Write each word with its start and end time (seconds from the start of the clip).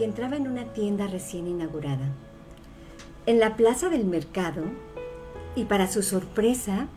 que 0.00 0.06
entraba 0.06 0.38
en 0.38 0.48
una 0.48 0.64
tienda 0.64 1.08
recién 1.08 1.46
inaugurada, 1.46 2.08
en 3.26 3.38
la 3.38 3.54
plaza 3.54 3.90
del 3.90 4.06
mercado, 4.06 4.62
y 5.54 5.66
para 5.66 5.88
su 5.88 6.02
sorpresa, 6.02 6.88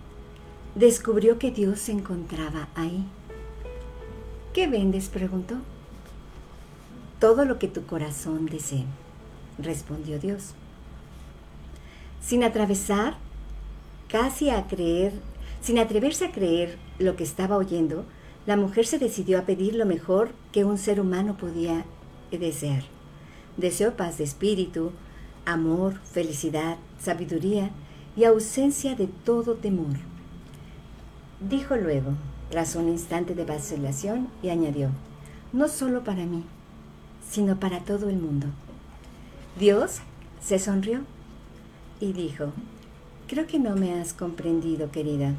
descubrió 0.75 1.37
que 1.37 1.51
Dios 1.51 1.81
se 1.81 1.91
encontraba 1.91 2.69
ahí. 2.75 3.03
¿Qué 4.53 4.67
vendes? 4.67 5.09
preguntó. 5.09 5.55
Todo 7.19 7.43
lo 7.43 7.59
que 7.59 7.67
tu 7.67 7.85
corazón 7.85 8.45
desee, 8.45 8.85
respondió 9.59 10.17
Dios. 10.17 10.53
Sin 12.21 12.41
atravesar, 12.45 13.17
casi 14.07 14.49
a 14.49 14.65
creer, 14.67 15.11
sin 15.61 15.77
atreverse 15.77 16.27
a 16.27 16.31
creer 16.31 16.77
lo 16.99 17.17
que 17.17 17.25
estaba 17.25 17.57
oyendo, 17.57 18.05
la 18.45 18.55
mujer 18.55 18.85
se 18.85 18.97
decidió 18.97 19.39
a 19.39 19.41
pedir 19.41 19.75
lo 19.75 19.85
mejor 19.85 20.31
que 20.53 20.63
un 20.63 20.77
ser 20.77 21.01
humano 21.01 21.35
podía 21.35 21.83
desear. 22.37 22.83
Deseó 23.57 23.95
paz 23.95 24.17
de 24.17 24.23
espíritu, 24.23 24.91
amor, 25.45 25.99
felicidad, 26.03 26.77
sabiduría 26.99 27.69
y 28.15 28.23
ausencia 28.25 28.95
de 28.95 29.07
todo 29.07 29.55
temor. 29.55 29.95
Dijo 31.39 31.75
luego, 31.75 32.13
tras 32.49 32.75
un 32.75 32.87
instante 32.87 33.35
de 33.35 33.45
vacilación, 33.45 34.27
y 34.41 34.49
añadió, 34.49 34.89
no 35.51 35.67
solo 35.67 36.03
para 36.03 36.25
mí, 36.25 36.43
sino 37.29 37.59
para 37.59 37.79
todo 37.79 38.09
el 38.09 38.17
mundo. 38.17 38.47
Dios 39.59 39.99
se 40.41 40.59
sonrió 40.59 41.01
y 41.99 42.13
dijo, 42.13 42.53
creo 43.27 43.47
que 43.47 43.59
no 43.59 43.75
me 43.75 43.99
has 43.99 44.13
comprendido, 44.13 44.91
querida. 44.91 45.33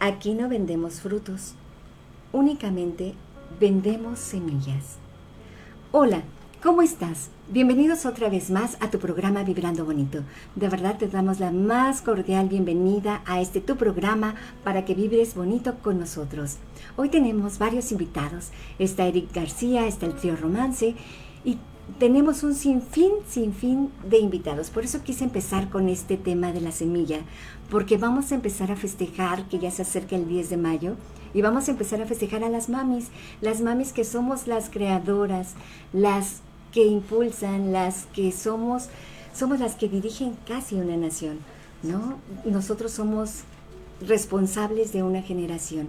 Aquí 0.00 0.34
no 0.34 0.48
vendemos 0.48 1.00
frutos, 1.00 1.54
únicamente 2.32 3.14
vendemos 3.60 4.18
semillas. 4.18 4.98
Hola, 5.90 6.22
¿cómo 6.62 6.82
estás? 6.82 7.30
Bienvenidos 7.48 8.04
otra 8.04 8.28
vez 8.28 8.50
más 8.50 8.76
a 8.80 8.90
tu 8.90 8.98
programa 8.98 9.42
Vibrando 9.42 9.86
Bonito. 9.86 10.22
De 10.54 10.68
verdad 10.68 10.98
te 10.98 11.08
damos 11.08 11.40
la 11.40 11.50
más 11.50 12.02
cordial 12.02 12.50
bienvenida 12.50 13.22
a 13.24 13.40
este 13.40 13.62
tu 13.62 13.76
programa 13.76 14.34
para 14.64 14.84
que 14.84 14.94
vibres 14.94 15.34
bonito 15.34 15.76
con 15.82 15.98
nosotros. 15.98 16.58
Hoy 16.96 17.08
tenemos 17.08 17.58
varios 17.58 17.90
invitados. 17.90 18.50
Está 18.78 19.06
Eric 19.06 19.32
García, 19.32 19.86
está 19.86 20.04
el 20.04 20.14
trío 20.14 20.36
Romance 20.36 20.94
y 21.42 21.56
tenemos 21.98 22.42
un 22.42 22.54
sinfín, 22.54 23.12
sinfín 23.26 23.90
de 24.06 24.18
invitados. 24.18 24.68
Por 24.68 24.84
eso 24.84 25.02
quise 25.02 25.24
empezar 25.24 25.70
con 25.70 25.88
este 25.88 26.18
tema 26.18 26.52
de 26.52 26.60
la 26.60 26.70
semilla, 26.70 27.20
porque 27.70 27.96
vamos 27.96 28.30
a 28.30 28.34
empezar 28.34 28.70
a 28.70 28.76
festejar 28.76 29.48
que 29.48 29.58
ya 29.58 29.70
se 29.70 29.80
acerca 29.80 30.16
el 30.16 30.28
10 30.28 30.50
de 30.50 30.56
mayo 30.58 30.96
y 31.34 31.42
vamos 31.42 31.68
a 31.68 31.72
empezar 31.72 32.00
a 32.00 32.06
festejar 32.06 32.44
a 32.44 32.48
las 32.48 32.68
mamis, 32.68 33.08
las 33.40 33.60
mamis 33.60 33.92
que 33.92 34.04
somos 34.04 34.46
las 34.46 34.70
creadoras, 34.70 35.54
las 35.92 36.40
que 36.72 36.84
impulsan, 36.86 37.72
las 37.72 38.06
que 38.06 38.32
somos, 38.32 38.88
somos 39.34 39.60
las 39.60 39.74
que 39.74 39.88
dirigen 39.88 40.36
casi 40.46 40.76
una 40.76 40.96
nación, 40.96 41.38
¿no? 41.82 42.18
Nosotros 42.44 42.92
somos 42.92 43.42
responsables 44.00 44.92
de 44.92 45.02
una 45.02 45.22
generación. 45.22 45.88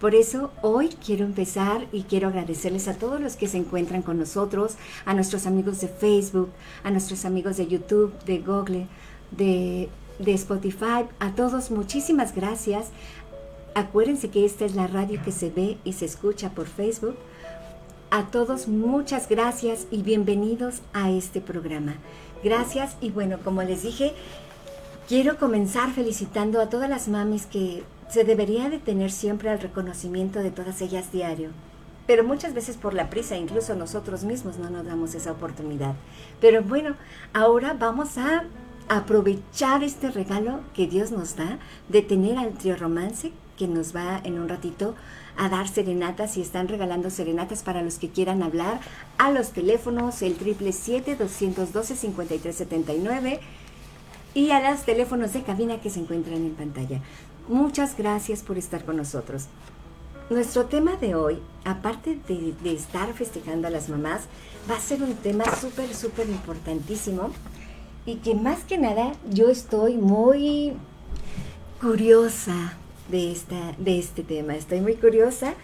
Por 0.00 0.14
eso 0.14 0.52
hoy 0.60 0.90
quiero 1.04 1.24
empezar 1.24 1.86
y 1.90 2.02
quiero 2.02 2.28
agradecerles 2.28 2.86
a 2.86 2.94
todos 2.94 3.18
los 3.18 3.36
que 3.36 3.48
se 3.48 3.56
encuentran 3.56 4.02
con 4.02 4.18
nosotros, 4.18 4.74
a 5.06 5.14
nuestros 5.14 5.46
amigos 5.46 5.80
de 5.80 5.88
Facebook, 5.88 6.50
a 6.84 6.90
nuestros 6.90 7.24
amigos 7.24 7.56
de 7.56 7.66
YouTube, 7.66 8.12
de 8.26 8.38
Google, 8.40 8.88
de, 9.30 9.88
de 10.18 10.34
Spotify, 10.34 11.06
a 11.18 11.34
todos 11.34 11.70
muchísimas 11.70 12.34
gracias. 12.34 12.88
Acuérdense 13.76 14.30
que 14.30 14.46
esta 14.46 14.64
es 14.64 14.74
la 14.74 14.86
radio 14.86 15.20
que 15.22 15.30
se 15.30 15.50
ve 15.50 15.76
y 15.84 15.92
se 15.92 16.06
escucha 16.06 16.48
por 16.48 16.66
Facebook. 16.66 17.14
A 18.10 18.30
todos 18.30 18.68
muchas 18.68 19.28
gracias 19.28 19.86
y 19.90 20.00
bienvenidos 20.02 20.80
a 20.94 21.10
este 21.10 21.42
programa. 21.42 21.96
Gracias 22.42 22.96
y 23.02 23.10
bueno, 23.10 23.36
como 23.44 23.62
les 23.62 23.82
dije, 23.82 24.14
quiero 25.06 25.36
comenzar 25.36 25.90
felicitando 25.90 26.58
a 26.62 26.70
todas 26.70 26.88
las 26.88 27.08
mamis 27.08 27.44
que 27.44 27.84
se 28.08 28.24
debería 28.24 28.70
de 28.70 28.78
tener 28.78 29.12
siempre 29.12 29.50
al 29.50 29.60
reconocimiento 29.60 30.38
de 30.38 30.50
todas 30.50 30.80
ellas 30.80 31.12
diario. 31.12 31.50
Pero 32.06 32.24
muchas 32.24 32.54
veces 32.54 32.78
por 32.78 32.94
la 32.94 33.10
prisa, 33.10 33.36
incluso 33.36 33.74
nosotros 33.74 34.24
mismos 34.24 34.56
no 34.56 34.70
nos 34.70 34.86
damos 34.86 35.14
esa 35.14 35.32
oportunidad. 35.32 35.96
Pero 36.40 36.62
bueno, 36.62 36.94
ahora 37.34 37.76
vamos 37.78 38.16
a 38.16 38.44
aprovechar 38.88 39.84
este 39.84 40.10
regalo 40.10 40.60
que 40.72 40.86
Dios 40.86 41.10
nos 41.10 41.36
da 41.36 41.58
de 41.90 42.00
tener 42.00 42.38
al 42.38 42.54
trío 42.54 42.74
romance 42.76 43.32
que 43.56 43.68
nos 43.68 43.94
va 43.94 44.20
en 44.24 44.38
un 44.38 44.48
ratito 44.48 44.94
a 45.36 45.48
dar 45.48 45.68
serenatas 45.68 46.36
y 46.36 46.42
están 46.42 46.66
regalando 46.68 47.10
serenatas 47.10 47.62
para 47.62 47.82
los 47.82 47.98
que 47.98 48.10
quieran 48.10 48.42
hablar 48.42 48.80
a 49.18 49.30
los 49.30 49.50
teléfonos 49.50 50.22
el 50.22 50.36
777-212-5379 50.38 53.38
y 54.34 54.50
a 54.50 54.70
los 54.70 54.84
teléfonos 54.84 55.32
de 55.32 55.42
cabina 55.42 55.80
que 55.80 55.90
se 55.90 56.00
encuentran 56.00 56.36
en 56.36 56.54
pantalla. 56.54 57.00
Muchas 57.48 57.96
gracias 57.96 58.42
por 58.42 58.58
estar 58.58 58.84
con 58.84 58.96
nosotros. 58.96 59.44
Nuestro 60.28 60.66
tema 60.66 60.96
de 60.96 61.14
hoy, 61.14 61.38
aparte 61.64 62.18
de, 62.26 62.52
de 62.62 62.72
estar 62.72 63.14
festejando 63.14 63.68
a 63.68 63.70
las 63.70 63.88
mamás, 63.88 64.22
va 64.68 64.74
a 64.76 64.80
ser 64.80 65.00
un 65.02 65.14
tema 65.14 65.44
súper, 65.60 65.94
súper 65.94 66.28
importantísimo 66.28 67.30
y 68.04 68.16
que 68.16 68.34
más 68.34 68.64
que 68.64 68.78
nada 68.78 69.12
yo 69.30 69.48
estoy 69.48 69.96
muy 69.96 70.72
curiosa 71.80 72.76
de, 73.08 73.32
esta, 73.32 73.74
de 73.78 73.98
este 73.98 74.22
tema. 74.22 74.54
Estoy 74.54 74.80
muy 74.80 74.94
curiosa 74.94 75.54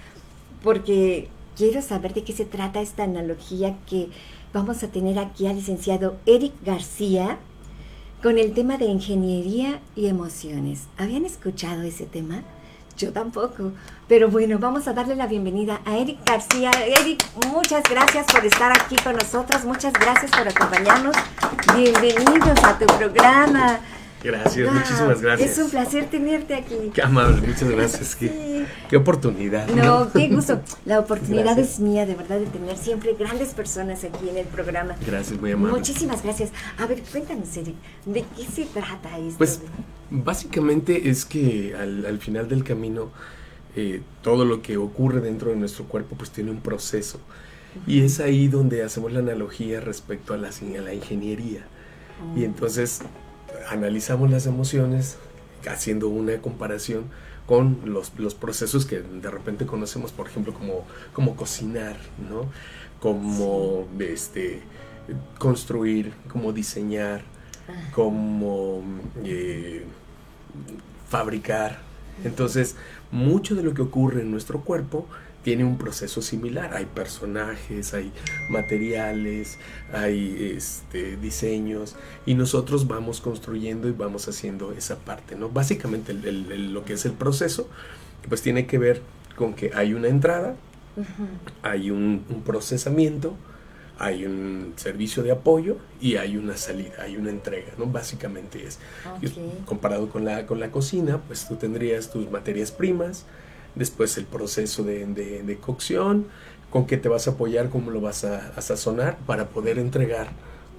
porque 0.62 1.28
quiero 1.56 1.82
saber 1.82 2.14
de 2.14 2.24
qué 2.24 2.32
se 2.32 2.44
trata 2.44 2.80
esta 2.80 3.04
analogía 3.04 3.76
que 3.88 4.08
vamos 4.52 4.82
a 4.82 4.88
tener 4.88 5.18
aquí 5.18 5.46
al 5.46 5.56
licenciado 5.56 6.16
Eric 6.26 6.52
García 6.64 7.38
con 8.22 8.38
el 8.38 8.52
tema 8.52 8.78
de 8.78 8.84
ingeniería 8.84 9.80
y 9.96 10.06
emociones. 10.06 10.86
¿Habían 10.96 11.24
escuchado 11.24 11.82
ese 11.82 12.06
tema? 12.06 12.42
Yo 12.96 13.12
tampoco. 13.12 13.72
Pero 14.06 14.28
bueno, 14.28 14.58
vamos 14.58 14.86
a 14.86 14.92
darle 14.92 15.16
la 15.16 15.26
bienvenida 15.26 15.80
a 15.84 15.96
Eric 15.96 16.18
García. 16.24 16.70
Eric, 16.86 17.24
muchas 17.48 17.82
gracias 17.90 18.26
por 18.26 18.44
estar 18.44 18.70
aquí 18.70 18.96
con 19.02 19.16
nosotros. 19.16 19.64
Muchas 19.64 19.92
gracias 19.94 20.30
por 20.30 20.46
acompañarnos. 20.46 21.16
Bienvenidos 21.74 22.62
a 22.62 22.78
tu 22.78 22.86
programa. 22.86 23.80
Gracias, 24.22 24.72
muchísimas 24.72 25.20
gracias. 25.20 25.50
Es 25.50 25.58
un 25.58 25.70
placer 25.70 26.06
tenerte 26.08 26.54
aquí. 26.54 26.74
Qué 26.94 27.02
amable, 27.02 27.46
muchas 27.46 27.68
gracias. 27.68 28.16
Qué, 28.16 28.96
oportunidad. 28.96 29.68
No, 29.68 30.10
qué 30.12 30.28
gusto. 30.28 30.60
La 30.84 31.00
oportunidad 31.00 31.58
es 31.58 31.80
mía, 31.80 32.06
de 32.06 32.14
verdad, 32.14 32.38
de 32.38 32.46
tener 32.46 32.76
siempre 32.76 33.14
grandes 33.14 33.50
personas 33.50 34.04
aquí 34.04 34.28
en 34.28 34.38
el 34.38 34.46
programa. 34.46 34.94
Gracias, 35.06 35.40
muy 35.40 35.52
amable. 35.52 35.76
Muchísimas 35.76 36.22
gracias. 36.22 36.50
A 36.78 36.86
ver, 36.86 37.02
cuéntanos, 37.02 37.56
Eric, 37.56 37.74
¿de 38.06 38.24
qué 38.36 38.44
se 38.44 38.64
trata 38.66 39.18
esto? 39.18 39.38
Pues, 39.38 39.60
básicamente 40.10 41.08
es 41.08 41.24
que 41.24 41.74
al, 41.74 42.18
final 42.18 42.48
del 42.48 42.62
camino, 42.62 43.10
eh, 43.74 44.02
todo 44.22 44.44
lo 44.44 44.62
que 44.62 44.76
ocurre 44.76 45.20
dentro 45.20 45.50
de 45.50 45.56
nuestro 45.56 45.84
cuerpo, 45.86 46.16
pues 46.16 46.30
tiene 46.30 46.50
un 46.50 46.60
proceso. 46.60 47.18
Y 47.86 48.02
es 48.02 48.20
ahí 48.20 48.48
donde 48.48 48.82
hacemos 48.82 49.12
la 49.12 49.20
analogía 49.20 49.80
respecto 49.80 50.34
a 50.34 50.36
la, 50.36 50.48
a 50.48 50.80
la 50.82 50.94
ingeniería. 50.94 51.64
Y 52.36 52.42
oh. 52.42 52.44
entonces 52.44 53.00
analizamos 53.68 54.30
las 54.30 54.46
emociones 54.46 55.16
haciendo 55.68 56.08
una 56.08 56.38
comparación 56.38 57.04
con 57.46 57.80
los, 57.84 58.18
los, 58.18 58.34
procesos 58.34 58.86
que 58.86 59.00
de 59.00 59.30
repente 59.30 59.66
conocemos, 59.66 60.12
por 60.12 60.26
ejemplo, 60.26 60.54
como, 60.54 60.84
como 61.12 61.36
cocinar, 61.36 61.96
¿no? 62.30 62.46
Como 63.00 63.88
este, 63.98 64.62
construir, 65.38 66.12
como 66.28 66.52
diseñar, 66.52 67.22
como 67.94 68.82
eh, 69.24 69.84
fabricar. 71.08 71.80
Entonces, 72.24 72.76
mucho 73.10 73.54
de 73.54 73.62
lo 73.62 73.74
que 73.74 73.82
ocurre 73.82 74.22
en 74.22 74.30
nuestro 74.30 74.60
cuerpo 74.60 75.06
tiene 75.42 75.64
un 75.64 75.78
proceso 75.78 76.22
similar. 76.22 76.74
Hay 76.74 76.86
personajes, 76.86 77.94
hay 77.94 78.12
materiales, 78.48 79.58
hay 79.92 80.54
este, 80.56 81.16
diseños 81.16 81.96
y 82.26 82.34
nosotros 82.34 82.86
vamos 82.86 83.20
construyendo 83.20 83.88
y 83.88 83.92
vamos 83.92 84.28
haciendo 84.28 84.72
esa 84.72 84.98
parte. 84.98 85.36
¿no? 85.36 85.48
Básicamente 85.48 86.14
lo 86.14 86.84
que 86.84 86.94
es 86.94 87.04
el 87.04 87.12
proceso 87.12 87.68
pues 88.28 88.42
tiene 88.42 88.66
que 88.66 88.78
ver 88.78 89.02
con 89.36 89.54
que 89.54 89.72
hay 89.74 89.94
una 89.94 90.08
entrada, 90.08 90.56
hay 91.62 91.90
un, 91.90 92.24
procesamiento, 92.44 93.34
hay 93.98 94.26
un 94.26 94.74
servicio 94.76 95.22
de 95.22 95.32
apoyo 95.32 95.78
y 96.00 96.16
hay 96.16 96.36
una 96.36 96.56
salida, 96.56 97.02
hay 97.02 97.16
una 97.16 97.30
entrega, 97.30 97.72
¿no? 97.78 97.86
Básicamente 97.86 98.64
es. 98.66 98.78
Comparado 99.64 100.08
con 100.10 100.24
la, 100.24 100.46
con 100.46 100.60
la 100.60 100.70
cocina, 100.70 101.20
pues 101.26 101.46
tú 101.48 101.56
tendrías 101.56 102.10
tus 102.10 102.30
materias 102.30 102.70
primas, 102.70 103.24
después 103.74 104.16
el 104.18 104.24
proceso 104.24 104.82
de, 104.84 105.06
de, 105.06 105.56
cocción, 105.58 106.26
con 106.70 106.86
qué 106.86 106.96
te 106.96 107.08
vas 107.08 107.28
a 107.28 107.32
apoyar, 107.32 107.68
cómo 107.68 107.90
lo 107.90 108.00
vas 108.00 108.24
a, 108.24 108.60
sazonar 108.60 109.18
para 109.26 109.48
poder 109.48 109.78
entregar 109.78 110.28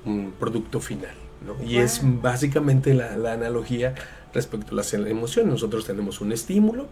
un 0.05 0.33
producto 0.39 0.79
final. 0.79 1.15
¿no? 1.45 1.61
Y 1.63 1.77
es 1.77 2.01
básicamente 2.03 2.93
la, 2.93 3.17
la, 3.17 3.33
analogía 3.33 3.95
respecto 4.33 4.71
a 4.71 4.75
las 4.75 4.93
emociones. 4.93 5.51
Nosotros 5.51 5.85
tenemos 5.85 6.21
un 6.21 6.31
estímulo, 6.31 6.87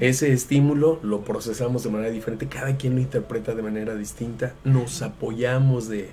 ese 0.00 0.32
estímulo 0.32 1.00
lo 1.02 1.22
procesamos 1.22 1.82
de 1.82 1.90
manera 1.90 2.10
diferente, 2.10 2.46
cada 2.46 2.76
quien 2.76 2.94
lo 2.94 3.00
interpreta 3.00 3.54
de 3.54 3.62
manera 3.62 3.94
distinta, 3.96 4.54
nos 4.64 5.02
apoyamos 5.02 5.88
de, 5.88 6.10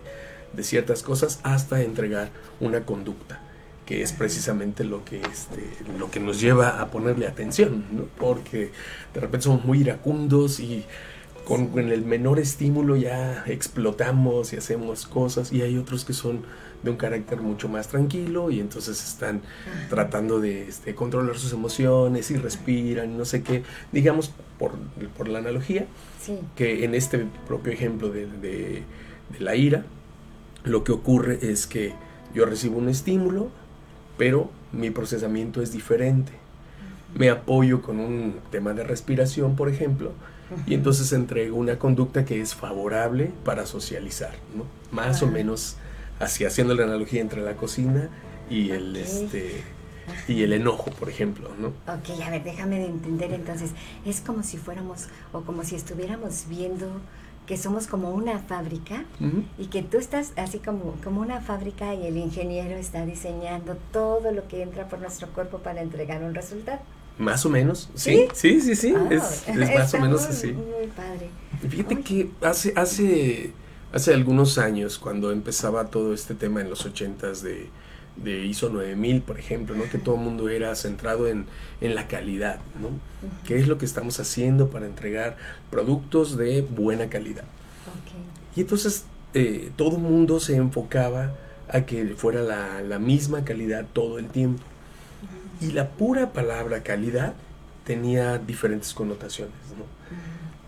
ciertas 0.61 1.03
cosas 1.03 1.39
hasta 1.43 1.81
entregar 1.81 2.29
una 2.59 2.85
conducta 2.85 3.41
que 3.85 4.01
es 4.01 4.13
precisamente 4.13 4.83
lo 4.83 5.03
que, 5.03 5.21
este, 5.21 5.61
lo 5.97 6.09
que 6.09 6.19
nos 6.19 6.39
lleva 6.39 6.81
a 6.81 6.89
ponerle 6.89 7.27
atención, 7.27 7.83
porque 8.17 8.71
de 9.13 9.19
repente 9.19 9.43
somos 9.43 9.65
muy 9.65 9.81
iracundos 9.81 10.59
y 10.59 10.85
con, 11.45 11.77
el 11.77 12.05
menor 12.05 12.39
estímulo 12.39 12.95
ya 12.95 13.43
explotamos 13.47 14.53
y 14.53 14.57
hacemos 14.57 15.05
cosas 15.05 15.51
y 15.51 15.61
hay 15.61 15.77
otros 15.77 16.05
que 16.05 16.13
son 16.13 16.41
de 16.83 16.91
un 16.91 16.97
carácter 16.97 17.41
mucho 17.41 17.69
más 17.69 17.87
tranquilo 17.87 18.51
y 18.51 18.59
entonces 18.59 19.03
están 19.03 19.41
tratando 19.89 20.39
de 20.39 20.67
este, 20.67 20.95
controlar 20.95 21.37
sus 21.37 21.53
emociones 21.53 22.29
y 22.31 22.37
respiran, 22.37 23.17
no 23.17 23.25
sé 23.25 23.41
qué, 23.41 23.63
digamos 23.91 24.33
por, 24.59 24.73
por 25.17 25.27
la 25.27 25.39
analogía, 25.39 25.85
que 26.55 26.83
en 26.83 26.95
este 26.95 27.25
propio 27.47 27.71
ejemplo 27.73 28.09
de, 28.09 28.27
de, 28.27 28.83
la 29.39 29.55
ira, 29.55 29.85
lo 30.63 30.83
que 30.83 30.91
ocurre 30.91 31.39
es 31.41 31.65
que 31.65 31.93
yo 32.33 32.45
recibo 32.45 32.77
un 32.77 32.89
estímulo, 32.89 33.49
pero 34.17 34.49
mi 34.71 34.89
procesamiento 34.89 35.61
es 35.61 35.71
diferente. 35.71 36.31
Me 37.15 37.29
apoyo 37.29 37.81
con 37.81 37.99
un 37.99 38.39
tema 38.51 38.73
de 38.73 38.83
respiración, 38.83 39.55
por 39.55 39.69
ejemplo, 39.69 40.11
y 40.65 40.73
entonces 40.73 41.11
entrego 41.13 41.57
una 41.57 41.77
conducta 41.77 42.25
que 42.25 42.41
es 42.41 42.55
favorable 42.55 43.31
para 43.45 43.65
socializar, 43.65 44.33
¿no? 44.55 44.65
Más 44.91 45.21
o 45.21 45.27
menos 45.27 45.77
así 46.19 46.45
haciendo 46.45 46.73
la 46.75 46.83
analogía 46.83 47.21
entre 47.21 47.41
la 47.41 47.55
cocina 47.55 48.09
y 48.49 48.71
el 48.71 48.95
este 48.95 49.63
y 50.27 50.43
el 50.43 50.53
enojo, 50.53 50.91
por 50.91 51.09
ejemplo, 51.09 51.49
¿no? 51.59 51.67
Ok, 51.91 52.21
a 52.23 52.29
ver, 52.29 52.43
déjame 52.43 52.79
de 52.79 52.85
entender 52.85 53.31
entonces. 53.31 53.71
Es 54.05 54.21
como 54.21 54.43
si 54.43 54.57
fuéramos 54.57 55.07
o 55.31 55.41
como 55.41 55.63
si 55.63 55.75
estuviéramos 55.75 56.45
viendo 56.49 56.87
que 57.45 57.57
somos 57.57 57.87
como 57.87 58.11
una 58.11 58.39
fábrica 58.39 59.05
y 59.57 59.65
que 59.67 59.81
tú 59.81 59.97
estás 59.97 60.33
así 60.35 60.59
como, 60.59 60.95
como 61.03 61.21
una 61.21 61.41
fábrica 61.41 61.93
y 61.93 62.07
el 62.07 62.17
ingeniero 62.17 62.75
está 62.75 63.05
diseñando 63.05 63.77
todo 63.91 64.31
lo 64.31 64.47
que 64.47 64.61
entra 64.61 64.87
por 64.87 64.99
nuestro 64.99 65.27
cuerpo 65.29 65.59
para 65.59 65.81
entregar 65.81 66.23
un 66.23 66.33
resultado. 66.33 66.79
Más 67.17 67.45
o 67.45 67.49
menos, 67.49 67.89
sí, 67.93 68.27
sí, 68.33 68.59
sí, 68.59 68.75
sí, 68.75 68.93
ah, 68.97 69.07
es, 69.11 69.45
más 69.77 69.93
o 69.93 69.99
menos 69.99 70.25
así. 70.25 70.51
Muy 70.51 70.87
padre. 70.95 71.29
Fíjate 71.69 72.01
que 72.01 72.31
hace, 72.41 72.73
hace 72.75 73.53
hace 73.93 74.13
algunos 74.13 74.57
años, 74.57 74.97
cuando 74.97 75.31
empezaba 75.31 75.85
todo 75.85 76.13
este 76.13 76.33
tema 76.33 76.61
en 76.61 76.69
los 76.69 76.85
ochentas 76.85 77.43
de, 77.43 77.69
de 78.15 78.45
ISO 78.45 78.69
9000, 78.69 79.21
por 79.21 79.39
ejemplo, 79.39 79.75
¿no? 79.75 79.83
que 79.89 79.97
todo 79.97 80.15
el 80.15 80.21
mundo 80.21 80.49
era 80.49 80.75
centrado 80.75 81.27
en, 81.27 81.45
la 81.81 82.07
calidad, 82.07 82.59
¿no? 82.81 82.89
¿Qué 83.45 83.57
es 83.57 83.67
lo 83.67 83.77
que 83.77 83.85
estamos 83.85 84.19
haciendo 84.19 84.69
para 84.69 84.85
entregar 84.85 85.35
productos 85.69 86.37
de 86.37 86.61
buena 86.61 87.09
calidad? 87.09 87.43
Y 88.55 88.61
entonces 88.61 89.05
eh, 89.33 89.71
todo 89.75 89.97
el 89.97 90.01
mundo 90.01 90.39
se 90.39 90.55
enfocaba 90.55 91.35
a 91.67 91.81
que 91.81 92.05
fuera 92.15 92.41
la, 92.41 92.99
misma 92.99 93.43
calidad 93.43 93.85
todo 93.91 94.19
el 94.19 94.27
tiempo. 94.27 94.63
Y 95.59 95.71
la 95.71 95.89
pura 95.89 96.31
palabra 96.31 96.83
calidad 96.83 97.33
tenía 97.83 98.37
diferentes 98.37 98.93
connotaciones. 98.93 99.55
¿no? 99.77 99.85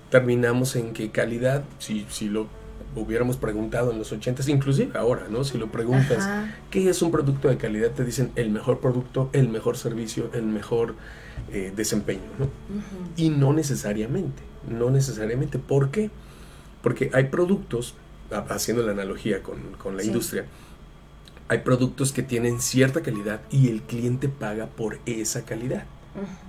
Terminamos 0.10 0.76
en 0.76 0.94
que 0.94 1.12
calidad, 1.12 1.64
si, 1.80 2.06
si 2.10 2.28
lo 2.28 2.48
hubiéramos 2.96 3.38
preguntado 3.38 3.92
en 3.92 4.00
los 4.00 4.12
80, 4.12 4.50
inclusive 4.50 4.98
ahora, 4.98 5.28
¿no? 5.30 5.44
Si 5.44 5.58
lo 5.58 5.72
preguntas, 5.72 6.28
¿qué 6.70 6.90
es 6.90 7.02
un 7.02 7.12
producto 7.12 7.50
de 7.50 7.58
calidad? 7.58 7.92
Te 7.92 8.04
dicen 8.04 8.32
el 8.36 8.50
mejor 8.50 8.80
producto, 8.80 9.30
el 9.34 9.50
mejor 9.50 9.78
servicio, 9.78 10.30
el 10.34 10.44
mejor 10.44 10.96
eh, 11.52 11.74
desempeño, 11.76 12.24
¿no? 12.40 12.50
Y 13.16 13.30
no 13.30 13.54
necesariamente, 13.54 14.42
no 14.70 14.90
necesariamente. 14.90 15.60
¿Por 15.60 15.92
qué? 15.92 16.10
Porque 16.82 17.10
hay 17.14 17.26
productos, 17.26 17.96
haciendo 18.50 18.84
la 18.84 18.92
analogía 18.92 19.42
con, 19.44 19.98
la 19.98 20.04
industria, 20.04 20.46
hay 21.48 21.60
productos 21.60 22.12
que 22.12 22.24
tienen 22.24 22.60
cierta 22.60 23.02
calidad 23.02 23.42
y 23.52 23.70
el 23.70 23.84
cliente 23.84 24.30
paga 24.30 24.68
por 24.68 25.00
esa 25.06 25.46
calidad. 25.46 25.86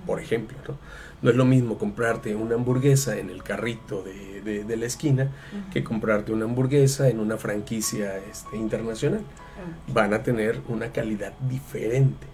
Por 0.05 0.21
ejemplo, 0.21 0.57
¿no? 0.67 0.77
No 1.21 1.31
es 1.31 1.35
lo 1.35 1.45
mismo 1.45 1.77
comprarte 1.77 2.35
una 2.35 2.55
hamburguesa 2.55 3.17
en 3.17 3.29
el 3.29 3.43
carrito 3.43 4.03
de, 4.03 4.63
de, 4.63 4.77
la 4.77 4.85
esquina 4.85 5.31
que 5.73 5.83
comprarte 5.83 6.31
una 6.31 6.45
hamburguesa 6.45 7.09
en 7.09 7.19
una 7.19 7.37
franquicia 7.37 8.17
este, 8.17 8.55
internacional. 8.55 9.21
Van 9.87 10.13
a 10.13 10.21
tener 10.21 10.61
una 10.67 10.91
calidad 10.91 11.33
diferente. 11.49 12.27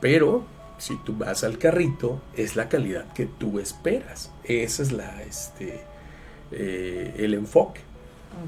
Pero 0.00 0.44
si 0.78 0.96
tú 0.96 1.16
vas 1.16 1.44
al 1.44 1.58
carrito, 1.58 2.20
es 2.36 2.56
la 2.56 2.68
calidad 2.68 3.12
que 3.12 3.26
tú 3.26 3.58
esperas. 3.58 4.30
Ese 4.44 4.82
es 4.84 4.92
la, 4.92 5.22
este, 5.22 5.80
eh, 6.52 7.14
el 7.18 7.34
enfoque. 7.34 7.80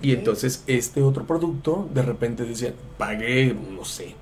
Y 0.03 0.13
entonces 0.13 0.65
este 0.67 1.03
otro 1.03 1.27
producto, 1.27 1.89
de 1.93 2.03
repente 2.03 2.45
decía, 2.45 2.73
pagué, 2.97 3.55
no 3.55 3.85
sé, 3.85 4.15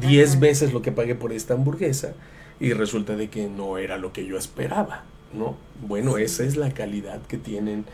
10 0.00 0.40
veces 0.40 0.72
lo 0.72 0.82
que 0.82 0.92
pagué 0.92 1.14
por 1.14 1.32
esta 1.32 1.54
hamburguesa 1.54 2.14
y 2.60 2.72
resulta 2.72 3.16
de 3.16 3.28
que 3.28 3.48
no 3.48 3.78
era 3.78 3.98
lo 3.98 4.12
que 4.12 4.26
yo 4.26 4.36
esperaba, 4.36 5.04
¿no? 5.32 5.56
Bueno, 5.86 6.18
esa 6.18 6.44
es 6.44 6.56
la 6.56 6.72
calidad 6.72 7.20
que 7.22 7.38
tienen 7.38 7.84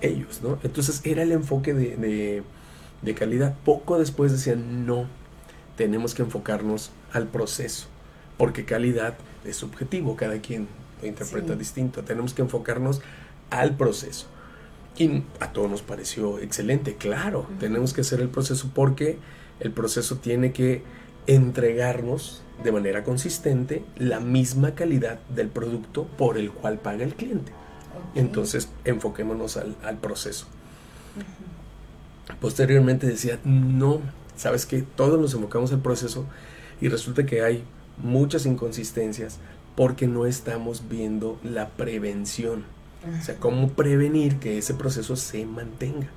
ellos, 0.00 0.40
¿no? 0.42 0.58
Entonces 0.62 1.00
era 1.04 1.22
el 1.22 1.32
enfoque 1.32 1.74
de, 1.74 2.42
de, 3.02 3.14
calidad. 3.14 3.56
Poco 3.64 3.98
después 3.98 4.32
decían, 4.32 4.86
no, 4.86 5.06
tenemos 5.76 6.14
que 6.14 6.22
enfocarnos 6.22 6.90
al 7.12 7.28
proceso, 7.28 7.86
porque 8.36 8.64
calidad 8.64 9.16
es 9.44 9.56
subjetivo, 9.56 10.16
cada 10.16 10.40
quien 10.40 10.68
lo 11.00 11.08
interpreta 11.08 11.56
distinto, 11.56 12.02
tenemos 12.02 12.34
que 12.34 12.42
enfocarnos 12.42 13.00
al 13.50 13.76
proceso. 13.76 14.26
Y 14.98 15.22
a 15.40 15.52
todos 15.52 15.70
nos 15.70 15.82
pareció 15.82 16.38
excelente, 16.38 16.96
claro, 16.96 17.48
tenemos 17.58 17.92
que 17.92 18.02
hacer 18.02 18.20
el 18.20 18.28
proceso 18.28 18.70
porque 18.74 19.18
el 19.58 19.72
proceso 19.72 20.16
tiene 20.16 20.52
que 20.52 20.82
entregarnos 21.26 22.42
de 22.62 22.72
manera 22.72 23.02
consistente 23.04 23.84
la 23.96 24.20
misma 24.20 24.74
calidad 24.74 25.18
del 25.34 25.48
producto 25.48 26.04
por 26.18 26.38
el 26.38 26.50
cual 26.50 26.78
paga 26.78 27.04
el 27.04 27.14
cliente. 27.14 27.52
Entonces, 28.14 28.68
enfoquémonos 28.84 29.56
al, 29.56 29.96
proceso. 29.98 30.46
Posteriormente 32.40 33.06
decía, 33.06 33.38
no, 33.44 34.00
sabes 34.36 34.66
que 34.66 34.82
todos 34.82 35.20
nos 35.20 35.34
enfocamos 35.34 35.72
al 35.72 35.80
proceso 35.80 36.26
y 36.80 36.88
resulta 36.88 37.26
que 37.26 37.42
hay 37.42 37.64
muchas 38.02 38.46
inconsistencias 38.46 39.38
porque 39.76 40.06
no 40.06 40.26
estamos 40.26 40.88
viendo 40.88 41.38
la 41.42 41.68
prevención. 41.70 42.64
O 43.20 43.24
sea, 43.24 43.36
cómo 43.36 43.70
prevenir 43.70 44.38
que 44.38 44.58
ese 44.58 44.74
proceso 44.74 45.16
se 45.16 45.44
mantenga. 45.44 46.08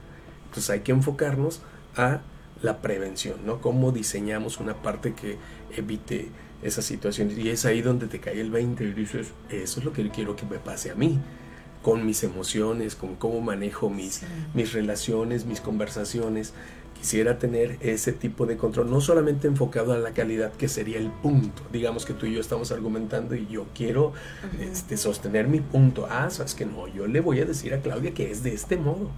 Entonces 0.46 0.70
hay 0.70 0.82
que 0.82 0.92
enfocarnos 0.92 1.62
a 1.96 2.22
la 2.66 2.82
prevención, 2.82 3.46
¿no? 3.46 3.62
Cómo 3.62 3.92
diseñamos 3.92 4.60
una 4.60 4.82
parte 4.82 5.14
que 5.14 5.38
evite 5.78 6.30
esas 6.62 6.84
situaciones. 6.84 7.38
Y 7.38 7.50
es 7.50 7.66
ahí 7.66 7.82
donde 7.82 8.08
te 8.08 8.20
cae 8.20 8.42
el 8.42 8.52
20 8.52 8.84
y 8.84 8.94
dices, 8.94 9.28
eso 9.50 9.80
es 9.80 9.86
lo 9.86 9.94
que 9.94 10.10
quiero 10.10 10.36
que 10.36 10.46
me 10.46 10.58
pase 10.58 10.92
a 10.92 10.96
mí, 10.96 11.20
con 11.82 12.06
mis 12.06 12.24
emociones, 12.24 12.96
con 12.96 13.16
cómo 13.16 13.40
manejo 13.40 13.90
mis, 13.90 14.22
mis 14.54 14.74
relaciones, 14.74 15.46
mis 15.46 15.62
conversaciones. 15.62 16.54
Quisiera 17.06 17.38
tener 17.38 17.78
ese 17.82 18.14
tipo 18.14 18.48
de 18.48 18.58
control, 18.58 18.90
no 18.90 19.00
solamente 19.00 19.48
enfocado 19.48 19.94
a 19.94 20.00
la 20.00 20.10
calidad, 20.10 20.52
que 20.54 20.68
sería 20.68 20.98
el 20.98 21.12
punto. 21.12 21.62
Digamos 21.72 22.04
que 22.04 22.16
tú 22.16 22.26
y 22.26 22.34
yo 22.34 22.42
estamos 22.42 22.72
argumentando 22.72 23.36
y 23.36 23.46
yo 23.46 23.68
quiero 23.76 24.14
este, 24.60 24.98
sostener 24.98 25.48
mi 25.48 25.60
punto. 25.60 26.08
Ah, 26.10 26.32
sabes 26.32 26.56
que 26.56 26.66
no, 26.66 26.88
yo 26.88 27.06
le 27.06 27.22
voy 27.22 27.42
a 27.42 27.46
decir 27.46 27.76
a 27.76 27.80
Claudia 27.80 28.16
que 28.16 28.32
es 28.32 28.42
de 28.42 28.56
este 28.56 28.78
modo. 28.78 29.12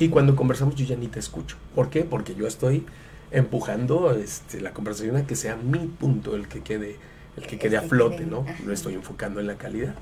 Y 0.00 0.08
cuando 0.08 0.34
conversamos 0.34 0.74
yo 0.74 0.84
ya 0.84 0.96
ni 0.96 1.06
te 1.06 1.20
escucho. 1.20 1.56
¿Por 1.76 1.88
qué? 1.88 2.02
Porque 2.02 2.34
yo 2.34 2.48
estoy 2.48 2.84
empujando 3.30 4.12
este, 4.12 4.60
la 4.60 4.72
conversación 4.72 5.14
a 5.14 5.24
que 5.24 5.36
sea 5.36 5.54
mi 5.54 5.86
punto 5.86 6.34
el 6.34 6.48
que 6.48 6.62
quede, 6.62 6.96
el 7.36 7.46
que 7.46 7.60
quede 7.60 7.76
a 7.76 7.82
flote, 7.82 8.26
¿no? 8.26 8.44
No 8.66 8.72
estoy 8.72 8.94
enfocando 8.94 9.38
en 9.38 9.46
la 9.46 9.54
calidad. 9.54 9.94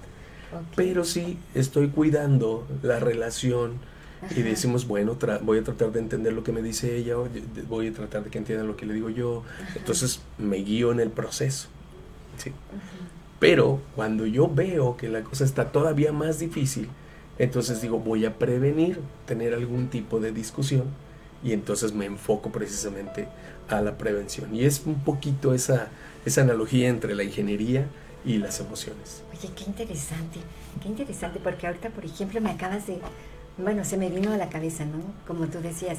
Pero 0.75 1.05
sí 1.05 1.37
estoy 1.55 1.89
cuidando 1.89 2.67
la 2.83 3.01
relación 3.01 3.75
y 4.31 4.43
decimos, 4.43 4.87
bueno, 4.87 5.17
voy 5.43 5.59
a 5.59 5.65
tratar 5.65 5.93
de 5.93 6.01
entender 6.01 6.33
lo 6.33 6.43
que 6.43 6.53
me 6.53 6.63
dice 6.63 6.97
ella, 6.97 7.15
voy 7.69 7.89
a 7.89 7.93
tratar 7.93 8.25
de 8.25 8.31
que 8.31 8.39
entienda 8.39 8.65
lo 8.65 8.77
que 8.77 8.87
le 8.87 8.95
digo 8.95 9.11
yo. 9.11 9.45
Entonces 9.77 10.21
me 10.39 10.57
guío 10.57 10.93
en 10.93 11.01
el 11.01 11.11
proceso. 11.11 11.69
¿sí? 12.37 12.53
Pero 13.39 13.81
cuando 13.95 14.27
yo 14.27 14.49
veo 14.49 14.97
que 14.97 15.09
la 15.09 15.23
cosa 15.23 15.45
está 15.45 15.71
todavía 15.71 16.13
más 16.13 16.39
difícil, 16.39 16.89
entonces 17.39 17.81
digo, 17.81 17.99
voy 18.01 18.25
a 18.25 18.37
prevenir 18.39 19.01
tener 19.27 19.55
algún 19.55 19.89
tipo 19.89 20.19
de 20.19 20.33
discusión 20.33 20.87
y 21.45 21.53
entonces 21.53 21.93
me 21.93 22.07
enfoco 22.07 22.51
precisamente 22.51 23.29
a 23.69 23.81
la 23.81 23.97
prevención. 23.97 24.55
Y 24.55 24.65
es 24.65 24.83
un 24.87 24.97
poquito 25.05 25.55
esa, 25.55 25.89
esa 26.27 26.41
analogía 26.43 26.89
entre 26.89 27.15
la 27.15 27.23
ingeniería 27.23 27.87
y 28.25 28.39
las 28.39 28.59
emociones. 28.59 29.23
Oye, 29.31 29.53
qué 29.55 29.65
interesante, 29.65 30.41
qué 30.83 30.89
interesante, 30.89 31.39
porque 31.39 31.69
ahorita, 31.69 31.91
por 31.91 32.05
ejemplo, 32.05 32.41
me 32.41 32.51
acabas 32.51 32.89
de, 32.89 32.99
bueno, 33.59 33.85
se 33.85 33.97
me 33.97 34.09
vino 34.09 34.33
a 34.33 34.37
la 34.37 34.49
cabeza, 34.49 34.85
¿no? 34.85 34.99
Como 35.27 35.47
tú 35.47 35.61
decías, 35.61 35.99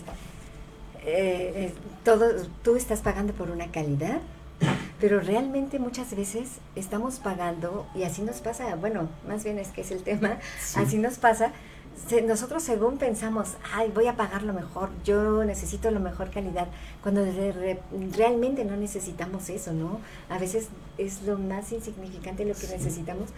eh, 1.06 1.54
eh, 1.56 1.74
todo, 2.04 2.26
tú 2.64 2.76
estás 2.76 3.02
pagando 3.02 3.34
por 3.34 3.52
una 3.52 3.72
calidad, 3.72 4.20
pero 5.00 5.20
realmente 5.20 5.80
muchas 5.80 6.16
veces 6.16 6.60
estamos 6.76 7.20
pagando, 7.20 7.86
y 7.96 8.04
así 8.04 8.22
nos 8.22 8.42
pasa, 8.42 8.76
bueno, 8.76 9.10
más 9.28 9.44
bien 9.44 9.60
es 9.60 9.70
que 9.70 9.82
es 9.82 9.92
el 9.92 10.04
tema, 10.04 10.40
así 10.76 10.98
nos 10.98 11.18
pasa, 11.18 11.54
nosotros 12.26 12.64
según 12.64 12.98
pensamos, 12.98 13.56
ay, 13.74 13.92
voy 13.94 14.08
a 14.08 14.16
pagar 14.16 14.44
lo 14.44 14.54
mejor, 14.54 14.90
yo 15.04 15.44
necesito 15.44 15.92
la 15.92 16.00
mejor 16.00 16.32
calidad, 16.32 16.68
cuando 17.04 17.26
realmente 18.16 18.66
no 18.66 18.76
necesitamos 18.76 19.50
eso, 19.50 19.74
¿no? 19.74 20.00
A 20.30 20.40
veces 20.40 20.70
es 20.98 21.22
lo 21.24 21.38
más 21.38 21.72
insignificante 21.72 22.46
lo 22.46 22.56
que 22.56 22.68
necesitamos, 22.68 23.30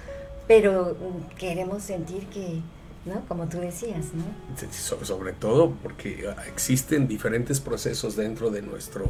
pero 0.48 0.96
mm, 0.96 1.36
queremos 1.38 1.84
sentir 1.84 2.28
que, 2.28 2.62
¿no? 3.06 3.26
Como 3.28 3.48
tú 3.48 3.60
decías, 3.60 4.08
¿no? 4.14 5.06
sobre 5.06 5.34
todo 5.34 5.72
porque 5.82 6.26
ah, 6.30 6.44
existen 6.48 7.08
diferentes 7.08 7.60
procesos 7.60 8.16
dentro 8.16 8.50
de 8.52 8.62
nuestro, 8.62 9.06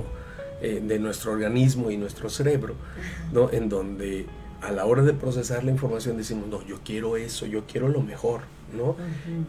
eh, 0.61 0.81
de 0.83 0.99
nuestro 0.99 1.31
organismo 1.31 1.91
y 1.91 1.97
nuestro 1.97 2.29
cerebro, 2.29 2.75
¿no? 3.31 3.51
En 3.51 3.69
donde 3.69 4.25
a 4.61 4.71
la 4.71 4.85
hora 4.85 5.01
de 5.01 5.13
procesar 5.13 5.63
la 5.63 5.71
información 5.71 6.17
decimos, 6.17 6.47
no, 6.47 6.65
yo 6.65 6.79
quiero 6.85 7.17
eso, 7.17 7.45
yo 7.45 7.65
quiero 7.65 7.89
lo 7.89 8.01
mejor, 8.01 8.41
¿no? 8.75 8.95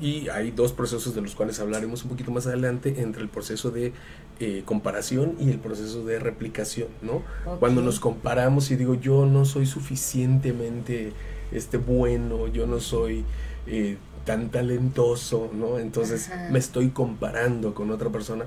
Y 0.01 0.29
hay 0.29 0.51
dos 0.51 0.73
procesos 0.73 1.15
de 1.15 1.21
los 1.21 1.35
cuales 1.35 1.61
hablaremos 1.61 2.03
un 2.03 2.11
poquito 2.11 2.31
más 2.33 2.47
adelante, 2.47 3.03
entre 3.03 3.23
el 3.23 3.29
proceso 3.29 3.71
de 3.71 3.93
eh, 4.41 4.63
comparación 4.65 5.37
y 5.39 5.51
el 5.51 5.59
proceso 5.59 6.05
de 6.05 6.19
replicación, 6.19 6.89
¿no? 7.03 7.23
Cuando 7.61 7.83
nos 7.83 8.01
comparamos 8.01 8.71
y 8.71 8.77
digo, 8.77 8.95
yo 8.95 9.27
no 9.27 9.45
soy 9.45 9.67
suficientemente 9.67 11.13
este, 11.53 11.77
bueno, 11.77 12.49
yo 12.49 12.67
no 12.67 12.81
soy 12.81 13.25
eh, 13.67 13.99
tan 14.25 14.51
talentoso, 14.51 15.51
¿no? 15.53 15.79
Entonces 15.79 16.31
me 16.51 16.59
estoy 16.59 16.91
comparando 16.91 17.75
con 17.75 17.91
otra 17.91 18.11
persona. 18.11 18.45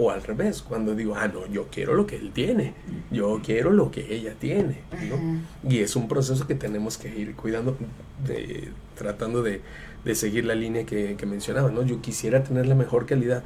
O 0.00 0.12
al 0.12 0.22
revés, 0.22 0.62
cuando 0.62 0.94
digo, 0.94 1.16
ah, 1.16 1.26
no, 1.26 1.46
yo 1.46 1.66
quiero 1.72 1.94
lo 1.94 2.06
que 2.06 2.14
él 2.14 2.30
tiene, 2.32 2.74
yo 3.10 3.40
quiero 3.42 3.72
lo 3.72 3.90
que 3.90 4.14
ella 4.14 4.34
tiene, 4.38 4.82
¿no? 5.10 5.42
Y 5.68 5.78
es 5.80 5.96
un 5.96 6.06
proceso 6.06 6.46
que 6.46 6.54
tenemos 6.54 6.98
que 6.98 7.08
ir 7.08 7.34
cuidando, 7.34 7.76
de, 8.24 8.68
tratando 8.94 9.42
de, 9.42 9.60
de 10.04 10.14
seguir 10.14 10.44
la 10.44 10.54
línea 10.54 10.86
que, 10.86 11.16
que, 11.16 11.26
mencionaba, 11.26 11.72
¿no? 11.72 11.82
Yo 11.82 12.00
quisiera 12.00 12.44
tener 12.44 12.66
la 12.66 12.76
mejor 12.76 13.06
calidad, 13.06 13.42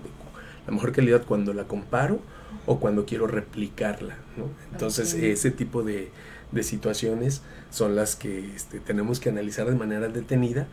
la 0.67 0.75
mejor 0.75 0.93
calidad 0.93 1.25
cuando 1.25 1.55
la 1.55 1.65
comparo 1.65 2.21
o 2.67 2.79
cuando 2.81 3.07
quiero 3.07 3.27
replicarla, 3.27 4.19
¿no? 4.37 4.51
Entonces, 4.73 5.15
ese 5.15 5.53
tipo 5.53 5.83
de, 5.83 6.11
de, 6.51 6.63
situaciones 6.63 7.41
son 7.71 7.97
las 7.97 8.15
que 8.15 8.55
este, 8.55 8.79
tenemos 8.79 9.21
que 9.21 9.31
analizar 9.31 9.67
de 9.71 9.75
manera 9.75 10.09
detenida 10.09 10.69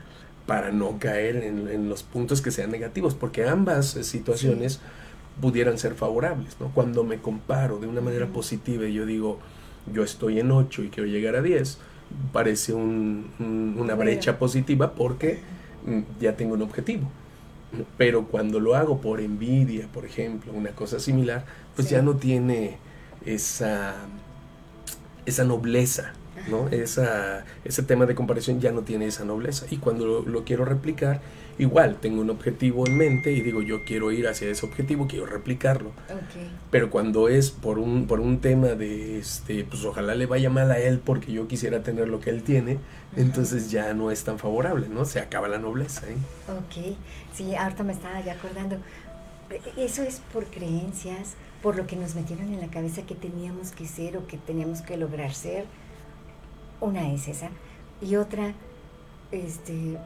para 0.50 0.72
no 0.72 1.00
caer 1.00 1.38
en, 1.38 1.68
en, 1.68 1.90
los 1.90 2.04
puntos 2.04 2.42
que 2.42 2.52
sean 2.52 2.72
negativos, 2.72 3.16
porque 3.16 3.48
ambas 3.48 3.92
situaciones 3.92 4.80
pudieran 5.40 5.78
ser 5.78 5.96
favorables, 5.96 6.58
¿no? 6.60 6.72
Cuando 6.74 7.04
me 7.04 7.20
comparo 7.20 7.80
de 7.80 7.88
una 7.88 8.02
manera 8.02 8.28
positiva 8.28 8.86
y 8.86 8.94
yo 8.94 9.06
digo, 9.06 9.40
yo 9.94 10.04
estoy 10.04 10.40
en 10.40 10.52
8 10.52 10.84
y 10.84 10.90
quiero 10.90 11.08
llegar 11.08 11.36
a 11.36 11.42
10, 11.42 11.78
parece 12.34 12.74
un, 12.74 13.76
una 13.78 13.96
brecha 13.96 14.38
positiva 14.38 14.94
porque 14.94 15.40
Mm, 15.86 16.02
ya 16.20 16.36
tengo 16.36 16.54
un 16.54 16.62
objetivo. 16.62 17.10
Pero 17.98 18.26
cuando 18.26 18.60
lo 18.60 18.76
hago 18.76 19.00
por 19.00 19.22
envidia, 19.22 19.88
por 19.94 20.06
ejemplo, 20.06 20.52
una 20.54 20.72
cosa 20.72 21.00
similar, 21.00 21.46
pues 21.76 21.90
ya 21.90 22.02
no 22.02 22.16
tiene 22.16 22.78
esa, 23.26 23.96
esa 25.26 25.44
nobleza, 25.44 26.14
¿no? 26.50 26.68
Esa, 26.70 27.46
ese 27.64 27.84
tema 27.84 28.06
de 28.06 28.16
comparación 28.16 28.60
ya 28.60 28.72
no 28.72 28.82
tiene 28.82 29.06
esa 29.06 29.26
nobleza. 29.26 29.66
Y 29.70 29.78
cuando 29.78 30.22
lo 30.22 30.44
quiero 30.44 30.66
replicar, 30.66 31.22
igual 31.60 31.98
tengo 32.00 32.22
un 32.22 32.30
objetivo 32.30 32.88
en 32.88 32.98
mente 32.98 33.34
y 33.34 33.42
digo 33.42 33.62
yo 33.62 33.84
quiero 33.84 34.12
ir 34.12 34.28
hacia 34.28 34.50
ese 34.50 34.66
objetivo, 34.66 35.08
quiero 35.08 35.26
replicarlo. 35.26 35.92
Pero 36.72 36.90
cuando 36.90 37.28
es 37.28 37.52
por 37.52 37.78
un, 37.78 38.08
por 38.08 38.22
un 38.22 38.40
tema 38.40 38.70
de, 38.70 39.20
este, 39.20 39.66
pues 39.66 39.84
ojalá 39.84 40.16
le 40.16 40.26
vaya 40.26 40.50
mal 40.50 40.72
a 40.72 40.80
él 40.80 41.00
porque 41.04 41.32
yo 41.32 41.48
quisiera 41.48 41.84
tener 41.84 42.08
lo 42.08 42.22
que 42.22 42.30
él 42.30 42.44
tiene, 42.44 42.80
entonces 43.16 43.70
ya 43.70 43.94
no 43.94 44.10
es 44.10 44.24
tan 44.24 44.40
favorable, 44.40 44.88
¿no? 44.88 45.06
Se 45.06 45.20
acaba 45.20 45.48
la 45.48 45.60
nobleza. 45.60 46.08
¿eh? 46.10 46.16
Ok, 46.48 46.96
sí, 47.34 47.56
ahorita 47.56 47.84
me 47.84 47.94
estaba 47.94 48.22
ya 48.22 48.34
acordando. 48.34 48.78
Eso 49.78 50.04
es 50.04 50.22
por 50.32 50.46
creencias, 50.46 51.34
por 51.62 51.76
lo 51.76 51.88
que 51.88 51.98
nos 51.98 52.16
metieron 52.16 52.54
en 52.54 52.62
la 52.62 52.68
cabeza 52.68 53.02
que 53.02 53.16
teníamos 53.16 53.72
que 53.72 53.86
ser 53.86 54.16
o 54.16 54.28
que 54.28 54.38
teníamos 54.38 54.82
que 54.82 54.96
lograr 54.96 55.34
ser. 55.34 55.66
Una 56.82 57.12
es 57.12 57.28
esa. 57.28 57.50
Y 58.02 58.16
otra, 58.16 58.54
este, 59.32 59.98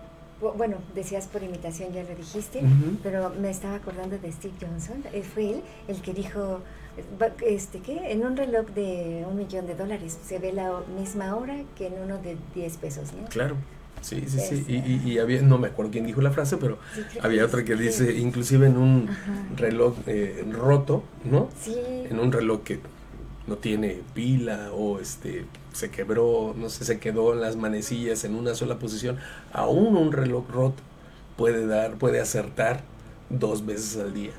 bueno, 0.58 0.77
decías 0.96 1.27
por 1.27 1.44
imitación, 1.44 1.94
ya 1.94 2.03
lo 2.03 2.15
dijiste, 2.15 2.62
pero 3.01 3.32
me 3.39 3.50
estaba 3.50 3.75
acordando 3.75 4.18
de 4.18 4.32
Steve 4.32 4.53
Johnson, 4.60 5.03
eh, 5.13 5.24
fue 5.24 5.51
él 5.51 5.62
el 5.88 6.01
que 6.01 6.13
dijo, 6.13 6.60
este, 7.46 7.80
¿qué? 7.80 8.12
En 8.12 8.25
un 8.25 8.36
reloj 8.36 8.68
de 8.70 9.25
un 9.30 9.38
millón 9.38 9.68
de 9.68 9.75
dólares 9.75 10.18
se 10.25 10.39
ve 10.39 10.53
la 10.53 10.82
misma 10.98 11.36
hora 11.36 11.56
que 11.77 11.88
en 11.88 11.94
uno 12.03 12.18
de 12.18 12.38
10 12.56 12.77
pesos, 12.77 13.13
¿no? 13.13 13.27
Claro. 13.30 13.56
Sí, 14.01 14.25
sí, 14.27 14.38
sí. 14.42 14.65
Y, 14.68 15.12
y, 15.12 15.20
había, 15.20 15.42
no 15.42 15.58
me 15.58 15.70
acuerdo 15.70 15.92
quién 15.92 16.06
dijo 16.06 16.22
la 16.22 16.32
frase, 16.32 16.58
pero 16.58 16.77
había 17.22 17.46
otra 17.46 17.63
que 17.63 17.74
dice, 17.75 18.18
inclusive 18.18 18.68
en 18.68 18.75
un 18.75 19.08
reloj 19.56 19.96
eh, 20.08 20.46
roto, 20.51 21.03
¿no? 21.24 21.48
Sí. 21.62 21.74
En 22.10 22.20
un 22.20 22.34
reloj 22.34 22.63
que 22.63 22.82
no 23.48 23.56
tiene 23.56 24.01
pila 24.13 24.72
o 24.74 25.00
este 25.00 25.46
se 25.74 25.89
quebró, 25.89 26.53
no 26.58 26.70
sé, 26.70 26.86
se 26.86 27.00
quedó 27.00 27.34
en 27.34 27.42
las 27.42 27.56
manecillas 27.56 28.24
en 28.24 28.36
una 28.36 28.56
sola 28.56 28.80
posición, 28.80 29.18
aún 29.51 29.98
un 29.98 30.12
reloj 30.12 30.50
roto 30.50 30.82
puede 31.36 31.65
dar, 31.65 31.96
puede 31.96 32.22
acertar 32.22 32.84
dos 33.30 33.65
veces 33.65 33.98
al 33.98 34.13
día. 34.13 34.32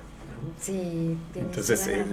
Sí, 0.61 1.17
Entonces, 1.35 1.87
eh, 1.87 2.05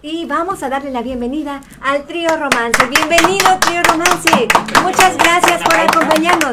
Y 0.00 0.26
vamos 0.26 0.62
a 0.62 0.68
darle 0.68 0.92
la 0.92 1.02
bienvenida 1.02 1.60
al 1.80 2.06
trío 2.06 2.28
Romance. 2.36 2.86
Bienvenido, 2.86 3.58
trío 3.60 3.82
Romance. 3.82 4.46
Muchas 4.82 5.16
gracias 5.16 5.60
por 5.62 5.74
acompañarnos. 5.74 6.52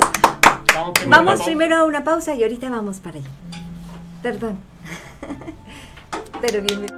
Vamos 1.07 1.43
primero 1.43 1.77
a 1.77 1.85
una 1.85 2.03
pausa 2.03 2.33
y 2.33 2.41
ahorita 2.41 2.69
vamos 2.69 2.99
para 2.99 3.19
allá. 3.19 3.29
Perdón. 4.23 4.57
Pero 6.41 6.63
bienvenido. 6.63 6.97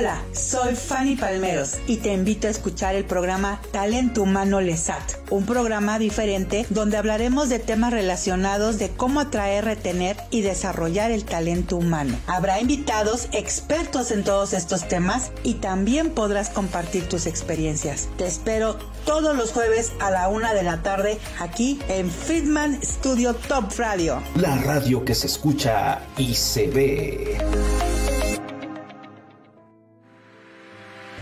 Hola, 0.00 0.24
soy 0.32 0.76
Fanny 0.76 1.14
Palmeros 1.14 1.74
y 1.86 1.98
te 1.98 2.14
invito 2.14 2.46
a 2.46 2.50
escuchar 2.50 2.94
el 2.94 3.04
programa 3.04 3.60
Talento 3.70 4.22
Humano 4.22 4.62
Lesat, 4.62 5.02
un 5.28 5.44
programa 5.44 5.98
diferente 5.98 6.64
donde 6.70 6.96
hablaremos 6.96 7.50
de 7.50 7.58
temas 7.58 7.92
relacionados 7.92 8.78
de 8.78 8.88
cómo 8.88 9.20
atraer, 9.20 9.66
retener 9.66 10.16
y 10.30 10.40
desarrollar 10.40 11.10
el 11.10 11.26
talento 11.26 11.76
humano. 11.76 12.16
Habrá 12.26 12.62
invitados 12.62 13.28
expertos 13.32 14.10
en 14.10 14.24
todos 14.24 14.54
estos 14.54 14.88
temas 14.88 15.32
y 15.42 15.56
también 15.56 16.12
podrás 16.12 16.48
compartir 16.48 17.06
tus 17.06 17.26
experiencias. 17.26 18.08
Te 18.16 18.26
espero 18.26 18.78
todos 19.04 19.36
los 19.36 19.52
jueves 19.52 19.92
a 20.00 20.10
la 20.10 20.28
una 20.30 20.54
de 20.54 20.62
la 20.62 20.82
tarde 20.82 21.18
aquí 21.40 21.78
en 21.88 22.10
Friedman 22.10 22.82
Studio 22.82 23.34
Top 23.34 23.70
Radio. 23.76 24.22
La 24.36 24.56
radio 24.56 25.04
que 25.04 25.14
se 25.14 25.26
escucha 25.26 26.00
y 26.16 26.34
se 26.34 26.68
ve. 26.68 27.38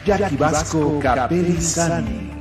Jackie 0.09 0.37
Vasco 0.39 0.99
Capelli 1.03 1.59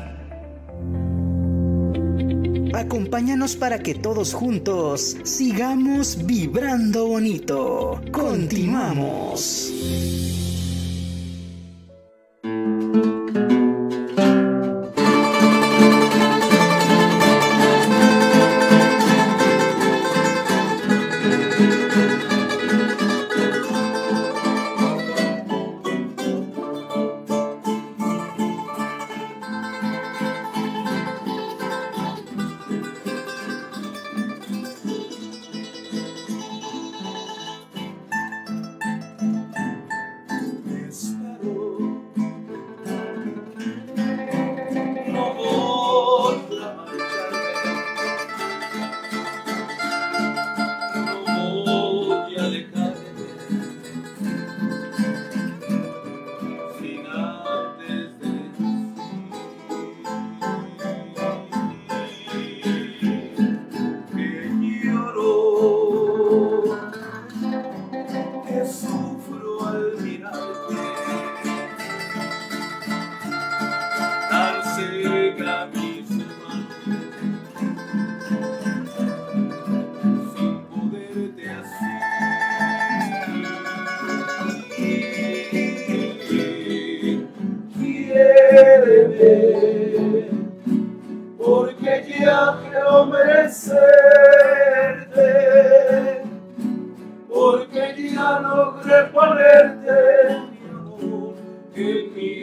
Acompáñanos 2.74 3.58
para 3.58 3.80
que 3.80 3.96
todos 3.96 4.34
juntos 4.34 5.18
sigamos 5.26 6.26
vibrando 6.26 7.08
bonito. 7.08 8.02
Continuamos. 8.14 9.74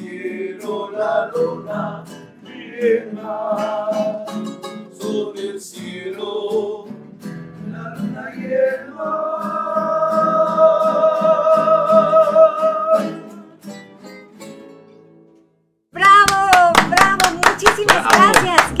quiero 0.21 0.91
la 0.91 1.31
luna 1.33 2.03
llena 2.43 3.57
sobre 4.93 5.49
el 5.49 5.61
cielo, 5.61 6.85
la 7.71 7.95
luna 7.95 8.31
llena. 8.35 9.11
¡Bravo! 15.91 16.73
¡Bravo! 16.89 17.37
Muchísimas 17.47 18.03
bravo. 18.03 18.31
gracias. 18.33 18.80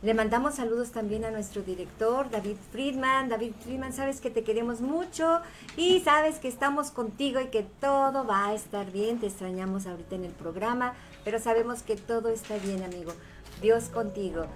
Le 0.00 0.14
mandamos 0.14 0.54
saludos 0.54 0.92
también 0.92 1.24
a 1.24 1.32
nuestro 1.32 1.62
director, 1.62 2.30
David 2.30 2.56
Friedman. 2.70 3.28
David 3.28 3.52
Friedman, 3.64 3.92
sabes 3.92 4.20
que 4.20 4.30
te 4.30 4.44
queremos 4.44 4.80
mucho 4.80 5.40
y 5.76 5.98
sabes 6.00 6.38
que 6.38 6.46
estamos 6.46 6.92
contigo 6.92 7.40
y 7.40 7.46
que 7.46 7.64
todo 7.80 8.24
va 8.24 8.46
a 8.46 8.54
estar 8.54 8.92
bien. 8.92 9.18
Te 9.18 9.26
extrañamos 9.26 9.88
ahorita 9.88 10.14
en 10.14 10.24
el 10.24 10.30
programa, 10.30 10.94
pero 11.24 11.40
sabemos 11.40 11.82
que 11.82 11.96
todo 11.96 12.28
está 12.28 12.58
bien, 12.58 12.84
amigo. 12.84 13.12
Dios 13.60 13.86
contigo. 13.86 14.46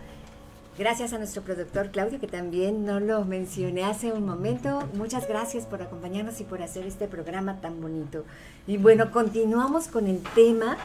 Gracias 0.78 1.12
a 1.12 1.18
nuestro 1.18 1.42
productor 1.42 1.90
Claudio, 1.90 2.20
que 2.20 2.28
también 2.28 2.86
no 2.86 3.00
lo 3.00 3.24
mencioné 3.24 3.84
hace 3.84 4.12
un 4.12 4.24
momento. 4.24 4.88
Muchas 4.94 5.26
gracias 5.26 5.66
por 5.66 5.82
acompañarnos 5.82 6.40
y 6.40 6.44
por 6.44 6.62
hacer 6.62 6.86
este 6.86 7.08
programa 7.08 7.60
tan 7.60 7.80
bonito. 7.80 8.24
Y 8.68 8.76
bueno, 8.76 9.10
continuamos 9.10 9.88
con 9.88 10.06
el 10.06 10.22
tema 10.36 10.78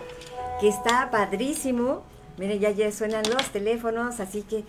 que 0.60 0.68
está 0.68 1.12
padrísimo. 1.12 2.02
Miren, 2.38 2.60
ya, 2.60 2.72
ya 2.72 2.92
suenan 2.92 3.24
los 3.30 3.50
teléfonos, 3.52 4.20
así 4.20 4.42
que 4.44 4.64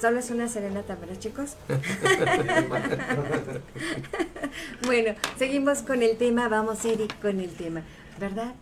solo 0.00 0.18
es 0.18 0.30
una 0.30 0.48
serenata, 0.48 0.96
¿verdad, 0.96 1.18
chicos? 1.18 1.56
bueno, 4.86 5.14
seguimos 5.38 5.78
con 5.82 6.02
el 6.02 6.16
tema. 6.16 6.48
Vamos, 6.48 6.84
Eric, 6.84 7.18
con 7.20 7.40
el 7.40 7.50
tema, 7.50 7.82
¿verdad? 8.18 8.54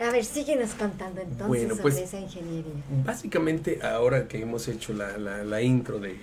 A 0.00 0.10
ver, 0.10 0.24
síguenos 0.24 0.70
contando 0.74 1.20
entonces 1.20 1.46
Bueno, 1.46 1.70
sobre 1.70 1.82
pues, 1.82 1.98
esa 1.98 2.18
ingeniería. 2.18 2.72
Básicamente, 3.04 3.80
ahora 3.82 4.28
que 4.28 4.40
hemos 4.40 4.66
hecho 4.68 4.94
la, 4.94 5.18
la- 5.18 5.44
la 5.44 5.62
intro 5.62 5.98
de- 5.98 6.16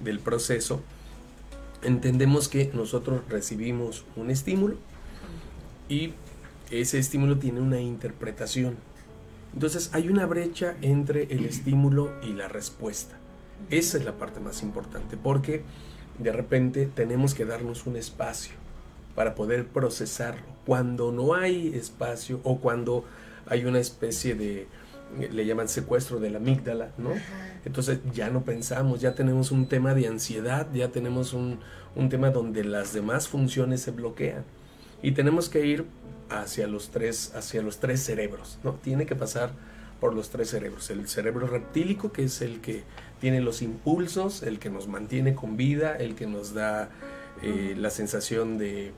del 0.00 0.20
proceso, 0.20 0.80
entendemos 1.82 2.48
que 2.48 2.70
nosotros 2.72 3.20
recibimos 3.28 4.04
un 4.16 4.30
estímulo 4.30 4.76
y 5.88 6.14
ese 6.70 6.98
estímulo 6.98 7.38
tiene 7.38 7.60
una 7.60 7.80
interpretación. 7.80 8.76
Entonces 9.52 9.90
hay 9.92 10.08
una 10.08 10.26
brecha 10.26 10.76
entre 10.82 11.24
el 11.24 11.44
estímulo 11.44 12.12
y 12.22 12.32
la 12.32 12.48
respuesta. 12.48 13.16
Esa 13.68 13.98
es 13.98 14.04
la 14.04 14.12
parte 14.12 14.40
más 14.40 14.62
importante 14.62 15.16
porque 15.16 15.62
de 16.18 16.32
repente 16.32 16.86
tenemos 16.86 17.34
que 17.34 17.44
darnos 17.44 17.86
un 17.86 17.96
espacio 17.96 18.54
para 19.14 19.34
poder 19.34 19.66
procesarlo. 19.66 20.42
Cuando 20.66 21.12
no 21.12 21.34
hay 21.34 21.74
espacio 21.74 22.40
o 22.44 22.58
cuando 22.58 23.04
hay 23.46 23.64
una 23.64 23.80
especie 23.80 24.34
de, 24.34 24.68
le 25.18 25.46
llaman 25.46 25.68
secuestro 25.68 26.20
de 26.20 26.30
la 26.30 26.38
amígdala, 26.38 26.92
¿no? 26.98 27.10
Entonces 27.64 27.98
ya 28.14 28.30
no 28.30 28.42
pensamos, 28.42 29.00
ya 29.00 29.14
tenemos 29.14 29.50
un 29.50 29.66
tema 29.66 29.94
de 29.94 30.06
ansiedad, 30.06 30.68
ya 30.72 30.88
tenemos 30.88 31.32
un, 31.32 31.58
un 31.96 32.08
tema 32.08 32.30
donde 32.30 32.64
las 32.64 32.92
demás 32.92 33.28
funciones 33.28 33.82
se 33.82 33.90
bloquean. 33.90 34.44
Y 35.02 35.12
tenemos 35.12 35.48
que 35.48 35.66
ir 35.66 35.86
hacia 36.30 36.66
los 36.66 36.90
tres, 36.90 37.32
hacia 37.34 37.62
los 37.62 37.78
tres 37.78 38.02
cerebros, 38.02 38.58
¿no? 38.64 38.74
Tiene 38.74 39.06
que 39.06 39.16
pasar 39.16 39.50
por 40.00 40.14
los 40.14 40.30
tres 40.30 40.50
cerebros. 40.50 40.88
El 40.90 41.06
cerebro 41.08 41.46
reptílico, 41.46 42.12
que 42.12 42.24
es 42.24 42.40
el 42.40 42.60
que 42.60 42.84
tiene 43.20 43.40
los 43.40 43.60
impulsos, 43.62 44.42
el 44.42 44.58
que 44.58 44.70
nos 44.70 44.88
mantiene 44.88 45.34
con 45.34 45.56
vida, 45.56 45.96
el 45.96 46.14
que 46.14 46.26
nos 46.26 46.54
da 46.54 46.88
eh, 47.42 47.74
la 47.76 47.90
sensación 47.90 48.56
de, 48.56 48.92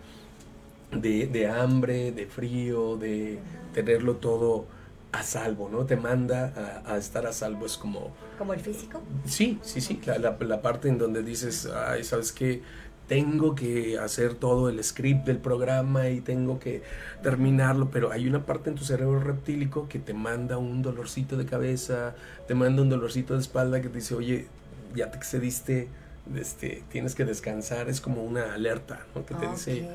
de, 0.92 1.26
de 1.26 1.48
hambre, 1.48 2.12
de 2.12 2.26
frío, 2.26 2.96
de 2.96 3.38
tenerlo 3.74 4.16
todo 4.16 4.66
a 5.10 5.22
salvo, 5.22 5.68
¿no? 5.70 5.84
Te 5.84 5.96
manda 5.96 6.82
a, 6.86 6.94
a 6.94 6.96
estar 6.98 7.26
a 7.26 7.32
salvo, 7.32 7.66
es 7.66 7.76
como 7.76 8.12
¿Como 8.38 8.54
el 8.54 8.60
físico? 8.60 9.02
Sí, 9.26 9.58
sí, 9.62 9.80
sí, 9.80 10.00
la, 10.06 10.18
la- 10.18 10.36
la 10.40 10.62
parte 10.62 10.88
en 10.88 10.98
donde 10.98 11.22
dices, 11.22 11.66
ay, 11.66 12.02
¿sabes 12.04 12.32
qué? 12.32 12.62
Tengo 13.08 13.54
que 13.54 13.98
hacer 13.98 14.34
todo 14.34 14.68
el 14.68 14.82
script 14.82 15.26
del 15.26 15.38
programa 15.38 16.08
y 16.08 16.20
tengo 16.20 16.58
que 16.58 16.82
terminarlo, 17.22 17.90
pero 17.90 18.10
hay 18.10 18.26
una 18.26 18.46
parte 18.46 18.70
en 18.70 18.76
tu 18.76 18.84
cerebro 18.84 19.20
reptílico 19.20 19.88
que 19.88 19.98
te 19.98 20.14
manda 20.14 20.56
un 20.56 20.82
dolorcito 20.82 21.36
de 21.36 21.44
cabeza, 21.44 22.14
te 22.46 22.54
manda 22.54 22.82
un 22.82 22.88
dolorcito 22.88 23.34
de 23.34 23.40
espalda 23.40 23.82
que 23.82 23.88
te 23.88 23.96
dice, 23.96 24.14
oye, 24.14 24.46
ya 24.94 25.10
te 25.10 25.18
excediste, 25.18 25.88
este, 26.34 26.84
tienes 26.90 27.14
que 27.14 27.24
descansar, 27.24 27.88
es 27.88 28.00
como 28.00 28.22
una 28.22 28.54
alerta, 28.54 29.04
¿no? 29.14 29.26
Que 29.26 29.34
te 29.34 29.48
dice, 29.48 29.88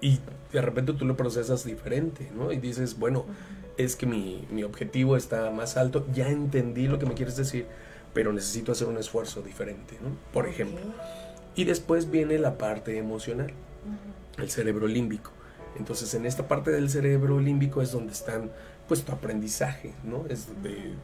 y 0.00 0.20
de 0.52 0.62
repente 0.62 0.92
tú 0.92 1.04
lo 1.04 1.16
procesas 1.16 1.64
diferente, 1.64 2.30
¿no? 2.34 2.52
Y 2.52 2.58
dices, 2.58 2.98
bueno, 2.98 3.26
es 3.76 3.96
que 3.96 4.06
mi, 4.06 4.46
mi 4.50 4.62
objetivo 4.62 5.16
está 5.16 5.50
más 5.50 5.76
alto, 5.76 6.06
ya 6.12 6.28
entendí 6.28 6.86
lo 6.86 6.98
que 6.98 7.06
me 7.06 7.14
quieres 7.14 7.36
decir, 7.36 7.66
pero 8.12 8.32
necesito 8.32 8.72
hacer 8.72 8.86
un 8.86 8.96
esfuerzo 8.96 9.42
diferente, 9.42 9.98
¿no? 10.00 10.10
Por 10.32 10.46
ejemplo. 10.46 10.80
Y 11.56 11.64
después 11.64 12.10
viene 12.10 12.38
la 12.38 12.58
parte 12.58 12.96
emocional, 12.98 13.52
el 14.38 14.50
cerebro 14.50 14.86
límbico. 14.86 15.30
Entonces, 15.78 16.14
en 16.14 16.26
esta 16.26 16.46
parte 16.48 16.70
del 16.70 16.88
cerebro 16.90 17.40
límbico 17.40 17.82
es 17.82 17.92
donde 17.92 18.12
están, 18.12 18.50
pues, 18.88 19.02
tu 19.04 19.12
aprendizaje, 19.12 19.92
¿no? 20.04 20.24
Es 20.28 20.46
de 20.62 20.94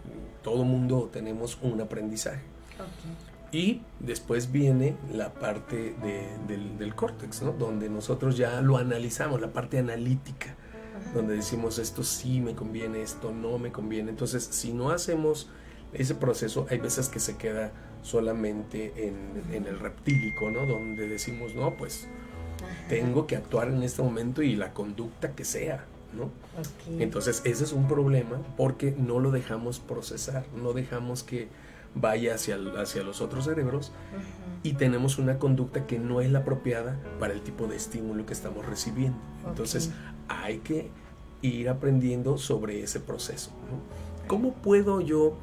todo 0.43 0.65
mundo 0.65 1.09
tenemos 1.13 1.59
un 1.63 1.81
aprendizaje. 1.81 2.41
Ok. 2.79 3.53
Y 3.53 3.83
después 3.99 4.53
viene 4.53 4.95
la 5.13 5.35
parte 5.35 5.95
de- 6.03 6.29
del, 6.47 6.79
del 6.79 6.95
córtex, 6.95 7.43
¿no? 7.43 7.51
Donde 7.53 7.89
nosotros 7.89 8.37
ya 8.37 8.61
lo 8.61 8.77
analizamos, 8.77 9.41
la 9.41 9.53
parte 9.53 9.79
analítica, 9.79 10.55
donde 11.15 11.35
decimos 11.35 11.79
esto 11.81 12.05
sí 12.05 12.41
me 12.41 12.55
conviene, 12.55 13.03
esto 13.03 13.33
no 13.33 13.59
me 13.59 13.73
conviene. 13.73 14.11
Entonces, 14.11 14.45
si 14.45 14.73
no 14.73 14.91
hacemos 14.91 15.49
ese 15.93 16.15
proceso, 16.15 16.67
hay 16.71 16.79
veces 16.79 17.09
que 17.09 17.19
se 17.19 17.37
queda 17.37 17.73
solamente 18.03 18.93
en, 18.97 19.55
en 19.55 19.67
el 19.67 19.79
reptílico, 19.79 20.51
¿no? 20.51 20.67
Donde 20.67 21.09
decimos, 21.09 21.55
no, 21.55 21.77
pues 21.77 22.09
tengo 22.89 23.27
que 23.27 23.37
actuar 23.37 23.69
en 23.69 23.83
este 23.83 24.03
momento 24.03 24.43
y 24.43 24.57
la 24.57 24.73
conducta 24.73 25.33
que 25.33 25.45
sea, 25.45 25.85
¿no? 26.13 26.31
Entonces, 26.99 27.43
ese 27.45 27.65
es 27.65 27.73
un 27.73 27.89
problema 27.89 28.39
porque 28.57 28.95
no 28.97 29.21
lo 29.21 29.31
dejamos 29.31 29.79
procesar, 29.79 30.45
no 30.61 30.73
dejamos 30.73 31.23
que 31.23 31.49
vaya 31.95 32.35
hacia, 32.35 32.57
hacia 32.79 33.03
los 33.03 33.21
otros 33.21 33.47
cerebros 33.47 33.93
y 34.63 34.75
tenemos 34.75 35.19
una 35.19 35.39
conducta 35.39 35.87
que 35.87 35.99
no 35.99 36.21
es 36.21 36.31
la 36.31 36.41
apropiada 36.41 36.99
para 37.19 37.33
el 37.33 37.41
tipo 37.41 37.67
de 37.67 37.77
estímulo 37.77 38.27
que 38.27 38.33
estamos 38.33 38.67
recibiendo. 38.67 39.19
Entonces, 39.47 39.91
hay 40.29 40.59
que 40.59 40.91
ir 41.43 41.69
aprendiendo 41.69 42.39
sobre 42.39 42.83
ese 42.83 43.01
proceso. 43.01 43.51
¿no? 43.51 44.27
¿Cómo 44.29 44.53
puedo 44.55 45.01
yo 45.01 45.37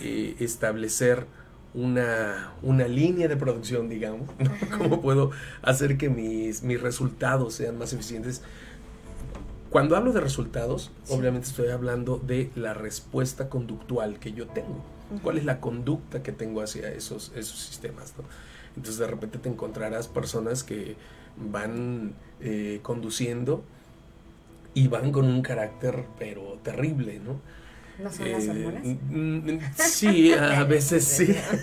eh, 0.00 0.36
establecer 0.40 1.26
una, 1.74 2.52
una 2.62 2.86
línea 2.86 3.28
de 3.28 3.36
producción, 3.36 3.88
digamos? 3.88 4.28
¿no? 4.38 4.50
¿Cómo 4.78 5.00
puedo 5.00 5.30
hacer 5.62 5.96
que 5.96 6.08
mis, 6.08 6.62
mis 6.62 6.80
resultados 6.80 7.54
sean 7.54 7.78
más 7.78 7.92
eficientes? 7.92 8.42
Cuando 9.70 9.96
hablo 9.96 10.12
de 10.12 10.20
resultados, 10.20 10.90
obviamente 11.08 11.48
estoy 11.48 11.68
hablando 11.68 12.18
de 12.18 12.50
la 12.56 12.74
respuesta 12.74 13.48
conductual 13.48 14.18
que 14.18 14.32
yo 14.32 14.46
tengo. 14.46 14.84
¿Cuál 15.22 15.38
es 15.38 15.44
la 15.44 15.60
conducta 15.60 16.22
que 16.22 16.32
tengo 16.32 16.60
hacia 16.60 16.90
esos, 16.90 17.32
esos 17.34 17.58
sistemas? 17.58 18.12
¿no? 18.18 18.24
Entonces 18.76 18.98
de 18.98 19.06
repente 19.06 19.38
te 19.38 19.48
encontrarás 19.48 20.08
personas 20.08 20.62
que 20.62 20.96
van 21.36 22.12
eh, 22.40 22.80
conduciendo 22.82 23.64
y 24.74 24.88
van 24.88 25.12
con 25.12 25.26
un 25.26 25.42
carácter 25.42 26.04
pero 26.18 26.58
terrible, 26.62 27.18
¿no? 27.18 27.40
¿No 27.98 28.10
son 28.10 28.32
las 28.32 28.44
Eh, 28.44 28.50
hormonas? 28.50 28.82
mm, 28.84 29.58
Sí, 29.76 30.32
a 30.32 30.64
veces 30.64 31.04
sí. 31.04 31.26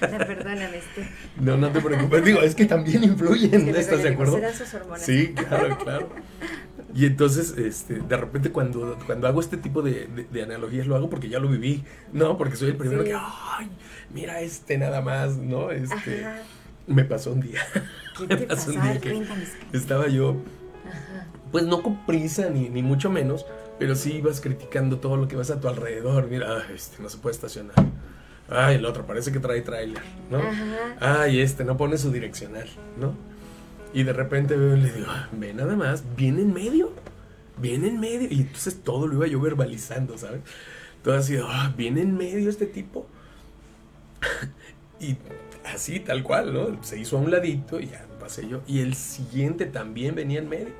Perdóname, 0.00 0.78
este. 0.78 1.08
No, 1.40 1.56
no 1.56 1.70
te 1.70 1.80
preocupes. 1.80 2.24
Digo, 2.24 2.40
es 2.40 2.54
que 2.54 2.66
también 2.66 3.04
influyen, 3.04 3.68
Es 3.68 3.74
que 3.74 3.80
¿estás 3.80 4.02
de 4.02 4.08
acuerdo? 4.10 4.34
¿serán 4.34 4.54
sus 4.54 4.74
hormonas? 4.74 5.02
Sí, 5.02 5.32
claro, 5.34 5.78
claro. 5.78 6.08
Y 6.94 7.06
entonces, 7.06 7.54
este, 7.58 7.94
de 7.94 8.16
repente 8.16 8.50
cuando, 8.50 8.96
cuando 9.06 9.26
hago 9.26 9.40
este 9.40 9.56
tipo 9.56 9.82
de, 9.82 10.06
de- 10.06 10.24
de 10.30 10.42
analogías 10.42 10.86
lo 10.86 10.94
hago 10.96 11.10
porque 11.10 11.28
ya 11.28 11.38
lo 11.40 11.48
viví, 11.48 11.82
¿no? 12.12 12.38
Porque 12.38 12.56
soy 12.56 12.68
el 12.70 12.76
primero 12.76 13.02
Sí. 13.02 13.08
que, 13.10 13.14
ay, 13.16 13.68
mira 14.12 14.40
este 14.40 14.78
nada 14.78 15.00
más, 15.00 15.36
¿no? 15.36 15.70
Este, 15.72 16.24
Ajá. 16.24 16.36
me 16.86 17.04
pasó 17.04 17.32
un 17.32 17.40
día. 17.40 17.60
¿Qué 18.16 18.26
Me 18.36 18.36
pasó 18.46 18.66
pasó? 18.72 18.78
un 18.78 18.82
día 18.92 19.00
que 19.00 19.76
estaba 19.76 20.06
yo, 20.08 20.36
Ajá. 20.88 21.26
pues 21.50 21.64
no 21.64 21.82
con 21.82 22.04
prisa 22.06 22.48
ni, 22.48 22.68
ni 22.68 22.82
mucho 22.82 23.10
menos, 23.10 23.44
pero 23.78 23.94
sí 23.94 24.14
ibas 24.14 24.40
criticando 24.40 24.98
todo 24.98 25.16
lo 25.16 25.28
que 25.28 25.36
vas 25.36 25.50
a 25.50 25.60
tu 25.60 25.68
alrededor. 25.68 26.28
Mira, 26.28 26.64
ay, 26.68 26.74
este 26.74 27.02
no 27.02 27.08
se 27.08 27.18
puede 27.18 27.34
estacionar. 27.34 27.74
Ay, 28.48 28.76
el 28.76 28.84
otro 28.84 29.06
parece 29.06 29.32
que 29.32 29.40
trae 29.40 29.62
tráiler, 29.62 30.02
¿no? 30.30 30.38
Ajá. 30.38 31.22
Ay, 31.22 31.40
este 31.40 31.64
no 31.64 31.76
pone 31.76 31.96
su 31.96 32.10
direccional, 32.12 32.68
¿no? 33.00 33.14
Y 33.94 34.02
de 34.02 34.12
repente 34.12 34.56
veo 34.56 34.76
y 34.76 34.80
le 34.80 34.92
digo, 34.92 35.06
"Ah, 35.08 35.28
ve 35.32 35.54
nada 35.54 35.76
más, 35.76 36.04
viene 36.16 36.42
en 36.42 36.52
medio, 36.52 36.92
viene 37.58 37.88
en 37.88 38.00
medio. 38.00 38.28
Y 38.30 38.42
entonces 38.42 38.82
todo 38.82 39.06
lo 39.06 39.14
iba 39.14 39.26
yo 39.26 39.40
verbalizando, 39.40 40.18
¿sabes? 40.18 40.40
Todo 41.02 41.14
así, 41.16 41.36
"Ah, 41.42 41.72
viene 41.76 42.02
en 42.02 42.16
medio 42.16 42.50
este 42.50 42.66
tipo. 42.66 43.06
y 45.00 45.16
así, 45.64 46.00
tal 46.00 46.22
cual, 46.22 46.52
¿no? 46.52 46.82
Se 46.82 46.98
hizo 46.98 47.16
a 47.16 47.20
un 47.20 47.30
ladito 47.30 47.80
y 47.80 47.86
ya 47.88 48.06
pasé 48.20 48.48
yo. 48.48 48.62
Y 48.66 48.80
el 48.80 48.94
siguiente 48.94 49.66
también 49.66 50.14
venía 50.14 50.38
en 50.40 50.48
medio. 50.48 50.74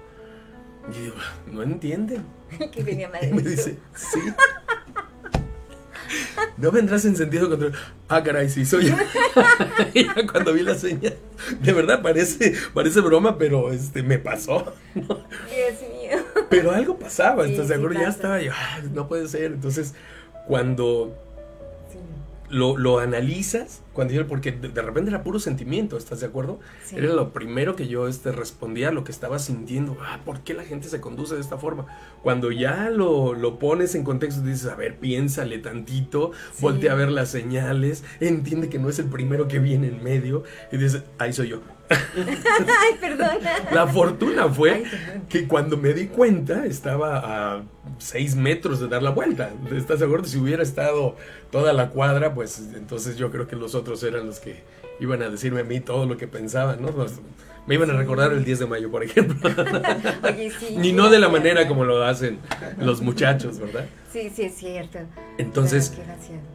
Y 0.90 0.94
yo 0.96 1.02
digo, 1.02 1.16
no 1.52 1.62
entienden. 1.62 2.24
que 2.72 2.82
venía 2.82 3.08
me 3.08 3.42
dice, 3.42 3.78
sí. 3.94 4.20
No 6.56 6.70
vendrás 6.70 7.04
en 7.04 7.16
sentido 7.16 7.48
contrario. 7.48 7.76
Ah, 8.08 8.22
caray, 8.22 8.48
sí, 8.48 8.64
soy 8.64 8.86
yo. 8.90 8.94
cuando 10.32 10.52
vi 10.52 10.62
la 10.62 10.74
señal, 10.76 11.16
de 11.60 11.72
verdad 11.72 12.02
parece, 12.02 12.54
parece 12.72 13.00
broma, 13.00 13.38
pero 13.38 13.72
este 13.72 14.02
me 14.02 14.18
pasó. 14.18 14.72
Dios 14.94 15.08
mío. 15.10 16.18
Pero 16.50 16.70
algo 16.72 16.98
pasaba, 16.98 17.46
Sí, 17.46 17.52
¿estás 17.52 17.68
de 17.68 17.74
sí 17.74 17.80
acuerdo? 17.80 18.00
Ya 18.00 18.08
estaba 18.08 18.40
yo, 18.40 18.52
"Ah, 18.54 18.80
no 18.92 19.08
puede 19.08 19.26
ser. 19.28 19.52
Entonces, 19.52 19.94
cuando. 20.46 21.18
Lo, 22.54 22.76
lo 22.76 22.98
analizas 23.00 23.82
cuando 23.92 24.14
yo, 24.14 24.26
porque 24.26 24.52
de, 24.52 24.68
de 24.68 24.82
repente 24.82 25.10
era 25.10 25.22
puro 25.22 25.38
sentimiento, 25.38 25.96
¿estás 25.96 26.20
de 26.20 26.26
acuerdo? 26.26 26.58
Sí. 26.84 26.96
Era 26.96 27.08
lo 27.12 27.32
primero 27.32 27.76
que 27.76 27.86
yo 27.88 28.08
este, 28.08 28.32
respondía 28.32 28.88
a 28.88 28.92
lo 28.92 29.04
que 29.04 29.12
estaba 29.12 29.38
sintiendo. 29.38 29.96
Ah, 30.00 30.20
¿por 30.24 30.40
qué 30.40 30.54
la 30.54 30.64
gente 30.64 30.88
se 30.88 31.00
conduce 31.00 31.34
de 31.34 31.40
esta 31.40 31.58
forma? 31.58 31.86
Cuando 32.22 32.50
ya 32.50 32.90
lo, 32.90 33.34
lo 33.34 33.58
pones 33.58 33.94
en 33.94 34.02
contexto, 34.04 34.40
dices, 34.42 34.66
a 34.66 34.74
ver, 34.76 34.98
piénsale 34.98 35.58
tantito, 35.58 36.32
Sí. 36.52 36.62
voltea 36.62 36.92
a 36.92 36.96
ver 36.96 37.10
las 37.10 37.28
señales, 37.30 38.02
entiende 38.20 38.68
que 38.68 38.78
no 38.78 38.88
es 38.88 38.98
el 38.98 39.06
primero 39.06 39.46
que 39.48 39.58
viene 39.58 39.88
en 39.88 40.02
medio, 40.02 40.42
y 40.72 40.76
dices, 40.76 41.02
ahí 41.18 41.32
soy 41.32 41.48
yo. 41.50 41.60
Ay, 42.16 42.94
perdona. 43.00 43.70
La 43.72 43.86
fortuna 43.86 44.48
fue 44.48 44.84
que 45.28 45.46
cuando 45.46 45.76
me 45.76 45.92
di 45.92 46.06
cuenta 46.06 46.66
estaba 46.66 47.18
a 47.56 47.62
seis 47.98 48.36
metros 48.36 48.80
de 48.80 48.88
dar 48.88 49.02
la 49.02 49.10
vuelta. 49.10 49.50
¿Estás 49.72 50.00
acuerdo? 50.02 50.26
Si 50.26 50.38
hubiera 50.38 50.62
estado 50.62 51.16
toda 51.50 51.72
la 51.72 51.90
cuadra, 51.90 52.34
pues 52.34 52.70
entonces 52.74 53.16
yo 53.16 53.30
creo 53.30 53.46
que 53.46 53.56
los 53.56 53.74
otros 53.74 54.02
eran 54.02 54.26
los 54.26 54.40
que 54.40 54.62
iban 55.00 55.22
a 55.22 55.28
decirme 55.28 55.60
a 55.60 55.64
mí 55.64 55.80
todo 55.80 56.06
lo 56.06 56.16
que 56.16 56.26
pensaban, 56.28 56.80
¿no? 56.82 56.90
Los- 56.90 57.20
me 57.66 57.76
iban 57.76 57.88
a 57.90 57.94
recordar 57.94 58.30
el 58.32 58.44
10 58.44 58.58
de 58.58 58.66
mayo, 58.66 58.90
por 58.90 59.02
ejemplo. 59.02 59.36
Oye, 60.22 60.50
sí. 60.50 60.76
Ni 60.76 60.92
no 60.92 61.08
de 61.08 61.18
la 61.18 61.30
manera 61.30 61.66
como 61.66 61.84
lo 61.86 62.04
hacen 62.04 62.38
los 62.78 63.00
muchachos, 63.00 63.58
¿verdad? 63.58 63.86
Sí, 64.12 64.30
sí, 64.34 64.42
es 64.42 64.54
cierto. 64.54 64.98
Entonces, 65.38 65.94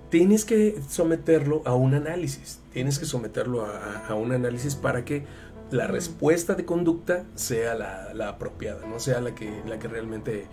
tienes 0.10 0.46
que 0.46 0.80
someterlo 0.88 1.64
a 1.66 1.74
un 1.74 1.96
análisis. 1.96 2.60
Tienes 2.74 3.00
que 3.00 3.06
someterlo 3.06 3.66
a, 3.66 3.70
a- 3.78 4.08
a 4.10 4.14
un 4.14 4.32
análisis 4.34 4.76
para 4.76 5.04
que 5.04 5.24
la 5.72 5.88
respuesta 5.88 6.54
de 6.54 6.66
conducta 6.66 7.26
sea 7.34 7.74
la, 7.74 8.14
la 8.14 8.30
apropiada, 8.30 8.86
no 8.88 9.00
sea 9.00 9.20
la 9.20 9.34
que, 9.34 9.52
la 9.68 9.80
que 9.80 9.88
realmente 9.88 10.46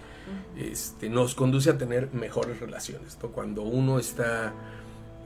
este, 0.56 1.08
nos 1.10 1.34
conduce 1.34 1.68
a 1.70 1.78
tener 1.78 2.10
mejores 2.14 2.60
relaciones. 2.60 3.18
¿no? 3.22 3.28
Cuando 3.30 3.62
uno 3.62 3.98
está 3.98 4.54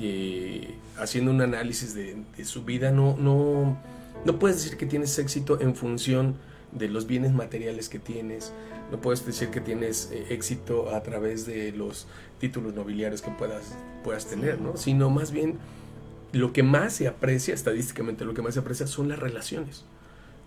eh, 0.02 0.74
haciendo 0.96 1.30
un 1.30 1.42
análisis 1.42 1.94
de, 1.94 2.16
su 2.44 2.64
vida, 2.64 2.90
no, 2.90 3.16
no, 3.18 3.76
no 4.24 4.38
puedes 4.38 4.62
decir 4.62 4.78
que 4.78 4.86
tienes 4.86 5.18
éxito 5.18 5.60
en 5.60 5.74
función 5.74 6.36
de 6.72 6.88
los 6.88 7.06
bienes 7.06 7.32
materiales 7.32 7.88
que 7.88 7.98
tienes, 7.98 8.52
no 8.90 9.00
puedes 9.00 9.24
decir 9.26 9.50
que 9.50 9.60
tienes 9.60 10.10
eh, 10.12 10.26
éxito 10.30 10.94
a 10.94 11.02
través 11.02 11.44
de 11.44 11.72
los 11.72 12.06
títulos 12.38 12.74
nobiliarios 12.74 13.20
que 13.20 13.30
puedas, 13.30 13.76
puedas 14.02 14.26
tener, 14.26 14.60
¿no? 14.60 14.76
sino 14.76 15.10
más 15.10 15.32
bien 15.32 15.58
lo 16.32 16.52
que 16.52 16.62
más 16.62 16.94
se 16.94 17.06
aprecia, 17.06 17.52
estadísticamente 17.52 18.24
lo 18.24 18.32
que 18.32 18.40
más 18.40 18.54
se 18.54 18.60
aprecia 18.60 18.86
son 18.86 19.08
las 19.08 19.18
relaciones. 19.18 19.84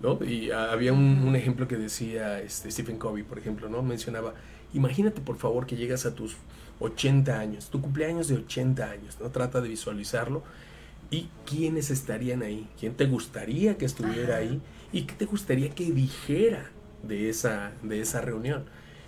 ¿no? 0.02 0.18
Y 0.24 0.52
había 0.52 0.94
un, 0.94 1.24
un 1.26 1.36
ejemplo 1.36 1.68
que 1.68 1.78
decía 1.78 2.42
este, 2.42 2.72
Stephen 2.72 2.98
Covey, 2.98 3.24
por 3.24 3.38
ejemplo, 3.38 3.70
¿no? 3.70 3.84
mencionaba, 3.84 4.34
imagínate 4.74 5.22
por 5.22 5.38
favor 5.38 5.68
que 5.68 5.76
llegas 5.76 6.06
a 6.06 6.16
tus 6.16 6.36
80 6.80 7.40
años, 7.40 7.70
tu 7.70 7.82
cumpleaños 7.82 8.28
de 8.28 8.36
80 8.36 8.90
años, 8.90 9.18
¿no? 9.22 9.30
trata 9.30 9.62
de 9.62 9.70
visualizarlo 9.70 10.44
y 11.12 11.30
quiénes 11.46 11.90
estarían 11.92 12.42
ahí, 12.42 12.68
quién 12.80 12.94
te 12.96 13.06
gustaría 13.06 13.78
que 13.78 13.86
estuviera 13.86 14.36
Ajá. 14.36 14.44
ahí 14.44 14.62
y 14.92 15.04
qué 15.04 15.14
te 15.14 15.26
gustaría 15.26 15.70
que 15.70 15.86
dijera 15.92 16.70
de 17.04 17.30
esa, 17.30 17.72
de 17.84 18.02
esa 18.02 18.22
reunión. 18.22 18.64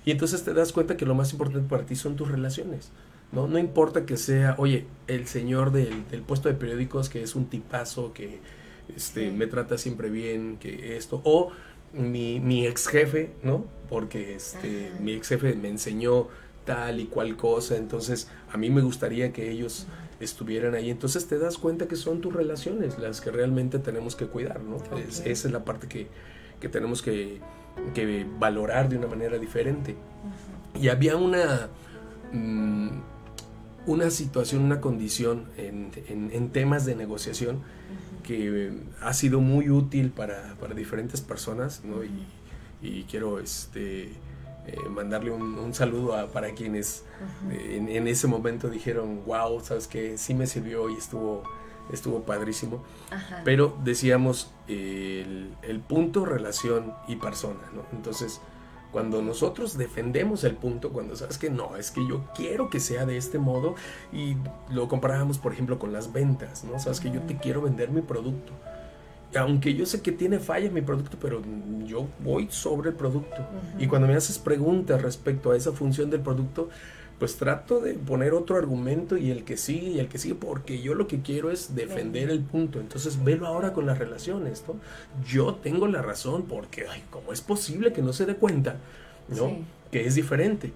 Y 0.06 0.12
entonces 0.12 0.44
te 0.44 0.54
das 0.54 0.72
cuenta 0.72 0.98
que 0.98 1.06
lo 1.06 1.16
más 1.16 1.32
importante 1.32 1.68
para 1.68 1.86
ti 1.86 1.96
son 1.96 2.16
tus 2.16 2.30
relaciones. 2.30 2.92
No, 3.32 3.48
no 3.48 3.58
importa 3.58 4.06
que 4.06 4.18
sea, 4.18 4.56
oye, 4.60 4.86
el 5.08 5.28
señor 5.28 5.72
del, 5.72 6.08
del 6.10 6.22
puesto 6.22 6.48
de 6.48 6.56
periódicos 6.56 7.10
que 7.10 7.24
es 7.24 7.36
un 7.36 7.48
tipazo, 7.48 8.14
que 8.14 8.40
este, 8.96 9.30
Sí. 9.32 9.36
me 9.36 9.48
trata 9.48 9.78
siempre 9.80 10.10
bien, 10.12 10.58
que 10.60 10.96
esto, 10.96 11.22
o 11.24 11.52
mi, 11.92 12.40
mi 12.40 12.68
ex 12.68 12.88
jefe, 12.88 13.32
¿no? 13.42 13.66
Porque 13.90 14.36
este, 14.36 14.90
Ajá. 14.94 15.00
mi 15.02 15.14
ex 15.14 15.28
jefe 15.30 15.56
me 15.56 15.70
enseñó 15.70 16.28
tal 16.66 17.00
y 17.00 17.06
cual 17.06 17.36
cosa, 17.38 17.78
entonces 17.78 18.28
a 18.52 18.58
mí 18.58 18.70
me 18.70 18.82
gustaría 18.82 19.32
que 19.32 19.52
ellos 19.52 19.86
estuvieran 20.20 20.74
ahí. 20.76 20.90
Entonces 20.90 21.28
te 21.28 21.38
das 21.38 21.58
cuenta 21.58 21.88
que 21.88 21.96
son 21.96 22.22
tus 22.22 22.34
relaciones 22.34 22.98
las 23.00 23.22
que 23.22 23.32
realmente 23.32 23.80
tenemos 23.80 24.16
que 24.16 24.26
cuidar, 24.28 24.62
¿no? 24.64 24.78
Es- 24.98 25.20
esa 25.26 25.48
es 25.48 25.52
la 25.54 25.64
parte 25.66 25.88
que, 25.88 26.08
que 26.60 26.70
tenemos 26.70 27.02
que, 27.02 27.40
que 27.94 28.26
valorar 28.40 28.90
de 28.90 28.98
una 28.98 29.08
manera 29.08 29.38
diferente. 29.38 29.96
Y 30.80 30.88
había 30.90 31.16
una, 31.18 31.70
mm, 32.34 32.90
una 33.88 34.10
situación, 34.10 34.64
una 34.64 34.82
condición 34.82 35.46
en, 35.58 35.92
en- 36.08 36.32
en 36.34 36.50
temas 36.50 36.86
de 36.86 36.96
negociación 36.96 37.60
que 38.24 38.74
ha 39.02 39.14
sido 39.14 39.40
muy 39.40 39.70
útil 39.70 40.10
para, 40.10 40.56
para 40.60 40.74
diferentes 40.74 41.22
personas, 41.22 41.84
¿no? 41.86 42.04
Y, 42.04 42.26
y 42.82 43.04
quiero 43.04 43.40
este, 43.40 44.10
eh, 44.68 44.78
mandarle 44.90 45.32
un, 45.32 45.58
un 45.58 45.74
saludo 45.74 46.16
a, 46.16 46.28
para 46.28 46.52
quienes 46.54 47.04
eh, 47.52 47.78
en, 47.78 47.90
en 47.90 48.08
ese 48.08 48.28
momento 48.28 48.70
dijeron, 48.70 49.24
wow, 49.26 49.60
sabes 49.62 49.88
que 49.88 50.18
sí 50.18 50.34
me 50.34 50.48
sirvió 50.48 50.90
y 50.90 50.96
estuvo, 50.96 51.44
estuvo 51.92 52.22
padrísimo. 52.24 52.84
Ajá. 53.12 53.42
Pero 53.44 53.78
decíamos 53.84 54.52
eh, 54.68 55.24
el, 55.26 55.56
el 55.62 55.80
punto, 55.80 56.26
relación 56.26 56.94
y 57.08 57.18
persona, 57.18 57.62
¿no? 57.74 57.84
Entonces, 57.92 58.42
cuando 58.92 59.22
nosotros 59.22 59.78
defendemos 59.78 60.46
el 60.46 60.56
punto, 60.56 60.92
cuando 60.92 61.18
sabes 61.18 61.38
que 61.38 61.50
no, 61.50 61.76
es 61.76 61.92
que 61.92 62.08
yo 62.08 62.24
quiero 62.34 62.70
que 62.70 62.80
sea 62.80 63.06
de 63.06 63.18
este 63.18 63.40
modo, 63.40 63.76
y 64.14 64.38
lo 64.72 64.88
comparábamos, 64.88 65.38
por 65.38 65.52
ejemplo, 65.52 65.78
con 65.80 65.92
las 65.92 66.14
ventas, 66.14 66.64
¿no? 66.64 66.80
Sabes 66.80 67.02
que 67.02 67.12
yo 67.12 67.20
te 67.24 67.36
quiero 67.36 67.62
vender 67.62 67.90
mi 67.90 68.02
producto. 68.02 68.54
Aunque 69.36 69.74
yo 69.74 69.86
sé 69.86 70.02
que 70.02 70.12
tiene 70.12 70.40
fallas 70.40 70.72
mi 70.72 70.82
producto, 70.82 71.18
pero 71.22 71.42
yo 71.86 72.08
voy 72.24 72.48
sobre 72.50 72.90
el 72.90 72.96
producto. 72.96 73.42
Ujú. 73.42 73.84
Y 73.84 73.88
cuando 73.88 74.08
me 74.08 74.16
haces 74.16 74.40
preguntas 74.40 75.02
respecto 75.02 75.52
a 75.52 75.58
esa 75.58 75.72
función 75.72 76.10
del 76.10 76.22
producto, 76.22 76.70
pues 77.20 77.38
trato 77.38 77.80
de 77.80 77.94
poner 77.94 78.34
otro 78.34 78.58
argumento 78.58 79.16
y 79.18 79.32
el 79.32 79.46
que 79.46 79.56
sigue 79.56 79.92
y 79.92 80.00
el 80.00 80.10
que 80.10 80.18
sigue, 80.18 80.36
porque 80.36 80.82
yo 80.82 80.96
lo 80.96 81.08
que 81.08 81.22
quiero 81.22 81.50
es 81.50 81.74
defender 81.76 82.30
el 82.30 82.42
punto. 82.42 82.80
Entonces, 82.80 83.24
velo 83.24 83.48
ahora 83.48 83.72
con 83.72 83.86
las 83.86 83.98
relaciones, 83.98 84.64
¿no? 84.68 84.76
Yo 85.26 85.56
tengo 85.56 85.88
la 85.88 86.02
razón 86.02 86.44
porque, 86.44 86.88
ay, 86.90 87.04
¿cómo 87.10 87.32
es 87.32 87.42
posible 87.42 87.94
que 87.94 88.02
no 88.02 88.12
se 88.12 88.26
dé 88.26 88.36
cuenta, 88.36 88.78
¿no? 89.30 89.48
Sí. 89.48 89.64
Que 89.92 90.06
es 90.06 90.16
diferente. 90.16 90.74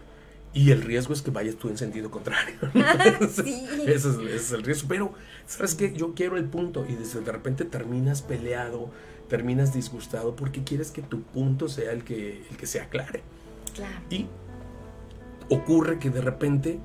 Y 0.53 0.71
el 0.71 0.81
riesgo 0.81 1.13
es 1.13 1.21
que 1.21 1.29
vayas 1.29 1.55
tú 1.55 1.69
en 1.69 1.77
sentido 1.77 2.09
contrario. 2.09 2.55
¿no? 2.73 2.83
Sí. 3.29 3.67
ese, 3.85 3.93
es, 3.93 4.05
ese 4.05 4.35
es 4.35 4.51
el 4.53 4.63
riesgo. 4.63 4.87
Pero, 4.87 5.13
¿sabes 5.49 5.73
qué? 5.73 5.91
Yo 5.93 6.13
quiero 6.13 6.37
el 6.37 6.45
punto 6.45 6.85
y 6.87 6.93
desde 6.93 7.21
de 7.21 7.31
repente 7.31 7.65
terminas 7.65 8.21
peleado, 8.21 8.89
terminas 9.27 9.73
disgustado 9.73 10.35
porque 10.35 10.63
quieres 10.63 10.91
que 10.91 11.01
tu 11.01 11.23
punto 11.23 11.67
sea 11.67 11.91
el 11.91 12.03
que, 12.03 12.45
el 12.49 12.55
que 12.55 12.67
se 12.67 12.79
aclare. 12.79 13.23
Claro. 13.73 13.99
Y 14.11 14.27
ocurre 15.49 15.97
que 15.97 16.11
de 16.11 16.21
repente 16.21 16.79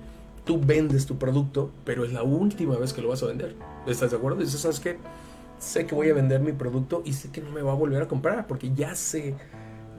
tú 0.46 0.58
vendes 0.58 1.04
tu 1.04 1.18
producto, 1.18 1.70
pero 1.84 2.04
es 2.04 2.12
la 2.12 2.22
última 2.22 2.76
vez 2.78 2.94
que 2.94 3.02
lo 3.02 3.08
vas 3.08 3.22
a 3.22 3.26
vender. 3.26 3.54
¿Estás 3.86 4.12
de 4.12 4.16
acuerdo? 4.16 4.40
Dices, 4.40 4.60
¿sabes 4.60 4.80
qué? 4.80 4.96
Sé 5.58 5.86
que 5.86 5.94
voy 5.94 6.08
a 6.08 6.14
vender 6.14 6.40
mi 6.40 6.52
producto 6.52 7.02
y 7.04 7.12
sé 7.12 7.30
que 7.30 7.42
no 7.42 7.50
me 7.50 7.60
va 7.60 7.72
a 7.72 7.76
volver 7.76 8.02
a 8.02 8.08
comprar 8.08 8.46
porque 8.46 8.72
ya 8.74 8.94
sé 8.94 9.34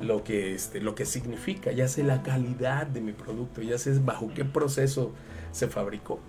lo 0.02 0.24
que, 0.24 0.54
este, 0.56 0.82
lo 0.82 0.94
que 0.96 1.06
significa, 1.06 1.72
ya 1.72 1.88
sé 1.88 2.04
la 2.04 2.22
calidad 2.24 2.86
de 2.88 3.02
mi 3.02 3.14
producto, 3.14 3.62
ya 3.62 3.78
sé 3.78 3.98
bajo 4.00 4.30
qué 4.34 4.44
proceso 4.46 5.12
se 5.52 5.68
fabricó. 5.68 6.20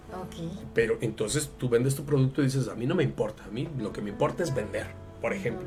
Pero 0.74 0.98
entonces 1.00 1.50
tú 1.58 1.68
vendes 1.68 1.94
tu 1.96 2.04
producto 2.04 2.40
y 2.42 2.44
dices, 2.44 2.68
a 2.68 2.74
mí 2.74 2.86
no 2.86 2.94
me 2.94 3.02
importa, 3.02 3.44
a 3.44 3.48
mí 3.48 3.68
lo 3.78 3.92
que 3.92 4.00
me 4.02 4.10
importa 4.10 4.42
es 4.42 4.54
vender, 4.54 4.86
por 5.20 5.32
ejemplo. 5.32 5.66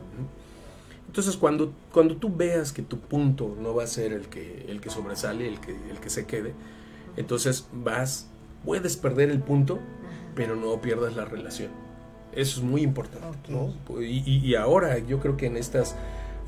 Entonces 1.08 1.36
cuando, 1.38 1.74
cuando 1.92 2.16
tú 2.18 2.34
veas 2.36 2.72
que 2.72 2.82
tu 2.84 3.00
punto 3.00 3.56
no 3.60 3.74
va 3.74 3.84
a 3.84 3.88
ser 3.88 4.14
el 4.14 4.28
que, 4.28 4.66
el 4.70 4.80
que 4.80 4.90
sobresale, 4.90 5.48
el 5.48 5.60
que, 5.60 5.72
el 5.90 6.00
que 6.00 6.10
se 6.10 6.26
quede, 6.26 6.54
entonces 7.18 7.68
vas, 7.74 8.30
puedes 8.64 8.96
perder 8.96 9.30
el 9.32 9.40
punto, 9.40 9.80
pero 10.36 10.56
no 10.56 10.80
pierdas 10.82 11.16
la 11.16 11.26
relación. 11.26 11.72
Eso 12.32 12.60
es 12.60 12.64
muy 12.66 12.82
importante. 12.84 13.52
¿no? 13.52 13.74
Y, 14.02 14.22
y- 14.24 14.46
y 14.46 14.56
ahora 14.56 15.00
yo 15.00 15.20
creo 15.20 15.36
que 15.36 15.48
en 15.48 15.58
estas 15.58 15.96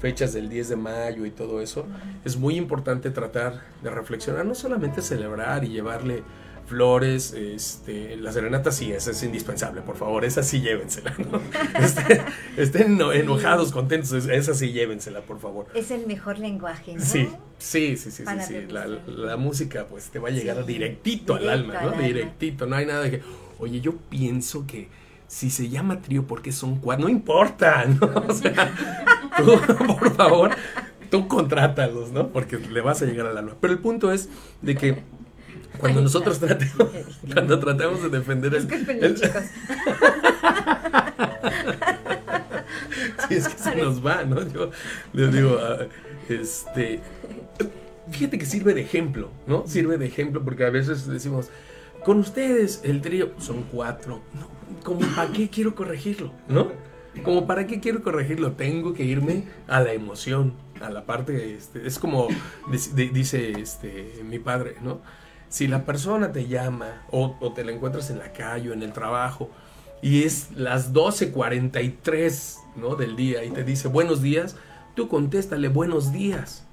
fechas 0.01 0.33
del 0.33 0.49
10 0.49 0.69
de 0.69 0.75
mayo 0.75 1.25
y 1.25 1.31
todo 1.31 1.61
eso, 1.61 1.85
es 2.25 2.35
muy 2.35 2.55
importante 2.57 3.11
tratar 3.11 3.61
de 3.83 3.89
reflexionar, 3.91 4.45
no 4.45 4.55
solamente 4.55 5.01
celebrar 5.01 5.63
y 5.63 5.69
llevarle 5.69 6.23
flores, 6.65 7.33
este, 7.33 8.15
la 8.15 8.31
serenata 8.31 8.71
sí, 8.71 8.91
esa 8.93 9.11
es 9.11 9.21
indispensable, 9.23 9.81
por 9.81 9.97
favor, 9.97 10.23
esa 10.23 10.41
sí 10.41 10.61
llévensela, 10.61 11.13
¿no? 11.17 11.41
Este- 11.83 12.21
estén 12.55 12.93
eno- 12.93 13.11
enojados, 13.11 13.71
contentos, 13.73 14.13
es- 14.13 14.27
esa 14.27 14.53
sí 14.53 14.71
llévensela, 14.71 15.19
por 15.21 15.39
favor. 15.39 15.67
Es 15.73 15.91
el 15.91 16.07
mejor 16.07 16.39
lenguaje, 16.39 16.95
¿no? 16.95 17.03
Sí, 17.03 17.27
sí, 17.57 17.97
sí, 17.97 18.09
sí, 18.09 18.11
sí, 18.11 18.23
Para 18.23 18.43
sí. 18.45 18.55
La, 19.07 19.35
música 19.37 19.85
pues 19.89 20.09
te 20.11 20.19
va 20.19 20.29
a 20.29 20.31
llegar 20.31 20.57
Sí, 20.65 20.73
directito 20.73 21.35
al 21.35 21.49
alma, 21.49 21.73
al 21.79 21.85
¿no? 21.87 21.91
alma. 21.91 22.03
Directito, 22.07 22.65
no 22.65 22.75
hay 22.77 22.85
nada 22.85 23.01
de 23.03 23.11
que, 23.11 23.21
oye, 23.59 23.81
yo 23.81 23.97
pienso 24.09 24.65
que 24.65 24.87
si 25.27 25.49
se 25.49 25.67
llama 25.69 26.01
trío 26.01 26.25
porque 26.25 26.51
son 26.53 26.79
cuatro, 26.79 27.05
no 27.05 27.09
importa, 27.11 27.85
¿no? 27.85 28.07
O 28.27 28.33
sea, 28.33 28.73
tú, 29.37 29.59
por 29.99 30.15
favor, 30.15 30.51
tú 31.09 31.27
contrátalos, 31.27 32.11
¿no? 32.11 32.29
Porque 32.29 32.57
le 32.57 32.81
vas 32.81 33.01
a 33.01 33.05
llegar 33.05 33.27
al 33.27 33.37
alma. 33.37 33.55
Pero 33.59 33.73
el 33.73 33.79
punto 33.79 34.11
es 34.11 34.29
de 34.61 34.75
que 34.75 35.03
cuando 35.77 36.01
nosotros 36.01 36.39
tratemos, 36.39 36.89
cuando 37.33 37.59
tratamos 37.59 38.03
de 38.03 38.09
defender 38.09 38.55
el, 38.55 38.71
el-. 38.89 39.17
Sí, 43.27 43.35
es 43.35 43.47
que 43.47 43.57
se 43.57 43.75
nos 43.75 44.05
va, 44.05 44.23
¿no? 44.23 44.41
Yo 44.47 44.71
les 45.13 45.33
digo, 45.33 45.57
ah, 45.59 45.85
este, 46.29 46.99
fíjate 48.11 48.37
que 48.37 48.45
sirve 48.45 48.73
de 48.73 48.81
ejemplo, 48.81 49.29
¿no? 49.47 49.65
Sirve 49.67 49.97
de 49.97 50.05
ejemplo 50.05 50.43
porque 50.43 50.65
a 50.65 50.69
veces 50.69 51.07
decimos, 51.07 51.49
con 52.03 52.19
ustedes 52.19 52.81
el 52.83 53.01
trío 53.01 53.31
son 53.39 53.63
cuatro. 53.63 54.21
No, 54.33 54.47
¿Cómo 54.83 54.99
para 55.15 55.31
qué 55.31 55.49
quiero 55.49 55.75
corregirlo? 55.75 56.31
¿No? 56.47 56.71
Como 57.23 57.45
para 57.45 57.67
qué 57.67 57.79
quiero 57.79 58.01
corregirlo, 58.01 58.53
tengo 58.53 58.93
que 58.93 59.03
irme 59.03 59.43
a 59.67 59.81
la 59.81 59.93
emoción, 59.93 60.53
a 60.81 60.89
la 60.89 61.05
parte, 61.05 61.55
este, 61.55 61.85
es 61.85 61.99
como 61.99 62.27
dice 62.95 63.51
este, 63.51 64.23
mi 64.23 64.39
padre, 64.39 64.75
¿no? 64.81 65.01
Si 65.51 65.67
la 65.67 65.85
persona 65.85 66.31
te 66.31 66.47
llama 66.47 67.03
o, 67.11 67.51
te 67.53 67.65
la 67.65 67.73
encuentras 67.73 68.09
en 68.09 68.19
la 68.19 68.31
calle 68.31 68.69
o 68.69 68.73
en 68.73 68.83
el 68.83 68.93
trabajo 68.93 69.49
y 70.01 70.23
es 70.23 70.47
las 70.55 70.93
12.43 70.93 72.55
¿no? 72.77 72.95
del 72.95 73.17
día 73.17 73.43
y 73.43 73.51
te 73.51 73.65
dice 73.65 73.89
buenos 73.89 74.21
días, 74.21 74.55
tú 74.95 75.09
contéstale 75.09 75.67
buenos 75.67 76.13
días. 76.13 76.65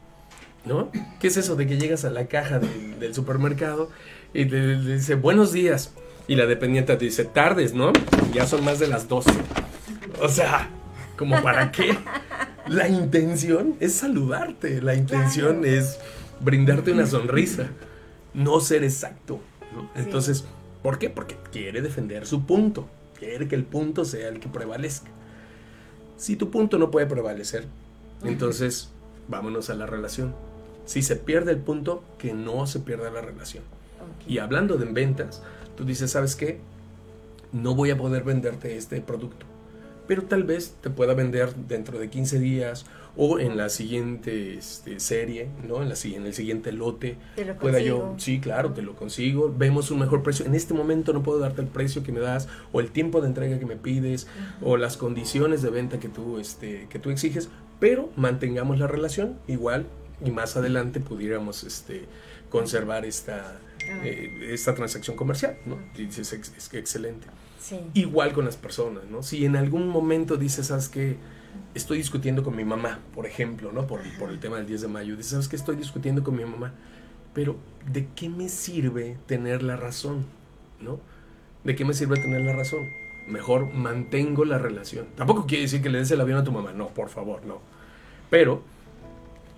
¿No? 0.64 0.90
¿Qué 1.18 1.29
es 1.29 1.37
eso 1.37 1.57
de 1.57 1.66
que 1.66 1.79
llegas 1.79 2.05
a 2.05 2.11
la 2.11 2.27
caja 2.27 2.61
del 2.61 3.14
supermercado 3.14 3.90
y 4.33 4.44
te, 4.44 4.77
dice 4.77 5.16
buenos 5.16 5.53
días? 5.53 5.92
Y 6.29 6.37
la 6.37 6.46
dependiente 6.46 6.94
te 6.96 7.05
dice 7.05 7.24
tardes, 7.24 7.74
¿no? 7.74 7.92
Ya 8.33 8.46
son 8.46 8.64
más 8.64 8.79
de 8.79 8.87
las 8.87 9.09
12. 9.09 9.31
O 10.20 10.28
sea, 10.28 10.68
¿como 11.16 11.40
para 11.42 11.70
qué? 11.70 11.96
La 12.66 12.88
intención 12.88 13.76
es 13.81 13.94
saludarte, 13.94 14.83
la 14.83 14.94
intención 14.94 15.64
es 15.64 15.98
brindarte 16.40 16.92
una 16.92 17.07
sonrisa, 17.07 17.68
no 18.35 18.61
ser 18.61 18.85
exacto. 18.85 19.40
Entonces, 19.94 20.44
¿por 20.83 20.98
qué? 20.98 21.09
Porque 21.09 21.37
quiere 21.52 21.83
defender 21.83 22.26
su 22.26 22.44
punto, 22.44 22.88
quiere 23.18 23.48
que 23.48 23.54
el 23.54 23.64
punto 23.64 24.04
sea 24.04 24.28
el 24.28 24.40
que 24.40 24.48
prevalezca. 24.48 25.11
Si 26.16 26.37
tu 26.37 26.50
punto 26.50 26.78
no 26.78 26.90
puede 26.90 27.07
prevalecer, 27.07 27.66
entonces 28.24 28.90
vámonos 29.28 29.70
a 29.70 29.74
la 29.74 29.87
relación. 29.87 30.35
Si 30.85 31.02
se 31.02 31.16
pierde 31.16 31.52
el 31.52 31.59
punto, 31.59 32.02
que 32.18 32.35
no 32.35 32.66
se 32.66 32.81
pierda 32.81 33.11
la 33.11 33.20
relación. 33.20 33.62
Y 34.26 34.38
hablando 34.38 34.78
de 34.78 34.87
ventas, 34.87 35.42
tú 35.76 35.85
dices, 35.85 36.11
¿sabes 36.11 36.35
qué? 36.35 36.61
No 37.52 37.74
voy 37.74 37.90
a 37.90 37.96
poder 37.96 38.24
venderte 38.24 38.76
este 38.76 39.00
producto 39.00 39.46
pero 40.09 40.23
tal 40.23 40.42
vez 40.42 40.75
te 40.81 40.88
pueda 40.88 41.12
vender 41.12 41.55
dentro 41.55 41.99
de 41.99 42.09
15 42.09 42.40
días 42.40 42.87
o 43.14 43.38
en 43.38 43.59
la 43.59 43.68
siguiente 43.68 44.55
este, 44.55 45.01
serie, 45.01 45.49
¿no? 45.68 45.83
En, 45.83 45.90
la, 45.90 45.94
en 46.03 46.25
el 46.25 46.33
siguiente 46.33 46.73
lote. 46.73 47.18
Te 47.37 47.44
lo 47.44 47.57
pueda 47.59 47.79
yo, 47.79 48.14
sí, 48.16 48.40
claro, 48.40 48.73
te 48.73 48.81
lo 48.81 48.97
consigo. 48.97 49.55
Vemos 49.57 49.90
un 49.90 49.99
mejor 49.99 50.23
precio. 50.23 50.47
En 50.47 50.55
este 50.55 50.73
momento 50.73 51.12
no 51.12 51.23
puedo 51.23 51.38
darte 51.38 51.61
el 51.61 51.68
precio 51.68 52.03
que 52.03 52.11
me 52.11 52.21
das 52.21 52.49
o 52.73 52.81
el 52.81 52.90
tiempo 52.90 53.21
de 53.21 53.29
entrega 53.29 53.59
que 53.59 53.66
me 53.66 53.77
pides 53.77 54.27
o 54.62 54.79
las 54.79 54.97
condiciones 54.97 55.61
de 55.61 55.71
venta 55.71 56.01
que 56.01 56.09
tú, 56.09 56.38
este, 56.38 56.87
que 56.88 56.99
tú 56.99 57.11
exiges, 57.11 57.51
pero 57.79 58.09
mantengamos 58.16 58.79
la 58.79 58.87
relación 58.87 59.38
igual 59.47 59.87
y 60.25 60.31
más 60.31 60.57
adelante 60.57 61.01
pudiéramos 61.01 61.64
este, 61.64 62.07
conservar 62.49 63.05
esta, 63.05 63.59
ah. 63.90 64.07
eh, 64.07 64.49
esta 64.53 64.75
transacción 64.75 65.16
comercial, 65.16 65.59
¿no? 65.66 65.77
Y 65.97 66.07
dices, 66.07 66.33
es 66.33 66.73
excelente. 66.73 67.27
Igual 67.94 68.33
con 68.33 68.44
las 68.44 68.57
personas, 68.57 69.05
¿no? 69.11 69.23
Si 69.23 69.44
en 69.44 69.57
algún 69.57 69.88
momento 69.88 70.37
dices, 70.37 70.66
¿sabes 70.66 70.88
qué? 70.88 71.16
Estoy 71.75 71.99
discutiendo 71.99 72.42
con 72.42 72.57
mi 72.57 72.64
mamá, 72.64 73.01
por 73.14 73.27
ejemplo, 73.27 73.73
¿no? 73.73 73.87
Por, 73.87 74.01
por 74.18 74.31
el 74.31 74.38
tema 74.38 74.57
del 74.57 74.66
10 74.66 74.83
de 74.83 74.88
mayo. 74.88 75.16
Dices, 75.16 75.33
¿sabes 75.33 75.49
qué? 75.49 75.57
Estoy 75.57 75.77
discutiendo 75.77 76.23
con 76.23 76.37
mi 76.37 76.44
mamá. 76.44 76.75
Pero, 77.35 77.57
¿de 77.92 78.09
qué 78.14 78.29
me 78.29 78.49
sirve 78.49 79.18
tener 79.27 79.62
la 79.62 79.77
razón? 79.77 80.25
¿No? 80.81 81.01
¿De 81.64 81.75
qué 81.77 81.85
me 81.85 81.94
sirve 81.94 82.16
tener 82.16 82.42
la 82.42 82.53
razón? 82.53 82.81
Mejor 83.29 83.73
mantengo 83.73 84.44
la 84.44 84.59
relación. 84.59 85.07
Tampoco 85.16 85.47
quiere 85.47 85.62
decir 85.62 85.83
que 85.83 85.90
le 85.90 85.99
des 85.99 86.11
el 86.11 86.21
avión 86.21 86.38
a 86.38 86.44
tu 86.44 86.53
mamá. 86.53 86.73
No, 86.73 86.88
por 86.88 87.11
favor, 87.11 87.44
no. 87.44 87.61
Pero 88.31 88.62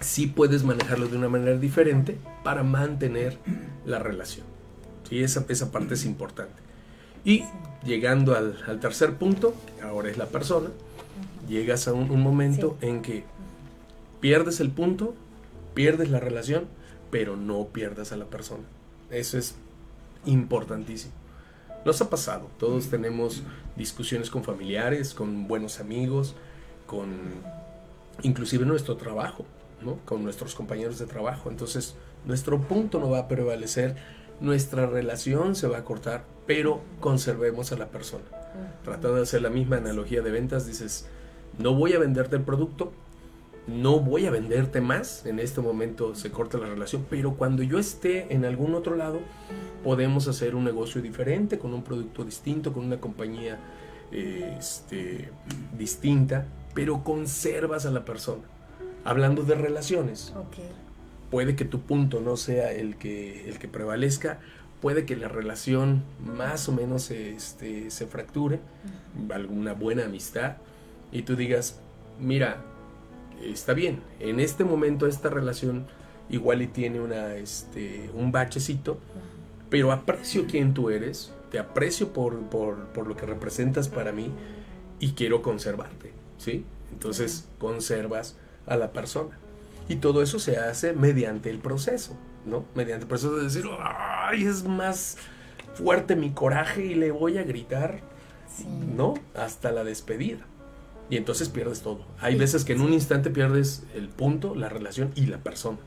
sí 0.01 0.27
puedes 0.27 0.65
manejarlo 0.65 1.09
de 1.09 1.17
una 1.17 1.29
manera 1.29 1.57
diferente 1.57 2.19
para 2.43 2.63
mantener 2.63 3.39
la 3.85 3.99
relación. 3.99 4.47
Y 5.11 5.23
esa, 5.23 5.45
esa 5.49 5.71
parte 5.71 5.95
es 5.95 6.05
importante. 6.05 6.61
Y 7.25 7.45
llegando 7.85 8.35
al, 8.37 8.81
tercer 8.81 9.15
punto, 9.17 9.55
ahora 9.83 10.11
es 10.11 10.19
la 10.19 10.27
persona, 10.27 10.71
llegas 11.49 11.89
a 11.89 11.93
un, 11.93 12.21
momento 12.21 12.77
en 12.81 13.03
que 13.03 13.25
pierdes 14.21 14.61
el 14.61 14.71
punto, 14.71 15.15
pierdes 15.75 16.11
la 16.11 16.21
relación, 16.21 16.67
pero 17.11 17.37
no 17.37 17.67
pierdas 17.69 18.13
a 18.13 18.17
la 18.17 18.27
persona. 18.27 18.65
Eso 19.11 19.39
es 19.39 19.55
importantísimo. 20.27 21.13
Nos 21.85 22.01
ha 22.03 22.11
pasado, 22.11 22.51
todos 22.59 22.89
tenemos 22.89 23.43
discusiones 23.77 24.29
con 24.31 24.45
familiares, 24.45 25.15
con 25.15 25.49
buenos 25.49 25.81
amigos, 25.81 26.35
con 26.87 27.09
inclusive 28.23 28.67
nuestro 28.67 28.97
trabajo, 28.97 29.47
¿no? 29.83 29.97
con 30.05 30.23
nuestros 30.23 30.55
compañeros 30.55 30.99
de 30.99 31.07
trabajo. 31.07 31.49
Entonces, 31.49 31.95
nuestro 32.27 32.61
punto 32.61 33.01
no 33.01 33.09
va 33.09 33.21
a 33.21 33.29
prevalecer 33.29 33.97
nuestra 34.41 34.87
relación 34.87 35.55
se 35.55 35.69
va 35.69 35.79
a 35.79 35.85
cortar, 35.85 36.25
pero 36.47 36.81
conservemos 37.01 37.73
a 37.73 37.77
la 37.77 37.89
persona. 37.89 38.25
Tratando 38.85 39.17
de 39.17 39.23
hacer 39.23 39.43
la 39.43 39.51
misma 39.51 39.77
analogía 39.77 40.23
de 40.23 40.31
ventas, 40.31 40.67
dices, 40.67 41.07
no 41.59 41.75
voy 41.75 41.93
a 41.93 41.99
venderte 41.99 42.37
el 42.37 42.43
producto, 42.43 42.93
no 43.67 44.01
voy 44.01 44.27
a 44.27 44.31
venderte 44.31 44.81
más, 44.81 45.27
en 45.27 45.39
este 45.39 45.61
momento 45.61 46.15
se 46.15 46.31
corta 46.31 46.59
la 46.59 46.67
relación, 46.67 47.07
pero 47.09 47.35
cuando 47.37 47.63
yo 47.63 47.79
esté 47.79 48.33
en 48.35 48.45
algún 48.45 48.75
otro 48.75 48.97
lado, 48.97 49.21
podemos 49.85 50.27
hacer 50.29 50.55
un 50.55 50.65
negocio 50.65 51.01
diferente, 51.01 51.59
con 51.59 51.73
un 51.75 51.83
producto 51.83 52.25
distinto, 52.25 52.73
con 52.73 52.85
una 52.85 53.01
compañía 53.01 53.59
este, 54.11 55.31
distinta, 55.79 56.47
pero 56.75 57.05
conservas 57.05 57.87
a 57.87 57.91
la 57.91 58.05
persona. 58.05 58.43
Hablando 59.05 59.43
de 59.43 59.55
relaciones, 59.55 60.33
puede 61.31 61.57
que 61.57 61.65
tu 61.65 61.81
punto 61.81 62.21
no 62.21 62.37
sea 62.37 62.73
el 62.73 62.97
que, 62.97 63.49
el 63.49 63.59
que 63.59 63.69
prevalezca, 63.69 64.41
puede 64.81 65.05
que 65.05 65.17
la 65.17 65.29
relación 65.29 66.03
más 66.25 66.69
o 66.69 66.73
menos 66.73 67.11
este, 67.11 67.91
se 67.91 68.07
fracture, 68.07 68.61
alguna 69.33 69.75
buena 69.75 70.07
amistad, 70.07 70.57
y 71.13 71.23
tú 71.23 71.37
digas, 71.37 71.81
mira, 72.19 72.63
está 73.43 73.75
bien, 73.75 74.01
en 74.19 74.41
este 74.41 74.65
momento 74.65 75.07
esta 75.07 75.29
relación 75.29 75.87
igual 76.29 76.63
y 76.63 76.67
tiene 76.67 77.01
una, 77.01 77.35
este, 77.35 78.11
un 78.15 78.33
bachecito, 78.33 78.99
pero 79.69 79.93
aprecio 79.93 80.47
quién 80.47 80.75
tú 80.75 80.91
eres, 80.91 81.33
te 81.51 81.59
aprecio 81.59 82.13
por, 82.13 82.39
por, 82.49 82.87
por 82.89 83.07
lo 83.07 83.17
que 83.17 83.27
representas 83.27 83.89
para 83.89 84.13
mí 84.13 84.31
y 85.01 85.13
quiero 85.13 85.43
conservarte, 85.43 86.13
¿sí? 86.39 86.65
Entonces 86.93 87.49
conservas 87.59 88.37
a 88.67 88.77
la 88.77 88.93
persona. 88.93 89.40
Y 89.91 89.97
todo 89.97 90.23
eso 90.23 90.39
se 90.39 90.57
hace 90.57 90.93
mediante 90.93 91.51
el 91.51 91.59
proceso, 91.59 92.17
¿no? 92.47 92.65
Mediante 92.77 93.03
el 93.03 93.09
proceso 93.09 93.35
de 93.35 93.43
decir, 93.43 93.65
ay, 93.83 94.45
es 94.45 94.63
más 94.63 95.19
fuerte 95.75 96.15
mi 96.15 96.31
coraje 96.31 96.87
y 96.87 96.95
le 96.95 97.11
voy 97.11 97.39
a 97.39 97.43
gritar, 97.43 98.01
¿no? 98.97 99.15
Hasta 99.35 99.73
la 99.73 99.83
despedida. 99.83 100.47
Y 101.11 101.17
entonces 101.17 101.49
pierdes 101.49 101.81
todo. 101.81 102.07
Hay 102.21 102.37
veces 102.37 102.65
que 102.65 102.75
en 102.75 102.83
un 102.83 102.93
instante 102.93 103.31
pierdes 103.31 103.83
el 103.93 104.09
punto, 104.09 104.55
la 104.55 104.69
relación 104.69 105.11
y 105.17 105.27
la 105.27 105.39
persona. 105.39 105.79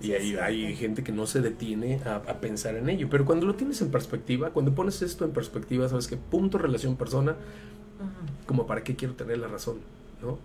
Y 0.00 0.12
hay, 0.12 0.36
hay 0.36 0.76
gente 0.76 1.02
que 1.02 1.10
no 1.10 1.26
se 1.26 1.40
detiene 1.40 2.00
a, 2.04 2.20
pensar 2.34 2.76
en 2.76 2.88
ello. 2.88 3.08
Pero 3.10 3.24
cuando 3.24 3.44
lo 3.44 3.56
tienes 3.56 3.82
en 3.82 3.90
perspectiva, 3.90 4.50
cuando 4.50 4.72
pones 4.72 5.02
esto 5.02 5.24
en 5.24 5.32
perspectiva, 5.32 5.88
sabes 5.88 6.06
que 6.06 6.16
punto, 6.16 6.58
relación, 6.58 6.94
persona, 6.94 7.34
como 8.46 8.68
para 8.68 8.84
qué 8.84 8.94
quiero 8.94 9.14
tener 9.14 9.38
la 9.38 9.48
razón, 9.48 9.78
¿no? 10.22 10.38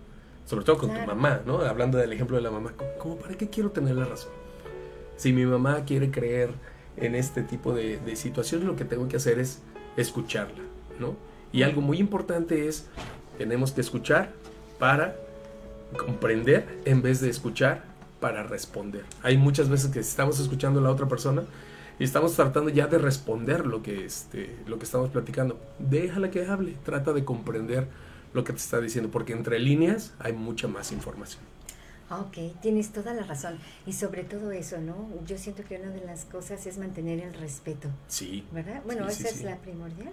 Sobre 0.46 0.64
todo 0.64 0.78
con 0.78 0.94
tu 0.94 1.00
mamá, 1.06 1.40
¿no? 1.46 1.58
Hablando 1.60 1.98
del 1.98 2.12
ejemplo 2.12 2.36
de 2.36 2.42
la 2.42 2.50
mamá, 2.50 2.72
¿cómo 2.98 3.16
para 3.16 3.34
qué 3.36 3.48
quiero 3.48 3.70
tener 3.70 3.94
la 3.96 4.04
razón? 4.04 4.30
Si 5.16 5.32
mi 5.32 5.46
mamá 5.46 5.84
quiere 5.84 6.10
creer 6.10 6.50
en 6.96 7.14
este 7.14 7.42
tipo 7.42 7.72
de, 7.72 8.00
situaciones, 8.16 8.66
lo 8.66 8.76
que 8.76 8.84
tengo 8.84 9.08
que 9.08 9.16
hacer 9.16 9.38
es 9.38 9.62
escucharla, 9.96 10.62
¿no? 10.98 11.16
Y 11.52 11.62
algo 11.62 11.80
muy 11.80 11.98
importante 11.98 12.68
es, 12.68 12.86
tenemos 13.38 13.72
que 13.72 13.80
escuchar 13.80 14.32
para 14.78 15.16
comprender 15.96 16.80
en 16.84 17.02
vez 17.02 17.20
de 17.20 17.30
escuchar 17.30 17.84
para 18.20 18.42
responder. 18.42 19.04
Hay 19.22 19.36
muchas 19.36 19.68
veces 19.68 19.90
que 19.90 20.00
estamos 20.00 20.40
escuchando 20.40 20.80
a 20.80 20.82
la 20.82 20.90
otra 20.90 21.06
persona 21.06 21.42
y 21.98 22.04
estamos 22.04 22.34
tratando 22.34 22.70
ya 22.70 22.86
de 22.86 22.98
responder 22.98 23.66
lo 23.66 23.82
que, 23.82 24.04
este, 24.04 24.56
lo 24.66 24.78
que 24.78 24.84
estamos 24.84 25.10
platicando. 25.10 25.58
Déjala 25.78 26.30
que 26.30 26.46
hable, 26.46 26.76
trata 26.84 27.12
de 27.12 27.24
comprender 27.24 27.88
lo 28.32 28.44
que 28.44 28.52
te 28.52 28.58
está 28.58 28.80
diciendo, 28.80 29.10
porque 29.10 29.32
entre 29.32 29.58
líneas 29.58 30.14
hay 30.18 30.32
mucha 30.32 30.68
más 30.68 30.92
información. 30.92 31.42
Ok, 32.10 32.60
tienes 32.60 32.92
toda 32.92 33.14
la 33.14 33.22
razón. 33.22 33.58
Y 33.86 33.94
sobre 33.94 34.22
todo 34.24 34.52
eso, 34.52 34.78
¿no? 34.78 35.08
Yo 35.26 35.38
siento 35.38 35.64
que 35.64 35.76
una 35.76 35.90
de 35.90 36.04
las 36.04 36.26
cosas 36.26 36.66
es 36.66 36.76
mantener 36.76 37.20
el 37.20 37.32
respeto. 37.32 37.88
Sí. 38.06 38.44
¿Verdad? 38.52 38.82
Bueno, 38.84 39.08
esa 39.08 39.28
es 39.28 39.42
la 39.42 39.56
primordial. 39.56 40.12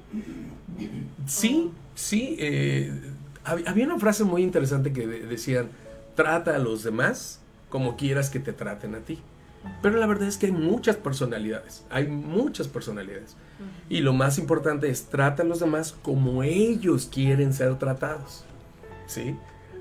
Sí, 1.28 1.72
sí. 1.96 2.38
Eh, 2.40 2.92
había 3.44 3.86
una 3.86 4.00
frase 4.00 4.24
muy 4.24 4.44
interesante 4.44 4.94
que 4.94 5.08
decían, 5.08 5.70
trata 6.16 6.56
a 6.56 6.60
los 6.60 6.84
demás 6.84 7.42
como 7.70 7.98
quieras 7.98 8.30
que 8.30 8.40
te 8.40 8.54
traten 8.54 8.96
a 8.96 9.00
ti. 9.00 9.20
Pero 9.82 9.98
la 9.98 10.06
verdad 10.06 10.28
es 10.28 10.38
que 10.38 10.46
hay 10.46 10.52
muchas 10.54 10.96
personalidades, 10.96 11.84
hay 11.90 12.08
muchas 12.08 12.70
personalidades. 12.70 13.36
Y 13.90 14.02
lo 14.02 14.14
más 14.14 14.38
importante 14.38 14.90
es 14.90 15.06
trata 15.06 15.44
a 15.44 15.46
los 15.46 15.60
demás 15.60 15.96
como 16.02 16.44
ellos 16.44 17.10
quieren 17.12 17.54
ser 17.54 17.78
tratados. 17.78 18.46
¿Sí? 19.08 19.36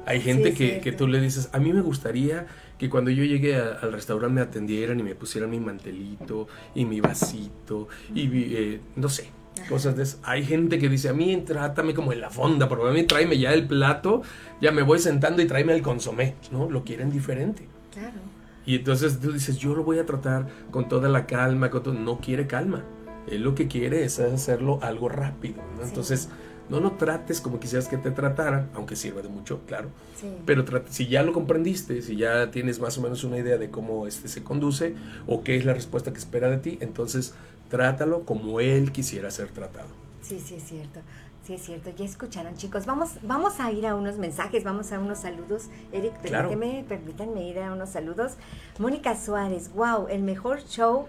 Hay 0.07 0.21
gente 0.21 0.51
Sí, 0.53 0.57
que, 0.57 0.81
que 0.81 0.93
tú 0.93 1.07
le 1.07 1.21
dices, 1.21 1.51
a 1.53 1.59
mí 1.59 1.73
me 1.73 1.83
gustaría 1.83 2.47
que 2.79 2.89
cuando 2.89 3.11
yo 3.11 3.25
llegue 3.25 3.57
a- 3.57 3.73
al 3.83 3.93
restaurante 3.93 4.35
me 4.35 4.41
atendieran 4.41 4.99
y 5.01 5.03
me 5.03 5.15
pusieran 5.15 5.51
mi 5.51 5.61
mantelito 5.61 6.47
y 6.75 6.85
mi 6.87 7.01
vasito 7.01 7.89
y 8.15 8.29
eh, 8.55 8.81
no 8.97 9.09
sé, 9.11 9.29
cosas 9.69 9.97
de 9.97 10.05
eso. 10.05 10.19
Hay 10.23 10.45
gente 10.45 10.79
que 10.79 10.89
dice, 10.89 11.09
a 11.11 11.13
mí 11.13 11.37
trátame 11.45 11.93
como 11.93 12.13
en 12.13 12.21
la 12.23 12.31
fonda, 12.31 12.69
pero 12.69 12.87
a 12.89 12.93
mí 12.93 13.03
tráeme 13.03 13.37
ya 13.39 13.53
el 13.53 13.67
plato, 13.67 14.23
ya 14.63 14.73
me 14.73 14.83
voy 14.83 14.99
sentando 14.99 15.43
y 15.43 15.47
tráeme 15.47 15.75
el 15.75 15.83
consomé, 15.83 16.37
¿no? 16.51 16.71
Lo 16.71 16.85
quieren 16.85 17.11
diferente. 17.11 17.69
Claro. 17.93 18.21
Y 18.65 18.77
entonces 18.77 19.19
tú 19.21 19.33
dices, 19.33 19.59
yo 19.59 19.75
lo 19.75 19.83
voy 19.85 19.99
a 19.99 20.07
tratar 20.07 20.47
con 20.71 20.89
toda 20.89 21.09
la 21.09 21.27
calma, 21.27 21.69
con 21.71 21.83
todo. 21.83 21.95
no 21.95 22.19
quiere 22.19 22.47
calma. 22.47 22.85
Él 23.33 23.43
lo 23.43 23.55
que 23.55 23.69
quiere 23.69 24.05
es 24.05 24.19
hacerlo 24.19 24.79
algo 24.83 25.09
rápido. 25.09 25.57
¿no? 25.77 25.83
Sí. 25.83 25.89
Entonces, 25.89 26.29
no 26.69 26.81
lo 26.81 26.93
trates 26.93 27.41
como 27.41 27.61
quisieras 27.61 27.89
que 27.89 27.97
te 27.97 28.11
trataran, 28.11 28.69
aunque 28.75 28.95
sirva 28.95 29.23
de 29.23 29.29
mucho, 29.29 29.61
claro. 29.67 29.89
Sí. 30.21 30.27
Pero 30.45 30.65
si 30.91 31.07
ya 31.09 31.23
lo 31.23 31.33
comprendiste, 31.33 32.03
si 32.03 32.17
ya 32.17 32.51
tienes 32.51 32.79
más 32.81 32.99
o 32.99 33.01
menos 33.03 33.25
una 33.25 33.39
idea 33.39 33.57
de 33.57 33.71
cómo 33.71 34.07
este 34.07 34.29
se 34.29 34.43
conduce 34.43 34.95
o 35.27 35.43
qué 35.43 35.57
es 35.57 35.65
la 35.65 35.73
respuesta 35.75 36.13
que 36.13 36.19
espera 36.19 36.51
de 36.51 36.59
ti, 36.59 36.79
entonces 36.81 37.35
trátalo 37.71 38.25
como 38.25 38.61
él 38.61 38.93
quisiera 38.93 39.31
ser 39.31 39.49
tratado. 39.49 39.89
Sí, 40.23 40.41
sí 40.45 40.57
es 40.57 40.65
cierto. 40.65 41.01
Sí 41.47 41.55
es 41.55 41.63
cierto. 41.63 41.89
Ya 41.97 42.05
escucharon, 42.05 42.55
chicos. 42.57 42.85
Vamos, 42.85 43.13
vamos 43.23 43.59
a 43.61 43.73
ir 43.73 43.87
a 43.87 43.95
unos 43.95 44.19
mensajes, 44.19 44.65
vamos 44.65 44.93
a 44.93 44.99
unos 44.99 45.21
saludos. 45.21 45.69
Eric, 45.93 46.13
Claro. 46.21 46.51
permíteme, 46.51 46.85
permítanme 46.87 47.49
ir 47.49 47.61
a 47.61 47.73
unos 47.73 47.89
saludos. 47.89 48.33
Mónica 48.79 49.17
Suárez, 49.17 49.71
wow, 49.73 50.07
el 50.09 50.23
mejor 50.23 50.61
show 50.67 51.07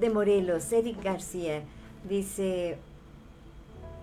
de 0.00 0.10
Morelos. 0.10 0.72
Eric 0.72 1.02
García 1.02 1.62
dice, 2.08 2.78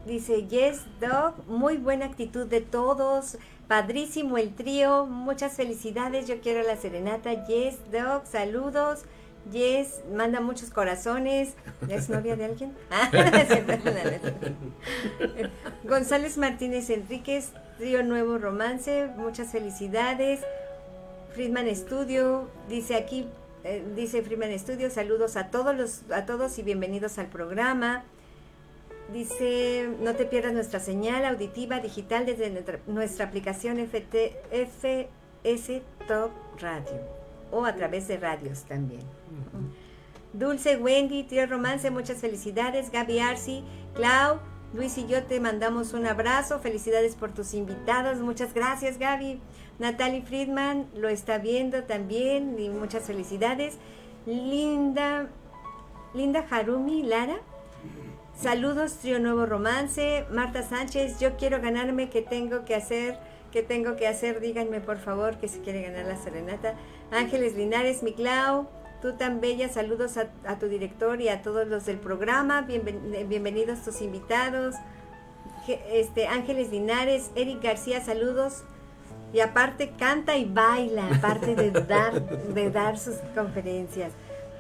dice, 0.05 0.47
yes, 0.47 0.85
dog, 0.99 1.33
muy 1.47 1.77
buena 1.77 2.05
actitud 2.05 2.47
de 2.47 2.61
todos. 2.61 3.37
Padrísimo 3.67 4.37
el 4.37 4.53
trío, 4.53 5.05
muchas 5.05 5.53
felicidades. 5.53 6.27
Yo 6.27 6.41
quiero 6.41 6.61
la 6.63 6.75
serenata. 6.75 7.45
Yes, 7.45 7.77
dog, 7.91 8.25
saludos. 8.25 9.05
Yes, 9.49 10.01
manda 10.13 10.39
muchos 10.39 10.69
corazones. 10.69 11.55
¿Es 11.89 12.09
novia 12.09 12.35
de 12.35 12.45
alguien? 12.45 12.75
Ah, 12.91 13.09
González 15.83 16.37
Martínez 16.37 16.89
Enríquez, 16.89 17.51
Trío 17.77 18.03
Nuevo 18.03 18.37
Romance, 18.37 19.09
muchas 19.17 19.51
felicidades. 19.51 20.41
Friedman 21.33 21.73
Studio, 21.75 22.49
dice 22.67 22.95
aquí, 22.95 23.27
eh, 23.63 23.83
dice 23.95 24.23
Friedman 24.23 24.57
Studio, 24.57 24.89
saludos 24.89 25.37
a 25.37 25.51
todos 25.51 25.75
los, 25.75 26.01
a 26.11 26.25
todos 26.25 26.57
y 26.57 26.63
bienvenidos 26.63 27.17
al 27.17 27.27
programa. 27.27 28.03
Dice, 29.13 29.89
no 29.99 30.15
te 30.15 30.25
pierdas 30.25 30.53
nuestra 30.53 30.79
señal 30.79 31.25
auditiva 31.25 31.79
digital 31.79 32.25
desde 32.25 32.49
nuestra, 32.49 32.79
nuestra 32.87 33.25
aplicación 33.25 33.77
FT, 33.77 34.41
FS 34.51 35.81
Top 36.07 36.31
Radio 36.59 37.21
o 37.51 37.65
a 37.65 37.75
través 37.75 38.07
de 38.07 38.17
radios 38.17 38.63
también. 38.63 39.01
Dulce 40.33 40.77
Wendy, 40.77 41.23
Tío 41.23 41.45
Romance, 41.45 41.91
muchas 41.91 42.19
felicidades. 42.19 42.89
Gaby 42.89 43.19
Arci, 43.19 43.63
Clau, 43.95 44.39
Luis 44.73 44.97
y 44.97 45.05
yo 45.05 45.23
te 45.23 45.39
mandamos 45.41 45.93
un 45.93 46.07
abrazo. 46.07 46.59
Felicidades 46.59 47.15
por 47.15 47.33
tus 47.33 47.53
invitados. 47.53 48.19
Muchas 48.19 48.53
gracias, 48.53 48.97
Gaby. 48.97 49.41
Natalie 49.81 50.21
Friedman 50.21 50.85
lo 50.93 51.09
está 51.09 51.39
viendo 51.39 51.85
también 51.85 52.55
y 52.59 52.69
muchas 52.69 53.03
felicidades. 53.03 53.77
Linda, 54.27 55.27
Linda 56.13 56.45
Harumi, 56.51 57.01
Lara. 57.01 57.39
Saludos, 58.39 58.93
Trío 58.97 59.17
Nuevo 59.17 59.47
Romance. 59.47 60.25
Marta 60.29 60.61
Sánchez, 60.61 61.19
yo 61.19 61.35
quiero 61.35 61.59
ganarme, 61.61 62.11
¿qué 62.11 62.21
tengo 62.21 62.63
que 62.63 62.75
hacer? 62.75 63.17
¿Qué 63.51 63.63
tengo 63.63 63.95
que 63.95 64.07
hacer? 64.07 64.39
Díganme 64.39 64.81
por 64.81 64.99
favor 64.99 65.37
que 65.39 65.47
se 65.47 65.61
quiere 65.61 65.81
ganar 65.81 66.05
la 66.05 66.15
serenata. 66.15 66.75
Ángeles 67.09 67.55
Linares, 67.55 68.03
mi 68.03 68.13
Clau. 68.13 68.67
Tú 69.01 69.13
tan 69.13 69.41
bella, 69.41 69.67
saludos 69.67 70.15
a, 70.17 70.59
tu 70.59 70.67
director 70.67 71.19
y 71.21 71.29
a 71.29 71.41
todos 71.41 71.67
los 71.67 71.87
del 71.87 71.97
programa. 71.97 72.67
Bienven- 72.67 73.27
bienvenidos 73.27 73.81
tus 73.81 73.99
invitados. 74.03 74.75
Este, 75.91 76.27
Ángeles 76.27 76.69
Linares, 76.69 77.31
Eric 77.35 77.63
García, 77.63 77.99
saludos. 77.99 78.63
Y 79.33 79.39
aparte 79.39 79.91
canta 79.97 80.35
y 80.37 80.45
baila, 80.45 81.07
aparte 81.15 81.55
de 81.55 81.71
dar, 81.71 82.21
de 82.53 82.69
dar 82.69 82.97
sus 82.97 83.15
conferencias. 83.33 84.11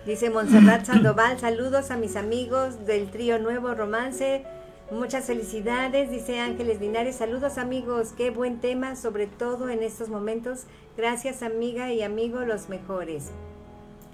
Dice 0.05 0.29
Montserrat 0.29 0.85
Sandoval, 0.85 1.39
saludos 1.39 1.91
a 1.91 1.97
mis 1.97 2.15
amigos 2.15 2.85
del 2.85 3.11
trío 3.11 3.37
Nuevo 3.37 3.73
Romance. 3.75 4.43
Muchas 4.89 5.25
felicidades, 5.25 6.09
dice 6.09 6.39
Ángeles 6.39 6.81
Linares. 6.81 7.17
Saludos 7.17 7.57
amigos, 7.57 8.13
qué 8.17 8.29
buen 8.29 8.59
tema, 8.59 8.95
sobre 8.95 9.27
todo 9.27 9.69
en 9.69 9.83
estos 9.83 10.09
momentos. 10.09 10.65
Gracias 10.97 11.43
amiga 11.43 11.93
y 11.93 12.01
amigo, 12.01 12.39
los 12.41 12.67
mejores. 12.67 13.31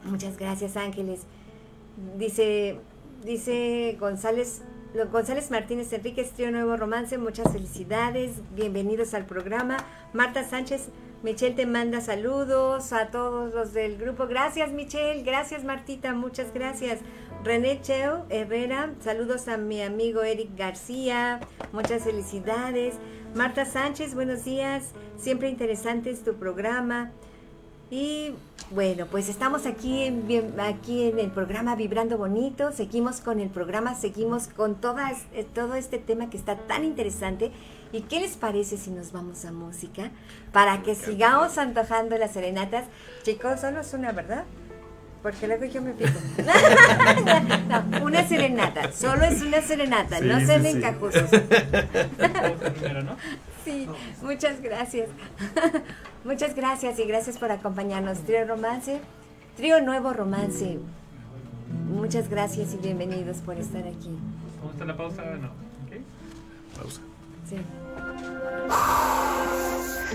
Muchas 0.04 0.38
gracias 0.38 0.76
Ángeles. 0.76 1.22
Dice, 2.18 2.80
dice 3.24 3.96
González, 4.00 4.62
González 4.94 5.52
Martínez 5.52 5.92
Enríquez, 5.94 6.32
Trío 6.32 6.50
Nuevo 6.50 6.76
Romance, 6.76 7.18
muchas 7.18 7.52
felicidades, 7.52 8.32
bienvenidos 8.56 9.14
al 9.14 9.26
programa. 9.26 9.78
Marta 10.14 10.44
Sánchez, 10.44 10.90
Michelle 11.24 11.56
te 11.56 11.66
manda 11.66 12.02
saludos 12.02 12.94
a 12.94 13.08
todos 13.08 13.54
los 13.54 13.74
del 13.74 13.98
grupo. 13.98 14.28
Gracias 14.28 14.72
Michelle, 14.72 15.24
gracias 15.24 15.64
Martita, 15.64 16.14
muchas 16.14 16.54
gracias. 16.54 17.00
René 17.44 17.82
Cheo 17.82 18.26
Herrera, 18.30 18.94
saludos 19.00 19.48
a 19.48 19.58
mi 19.58 19.82
amigo 19.82 20.24
Eric 20.24 20.58
García, 20.58 21.42
muchas 21.74 22.04
felicidades. 22.04 22.96
Marta 23.36 23.66
Sánchez, 23.66 24.16
buenos 24.16 24.46
días, 24.46 24.94
siempre 25.18 25.50
interesante 25.50 26.10
es 26.10 26.24
tu 26.24 26.36
programa. 26.36 27.12
Y 27.90 28.34
bueno, 28.72 29.06
pues 29.06 29.30
estamos 29.30 29.66
aquí 29.66 30.04
en, 30.04 30.28
bien- 30.28 30.60
aquí 30.60 31.04
en 31.10 31.20
el 31.20 31.32
programa 31.32 31.76
Vibrando 31.76 32.18
Bonito, 32.18 32.72
seguimos 32.74 33.22
con 33.22 33.40
el 33.40 33.50
programa, 33.50 33.96
seguimos 33.96 34.48
con 34.48 34.76
todas, 34.76 35.20
eh, 35.34 35.46
todo 35.54 35.76
este 35.76 35.98
tema 35.98 36.30
que 36.30 36.38
está 36.38 36.58
tan 36.58 36.84
interesante. 36.84 37.52
¿Y 37.94 38.02
qué 38.02 38.20
les 38.20 38.36
parece 38.36 38.78
si 38.78 38.90
nos 38.92 39.14
vamos 39.14 39.46
a 39.46 39.54
música? 39.54 40.12
Para 40.52 40.84
que 40.84 40.96
sigamos 40.96 41.58
antojando 41.58 42.18
las 42.18 42.32
serenatas. 42.32 42.84
Chicos, 43.24 43.62
solo 43.62 43.80
es 43.80 43.94
una, 43.94 44.12
¿verdad? 44.12 44.44
Porque 45.24 45.48
luego 45.48 45.64
yo 45.66 45.82
me 45.82 45.92
pico. 45.92 46.12
No, 47.70 48.04
una 48.06 48.28
serenata, 48.28 48.92
solo 48.92 49.24
es 49.24 49.42
una 49.42 49.62
serenata, 49.62 50.20
no 50.20 50.40
Sí, 50.40 50.46
sean 50.46 50.64
sí, 50.64 50.68
¿no? 53.04 53.18
Sí, 53.68 53.86
muchas 54.22 54.62
gracias. 54.62 55.10
muchas 56.24 56.56
gracias 56.56 56.98
y 57.00 57.04
gracias 57.04 57.38
por 57.38 57.52
acompañarnos. 57.52 58.20
Trío 58.20 58.48
Romance, 58.48 59.02
Trío 59.58 59.82
Nuevo 59.82 60.14
Romance. 60.14 60.80
Muchas 61.90 62.30
gracias 62.30 62.74
y 62.74 62.78
bienvenidos 62.78 63.40
por 63.40 63.58
estar 63.58 63.86
aquí. 63.86 64.18
¿Cómo 64.62 64.72
está 64.72 64.86
la 64.86 64.96
pausa? 64.96 65.22
No. 65.36 65.48
¿Ok? 65.48 66.02
Pausa. 66.80 67.02
Sí. 67.50 67.58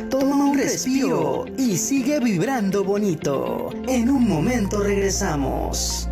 Toma 0.08 0.46
un 0.46 0.56
respiro 0.56 1.44
y 1.58 1.76
sigue 1.76 2.20
vibrando 2.20 2.82
bonito. 2.84 3.68
En 3.86 4.08
un 4.08 4.26
momento 4.26 4.80
regresamos. 4.80 6.08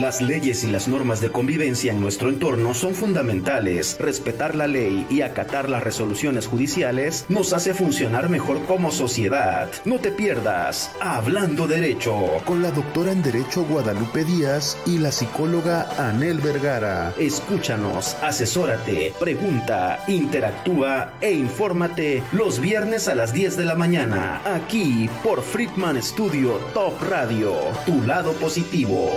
Las 0.00 0.20
leyes 0.20 0.64
y 0.64 0.72
las 0.72 0.88
normas 0.88 1.20
de 1.20 1.30
convivencia 1.30 1.92
en 1.92 2.00
nuestro 2.00 2.28
entorno 2.28 2.74
son 2.74 2.96
fundamentales. 2.96 3.96
Respetar 4.00 4.56
la 4.56 4.66
ley 4.66 5.06
y 5.08 5.20
acatar 5.20 5.70
las 5.70 5.84
resoluciones 5.84 6.48
judiciales 6.48 7.24
nos 7.28 7.52
hace 7.52 7.74
funcionar 7.74 8.28
mejor 8.28 8.64
como 8.64 8.90
sociedad. 8.90 9.70
No 9.84 10.00
te 10.00 10.10
pierdas 10.10 10.90
Hablando 11.00 11.68
Derecho. 11.68 12.12
con 12.44 12.60
la 12.60 12.72
doctora 12.72 13.12
en 13.12 13.22
Derecho 13.22 13.62
Guadalupe 13.62 14.24
Díaz 14.24 14.76
y 14.84 14.98
la 14.98 15.12
psicóloga 15.12 15.88
Anel 15.96 16.40
Vergara. 16.40 17.14
Escúchanos, 17.16 18.16
asesórate, 18.20 19.12
pregunta, 19.20 20.02
interactúa 20.08 21.12
e 21.20 21.32
infórmate 21.34 22.24
los 22.32 22.58
viernes 22.58 23.06
a 23.06 23.14
las 23.14 23.32
10 23.32 23.56
de 23.56 23.64
la 23.64 23.76
mañana, 23.76 24.42
aquí 24.44 25.08
por 25.22 25.40
Friedman 25.42 26.02
Studio 26.02 26.54
Top 26.74 27.00
Radio, 27.08 27.54
tu 27.86 28.02
lado 28.02 28.32
positivo. 28.32 29.12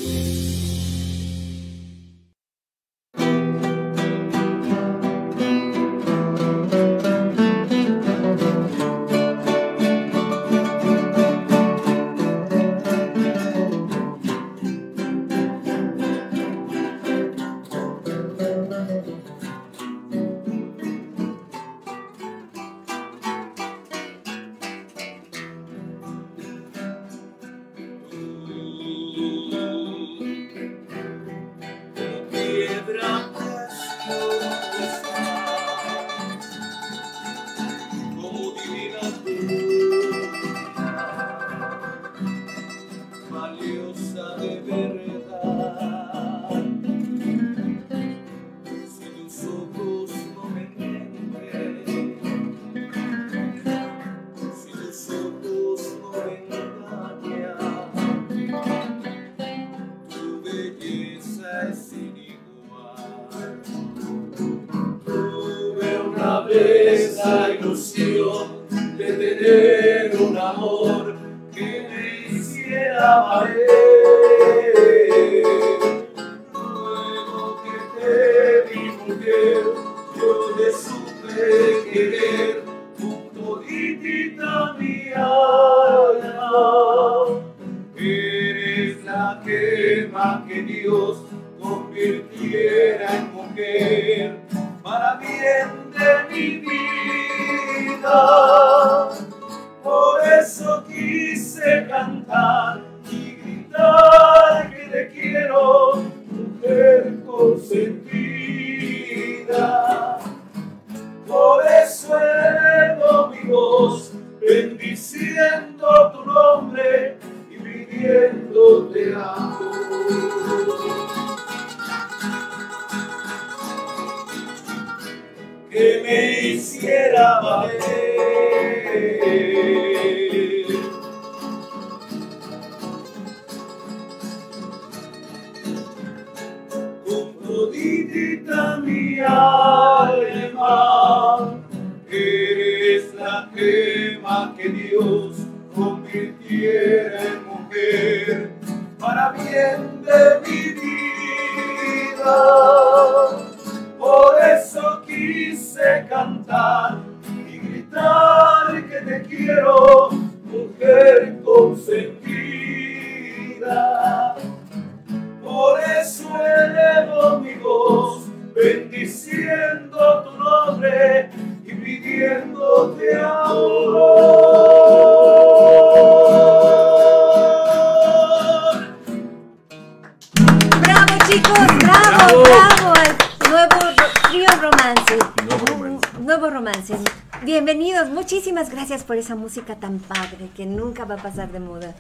Por 189.04 189.18
esa 189.18 189.36
música 189.36 189.76
tan 189.76 190.00
padre 190.00 190.50
que 190.56 190.66
nunca 190.66 191.06
va 191.06 191.16
a 191.16 191.22
pasar 191.22 191.52
de 191.52 191.60
moda. 191.60 191.96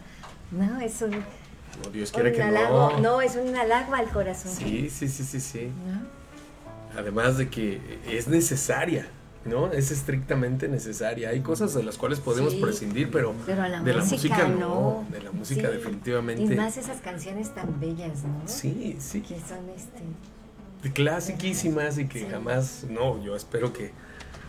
No, 0.52 0.80
es 0.80 1.02
un... 1.02 1.12
No, 1.12 1.90
Dios 1.92 2.12
quiere 2.12 2.32
que 2.32 2.44
no. 2.44 3.00
No, 3.00 3.22
es 3.22 3.36
un 3.36 3.56
halago 3.56 3.96
al 3.96 4.10
corazón. 4.10 4.52
Sí, 4.52 4.90
sí, 4.90 5.08
sí, 5.08 5.24
sí, 5.24 5.40
sí. 5.40 5.70
Además 6.98 7.38
de 7.38 7.50
que 7.50 8.00
es 8.08 8.28
necesaria. 8.28 9.08
¿no? 9.46 9.72
Es 9.72 9.92
estrictamente 9.92 10.68
necesaria. 10.68 11.30
Hay 11.30 11.42
cosas 11.42 11.74
de 11.74 11.84
las 11.84 11.98
cuales 11.98 12.20
podemos 12.20 12.56
prescindir, 12.56 13.12
pero, 13.12 13.34
de 13.46 13.94
la 13.94 14.04
música, 14.04 14.48
no. 14.48 15.06
De 15.12 15.22
la 15.22 15.32
música 15.32 15.70
definitivamente. 15.70 16.44
Y 16.44 16.56
más 16.56 16.78
esas 16.78 17.02
canciones 17.02 17.54
tan 17.54 17.80
bellas, 17.80 18.24
¿no? 18.24 18.42
Sí, 18.46 18.98
sí. 19.00 19.22
Que 19.22 19.40
son 19.40 19.70
este... 19.76 20.92
Clasiquísimas 20.92 21.98
y 21.98 22.08
que 22.08 22.28
jamás, 22.30 22.86
no, 22.90 23.24
yo 23.24 23.36
espero 23.36 23.72
que... 23.72 23.92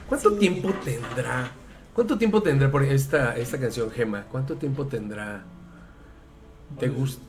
¿Cuánto 0.09 0.37
tiempo 0.37 0.73
tendrá 0.85 1.51
¿Cuánto 1.95 2.19
tiempo 2.19 2.43
tendrá 2.43 2.71
por 2.71 2.83
esta, 2.83 3.37
esta 3.37 3.59
canción, 3.59 3.91
Gema? 3.91 4.25
¿Cuánto 4.25 4.57
tiempo 4.57 4.85
tendrá? 4.87 5.45
¿Te 6.79 6.89
gusta? 6.89 7.23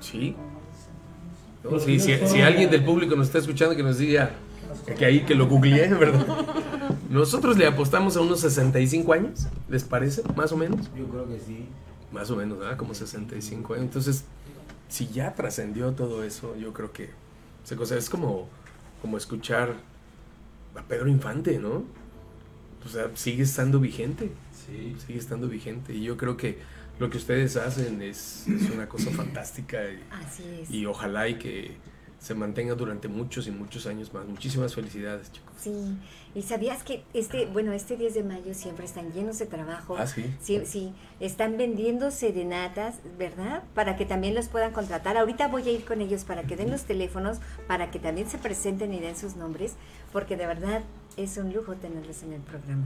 ¿Sí? 0.00 0.34
si, 1.84 2.40
alguien 2.40 2.70
del 2.70 2.82
público 2.82 3.14
nos 3.16 3.26
está 3.26 3.38
escuchando, 3.38 3.76
que 3.76 3.82
nos 3.82 3.98
diga 3.98 4.30
que 4.96 5.04
ahí 5.04 5.26
que 5.26 5.34
lo 5.34 5.46
googleé, 5.46 5.88
¿verdad? 5.94 6.26
Nosotros 7.10 7.58
le 7.58 7.66
apostamos 7.66 8.16
a 8.16 8.22
unos 8.22 8.40
65 8.40 9.12
años, 9.12 9.46
¿les 9.68 9.84
parece? 9.84 10.22
Más 10.34 10.50
o 10.52 10.56
menos. 10.56 10.90
Yo 10.96 11.04
creo 11.06 11.28
que 11.28 11.38
sí. 11.38 11.66
Más 12.12 12.30
o 12.30 12.36
menos, 12.36 12.58
¿verdad? 12.58 12.78
Como 12.78 12.94
65 12.94 13.74
años. 13.74 13.84
Entonces, 13.84 14.24
si 14.88 15.06
ya 15.08 15.34
trascendió 15.34 15.92
todo 15.92 16.24
eso, 16.24 16.56
yo 16.56 16.72
creo 16.72 16.92
que 16.92 17.10
es 17.70 18.10
como, 18.10 18.48
como 19.02 19.18
escuchar 19.18 19.74
a 20.74 20.82
Pedro 20.82 21.08
Infante, 21.08 21.58
¿no? 21.58 21.99
O 22.84 22.88
sea, 22.88 23.10
sigue 23.14 23.42
estando 23.42 23.80
vigente. 23.80 24.30
Sí. 24.66 24.96
Sigue 25.06 25.18
estando 25.18 25.48
vigente. 25.48 25.94
Y 25.94 26.02
yo 26.02 26.16
creo 26.16 26.36
que 26.36 26.58
lo 26.98 27.10
que 27.10 27.18
ustedes 27.18 27.56
hacen 27.56 28.02
es, 28.02 28.44
una 28.72 28.88
cosa 28.88 29.10
fantástica. 29.10 29.78
Y, 29.84 30.02
Así 30.10 30.44
es. 30.62 30.70
Y 30.70 30.86
ojalá 30.86 31.28
y 31.28 31.38
que 31.38 31.76
se 32.20 32.34
mantenga 32.34 32.74
durante 32.74 33.08
muchos 33.08 33.46
y 33.46 33.50
muchos 33.50 33.86
años 33.86 34.12
más. 34.12 34.26
Muchísimas 34.26 34.74
felicidades, 34.74 35.32
chicos. 35.32 35.50
Sí, 35.58 35.96
y 36.34 36.42
sabías 36.42 36.82
que 36.82 37.02
este, 37.14 37.46
bueno, 37.46 37.72
este 37.72 37.96
10 37.96 38.12
de 38.12 38.22
mayo 38.22 38.52
siempre 38.52 38.84
están 38.84 39.12
llenos 39.12 39.38
de 39.38 39.46
trabajo. 39.46 39.96
Ah, 39.98 40.06
sí. 40.06 40.26
Sí, 40.38 40.60
sí, 40.66 40.92
están 41.18 41.56
vendiendo 41.56 42.10
serenatas, 42.10 42.96
¿verdad? 43.18 43.62
Para 43.74 43.96
que 43.96 44.04
también 44.04 44.34
los 44.34 44.48
puedan 44.48 44.72
contratar. 44.72 45.16
Ahorita 45.16 45.48
voy 45.48 45.66
a 45.66 45.72
ir 45.72 45.84
con 45.86 46.02
ellos 46.02 46.24
para 46.24 46.42
que 46.42 46.56
den 46.56 46.70
los 46.70 46.84
teléfonos, 46.84 47.38
para 47.66 47.90
que 47.90 47.98
también 47.98 48.28
se 48.28 48.36
presenten 48.36 48.92
y 48.92 49.00
den 49.00 49.16
sus 49.16 49.36
nombres, 49.36 49.72
porque 50.12 50.36
de 50.36 50.46
verdad 50.46 50.82
es 51.16 51.36
un 51.36 51.52
lujo 51.52 51.74
tenerlos 51.76 52.22
en 52.22 52.32
el 52.34 52.40
programa. 52.40 52.84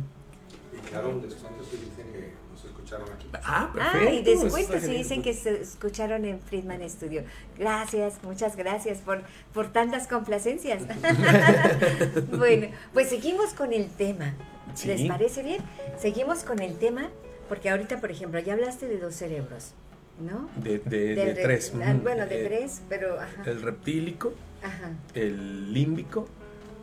Y 0.72 0.78
claro, 0.88 1.20
descuentos 1.20 1.68
si 1.68 1.76
dicen 1.76 2.06
que 2.12 2.32
nos 2.50 2.64
escucharon 2.64 3.08
aquí. 3.12 3.28
Ah, 3.44 3.70
perfecto. 3.72 3.98
Ah, 4.08 4.12
y 4.12 4.60
está 4.62 4.80
si 4.80 4.86
dicen 4.92 5.22
que 5.22 5.32
se 5.34 5.60
escucharon 5.62 6.24
en 6.24 6.40
Friedman 6.40 6.88
Studio. 6.90 7.22
Gracias, 7.58 8.14
muchas 8.24 8.56
gracias 8.56 8.98
por, 8.98 9.22
por 9.52 9.72
tantas 9.72 10.08
complacencias. 10.08 10.82
bueno, 12.36 12.68
pues 12.92 13.08
seguimos 13.08 13.52
con 13.54 13.72
el 13.72 13.88
tema. 13.88 14.34
Sí. 14.74 14.88
¿Les 14.88 15.02
parece 15.08 15.42
bien? 15.42 15.62
Seguimos 15.98 16.42
con 16.42 16.58
el 16.60 16.76
tema, 16.78 17.08
porque 17.48 17.70
ahorita, 17.70 18.00
por 18.00 18.10
ejemplo, 18.10 18.40
ya 18.40 18.54
hablaste 18.54 18.88
de 18.88 18.98
dos 18.98 19.14
cerebros, 19.14 19.72
¿no? 20.20 20.48
De, 20.60 20.78
de- 20.80 21.14
de 21.14 21.34
tres. 21.34 21.72
ah, 21.76 21.92
ujú. 21.92 22.02
Bueno, 22.02 22.26
de 22.26 22.42
Eh, 22.42 22.48
tres, 22.48 22.82
pero... 22.88 23.20
Ajá, 23.20 23.42
El 23.46 23.62
reptílico, 23.62 24.32
ajá. 24.62 24.90
el 25.14 25.72
límbico 25.72 26.28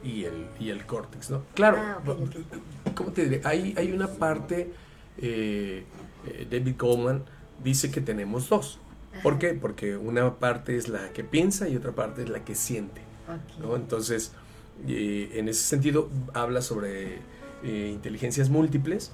y 0.04 0.24
el, 0.26 0.47
y 0.60 0.70
el 0.70 0.86
córtex, 0.86 1.30
¿no? 1.30 1.43
Claro, 1.54 1.78
Ah. 1.80 1.99
¿cómo 2.95 3.12
te 3.12 3.24
diré? 3.26 3.41
Hay, 3.43 3.74
hay 3.78 3.91
una 3.91 4.08
parte, 4.08 4.72
eh, 5.18 5.84
eh, 6.28 6.47
David 6.49 6.76
Goldman 6.78 7.24
dice 7.64 7.91
que 7.91 8.02
tenemos 8.02 8.49
dos. 8.49 8.80
¿Por 9.24 9.38
qué? 9.39 9.54
Porque 9.54 9.97
una 9.97 10.36
parte 10.39 10.78
es 10.78 10.88
la 10.88 11.12
que 11.12 11.24
piensa 11.24 11.68
y 11.68 11.76
otra 11.76 11.91
parte 11.91 12.24
es 12.24 12.30
la 12.30 12.43
que 12.45 12.56
siente. 12.56 13.02
¿no? 13.62 13.76
Entonces, 13.76 14.32
eh, 14.88 15.32
en 15.36 15.49
ese 15.49 15.62
sentido, 15.64 16.10
habla 16.34 16.62
sobre 16.62 17.20
eh, 17.64 17.91
inteligencias 17.93 18.49
múltiples, 18.49 19.12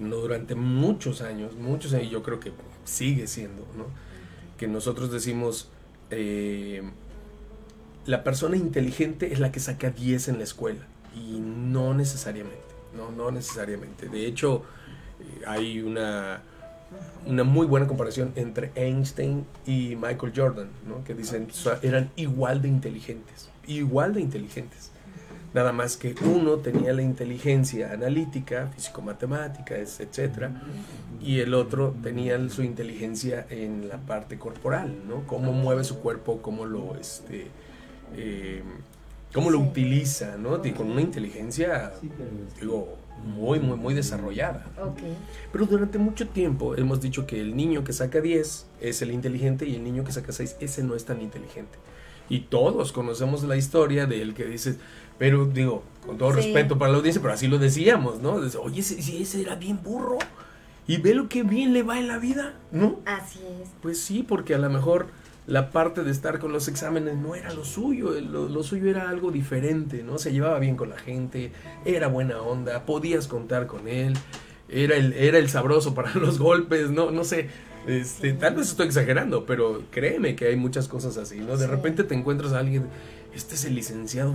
no 0.00 0.16
durante 0.16 0.54
muchos 0.54 1.20
años, 1.22 1.54
muchos 1.56 1.92
años, 1.94 2.06
y 2.06 2.10
yo 2.10 2.22
creo 2.22 2.40
que 2.40 2.52
sigue 2.84 3.26
siendo, 3.26 3.62
¿no? 3.76 3.86
Que 4.58 4.66
nosotros 4.66 5.10
decimos, 5.12 5.70
eh, 6.10 6.82
la 8.06 8.24
persona 8.24 8.56
inteligente 8.56 9.32
es 9.32 9.40
la 9.40 9.52
que 9.52 9.60
saca 9.60 9.90
10 9.90 10.28
en 10.28 10.38
la 10.38 10.44
escuela, 10.44 10.86
y 11.14 11.40
no 11.40 11.94
necesariamente, 11.94 12.58
no, 12.96 13.10
no 13.10 13.30
necesariamente. 13.30 14.08
De 14.08 14.26
hecho, 14.26 14.62
eh, 15.20 15.44
hay 15.46 15.80
una, 15.80 16.42
una 17.26 17.44
muy 17.44 17.66
buena 17.66 17.86
comparación 17.86 18.32
entre 18.36 18.70
Einstein 18.74 19.44
y 19.66 19.96
Michael 19.96 20.32
Jordan, 20.34 20.68
¿no? 20.86 21.04
que 21.04 21.14
dicen 21.14 21.48
eran 21.82 22.10
igual 22.16 22.62
de 22.62 22.68
inteligentes, 22.68 23.50
igual 23.66 24.14
de 24.14 24.20
inteligentes. 24.20 24.92
Nada 25.52 25.72
más 25.72 25.96
que 25.96 26.14
uno 26.24 26.58
tenía 26.58 26.92
la 26.92 27.02
inteligencia 27.02 27.92
analítica, 27.92 28.68
físico-matemática, 28.68 29.76
etcétera, 29.76 30.62
y 31.20 31.40
el 31.40 31.54
otro 31.54 31.92
tenía 32.04 32.38
su 32.50 32.62
inteligencia 32.62 33.46
en 33.50 33.88
la 33.88 33.98
parte 33.98 34.38
corporal, 34.38 34.94
¿no? 35.08 35.26
Cómo 35.26 35.52
mueve 35.52 35.82
su 35.82 35.98
cuerpo, 35.98 36.40
cómo 36.40 36.66
lo, 36.66 36.94
este, 36.94 37.48
eh, 38.16 38.62
cómo 39.32 39.50
lo 39.50 39.58
Sí. 39.58 39.64
utiliza, 39.64 40.36
¿no? 40.36 40.64
Y 40.64 40.72
con 40.72 40.90
una 40.90 41.00
inteligencia, 41.00 41.92
digo, 42.60 42.96
muy, 43.24 43.60
muy, 43.60 43.76
muy 43.76 43.94
desarrollada. 43.94 44.64
Ok. 44.82 44.98
Pero 45.52 45.66
durante 45.66 45.98
mucho 45.98 46.26
tiempo 46.28 46.74
hemos 46.76 47.00
dicho 47.00 47.26
que 47.26 47.40
el 47.40 47.54
niño 47.54 47.84
que 47.84 47.92
saca 47.92 48.20
10 48.20 48.66
es 48.80 49.02
el 49.02 49.10
inteligente 49.12 49.66
y 49.66 49.74
el 49.76 49.84
niño 49.84 50.04
que 50.04 50.12
saca 50.12 50.32
6, 50.32 50.56
ese 50.60 50.82
no 50.82 50.94
es 50.94 51.04
tan 51.04 51.20
inteligente. 51.20 51.78
Y 52.28 52.40
todos 52.42 52.92
conocemos 52.92 53.42
la 53.42 53.56
historia 53.56 54.06
del 54.06 54.34
que 54.34 54.44
dices, 54.44 54.76
pero 55.18 55.44
digo, 55.46 55.82
con 56.06 56.16
todo 56.16 56.30
Sí. 56.30 56.36
respeto 56.36 56.78
para 56.78 56.92
la 56.92 56.98
audiencia, 56.98 57.20
pero 57.20 57.34
así 57.34 57.46
lo 57.48 57.58
decíamos, 57.58 58.20
¿no? 58.20 58.40
Dice, 58.40 58.56
Oye, 58.58 58.80
ese, 58.80 59.02
si 59.02 59.20
ese 59.22 59.42
era 59.42 59.54
bien 59.56 59.82
burro 59.82 60.16
y 60.86 60.96
ve 60.96 61.14
lo 61.14 61.28
que 61.28 61.42
bien 61.42 61.72
le 61.74 61.82
va 61.82 61.98
en 61.98 62.08
la 62.08 62.18
vida, 62.18 62.54
¿no? 62.72 63.00
Así 63.04 63.40
es. 63.62 63.68
Pues 63.82 64.00
sí, 64.00 64.22
porque 64.26 64.54
a 64.54 64.58
lo 64.58 64.70
mejor 64.70 65.08
la 65.46 65.70
parte 65.70 66.04
de 66.04 66.10
estar 66.10 66.38
con 66.38 66.52
los 66.52 66.68
exámenes 66.68 67.16
no 67.16 67.34
era 67.34 67.52
lo 67.52 67.64
suyo, 67.64 68.12
lo, 68.20 68.48
lo 68.48 68.62
suyo 68.62 68.88
era 68.90 69.08
algo 69.10 69.30
diferente, 69.30 70.02
¿no? 70.04 70.18
Se 70.18 70.32
llevaba 70.32 70.58
bien 70.58 70.76
con 70.76 70.90
la 70.90 70.98
gente, 70.98 71.50
era 71.84 72.06
buena 72.08 72.40
onda, 72.40 72.84
podías 72.86 73.26
contar 73.26 73.66
con 73.66 73.88
él, 73.88 74.14
era 74.68 74.96
el, 74.96 75.12
era 75.14 75.38
el 75.38 75.48
sabroso 75.48 75.94
para 75.94 76.14
los 76.14 76.38
golpes, 76.38 76.90
no, 76.90 77.10
no 77.10 77.24
sé. 77.24 77.48
Este, 77.86 78.34
tal 78.34 78.56
vez 78.56 78.68
estoy 78.68 78.86
exagerando, 78.86 79.46
pero 79.46 79.82
créeme 79.90 80.36
que 80.36 80.46
hay 80.48 80.56
muchas 80.56 80.86
cosas 80.86 81.16
así, 81.16 81.38
¿no? 81.40 81.56
De 81.56 81.64
Sí. 81.64 81.70
repente 81.70 82.04
te 82.04 82.14
encuentras 82.14 82.52
a 82.52 82.58
alguien, 82.58 82.84
este 83.34 83.54
es 83.54 83.64
el 83.64 83.74
licenciado, 83.74 84.34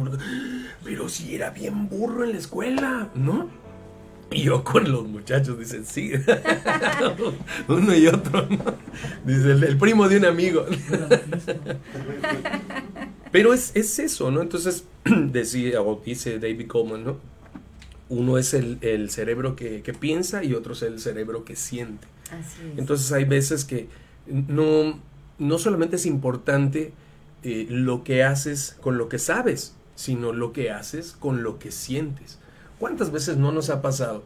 pero 0.84 1.08
si 1.10 1.36
era 1.36 1.52
bien 1.52 1.88
burro 1.88 2.24
en 2.24 2.32
la 2.32 2.38
escuela, 2.40 3.10
¿no? 3.14 3.50
Y 4.32 4.44
yo 4.44 4.64
con 4.64 4.92
los 4.92 5.08
muchachos, 5.08 5.60
dicen, 5.60 5.86
sí. 5.86 6.12
Uno 7.68 7.96
y 7.96 8.08
otro, 8.08 8.48
¿no? 8.50 8.76
Dice, 9.26 9.52
el, 9.52 9.64
el 9.64 9.78
primo 9.78 10.08
de 10.10 10.18
un 10.18 10.26
amigo. 10.26 10.66
Pero 13.32 13.54
es, 13.54 13.72
es 13.76 14.00
eso, 14.00 14.32
¿no? 14.32 14.42
Entonces, 14.42 14.86
decía, 15.06 15.82
o 15.82 16.02
dice 16.04 16.40
David 16.40 16.68
Coleman, 16.68 17.04
¿no? 17.04 17.18
Uno 18.10 18.38
es 18.38 18.54
el, 18.54 18.78
el 18.82 19.10
cerebro 19.10 19.56
que, 19.56 19.82
que 19.82 19.94
piensa 19.94 20.44
y 20.44 20.54
otro 20.54 20.74
es 20.74 20.82
el 20.84 21.00
cerebro 21.00 21.44
que 21.44 21.56
siente. 21.56 22.08
Así 22.32 22.62
es. 22.72 22.80
Entonces 22.80 23.12
hay 23.12 23.26
veces 23.26 23.66
que 23.66 23.88
no, 24.28 25.00
no 25.38 25.58
solamente 25.58 25.96
es 25.96 26.06
importante 26.06 26.94
eh, 27.44 27.68
lo 27.70 28.04
que 28.04 28.24
haces 28.24 28.78
con 28.82 28.98
lo 28.98 29.10
que 29.10 29.20
sabes, 29.20 29.76
sino 29.96 30.34
lo 30.34 30.54
que 30.54 30.72
haces 30.72 31.14
con 31.14 31.44
lo 31.44 31.60
que 31.60 31.72
sientes. 31.72 32.40
¿Cuántas 32.80 33.12
veces 33.12 33.38
no 33.38 33.52
nos 33.52 33.70
ha 33.70 33.82
pasado 33.82 34.24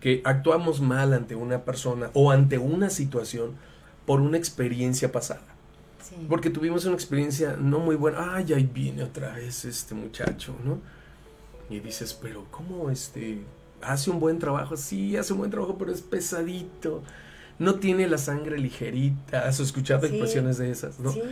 que 0.00 0.20
actuamos 0.24 0.80
mal 0.80 1.12
ante 1.12 1.34
una 1.34 1.64
persona 1.64 2.10
o 2.14 2.30
ante 2.30 2.58
una 2.58 2.90
situación 2.90 3.52
por 4.06 4.20
una 4.20 4.36
experiencia 4.36 5.12
pasada? 5.12 5.42
Sí. 6.02 6.26
Porque 6.28 6.50
tuvimos 6.50 6.84
una 6.84 6.94
experiencia 6.94 7.56
no 7.58 7.78
muy 7.78 7.96
buena. 7.96 8.34
Ay, 8.36 8.52
ahí 8.52 8.68
viene 8.72 9.02
otra 9.04 9.34
vez 9.34 9.64
este 9.64 9.94
muchacho, 9.94 10.54
¿no? 10.64 10.78
Y 11.70 11.80
dices, 11.80 12.12
pero 12.20 12.44
¿cómo 12.50 12.90
este 12.90 13.40
hace 13.80 14.10
un 14.10 14.20
buen 14.20 14.38
trabajo? 14.38 14.76
Sí, 14.76 15.16
hace 15.16 15.32
un 15.32 15.38
buen 15.38 15.50
trabajo, 15.50 15.78
pero 15.78 15.92
es 15.92 16.02
pesadito. 16.02 17.02
No 17.58 17.76
tiene 17.76 18.06
la 18.08 18.18
sangre 18.18 18.58
ligerita. 18.58 19.46
¿Has 19.48 19.60
escuchado 19.60 20.00
Sí. 20.02 20.08
expresiones 20.08 20.58
de 20.58 20.70
esas, 20.70 20.98
no? 21.00 21.12
Sí. 21.12 21.22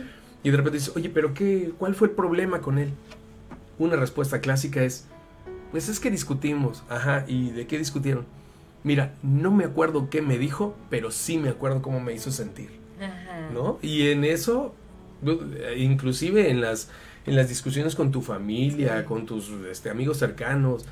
Y 0.41 0.49
de 0.49 0.57
repente 0.57 0.77
dices, 0.79 0.95
oye, 0.95 1.09
pero 1.09 1.33
qué, 1.33 1.71
¿cuál 1.77 1.93
fue 1.95 2.07
el 2.07 2.15
problema 2.15 2.61
con 2.61 2.79
él? 2.79 2.91
Una 3.77 3.95
respuesta 3.95 4.41
clásica 4.41 4.83
es, 4.83 5.05
pues 5.73 5.89
es 5.89 5.99
que 5.99 6.09
discutimos. 6.09 6.83
Ajá, 6.87 7.25
¿y 7.27 7.49
de 7.49 7.67
qué 7.67 7.77
discutieron? 7.77 8.25
Mira, 8.85 9.13
no 9.23 9.51
me 9.51 9.65
acuerdo 9.65 10.09
qué 10.09 10.21
me 10.21 10.37
dijo, 10.37 10.75
pero 10.89 11.11
sí 11.11 11.37
me 11.37 11.49
acuerdo 11.49 11.81
cómo 11.81 11.99
me 11.99 12.13
hizo 12.13 12.31
sentir. 12.31 12.79
Ajá. 13.01 13.49
¿no? 13.53 13.77
Y 13.81 14.07
en 14.09 14.23
eso, 14.23 14.73
inclusive 15.77 16.49
en 16.49 16.61
las, 16.61 16.89
en 17.25 17.35
las 17.35 17.49
discusiones 17.49 17.95
con 17.95 18.11
tu 18.11 18.21
familia, 18.21 18.99
Sí. 18.99 19.05
con 19.05 19.25
tus 19.25 19.49
este, 19.69 19.89
amigos 19.89 20.17
cercanos, 20.17 20.85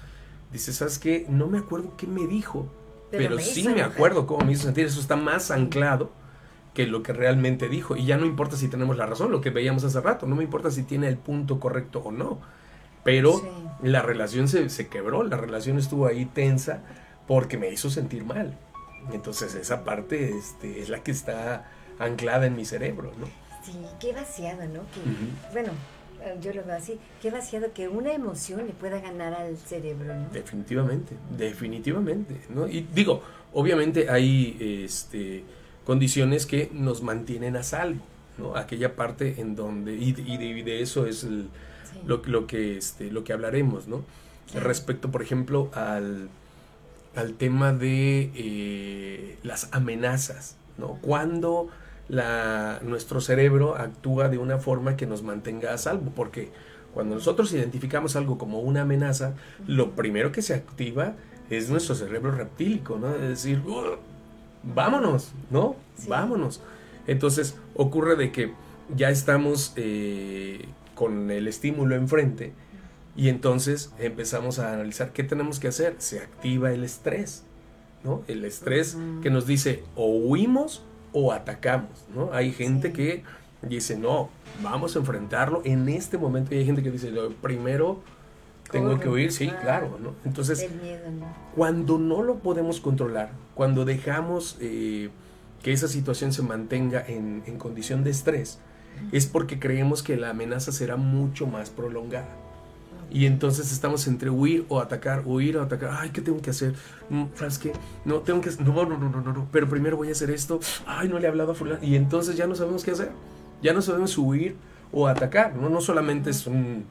dices, 0.52 0.76
¿sabes 0.78 1.00
qué? 1.00 1.26
No 1.30 1.48
me 1.48 1.58
acuerdo 1.60 1.96
qué 1.98 2.08
me 2.08 2.28
dijo, 2.28 2.68
Pero 3.12 3.24
pero, 3.26 3.36
me 3.36 3.42
sí 3.42 3.64
me 3.64 3.72
enojar. 3.74 3.92
acuerdo 3.92 4.26
cómo 4.28 4.46
me 4.46 4.54
hizo 4.54 4.64
sentir. 4.64 4.86
Eso 4.86 5.00
está 5.00 5.16
más 5.16 5.52
anclado 5.52 6.12
que 6.74 6.88
lo 6.88 7.04
que 7.04 7.12
realmente 7.14 7.68
dijo. 7.68 7.98
Y 7.98 8.06
ya 8.06 8.18
no 8.18 8.26
importa 8.26 8.56
si 8.56 8.70
tenemos 8.70 8.96
la 8.98 9.06
razón, 9.06 9.32
lo 9.32 9.42
que 9.42 9.50
veíamos 9.50 9.84
hace 9.84 10.00
rato, 10.00 10.26
no 10.28 10.36
me 10.38 10.44
importa 10.44 10.72
si 10.72 10.84
tiene 10.84 11.08
el 11.10 11.18
punto 11.18 11.60
correcto 11.60 12.00
o 12.00 12.12
no. 12.12 12.40
Pero 13.04 13.34
Sí. 13.40 13.46
La 13.84 14.02
relación 14.02 14.48
se, 14.48 14.70
se 14.70 14.88
quebró, 14.88 15.24
la 15.24 15.38
relación 15.38 15.78
estuvo 15.78 16.06
ahí 16.08 16.26
tensa 16.26 16.82
porque 17.28 17.58
me 17.58 17.70
hizo 17.72 17.90
sentir 17.90 18.24
mal. 18.26 18.58
Entonces 19.14 19.56
esa 19.56 19.84
parte 19.84 20.38
este, 20.38 20.82
es 20.82 20.90
la 20.90 21.04
que 21.04 21.12
está 21.12 21.70
anclada 22.00 22.46
en 22.46 22.56
mi 22.56 22.66
cerebro, 22.66 23.12
¿no? 23.20 23.26
Sí, 23.64 23.74
qué 24.00 24.14
vaciado, 24.14 24.64
¿no? 24.68 24.82
Que, 24.94 25.00
Ujú. 25.02 25.54
Bueno, 25.54 25.70
eh, 26.24 26.36
yo 26.42 26.54
lo 26.54 26.64
veo 26.64 26.76
así, 26.76 27.00
qué 27.22 27.32
vaciado 27.32 27.74
que 27.74 27.88
una 27.88 28.14
emoción 28.14 28.66
le 28.66 28.74
pueda 28.74 29.00
ganar 29.00 29.34
al 29.34 29.58
cerebro, 29.58 30.14
¿no? 30.16 30.30
Definitivamente, 30.32 31.16
definitivamente, 31.38 32.42
¿no? 32.50 32.68
Y 32.68 32.88
digo, 32.94 33.24
obviamente 33.54 34.10
hay 34.10 34.58
este, 34.86 35.44
condiciones 35.86 36.46
que 36.46 36.70
nos 36.74 37.02
mantienen 37.02 37.56
a 37.56 37.64
salvo, 37.64 38.02
¿no? 38.38 38.56
Aquella 38.56 38.96
parte 38.96 39.36
en 39.42 39.56
donde, 39.56 39.94
y, 39.96 40.10
y 40.26 40.38
de, 40.38 40.46
y 40.46 40.62
de 40.64 40.82
eso 40.82 41.06
es 41.06 41.24
el- 41.24 41.50
Sí. 41.94 42.00
lo, 42.06 42.22
lo 42.26 42.48
que, 42.48 42.78
este, 42.78 43.12
lo 43.12 43.24
que 43.24 43.34
hablaremos, 43.34 43.88
¿no? 43.88 44.04
Claro. 44.52 44.68
Respecto, 44.68 45.12
por 45.12 45.22
ejemplo, 45.22 45.70
al, 45.74 46.30
al 47.16 47.34
tema 47.34 47.74
de 47.74 48.32
eh, 48.36 49.38
las 49.44 49.70
amenazas, 49.72 50.56
¿no? 50.78 51.00
Cuando 51.02 51.70
la, 52.10 52.80
nuestro 52.84 53.22
cerebro 53.22 53.76
actúa 53.78 54.28
de 54.30 54.38
una 54.38 54.58
forma 54.58 54.96
que 54.98 55.06
nos 55.06 55.24
mantenga 55.24 55.74
a 55.74 55.78
salvo, 55.78 56.12
porque 56.16 56.52
cuando 56.94 57.16
nosotros 57.16 57.54
identificamos 57.54 58.16
algo 58.18 58.38
como 58.38 58.60
una 58.60 58.82
amenaza, 58.82 59.34
lo 59.66 59.92
primero 59.92 60.32
que 60.34 60.42
se 60.42 60.54
activa 60.54 61.14
es 61.50 61.70
nuestro 61.70 61.96
cerebro 61.96 62.32
reptílico, 62.32 62.98
¿no? 62.98 63.14
Es 63.16 63.22
decir, 63.22 63.62
"Uh, 63.66 63.96
vámonos, 64.64 65.32
¿no? 65.50 65.76
Sí. 65.98 66.10
Vámonos. 66.10 66.62
Entonces 67.08 67.56
ocurre 67.76 68.16
de 68.16 68.32
que 68.32 68.54
ya 68.96 69.10
estamos 69.10 69.74
eh, 69.78 70.66
con 71.02 71.32
el 71.32 71.48
estímulo 71.48 71.96
enfrente 71.96 72.54
y 73.16 73.30
entonces 73.30 73.92
empezamos 73.98 74.60
a 74.60 74.72
analizar 74.72 75.14
qué 75.14 75.24
tenemos 75.24 75.60
que 75.60 75.68
hacer. 75.68 75.96
Se 75.98 76.20
activa 76.20 76.72
el 76.72 76.84
estrés, 76.84 77.44
¿no? 78.04 78.22
El 78.28 78.46
estrés 78.46 78.96
que 79.24 79.32
nos 79.32 79.48
dice 79.48 79.84
o 79.96 80.12
huimos 80.16 80.84
o 81.12 81.32
atacamos, 81.32 82.06
¿no? 82.14 82.32
Hay 82.34 82.52
gente 82.52 82.90
Sí. 82.90 82.94
que 82.94 83.24
dice, 83.64 83.98
no, 83.98 84.30
vamos 84.62 84.96
a 84.96 85.00
enfrentarlo 85.00 85.64
en 85.66 85.90
este 85.90 86.20
momento. 86.20 86.54
Y 86.54 86.60
hay 86.60 86.66
gente 86.66 86.84
que 86.84 86.92
dice, 86.92 87.12
"No, 87.12 87.30
primero 87.30 88.04
tengo 88.72 89.00
que 89.00 89.10
huir, 89.10 89.32
sí, 89.32 89.50
claro, 89.64 89.98
¿no? 90.00 90.14
Entonces, 90.24 90.60
Del 90.60 90.80
miedo, 90.80 91.10
¿no? 91.20 91.26
cuando 91.56 91.98
no 91.98 92.22
lo 92.22 92.36
podemos 92.36 92.80
controlar, 92.80 93.32
cuando 93.56 93.86
dejamos 93.86 94.56
eh, 94.62 95.10
que 95.64 95.74
esa 95.74 95.88
situación 95.88 96.32
se 96.32 96.44
mantenga 96.44 97.04
en, 97.08 97.42
en 97.48 97.58
condición 97.58 98.04
de 98.04 98.12
estrés, 98.12 98.60
es 99.12 99.26
porque 99.26 99.60
creemos 99.60 100.04
que 100.04 100.18
la 100.18 100.30
amenaza 100.30 100.72
será 100.72 100.96
mucho 100.96 101.48
más 101.48 101.70
prolongada. 101.70 102.30
Y 103.14 103.26
entonces 103.26 103.74
estamos 103.74 104.08
entre 104.08 104.30
huir 104.30 104.66
o 104.70 104.80
atacar, 104.80 105.24
huir 105.26 105.58
o 105.58 105.62
atacar. 105.62 105.98
Ay, 106.00 106.12
¿qué 106.12 106.22
tengo 106.22 106.42
que 106.42 106.52
hacer? 106.52 106.74
Mm, 107.10 107.26
¿Sabes 107.36 107.58
qué? 107.58 107.74
No, 108.06 108.20
tengo 108.20 108.40
que... 108.40 108.52
No, 108.64 108.86
no, 108.86 108.98
no, 108.98 109.10
no, 109.10 109.22
no, 109.22 109.34
no. 109.34 109.48
Pero 109.52 109.68
primero 109.68 109.98
voy 109.98 110.08
a 110.08 110.12
hacer 110.12 110.30
esto. 110.30 110.62
Ay, 110.86 111.10
no 111.10 111.20
le 111.20 111.26
he 111.26 111.30
hablado 111.30 111.52
a 111.52 111.56
fulano. 111.56 111.84
Y 111.84 111.96
entonces 111.96 112.38
ya 112.38 112.48
no 112.48 112.56
sabemos 112.56 112.86
qué 112.86 112.92
hacer. 112.92 113.12
Ya 113.62 113.74
no 113.74 113.82
sabemos 113.82 114.18
huir 114.18 114.56
o 114.94 115.08
atacar. 115.08 115.56
No, 115.56 115.68
no 115.68 115.82
solamente 115.82 116.30
es 116.30 116.48
un 116.48 116.86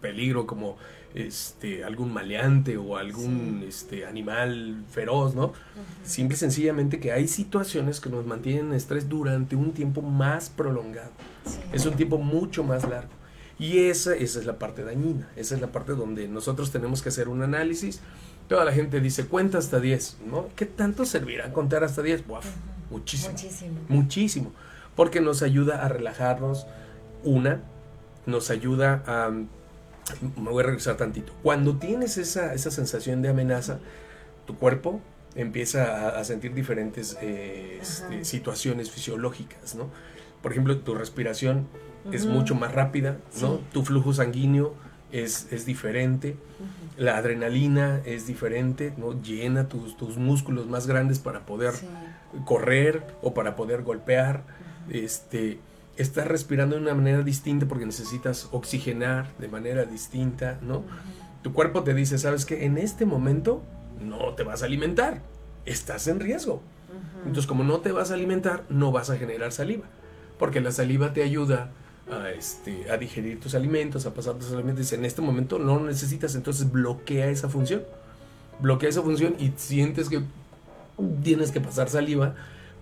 peligro 0.00 0.46
como 0.46 0.76
este 1.14 1.84
algún 1.84 2.12
maleante 2.12 2.76
o 2.76 2.96
algún 2.96 3.64
este 3.66 4.04
animal 4.04 4.84
feroz, 4.90 5.34
¿no? 5.34 5.52
Simple 6.04 6.34
y 6.34 6.38
sencillamente 6.38 6.98
que 6.98 7.12
hay 7.12 7.28
situaciones 7.28 8.00
que 8.00 8.10
nos 8.10 8.26
mantienen 8.26 8.66
en 8.66 8.74
estrés 8.74 9.08
durante 9.08 9.54
un 9.54 9.72
tiempo 9.72 10.02
más 10.02 10.50
prolongado. 10.50 11.12
Es 11.72 11.86
un 11.86 11.94
tiempo 11.94 12.18
mucho 12.18 12.64
más 12.64 12.88
largo. 12.88 13.10
Y 13.58 13.78
esa, 13.86 14.14
esa 14.16 14.40
es 14.40 14.46
la 14.46 14.58
parte 14.58 14.82
dañina, 14.82 15.30
esa 15.36 15.54
es 15.54 15.60
la 15.60 15.68
parte 15.68 15.92
donde 15.92 16.26
nosotros 16.26 16.72
tenemos 16.72 17.02
que 17.02 17.10
hacer 17.10 17.28
un 17.28 17.42
análisis. 17.42 18.00
Toda 18.48 18.64
la 18.64 18.72
gente 18.72 19.00
dice, 19.00 19.26
cuenta 19.26 19.58
hasta 19.58 19.78
10, 19.78 20.18
¿no? 20.28 20.48
¿Qué 20.56 20.66
tanto 20.66 21.04
servirá 21.04 21.52
contar 21.52 21.84
hasta 21.84 22.02
10? 22.02 22.26
Buaf, 22.26 22.46
muchísimo. 22.90 23.32
Muchísimo. 23.32 23.80
Muchísimo. 23.88 24.52
Porque 24.96 25.20
nos 25.20 25.42
ayuda 25.42 25.84
a 25.84 25.88
relajarnos. 25.88 26.66
Una, 27.22 27.62
nos 28.26 28.50
ayuda 28.50 29.02
a... 29.06 29.30
Me 30.36 30.50
voy 30.50 30.62
a 30.62 30.66
regresar 30.66 30.96
tantito. 30.96 31.32
Cuando 31.42 31.76
tienes 31.76 32.18
esa, 32.18 32.52
esa 32.54 32.70
sensación 32.70 33.22
de 33.22 33.28
amenaza, 33.30 33.78
tu 34.46 34.56
cuerpo 34.56 35.00
empieza 35.34 35.84
a, 36.16 36.20
a 36.20 36.24
sentir 36.24 36.54
diferentes 36.54 37.16
eh, 37.20 37.78
este, 37.80 38.24
situaciones 38.24 38.90
fisiológicas, 38.90 39.74
¿no? 39.74 39.88
Por 40.42 40.52
ejemplo, 40.52 40.78
tu 40.78 40.94
respiración 40.94 41.66
es 42.12 42.26
mucho 42.26 42.54
más 42.54 42.72
rápida, 42.72 43.16
¿no? 43.40 43.56
Sí. 43.56 43.60
Tu 43.72 43.82
flujo 43.82 44.12
sanguíneo 44.12 44.74
es, 45.10 45.50
es 45.52 45.64
diferente, 45.64 46.36
la 46.98 47.16
adrenalina 47.16 48.02
es 48.04 48.26
diferente, 48.26 48.92
¿no? 48.98 49.20
Llena 49.22 49.68
tus, 49.68 49.96
tus 49.96 50.18
músculos 50.18 50.66
más 50.68 50.86
grandes 50.86 51.18
para 51.18 51.46
poder 51.46 51.72
Sí. 51.72 51.86
correr 52.44 53.02
o 53.22 53.32
para 53.32 53.56
poder 53.56 53.82
golpear. 53.82 54.42
Este, 54.90 55.58
estás 55.96 56.26
respirando 56.26 56.76
de 56.76 56.82
una 56.82 56.94
manera 56.94 57.22
distinta 57.22 57.66
porque 57.66 57.86
necesitas 57.86 58.48
oxigenar 58.52 59.32
de 59.38 59.48
manera 59.48 59.84
distinta, 59.84 60.58
¿no? 60.62 60.82
Tu 61.42 61.52
cuerpo 61.52 61.84
te 61.84 61.94
dice, 61.94 62.18
¿sabes 62.18 62.44
qué? 62.44 62.64
En 62.64 62.78
este 62.78 63.06
momento 63.06 63.62
no 64.00 64.34
te 64.34 64.42
vas 64.42 64.62
a 64.62 64.66
alimentar, 64.66 65.20
estás 65.66 66.08
en 66.08 66.20
riesgo. 66.20 66.62
Entonces, 67.18 67.46
como 67.46 67.64
no 67.64 67.80
te 67.80 67.92
vas 67.92 68.10
a 68.10 68.14
alimentar, 68.14 68.64
no 68.68 68.92
vas 68.92 69.10
a 69.10 69.16
generar 69.16 69.52
saliva, 69.52 69.84
porque 70.38 70.60
la 70.60 70.72
saliva 70.72 71.12
te 71.12 71.22
ayuda 71.22 71.70
a, 72.10 72.30
este, 72.30 72.90
a 72.90 72.96
digerir 72.96 73.40
tus 73.40 73.54
alimentos, 73.54 74.06
a 74.06 74.14
pasar 74.14 74.34
tus 74.34 74.52
alimentos. 74.52 74.92
En 74.92 75.04
este 75.04 75.22
momento 75.22 75.58
no 75.58 75.80
necesitas, 75.80 76.34
entonces 76.34 76.70
bloquea 76.70 77.28
esa 77.28 77.48
función. 77.48 77.82
Bloquea 78.60 78.88
esa 78.88 79.02
función 79.02 79.34
y 79.38 79.52
sientes 79.56 80.08
que 80.08 80.22
tienes 81.22 81.50
que 81.50 81.60
pasar 81.60 81.88
saliva 81.88 82.34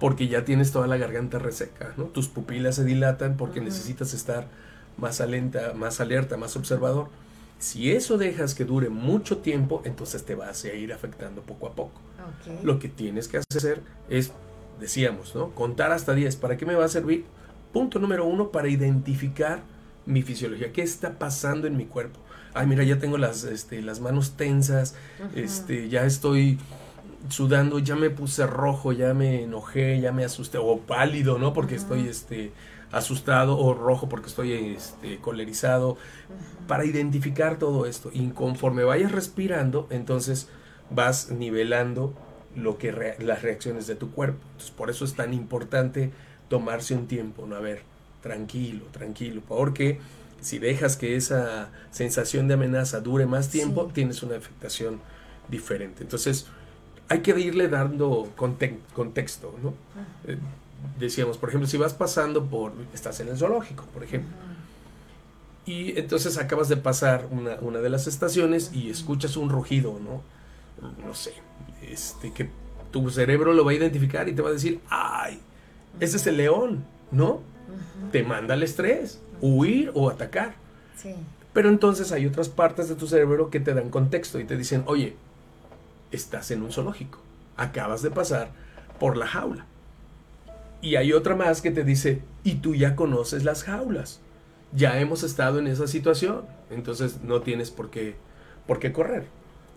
porque 0.03 0.26
ya 0.26 0.44
tienes 0.44 0.72
toda 0.72 0.88
la 0.88 0.96
garganta 0.96 1.38
reseca, 1.38 1.94
¿no? 1.96 2.07
Tus 2.07 2.26
pupilas 2.26 2.74
se 2.74 2.84
dilatan 2.84 3.36
porque 3.36 3.61
necesitas 3.61 4.14
estar 4.14 4.48
más 4.96 5.20
alenta, 5.20 5.74
más 5.74 6.00
alerta, 6.00 6.36
más 6.36 6.57
observador. 6.57 7.07
Si 7.61 7.92
eso 7.92 8.18
dejas 8.18 8.57
que 8.57 8.64
dure 8.64 8.88
mucho 8.88 9.38
tiempo, 9.38 9.80
entonces 9.84 10.24
te 10.24 10.34
vas 10.34 10.64
a 10.64 10.74
ir 10.74 10.92
afectando 10.92 11.42
poco 11.42 11.68
a 11.68 11.74
poco. 11.76 12.00
Lo 12.64 12.80
que 12.80 12.88
tienes 12.88 13.28
que 13.28 13.38
hacer 13.48 13.80
es, 14.09 14.32
decíamos, 14.80 15.36
¿no? 15.36 15.50
Contar 15.50 15.92
hasta 15.92 16.14
10. 16.14 16.34
¿Para 16.34 16.57
qué 16.57 16.66
me 16.66 16.74
va 16.74 16.84
a 16.84 16.88
servir? 16.88 17.24
Punto 17.72 18.00
número 18.00 18.26
uno, 18.26 18.48
para 18.48 18.66
identificar 18.66 19.62
mi 20.05 20.22
fisiología. 20.22 20.72
¿Qué 20.72 20.82
está 20.82 21.16
pasando 21.16 21.68
en 21.68 21.76
mi 21.76 21.84
cuerpo? 21.84 22.18
Ay, 22.55 22.66
mira, 22.66 22.82
ya 22.82 22.98
tengo 22.98 23.18
las, 23.18 23.44
este, 23.44 23.80
las 23.82 24.00
manos 24.00 24.32
tensas, 24.32 24.96
este, 25.36 25.88
ya 25.88 26.05
estoy 26.05 26.59
sudando, 27.28 27.78
ya 27.78 27.96
me 27.96 28.10
puse 28.10 28.46
rojo, 28.46 28.92
ya 28.92 29.14
me 29.14 29.42
enojé, 29.42 30.00
ya 30.00 30.12
me 30.12 30.24
asusté, 30.24 30.58
o 30.58 30.78
pálido, 30.78 31.38
¿no? 31.38 31.52
Porque 31.52 31.74
estoy 31.74 32.08
este, 32.08 32.52
asustado, 32.90 33.58
o 33.58 33.74
rojo 33.74 34.08
porque 34.08 34.28
estoy 34.28 34.52
este, 34.52 35.18
colerizado, 35.18 35.96
para 36.66 36.84
identificar 36.84 37.58
todo 37.58 37.86
esto. 37.86 38.10
Y 38.12 38.28
conforme 38.30 38.84
vayas 38.84 39.12
respirando, 39.12 39.86
entonces 39.90 40.48
vas 40.90 41.30
nivelando 41.30 42.14
lo 42.54 42.76
que 42.78 42.92
las 43.18 43.42
reacciones 43.42 43.86
de 43.86 43.94
tu 43.94 44.10
cuerpo. 44.10 44.40
Entonces, 44.52 44.70
por 44.70 44.90
eso 44.90 45.04
es 45.04 45.14
tan 45.14 45.32
importante 45.32 46.10
tomarse 46.48 46.94
un 46.94 47.06
tiempo, 47.06 47.46
¿no? 47.46 47.56
A 47.56 47.60
ver, 47.60 47.82
tranquilo, 48.20 48.84
tranquilo, 48.92 49.42
porque 49.46 50.00
si 50.40 50.58
dejas 50.58 50.96
que 50.96 51.16
esa 51.16 51.70
sensación 51.90 52.48
de 52.48 52.54
amenaza 52.54 53.00
dure 53.00 53.26
más 53.26 53.48
tiempo, 53.48 53.86
Sí. 53.86 53.94
tienes 53.94 54.22
una 54.22 54.36
afectación 54.36 55.00
diferente. 55.48 56.02
Entonces, 56.02 56.46
hay 57.12 57.20
que 57.20 57.38
irle 57.38 57.68
dando 57.68 58.28
conte- 58.36 58.78
contexto, 58.94 59.54
¿no? 59.62 59.74
Eh, 60.26 60.38
decíamos, 60.98 61.36
por 61.36 61.50
ejemplo, 61.50 61.68
si 61.68 61.76
vas 61.76 61.92
pasando 61.92 62.44
por, 62.46 62.72
estás 62.94 63.20
en 63.20 63.28
el 63.28 63.36
zoológico, 63.36 63.84
por 63.92 64.02
ejemplo, 64.02 64.30
y 65.66 65.98
entonces 65.98 66.38
acabas 66.38 66.68
de 66.68 66.76
pasar 66.76 67.28
una, 67.30 67.56
una 67.60 67.80
de 67.80 67.90
las 67.90 68.06
estaciones 68.06 68.72
y 68.72 68.90
escuchas 68.90 69.36
un 69.36 69.50
rugido, 69.50 70.00
¿no? 70.02 70.22
No 71.06 71.14
sé, 71.14 71.34
este, 71.82 72.32
que 72.32 72.48
tu 72.90 73.08
cerebro 73.10 73.52
lo 73.52 73.64
va 73.64 73.70
a 73.72 73.74
identificar 73.74 74.28
y 74.28 74.32
te 74.32 74.42
va 74.42 74.48
a 74.48 74.52
decir, 74.52 74.80
ay, 74.88 75.38
ese 76.00 76.16
es 76.16 76.26
el 76.26 76.38
león, 76.38 76.84
¿no? 77.10 77.40
Te 78.10 78.22
manda 78.22 78.54
al 78.54 78.62
estrés, 78.62 79.20
huir 79.40 79.92
o 79.94 80.08
atacar. 80.10 80.54
Sí. 80.96 81.14
Pero 81.52 81.68
entonces 81.68 82.10
hay 82.12 82.26
otras 82.26 82.48
partes 82.48 82.88
de 82.88 82.94
tu 82.94 83.06
cerebro 83.06 83.50
que 83.50 83.60
te 83.60 83.74
dan 83.74 83.90
contexto 83.90 84.40
y 84.40 84.44
te 84.44 84.56
dicen, 84.56 84.82
oye, 84.86 85.14
estás 86.12 86.50
en 86.50 86.62
un 86.62 86.72
zoológico, 86.72 87.18
acabas 87.56 88.02
de 88.02 88.10
pasar 88.10 88.50
por 89.00 89.16
la 89.16 89.26
jaula. 89.26 89.66
Y 90.80 90.96
hay 90.96 91.12
otra 91.12 91.36
más 91.36 91.60
que 91.60 91.70
te 91.70 91.84
dice, 91.84 92.22
y 92.44 92.56
tú 92.56 92.74
ya 92.74 92.96
conoces 92.96 93.44
las 93.44 93.64
jaulas, 93.64 94.20
ya 94.72 95.00
hemos 95.00 95.22
estado 95.22 95.58
en 95.58 95.66
esa 95.66 95.86
situación, 95.86 96.42
entonces 96.70 97.22
no 97.22 97.42
tienes 97.42 97.70
por 97.70 97.90
qué, 97.90 98.16
por 98.66 98.78
qué 98.78 98.92
correr, 98.92 99.26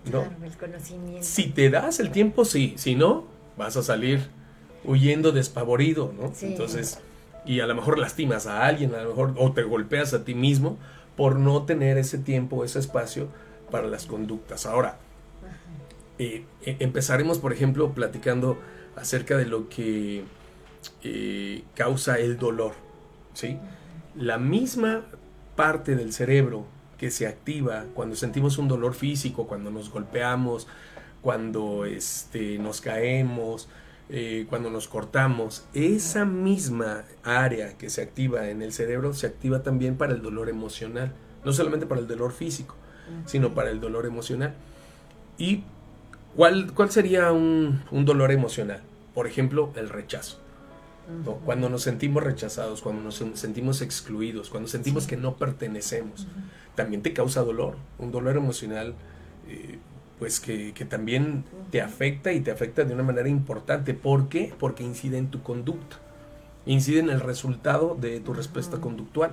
¿no? 0.06 0.24
Claro, 0.24 0.32
el 0.44 0.58
conocimiento. 0.58 1.24
Si 1.24 1.50
te 1.50 1.70
das 1.70 2.00
el 2.00 2.12
tiempo, 2.12 2.46
sí, 2.46 2.74
si 2.78 2.96
no, 2.96 3.26
vas 3.58 3.78
a 3.78 3.84
salir 3.84 4.30
huyendo 4.84 5.32
despavorido, 5.32 6.14
¿no? 6.20 6.32
Sí. 6.34 6.48
Entonces, 6.48 7.00
y 7.46 7.60
a 7.60 7.68
lo 7.68 7.76
mejor 7.76 8.00
lastimas 8.00 8.48
a 8.48 8.66
alguien, 8.66 8.96
a 8.96 9.04
lo 9.04 9.10
mejor, 9.10 9.34
o 9.38 9.52
te 9.52 9.64
golpeas 9.64 10.14
a 10.14 10.24
ti 10.24 10.34
mismo 10.34 10.78
por 11.16 11.38
no 11.38 11.64
tener 11.64 11.98
ese 11.98 12.18
tiempo, 12.18 12.64
ese 12.64 12.80
espacio 12.80 13.28
para 13.72 13.88
las 13.88 14.06
conductas. 14.06 14.66
Ahora, 14.66 14.98
eh, 16.18 16.46
empezaremos, 16.62 17.40
por 17.40 17.54
ejemplo, 17.54 17.94
platicando 17.94 18.58
acerca 18.96 19.38
de 19.38 19.46
lo 19.46 19.70
que 19.70 20.24
eh, 21.04 21.64
causa 21.76 22.18
el 22.20 22.38
dolor, 22.38 22.74
¿sí? 23.34 23.58
La 24.16 24.38
misma 24.38 25.06
parte 25.56 25.96
del 25.96 26.14
cerebro 26.14 26.66
que 26.98 27.12
se 27.12 27.28
activa 27.28 27.86
cuando 27.94 28.16
sentimos 28.16 28.58
un 28.58 28.68
dolor 28.68 28.94
físico, 28.94 29.48
cuando 29.48 29.72
nos 29.72 29.90
golpeamos, 29.90 30.68
cuando 31.22 31.86
este, 31.86 32.58
nos 32.60 32.82
caemos, 32.82 33.68
eh, 34.10 34.46
cuando 34.50 34.70
nos 34.70 34.88
cortamos, 34.88 35.66
esa 35.74 36.24
misma 36.24 37.04
área 37.24 37.78
que 37.78 37.90
se 37.90 38.02
activa 38.02 38.50
en 38.50 38.62
el 38.62 38.72
cerebro 38.72 39.14
se 39.14 39.28
activa 39.28 39.64
también 39.64 39.98
para 39.98 40.14
el 40.14 40.22
dolor 40.22 40.48
emocional, 40.48 41.14
no 41.44 41.52
solamente 41.52 41.86
para 41.86 42.02
el 42.02 42.08
dolor 42.08 42.32
físico, 42.32 42.76
sino 43.26 43.54
para 43.54 43.70
el 43.72 43.80
dolor 43.80 44.06
emocional. 44.06 44.56
¿Y 45.38 45.64
cuál, 46.36 46.74
cuál 46.74 46.92
sería 46.92 47.32
un, 47.32 47.82
un 47.92 48.06
dolor 48.06 48.32
emocional? 48.32 48.82
Por 49.14 49.28
ejemplo, 49.28 49.72
el 49.76 49.90
rechazo. 49.90 50.40
¿no? 51.24 51.34
Cuando 51.36 51.70
nos 51.70 51.84
sentimos 51.84 52.24
rechazados, 52.24 52.82
cuando 52.82 53.04
nos 53.04 53.22
sen- 53.22 53.36
sentimos 53.36 53.82
excluidos, 53.82 54.50
cuando 54.50 54.68
sentimos 54.68 55.06
que 55.08 55.18
no 55.18 55.36
pertenecemos, 55.36 56.28
también 56.76 57.02
te 57.04 57.14
causa 57.14 57.42
dolor, 57.44 57.78
un 58.00 58.12
dolor 58.12 58.36
emocional, 58.38 58.96
eh, 59.48 59.78
pues 60.20 60.40
que, 60.40 60.74
que 60.74 60.84
también 60.86 61.44
te 61.72 61.82
afecta 61.82 62.32
y 62.34 62.40
te 62.42 62.50
afecta 62.52 62.84
de 62.86 62.94
una 62.94 63.04
manera 63.04 63.30
importante. 63.30 63.94
¿Por 63.94 64.30
qué? 64.30 64.54
Porque 64.58 64.84
incide 64.84 65.18
en 65.18 65.30
tu 65.30 65.44
conducta, 65.44 65.98
incide 66.66 67.00
en 67.00 67.10
el 67.10 67.20
resultado 67.20 67.96
de 68.00 68.20
tu 68.20 68.34
respuesta 68.34 68.82
conductual. 68.82 69.32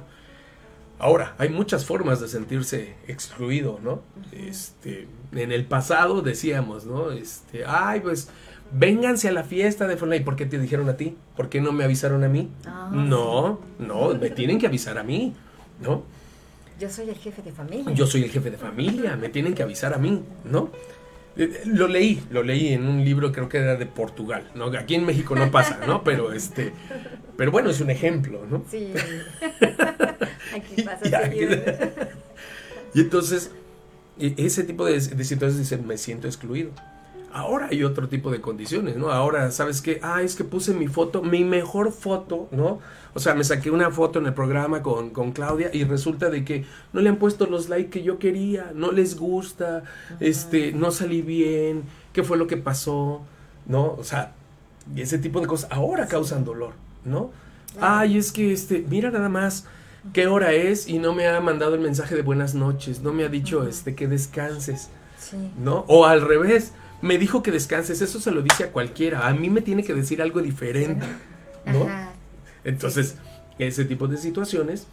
Ahora, 1.03 1.35
hay 1.39 1.49
muchas 1.49 1.85
formas 1.85 2.21
de 2.21 2.29
sentirse 2.29 2.95
excluido, 3.09 3.81
¿no? 3.83 4.03
Este, 4.31 5.09
en 5.33 5.51
el 5.51 5.65
pasado 5.65 6.23
decíamos, 6.23 6.87
¿no? 6.87 7.11
Este, 7.11 7.65
ay, 7.67 7.99
pues, 7.99 8.29
vénganse 8.71 9.27
a 9.29 9.33
la 9.33 9.43
fiesta 9.43 9.89
de 9.89 9.97
Fortnite. 9.97 10.25
¿Por 10.25 10.37
qué 10.37 10.47
te 10.47 10.61
dijeron 10.61 10.89
a 10.89 10.97
ti? 10.97 11.17
¿Por 11.37 11.49
qué 11.49 11.61
no 11.61 11.73
me 11.73 11.83
avisaron 11.83 12.23
a 12.23 12.29
mí? 12.29 12.51
Ah, 12.65 12.89
No, 12.93 13.59
no, 13.81 14.15
me 14.15 14.31
tienen 14.31 14.61
que 14.61 14.69
avisar 14.69 14.97
a 14.97 15.03
mí, 15.03 15.35
¿no? 15.81 16.05
Yo 16.79 16.89
soy 16.89 17.09
el 17.09 17.17
jefe 17.17 17.43
de 17.43 17.51
familia. 17.51 17.93
Yo 17.95 18.07
soy 18.07 18.23
el 18.23 18.31
jefe 18.31 18.53
de 18.53 18.57
familia, 18.59 19.17
me 19.17 19.29
tienen 19.29 19.55
que 19.55 19.65
avisar 19.65 19.95
a 19.95 19.99
mí, 19.99 20.23
¿no? 20.45 20.71
Eh, 21.37 21.63
Lo 21.67 21.89
leí, 21.89 22.23
lo 22.31 22.45
leí 22.45 22.75
en 22.75 22.87
un 22.87 23.05
libro, 23.05 23.33
creo 23.33 23.49
que 23.49 23.59
era 23.59 23.75
de 23.75 23.87
Portugal, 23.87 24.53
¿no? 24.55 24.67
Aquí 24.67 24.95
en 24.95 25.05
México 25.05 25.35
no 25.35 25.51
pasa, 25.51 25.81
¿no? 25.85 26.05
Pero 26.05 26.33
este, 26.33 26.73
pero 27.37 27.51
bueno, 27.51 27.71
es 27.71 27.81
un 27.81 27.91
ejemplo, 27.91 28.47
¿no? 28.49 28.63
Sí. 28.71 28.93
Aquí 30.55 30.83
pasa 30.83 31.09
Y 31.09 31.15
aquí-. 31.15 31.49
Y 32.95 33.01
entonces, 33.01 33.51
e- 34.19 34.35
ese 34.37 34.65
tipo 34.65 34.85
de, 34.85 34.93
de 34.95 35.25
situaciones 35.25 35.59
dicen, 35.59 35.87
me 35.87 35.99
siento 35.99 36.27
excluido. 36.27 36.71
Ahora 37.35 37.69
hay 37.71 37.83
otro 37.83 38.09
tipo 38.09 38.31
de 38.31 38.43
condiciones, 38.43 38.97
¿no? 38.97 39.11
Ahora, 39.11 39.51
¿sabes 39.53 39.81
qué? 39.81 40.01
Ah, 40.03 40.21
es 40.21 40.37
que 40.37 40.45
puse 40.45 40.75
mi 40.75 40.87
foto, 40.87 41.23
mi 41.23 41.45
mejor 41.45 41.91
foto, 41.91 42.47
¿no? 42.51 42.81
O 43.15 43.21
sea, 43.21 43.35
me 43.35 43.43
saqué 43.43 43.71
una 43.71 43.91
foto 43.91 44.19
en 44.19 44.27
el 44.27 44.35
programa 44.35 44.83
con, 44.83 45.11
con 45.11 45.33
Claudia 45.33 45.71
y 45.73 45.85
resulta 45.85 46.29
de 46.29 46.45
que 46.45 46.67
no 46.93 47.01
le 47.01 47.09
han 47.09 47.17
puesto 47.17 47.47
los 47.47 47.71
likes 47.71 47.89
que 47.89 48.03
yo 48.03 48.19
quería, 48.19 48.73
no 48.75 48.93
les 48.93 49.17
gusta, 49.17 49.85
este, 50.21 50.73
no 50.73 50.91
salí 50.91 51.23
bien, 51.23 51.85
¿qué 52.13 52.23
fue 52.23 52.37
lo 52.37 52.47
que 52.47 52.59
pasó? 52.59 53.23
¿No? 53.65 53.95
O 53.95 54.05
sea, 54.05 54.35
ese 54.95 55.19
tipo 55.19 55.41
de 55.41 55.47
cosas 55.47 55.71
ahora 55.73 56.09
causan 56.09 56.45
dolor, 56.45 56.75
¿no? 57.07 57.31
Ay, 57.81 58.19
es 58.19 58.31
que, 58.31 58.53
este, 58.53 58.85
mira 58.87 59.11
nada 59.11 59.31
más 59.31 59.65
qué 60.13 60.27
hora 60.27 60.53
es 60.53 60.89
y 60.89 60.99
no 60.99 61.13
me 61.15 61.27
ha 61.29 61.41
mandado 61.41 61.75
el 61.75 61.81
mensaje 61.81 62.15
de 62.15 62.23
buenas 62.23 62.55
noches, 62.55 63.01
no 63.01 63.13
me 63.13 63.25
ha 63.25 63.29
dicho, 63.29 63.67
este, 63.67 63.95
que 63.95 64.09
descanses. 64.09 64.91
Sí. 65.19 65.53
¿no? 65.59 65.85
O 65.89 66.05
al 66.07 66.21
revés, 66.21 66.73
me 67.01 67.17
dijo 67.19 67.43
que 67.43 67.51
descanses, 67.53 68.01
eso 68.03 68.21
se 68.21 68.31
lo 68.33 68.43
dice 68.43 68.65
a 68.65 68.73
cualquiera, 68.73 69.27
a 69.29 69.33
mí 69.33 69.49
me 69.51 69.61
tiene 69.61 69.85
que 69.85 69.95
decir 69.95 70.21
algo 70.21 70.41
diferente, 70.43 71.07
¿no? 71.67 71.85
Ajá. 71.85 72.11
Entonces, 72.65 73.17
ese 73.59 73.85
tipo 73.85 74.09
de 74.09 74.17
situaciones 74.17 74.87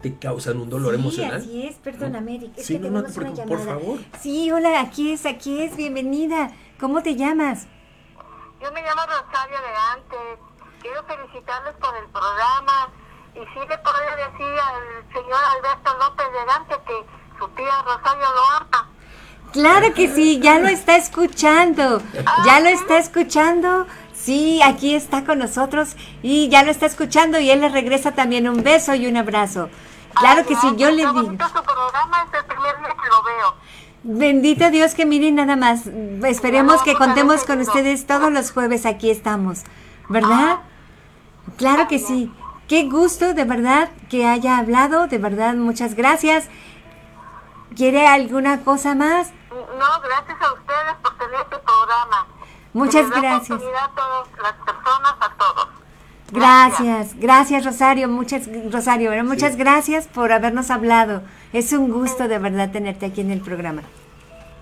te 0.00 0.16
causan 0.16 0.58
un 0.58 0.70
dolor 0.70 0.94
sí, 0.94 1.00
emocional. 1.00 1.36
Así 1.40 1.66
es, 1.66 1.76
perdóname, 1.76 2.36
Eric. 2.36 2.52
Es 2.56 2.66
Sí, 2.66 2.74
que 2.74 2.80
no, 2.80 2.90
no 2.90 3.02
tenemos 3.02 3.12
te 3.14 3.20
una 3.20 3.32
preocupes, 3.32 3.46
por 3.48 3.58
llamada. 3.66 3.80
favor. 3.80 4.00
Sí, 4.20 4.50
hola, 4.50 4.80
aquí 4.80 5.12
es, 5.12 5.26
aquí 5.26 5.60
es, 5.62 5.76
bienvenida. 5.76 6.52
¿Cómo 6.80 7.02
te 7.02 7.14
llamas? 7.16 7.66
Yo 8.62 8.72
me 8.72 8.80
llamo 8.82 9.02
Rosario 9.02 9.56
de 9.58 9.92
antes. 9.92 10.38
Quiero 10.80 11.02
felicitarles 11.04 11.74
por 11.80 11.94
el 11.96 12.04
programa. 12.10 12.90
Y 13.34 13.38
sí 13.38 13.44
podría 13.54 14.16
decir 14.16 14.54
al 14.60 15.12
señor 15.12 15.40
Alberto 15.56 15.96
López 15.98 16.26
de 16.32 16.44
Gante 16.44 16.74
que 16.86 17.06
su 17.38 17.48
tía 17.48 17.82
Rosario 17.82 18.26
lo 18.34 18.44
ama. 18.56 18.88
Claro 19.52 19.94
que 19.94 20.08
sí, 20.08 20.40
ya 20.40 20.58
lo 20.58 20.68
está 20.68 20.96
escuchando, 20.96 22.00
ya 22.44 22.60
lo 22.60 22.68
está 22.68 22.98
escuchando. 22.98 23.86
Sí, 24.14 24.60
aquí 24.62 24.94
está 24.94 25.24
con 25.24 25.38
nosotros 25.38 25.96
y 26.22 26.48
ya 26.48 26.62
lo 26.62 26.70
está 26.70 26.86
escuchando 26.86 27.40
y 27.40 27.50
él 27.50 27.60
le 27.60 27.68
regresa 27.68 28.12
también 28.12 28.48
un 28.48 28.62
beso 28.62 28.94
y 28.94 29.06
un 29.06 29.16
abrazo. 29.16 29.68
Claro 30.14 30.46
que 30.46 30.54
sí, 30.56 30.68
yo 30.76 30.90
le 30.90 30.98
digo. 30.98 31.12
Su 31.12 31.62
programa 31.62 32.26
es 32.28 32.38
el 32.38 32.44
primer 32.44 32.78
día 32.78 32.96
que 33.02 33.08
lo 33.08 33.22
veo. 33.22 33.54
Bendito 34.04 34.70
Dios 34.70 34.94
que 34.94 35.06
miren 35.06 35.36
nada 35.36 35.56
más. 35.56 35.86
Esperemos 36.24 36.82
que 36.82 36.94
contemos 36.94 37.44
con 37.44 37.60
ustedes 37.60 38.06
todos 38.06 38.30
los 38.30 38.52
jueves. 38.52 38.86
Aquí 38.86 39.10
estamos, 39.10 39.62
¿verdad? 40.08 40.58
Claro 41.56 41.88
que 41.88 41.98
sí. 41.98 42.32
Qué 42.68 42.88
gusto, 42.88 43.34
de 43.34 43.44
verdad, 43.44 43.90
que 44.08 44.26
haya 44.26 44.58
hablado. 44.58 45.06
De 45.06 45.18
verdad, 45.18 45.54
muchas 45.54 45.94
gracias. 45.94 46.48
¿Quiere 47.76 48.06
alguna 48.06 48.60
cosa 48.64 48.94
más? 48.94 49.30
No, 49.50 50.00
gracias 50.00 50.40
a 50.40 50.52
ustedes 50.54 50.94
por 51.02 51.18
tener 51.18 51.40
este 51.40 51.58
programa. 51.58 52.26
Muchas 52.72 53.06
Que 53.06 53.10
les 53.10 53.10
da 53.10 53.20
gracias. 53.20 53.60
a 53.62 53.88
todas 53.94 54.28
las 54.42 54.52
personas, 54.64 55.14
a 55.20 55.32
todos. 55.38 55.68
Gracias, 56.32 57.14
gracias 57.18 57.62
Rosario, 57.62 58.08
muchas 58.08 58.48
Rosario, 58.72 59.22
muchas 59.22 59.56
gracias 59.56 60.06
por 60.06 60.32
habernos 60.32 60.70
hablado. 60.70 61.22
Es 61.52 61.74
un 61.74 61.90
gusto 61.90 62.26
de 62.26 62.38
verdad 62.38 62.70
tenerte 62.70 63.04
aquí 63.04 63.20
en 63.20 63.30
el 63.30 63.42
programa. 63.42 63.82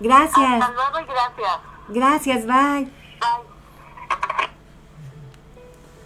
Gracias, 0.01 0.61
Hasta 0.61 0.71
luego 0.73 0.99
y 0.99 1.05
gracias. 1.05 1.59
gracias, 1.87 2.45
bye. 2.45 3.50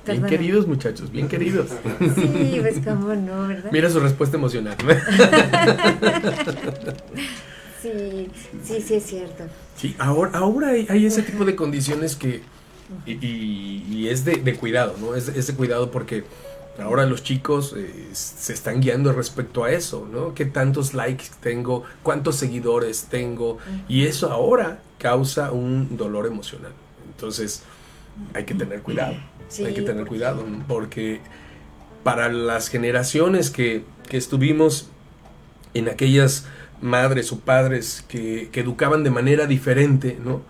Bien 0.06 0.22
Perdona. 0.22 0.28
queridos 0.30 0.68
muchachos, 0.68 1.12
bien 1.12 1.28
queridos. 1.28 1.68
Sí, 2.16 2.58
pues 2.62 2.80
cómo 2.86 3.14
no, 3.16 3.48
¿verdad? 3.48 3.72
Mira 3.72 3.90
su 3.90 4.00
respuesta 4.00 4.38
emocional. 4.38 4.76
Sí, 7.82 8.30
sí, 8.64 8.82
sí 8.82 8.94
es 8.96 9.04
cierto. 9.06 9.44
Sí, 9.78 9.96
ahora, 10.00 10.32
ahora 10.34 10.70
hay, 10.70 10.88
hay 10.90 11.06
ese 11.06 11.22
tipo 11.22 11.46
de 11.46 11.56
condiciones 11.56 12.16
que, 12.16 12.42
y, 13.06 13.12
y- 13.14 13.86
y 13.92 14.10
es 14.10 14.26
de, 14.26 14.38
de 14.38 14.56
cuidado, 14.56 14.96
¿no? 15.00 15.14
Es, 15.14 15.28
es 15.28 15.46
de 15.48 15.54
cuidado 15.54 15.92
porque 15.92 16.24
ahora 16.82 17.06
los 17.06 17.22
chicos 17.24 17.76
eh, 17.78 18.10
se 18.14 18.54
están 18.54 18.82
guiando 18.82 19.14
respecto 19.14 19.64
a 19.64 19.72
eso, 19.72 20.08
¿no? 20.12 20.34
¿Qué 20.34 20.46
tantos 20.46 20.96
likes 20.96 21.26
tengo? 21.42 21.84
¿Cuántos 22.02 22.38
seguidores 22.38 23.06
tengo? 23.10 23.60
Y 23.88 24.06
eso 24.06 24.32
ahora 24.32 24.80
causa 24.98 25.52
un 25.52 25.96
dolor 25.96 26.26
emocional. 26.26 26.72
Entonces, 27.12 27.62
hay 28.34 28.46
que 28.46 28.54
tener 28.54 28.82
cuidado. 28.82 29.16
Sí, 29.48 29.64
hay 29.64 29.74
que 29.74 29.82
tener 29.82 30.06
cuidado 30.06 30.46
porque 30.68 31.22
para 32.04 32.32
las 32.32 32.70
generaciones 32.70 33.50
que, 33.50 33.84
que 34.10 34.18
estuvimos 34.18 34.90
en 35.74 35.90
aquellas 35.90 36.48
madres 36.82 37.32
o 37.32 37.40
padres 37.40 38.04
que, 38.08 38.50
que 38.52 38.62
educaban 38.62 39.04
de 39.04 39.12
manera 39.12 39.46
diferente, 39.46 40.18
¿no? 40.24 40.42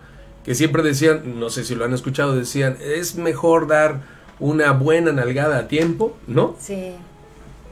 Que 0.44 0.54
siempre 0.54 0.82
decían, 0.82 1.38
no 1.40 1.50
sé 1.50 1.64
si 1.64 1.74
lo 1.74 1.84
han 1.84 1.92
escuchado, 1.92 2.36
decían, 2.36 2.76
es 2.80 3.16
mejor 3.16 3.66
dar 3.66 4.02
una 4.38 4.72
buena 4.72 5.12
nalgada 5.12 5.58
a 5.58 5.68
tiempo, 5.68 6.16
¿no? 6.26 6.56
Sí, 6.58 6.94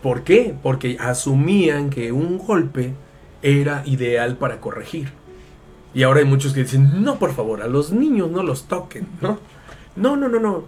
¿Por 0.04 0.22
qué? 0.22 0.54
Porque 0.62 0.98
asumían 1.00 1.88
que 1.88 2.12
un 2.12 2.36
golpe 2.36 2.92
era 3.40 3.82
ideal 3.86 4.36
para 4.36 4.60
corregir. 4.60 5.08
Y 5.94 6.02
ahora 6.02 6.20
hay 6.20 6.26
muchos 6.26 6.52
que 6.52 6.60
dicen, 6.60 7.02
no, 7.02 7.18
por 7.18 7.32
favor, 7.32 7.62
a 7.62 7.68
los 7.68 7.90
niños 7.90 8.30
no 8.30 8.42
los 8.42 8.64
toquen, 8.64 9.06
¿no? 9.22 9.38
No, 9.96 10.16
no, 10.16 10.28
no, 10.28 10.40
no. 10.40 10.64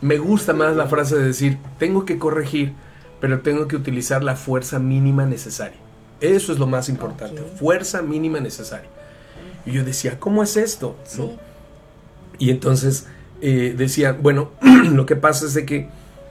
Me 0.00 0.18
gusta 0.18 0.52
más 0.52 0.76
la 0.76 0.86
frase 0.86 1.16
de 1.16 1.24
decir, 1.24 1.58
tengo 1.78 2.04
que 2.04 2.18
corregir, 2.18 2.72
pero 3.20 3.40
tengo 3.40 3.68
que 3.68 3.76
utilizar 3.76 4.22
la 4.22 4.36
fuerza 4.36 4.78
mínima 4.78 5.24
necesaria. 5.24 5.78
Eso 6.20 6.52
es 6.52 6.58
lo 6.58 6.66
más 6.66 6.88
importante, 6.88 7.42
fuerza 7.58 8.02
mínima 8.02 8.40
necesaria. 8.40 8.88
Y 9.66 9.72
yo 9.72 9.84
decía, 9.84 10.18
¿cómo 10.20 10.42
es 10.42 10.56
esto? 10.56 10.96
Y 12.38 12.50
entonces 12.50 13.06
eh, 13.40 13.74
decía, 13.76 14.12
bueno, 14.12 14.50
lo 14.92 15.06
que 15.06 15.16
pasa 15.16 15.46
es 15.46 15.54
de 15.54 15.64
que 15.64 15.88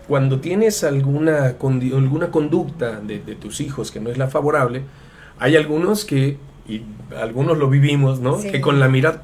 cuando 0.07 0.39
tienes 0.39 0.83
alguna, 0.83 1.55
alguna 1.59 2.31
conducta 2.31 2.99
de, 2.99 3.19
de 3.19 3.35
tus 3.35 3.61
hijos 3.61 3.91
que 3.91 3.99
no 3.99 4.09
es 4.09 4.17
la 4.17 4.27
favorable, 4.27 4.83
hay 5.39 5.55
algunos 5.55 6.05
que, 6.05 6.37
y 6.67 6.83
algunos 7.19 7.57
lo 7.57 7.69
vivimos, 7.69 8.19
¿no? 8.19 8.39
Sí. 8.39 8.51
Que 8.51 8.61
con 8.61 8.79
la 8.79 8.87
mirada, 8.87 9.23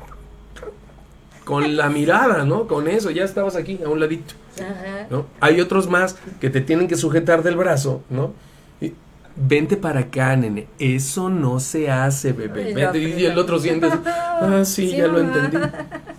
con 1.50 1.76
la 1.76 1.90
mirada, 1.90 2.46
¿no? 2.46 2.68
Con 2.68 2.88
eso, 2.88 3.10
ya 3.10 3.24
estabas 3.24 3.56
aquí, 3.56 3.80
a 3.84 3.90
un 3.90 4.00
ladito, 4.00 4.36
Ajá. 4.58 5.08
¿no? 5.10 5.26
Hay 5.40 5.60
otros 5.60 5.90
más 5.90 6.16
que 6.40 6.52
te 6.52 6.62
tienen 6.62 6.88
que 6.88 6.96
sujetar 6.96 7.42
del 7.42 7.56
brazo, 7.56 8.04
¿no? 8.12 8.34
Y, 8.80 8.94
Vente 9.36 9.76
para 9.76 10.02
acá, 10.02 10.36
nene. 10.36 10.68
Eso 10.78 11.28
no 11.30 11.60
se 11.60 11.90
hace, 11.90 12.34
bebé. 12.34 12.76
Vente. 12.76 13.00
Y 13.00 13.26
el 13.26 13.36
otro 13.36 13.58
siente, 13.58 13.88
ah, 14.06 14.62
sí, 14.64 14.92
Sí, 14.92 14.98
ya 14.98 15.08
lo 15.08 15.20
entendí. 15.20 15.58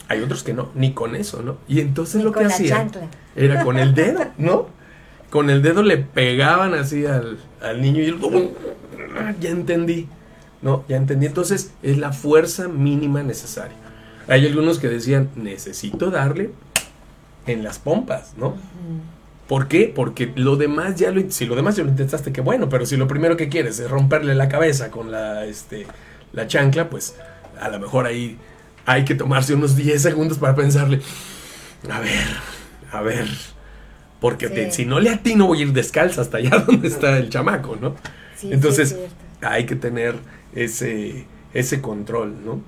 Hay 0.09 0.21
otros 0.21 0.43
que 0.43 0.53
no, 0.53 0.71
ni 0.75 0.95
con 0.95 1.15
eso, 1.15 1.43
¿no? 1.45 1.59
Y 1.69 1.79
entonces 1.79 2.17
Ni 2.17 2.23
lo 2.25 2.33
que 2.33 2.47
hacían 2.47 2.91
chancla. 2.91 3.03
era 3.37 3.63
con 3.63 3.79
el 3.79 3.95
dedo, 3.95 4.25
¿no? 4.37 4.67
Con 5.31 5.49
el 5.49 5.63
dedo 5.63 5.85
le 5.85 5.99
pegaban 5.99 6.75
así 6.75 7.07
al, 7.07 7.39
al 7.63 7.81
niño 7.81 8.03
y 8.03 8.07
él, 8.07 8.19
ya 9.39 9.51
entendí, 9.51 10.09
¿no? 10.61 10.85
Ya 10.89 10.97
entendí. 10.97 11.27
Entonces 11.27 11.73
es 11.85 11.99
la 11.99 12.13
fuerza 12.13 12.67
mínima 12.67 13.23
necesaria. 13.23 13.80
Hay 14.31 14.47
algunos 14.47 14.79
que 14.79 14.89
decían, 14.89 15.29
necesito 15.37 16.11
darle 16.11 16.51
en 17.47 17.63
las 17.65 17.79
pompas, 17.79 18.33
¿no? 18.37 18.55
¿Por 19.49 19.67
qué? 19.67 19.93
Porque 19.95 20.33
lo 20.37 20.57
demás 20.57 20.95
ya 20.97 21.11
lo, 21.11 21.29
si 21.31 21.45
lo 21.47 21.57
demás 21.57 21.75
ya 21.77 21.83
lo 21.83 21.91
intentaste, 21.91 22.33
qué 22.33 22.41
bueno, 22.41 22.69
pero 22.69 22.87
si 22.87 22.97
lo 22.97 23.09
primero 23.09 23.37
que 23.37 23.49
quieres 23.49 23.81
es 23.81 23.91
romperle 23.91 24.35
la 24.37 24.49
cabeza 24.49 24.91
con 24.93 25.11
la, 25.11 25.45
este, 25.47 25.87
la 26.33 26.47
chancla, 26.47 26.89
pues 26.89 27.17
a 27.61 27.69
lo 27.69 27.81
mejor 27.81 28.07
ahí 28.07 28.39
hay 28.87 29.05
que 29.05 29.15
tomarse 29.17 29.55
unos 29.55 29.75
10 29.75 30.01
segundos 30.01 30.39
para 30.39 30.55
pensarle, 30.55 31.01
a 31.91 31.99
ver, 31.99 32.27
a 32.93 33.03
ver, 33.03 33.27
porque 34.21 34.49
te- 34.49 34.71
si 34.71 34.87
no 34.87 35.01
le 35.01 35.11
atino 35.11 35.47
voy 35.49 35.59
a 35.59 35.63
ir 35.63 35.73
descalza 35.73 36.21
hasta 36.21 36.37
allá 36.39 36.51
donde 36.67 36.87
está 36.87 37.19
el 37.19 37.29
chamaco, 37.31 37.77
¿no? 37.81 37.97
Sí, 38.37 38.51
Entonces 38.53 38.97
hay 39.43 39.67
que 39.67 39.75
tener 39.75 40.15
ese, 40.55 41.27
ese 41.53 41.81
control, 41.81 42.37
¿no? 42.45 42.61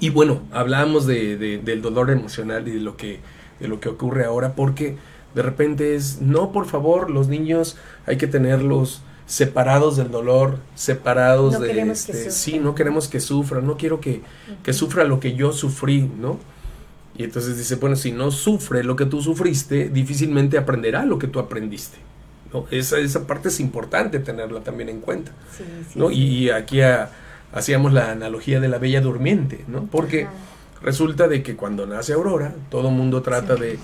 Y 0.00 0.10
bueno, 0.10 0.40
hablábamos 0.52 1.06
de, 1.06 1.36
de- 1.36 1.58
del 1.58 1.82
dolor 1.82 2.10
emocional 2.10 2.66
y 2.68 2.72
de 2.72 2.80
lo 2.80 2.96
que 2.96 3.20
de 3.60 3.68
lo 3.68 3.80
que 3.80 3.88
ocurre 3.88 4.24
ahora 4.26 4.54
porque 4.54 4.96
de 5.34 5.40
repente 5.42 5.94
es 5.94 6.20
no 6.20 6.52
por 6.52 6.66
favor 6.66 7.08
los 7.10 7.28
niños 7.28 7.76
hay 8.06 8.18
que 8.18 8.26
tenerlos 8.26 9.00
separados 9.26 9.96
del 9.96 10.10
dolor 10.10 10.58
separados 10.74 11.54
No 11.54 11.60
de 11.60 11.68
este, 12.10 12.30
sí 12.30 12.58
no 12.58 12.74
queremos 12.74 13.08
que 13.08 13.18
sufran 13.18 13.66
no 13.66 13.78
quiero 13.78 13.98
que, 13.98 14.20
que 14.62 14.74
sufra 14.74 15.04
lo 15.04 15.20
que 15.20 15.34
yo 15.34 15.52
sufrí 15.52 16.10
no 16.20 16.38
y 17.16 17.24
entonces 17.24 17.56
dice 17.56 17.76
bueno 17.76 17.96
si 17.96 18.12
no 18.12 18.30
sufre 18.30 18.84
lo 18.84 18.94
que 18.94 19.06
tú 19.06 19.22
sufriste 19.22 19.88
difícilmente 19.88 20.58
aprenderá 20.58 21.06
lo 21.06 21.18
que 21.18 21.26
tú 21.28 21.38
aprendiste 21.38 21.96
¿no? 22.52 22.66
Esa, 22.70 22.98
esa 22.98 23.26
parte 23.26 23.48
es 23.48 23.58
importante 23.58 24.18
tenerla 24.20 24.60
también 24.60 24.88
en 24.88 25.00
cuenta. 25.00 25.32
Sí, 25.56 25.64
sí, 25.92 25.98
¿no? 25.98 26.10
sí. 26.10 26.14
Y 26.14 26.50
aquí 26.50 26.80
a- 26.82 27.10
hacíamos 27.56 27.92
la 27.92 28.10
analogía 28.10 28.60
de 28.60 28.68
la 28.68 28.78
bella 28.78 29.00
durmiente, 29.00 29.64
¿no? 29.66 29.84
Porque 29.86 30.24
Ajá. 30.24 30.32
resulta 30.82 31.26
de 31.26 31.42
que 31.42 31.56
cuando 31.56 31.86
nace 31.86 32.12
Aurora, 32.12 32.54
todo 32.70 32.90
mundo 32.90 33.22
trata 33.22 33.56
de 33.56 33.78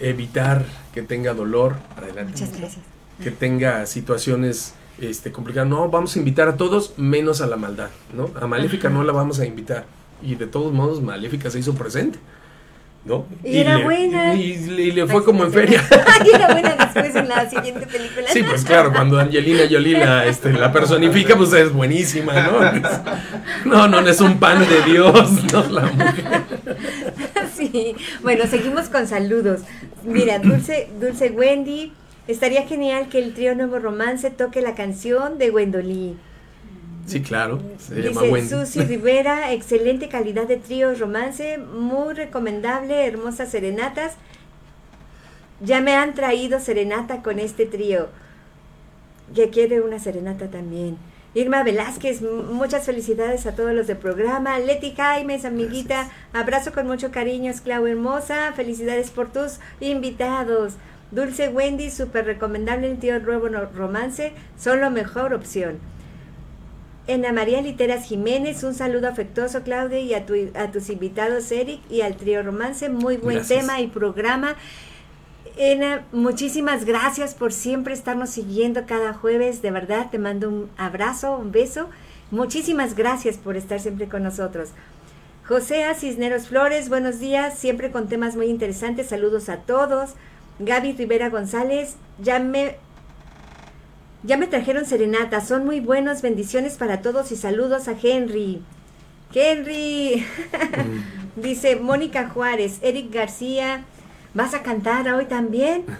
evitar 0.00 0.64
que 0.92 1.02
tenga 1.02 1.32
dolor, 1.34 1.76
adelante, 1.96 2.32
Muchas 2.32 2.58
gracias. 2.58 2.84
que 3.22 3.30
tenga 3.30 3.86
situaciones 3.86 4.74
este, 5.00 5.32
complicadas. 5.32 5.68
No, 5.68 5.88
vamos 5.88 6.14
a 6.16 6.18
invitar 6.18 6.48
a 6.48 6.56
todos 6.56 6.92
menos 6.98 7.40
a 7.40 7.46
la 7.46 7.56
maldad, 7.56 7.88
¿no? 8.14 8.30
A 8.40 8.46
Maléfica 8.46 8.88
Ajá. 8.88 8.96
no 8.96 9.04
la 9.04 9.12
vamos 9.12 9.40
a 9.40 9.46
invitar. 9.46 9.86
Y 10.22 10.34
de 10.34 10.46
todos 10.46 10.72
modos, 10.72 11.02
Maléfica 11.02 11.50
se 11.50 11.58
hizo 11.58 11.74
presente, 11.74 12.18
¿no? 13.06 13.24
Y 13.44 13.58
era 13.58 13.76
le- 13.78 13.84
buena. 13.84 14.34
Y, 14.34 14.52
y 14.52 14.90
le 14.90 15.06
fue 15.06 15.24
como 15.24 15.44
en 15.44 15.52
feria. 15.52 15.82
Ay, 16.20 16.28
era 16.34 16.48
buena 16.52 16.74
después 16.76 17.14
en 17.14 17.28
la 17.28 17.48
siguiente 17.48 17.86
película. 17.86 18.26
Sí, 18.28 18.42
pues 18.42 18.64
claro, 18.64 18.92
cuando 18.92 19.18
Angelina 19.18 19.62
Jolie 19.70 19.98
la, 19.98 20.26
este, 20.26 20.52
la 20.52 20.72
personifica, 20.72 21.36
pues 21.36 21.52
es 21.52 21.72
buenísima, 21.72 22.32
¿no? 22.42 22.60
No, 23.64 23.88
no, 23.88 24.00
no 24.00 24.08
es 24.08 24.20
un 24.20 24.38
pan 24.38 24.66
de 24.68 24.82
Dios, 24.92 25.30
¿no? 25.52 25.62
La 25.70 25.82
mujer. 25.86 26.42
Sí, 27.56 27.94
bueno, 28.22 28.44
seguimos 28.46 28.88
con 28.88 29.06
saludos. 29.06 29.60
Mira, 30.04 30.38
Dulce, 30.38 30.88
Dulce 31.00 31.30
Wendy, 31.30 31.92
estaría 32.28 32.66
genial 32.66 33.08
que 33.08 33.18
el 33.18 33.34
trío 33.34 33.54
Nuevo 33.54 33.78
Romance 33.78 34.30
toque 34.30 34.60
la 34.60 34.74
canción 34.74 35.38
de 35.38 35.50
Gwendolyn. 35.50 36.18
Sí, 37.06 37.22
claro, 37.22 37.60
se 37.78 38.02
llama 38.02 38.22
Dice 38.22 38.32
Wendy. 38.32 38.48
Susi 38.50 38.80
Rivera, 38.84 39.52
excelente 39.52 40.08
calidad 40.08 40.46
de 40.46 40.56
trío 40.56 40.92
romance, 40.94 41.56
muy 41.58 42.14
recomendable, 42.14 43.06
hermosas 43.06 43.50
serenatas. 43.50 44.14
Ya 45.60 45.80
me 45.80 45.94
han 45.94 46.14
traído 46.14 46.58
serenata 46.60 47.22
con 47.22 47.38
este 47.38 47.64
trío. 47.64 48.08
Que 49.34 49.50
quiere 49.50 49.80
una 49.80 49.98
serenata 49.98 50.50
también. 50.50 50.98
Irma 51.34 51.62
Velázquez, 51.62 52.22
muchas 52.22 52.86
felicidades 52.86 53.46
a 53.46 53.54
todos 53.54 53.72
los 53.72 53.86
del 53.86 53.98
programa. 53.98 54.58
Leti 54.58 54.92
Jaimes, 54.92 55.44
amiguita, 55.44 56.10
abrazo 56.32 56.72
con 56.72 56.86
mucho 56.86 57.10
cariño, 57.10 57.52
Clau 57.62 57.86
Hermosa. 57.86 58.52
Felicidades 58.54 59.10
por 59.10 59.32
tus 59.32 59.58
invitados. 59.80 60.74
Dulce 61.10 61.48
Wendy, 61.48 61.90
súper 61.90 62.24
recomendable 62.24 62.90
el 62.90 62.98
tío 62.98 63.20
Nuevo 63.20 63.48
Romance, 63.48 64.32
son 64.58 64.80
la 64.80 64.90
mejor 64.90 65.34
opción. 65.34 65.78
Ana 67.08 67.32
María 67.32 67.60
Literas 67.62 68.04
Jiménez, 68.04 68.64
un 68.64 68.74
saludo 68.74 69.08
afectuoso, 69.08 69.62
Claudia, 69.62 70.00
y 70.00 70.12
a, 70.14 70.26
tu- 70.26 70.50
a 70.54 70.70
tus 70.72 70.90
invitados, 70.90 71.50
Eric, 71.52 71.80
y 71.88 72.00
al 72.00 72.16
trío 72.16 72.42
Romance. 72.42 72.88
Muy 72.88 73.16
buen 73.16 73.36
Gracias. 73.36 73.60
tema 73.60 73.80
y 73.80 73.86
programa. 73.86 74.56
Ena, 75.56 76.04
muchísimas 76.12 76.84
gracias 76.84 77.34
por 77.34 77.52
siempre 77.52 77.94
estarnos 77.94 78.30
siguiendo 78.30 78.86
cada 78.86 79.14
jueves. 79.14 79.62
De 79.62 79.70
verdad, 79.70 80.08
te 80.10 80.18
mando 80.18 80.48
un 80.48 80.70
abrazo, 80.76 81.36
un 81.36 81.52
beso. 81.52 81.88
Muchísimas 82.30 82.94
gracias 82.96 83.36
por 83.38 83.56
estar 83.56 83.78
siempre 83.80 84.08
con 84.08 84.22
nosotros. 84.24 84.70
José 85.46 85.84
A. 85.84 85.94
Cisneros 85.94 86.48
Flores, 86.48 86.88
buenos 86.88 87.20
días, 87.20 87.56
siempre 87.56 87.92
con 87.92 88.08
temas 88.08 88.34
muy 88.36 88.46
interesantes. 88.46 89.06
Saludos 89.08 89.48
a 89.48 89.58
todos. 89.58 90.14
Gaby 90.58 90.92
Rivera 90.94 91.28
González, 91.30 91.96
ya 92.18 92.38
me 92.40 92.76
ya 94.26 94.36
me 94.36 94.46
trajeron 94.46 94.84
serenata, 94.84 95.40
son 95.40 95.64
muy 95.64 95.80
buenos, 95.80 96.20
bendiciones 96.22 96.76
para 96.76 97.00
todos 97.02 97.30
y 97.32 97.36
saludos 97.36 97.88
a 97.88 97.94
Henry. 98.00 98.60
Henry, 99.34 100.24
dice 101.36 101.76
Mónica 101.76 102.28
Juárez, 102.28 102.78
Eric 102.80 103.12
García, 103.12 103.84
¿vas 104.34 104.54
a 104.54 104.62
cantar 104.62 105.08
hoy 105.12 105.26
también? 105.26 105.84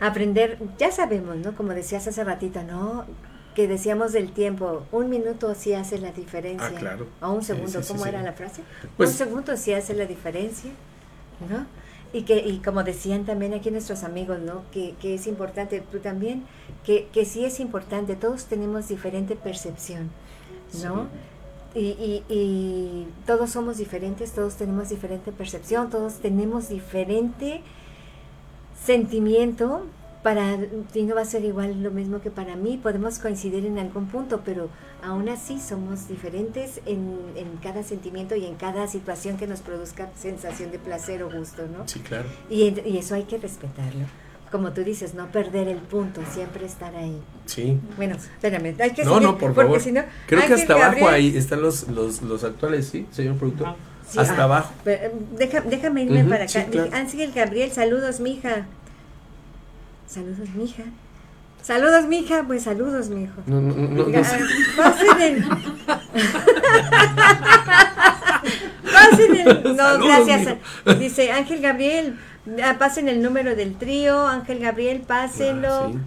aprender, 0.00 0.58
ya 0.78 0.90
sabemos, 0.90 1.36
¿no? 1.36 1.54
Como 1.54 1.72
decías 1.72 2.06
hace 2.06 2.24
ratito, 2.24 2.62
¿no? 2.62 3.04
Que 3.54 3.68
decíamos 3.68 4.12
del 4.12 4.32
tiempo, 4.32 4.84
un 4.90 5.08
minuto 5.10 5.54
sí 5.54 5.74
hace 5.74 5.98
la 5.98 6.10
diferencia. 6.12 6.72
Ah, 6.74 6.78
claro. 6.78 7.06
O 7.20 7.30
un 7.30 7.44
segundo, 7.44 7.80
sí, 7.80 7.82
sí, 7.82 7.92
¿cómo 7.92 8.06
era 8.06 8.22
la 8.22 8.32
frase? 8.32 8.62
Pues- 8.96 9.10
un 9.10 9.16
segundo 9.16 9.56
sí 9.56 9.72
hace 9.72 9.94
la 9.94 10.06
diferencia, 10.06 10.70
¿no? 11.48 11.66
Y 12.14 12.22
que 12.22 12.38
y 12.38 12.58
como 12.58 12.84
decían 12.84 13.24
también 13.24 13.52
aquí 13.54 13.70
nuestros 13.70 14.04
amigos, 14.04 14.38
¿no? 14.38 14.62
Que, 14.72 14.94
que 15.02 15.16
es 15.16 15.26
importante, 15.26 15.82
tú 15.92 15.98
también, 15.98 16.44
que, 16.84 17.08
que 17.12 17.24
sí 17.24 17.44
es 17.44 17.58
importante, 17.60 18.14
todos 18.14 18.44
tenemos 18.44 18.88
diferente 18.88 19.34
percepción, 19.34 20.10
¿no? 20.82 21.08
Y, 21.74 21.86
y, 21.86 22.24
y 22.28 23.08
todos 23.26 23.50
somos 23.50 23.78
diferentes, 23.78 24.30
todos 24.32 24.54
tenemos 24.54 24.90
diferente 24.90 25.32
percepción, 25.32 25.90
todos 25.90 26.14
tenemos 26.20 26.68
diferente 26.68 27.62
sentimiento. 28.80 29.82
Para 30.24 30.56
ti 30.90 31.02
no 31.02 31.14
va 31.14 31.20
a 31.20 31.24
ser 31.26 31.44
igual 31.44 31.82
lo 31.82 31.90
mismo 31.90 32.22
que 32.22 32.30
para 32.30 32.56
mí, 32.56 32.80
podemos 32.82 33.18
coincidir 33.18 33.66
en 33.66 33.78
algún 33.78 34.06
punto, 34.06 34.40
pero 34.42 34.70
aún 35.02 35.28
así 35.28 35.60
somos 35.60 36.08
diferentes 36.08 36.80
en, 36.86 37.18
en 37.36 37.58
cada 37.62 37.82
sentimiento 37.82 38.34
y 38.34 38.46
en 38.46 38.54
cada 38.54 38.88
situación 38.88 39.36
que 39.36 39.46
nos 39.46 39.60
produzca 39.60 40.08
sensación 40.16 40.70
de 40.70 40.78
placer 40.78 41.22
o 41.22 41.30
gusto, 41.30 41.66
¿no? 41.70 41.86
Sí, 41.86 42.00
claro. 42.00 42.24
Y, 42.48 42.74
eso 42.96 43.14
hay 43.14 43.24
que 43.24 43.36
respetarlo. 43.36 44.06
Como 44.50 44.72
tú 44.72 44.82
dices, 44.82 45.12
no 45.12 45.26
perder 45.30 45.68
el 45.68 45.76
punto, 45.78 46.22
siempre 46.32 46.64
estar 46.64 46.96
ahí. 46.96 47.20
Sí. 47.44 47.78
Bueno, 47.98 48.16
espérame, 48.16 48.74
hay 48.80 48.92
que 48.92 49.04
No, 49.04 49.16
seguir, 49.16 49.28
no, 49.28 49.36
por 49.36 49.52
porque 49.52 49.62
favor. 49.66 49.80
si 49.82 49.92
no, 49.92 50.04
Creo 50.26 50.46
que 50.46 50.54
hasta 50.54 50.72
abajo 50.72 51.06
ahí 51.06 51.36
están 51.36 51.60
los, 51.60 51.86
los, 51.88 52.22
los 52.22 52.44
actuales, 52.44 52.86
¿sí, 52.88 53.06
señor 53.10 53.36
productor? 53.36 53.74
Sí, 54.08 54.18
hasta 54.18 54.40
ah, 54.40 54.44
abajo. 54.44 54.72
pero, 54.84 55.04
eh, 55.04 55.12
deja- 55.36 55.60
déjame 55.60 56.04
irme 56.04 56.24
para 56.24 56.44
acá. 56.44 56.64
sí, 56.64 56.70
claro. 56.70 56.90
Ángel 56.94 57.30
Gabriel, 57.32 57.70
saludos, 57.72 58.20
mija. 58.20 58.66
Saludos, 60.14 60.48
mija. 60.54 60.82
Saludos, 61.62 62.06
mija. 62.06 62.44
Pues 62.46 62.62
saludos, 62.62 63.08
mijo. 63.08 63.34
No, 63.46 63.60
no, 63.60 63.74
no, 63.74 63.88
no, 63.88 64.06
Ga- 64.06 64.24
sé. 64.24 64.38
Pasen 64.76 65.20
el. 65.20 65.44
Pasen 68.92 69.36
el. 69.36 69.62
No, 69.64 69.76
Saludos, 69.76 70.26
gracias. 70.26 70.58
Dice 70.98 71.32
Ángel 71.32 71.60
Gabriel. 71.60 72.18
ah, 72.62 72.76
Pasen 72.78 73.08
el 73.08 73.22
número 73.22 73.54
del 73.56 73.74
trío. 73.76 74.26
Ángel 74.26 74.58
Gabriel, 74.60 75.00
pásenlo. 75.06 75.68
Ah, 75.68 75.90
sí. 75.92 75.98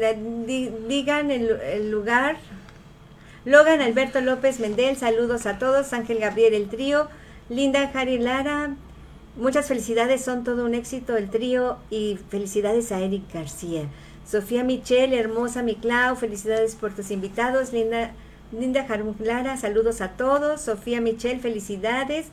La- 0.00 0.12
di- 0.14 0.70
digan 0.88 1.30
el, 1.30 1.48
el 1.62 1.90
lugar. 1.90 2.36
Logan 3.44 3.80
Alberto 3.80 4.20
López 4.20 4.60
Mendel, 4.60 4.96
saludos 4.96 5.46
a 5.46 5.58
todos. 5.58 5.92
Ángel 5.92 6.18
Gabriel, 6.20 6.54
el 6.54 6.68
trío. 6.68 7.08
Linda 7.48 7.90
Jari 7.92 8.18
Lara, 8.18 8.70
muchas 9.36 9.66
felicidades, 9.66 10.24
son 10.24 10.44
todo 10.44 10.64
un 10.64 10.74
éxito 10.74 11.16
el 11.16 11.30
trío. 11.30 11.78
Y 11.90 12.18
felicidades 12.28 12.92
a 12.92 13.00
Eric 13.00 13.32
García. 13.32 13.88
Sofía 14.26 14.64
Michelle, 14.64 15.18
hermosa 15.18 15.62
mi 15.62 15.74
Clau, 15.74 16.16
felicidades 16.16 16.74
por 16.74 16.94
tus 16.94 17.10
invitados. 17.10 17.72
Linda, 17.72 18.12
Linda 18.52 18.84
Jari 18.86 19.04
Lara, 19.20 19.56
saludos 19.56 20.00
a 20.00 20.10
todos. 20.12 20.60
Sofía 20.60 21.00
Michelle, 21.00 21.40
felicidades. 21.40 22.26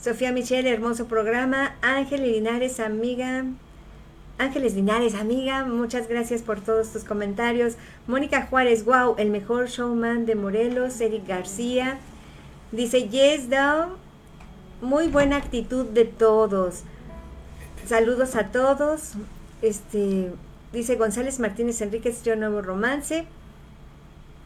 Sofía 0.00 0.32
Michelle, 0.32 0.70
hermoso 0.70 1.06
programa. 1.06 1.76
Ángel 1.82 2.22
Linares, 2.22 2.80
amiga. 2.80 3.44
Ángeles 4.38 4.74
Linares, 4.74 5.14
amiga, 5.16 5.64
muchas 5.64 6.08
gracias 6.08 6.42
por 6.42 6.60
todos 6.60 6.92
tus 6.92 7.02
comentarios. 7.02 7.74
Mónica 8.06 8.46
Juárez, 8.46 8.84
wow, 8.84 9.16
el 9.18 9.30
mejor 9.30 9.66
showman 9.66 10.26
de 10.26 10.36
Morelos, 10.36 11.00
Eric 11.00 11.26
García. 11.26 11.98
Dice, 12.70 13.08
yes, 13.08 13.50
Dow, 13.50 13.96
muy 14.80 15.08
buena 15.08 15.36
actitud 15.36 15.86
de 15.86 16.04
todos. 16.04 16.82
Saludos 17.86 18.34
a 18.36 18.48
todos. 18.48 19.12
Este, 19.62 20.30
dice 20.72 20.96
González 20.96 21.40
Martínez 21.40 21.80
Enríquez, 21.80 22.22
yo 22.22 22.36
nuevo 22.36 22.62
romance. 22.62 23.26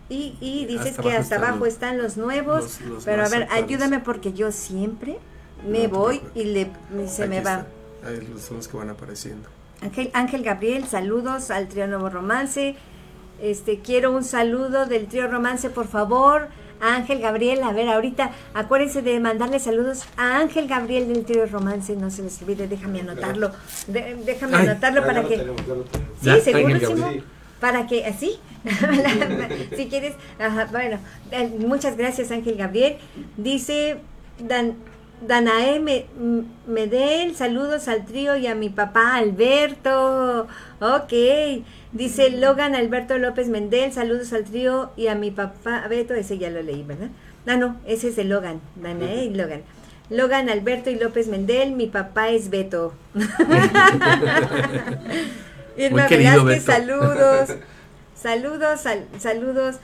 Y, 0.08 0.36
y 0.40 0.66
dices 0.66 0.90
Hasta 0.90 1.02
que 1.02 1.08
abajo 1.10 1.22
hasta 1.22 1.36
abajo 1.36 1.66
están 1.66 1.98
los 1.98 2.16
nuevos. 2.16 2.62
los- 2.64 2.80
los 2.82 3.04
pero 3.04 3.24
a 3.24 3.28
ver, 3.28 3.44
actuales. 3.44 3.64
ayúdame 3.64 3.98
porque 4.00 4.32
yo 4.32 4.52
siempre 4.52 5.18
me 5.66 5.88
No 5.88 5.96
voy 5.96 6.20
y 6.34 6.44
le, 6.44 6.70
se 7.08 7.22
Aquí 7.24 7.30
me 7.30 7.40
va. 7.40 7.66
Ahí 8.04 8.18
son 8.38 8.58
los 8.58 8.68
que 8.68 8.76
van 8.76 8.90
apareciendo. 8.90 9.48
Ángel, 9.80 10.10
Ángel 10.12 10.42
Gabriel, 10.42 10.84
saludos 10.86 11.50
al 11.50 11.68
trío 11.68 11.86
Nuevo 11.86 12.08
Romance. 12.10 12.76
Este, 13.40 13.78
quiero 13.80 14.12
un 14.12 14.22
saludo 14.24 14.86
del 14.86 15.06
trío 15.06 15.28
Romance, 15.28 15.70
por 15.70 15.88
favor. 15.88 16.48
A 16.82 16.96
Ángel 16.96 17.20
Gabriel, 17.20 17.62
a 17.62 17.72
ver, 17.72 17.88
ahorita 17.88 18.32
acuérdense 18.54 19.02
de 19.02 19.20
mandarle 19.20 19.60
saludos 19.60 20.02
a 20.16 20.38
Ángel 20.38 20.66
Gabriel 20.66 21.06
del 21.06 21.24
trío 21.24 21.46
Romance, 21.46 21.94
no 21.94 22.10
se 22.10 22.22
les 22.24 22.42
olvide, 22.42 22.66
déjame 22.66 23.00
anotarlo. 23.02 23.52
De- 23.86 24.16
déjame 24.26 24.56
Ay, 24.56 24.66
anotarlo 24.66 25.00
Ya, 25.00 25.06
para 25.06 25.22
ya 25.22 25.28
que... 25.28 25.36
tenemos, 25.38 25.62
tenemos. 25.62 25.86
Sí, 26.20 26.26
Ya, 26.26 26.40
segurísimo. 26.40 27.10
Para 27.60 27.86
que 27.86 28.04
así, 28.04 28.40
si 29.76 29.86
quieres, 29.86 30.14
ajá, 30.40 30.66
bueno, 30.72 30.98
eh, 31.30 31.48
muchas 31.56 31.96
gracias 31.96 32.32
Ángel 32.32 32.56
Gabriel. 32.56 32.96
Dice 33.36 33.98
Dan, 34.40 34.74
Danae 35.26 35.80
Me- 35.80 36.06
saludos 37.34 37.88
al 37.88 38.04
trío 38.04 38.36
y 38.36 38.46
a 38.46 38.54
mi 38.54 38.68
papá 38.68 39.16
Alberto. 39.16 40.46
Ok. 40.80 41.12
Dice 41.92 42.30
Logan 42.30 42.74
Alberto 42.74 43.16
López 43.18 43.48
Mendel, 43.48 43.92
saludos 43.92 44.32
al 44.32 44.44
trío 44.44 44.90
y 44.96 45.08
a 45.08 45.14
mi 45.14 45.30
papá 45.30 45.86
Beto, 45.88 46.14
ese 46.14 46.38
ya 46.38 46.48
lo 46.50 46.62
leí, 46.62 46.82
¿verdad? 46.82 47.08
Ah, 47.46 47.56
no, 47.56 47.76
ese 47.86 48.08
es 48.08 48.16
de 48.16 48.24
Logan, 48.24 48.60
Danae 48.76 49.24
y 49.26 49.34
Logan. 49.34 49.60
Logan 50.08 50.48
Alberto 50.48 50.88
y 50.90 50.98
López 50.98 51.28
Mendel, 51.28 51.72
mi 51.72 51.86
papá 51.88 52.30
es 52.30 52.48
Beto. 52.50 52.94
Irma 55.76 56.06
Velázquez, 56.08 56.64
saludos. 56.64 57.50
Saludos, 58.14 58.80
sal- 58.82 59.06
saludos. 59.18 59.76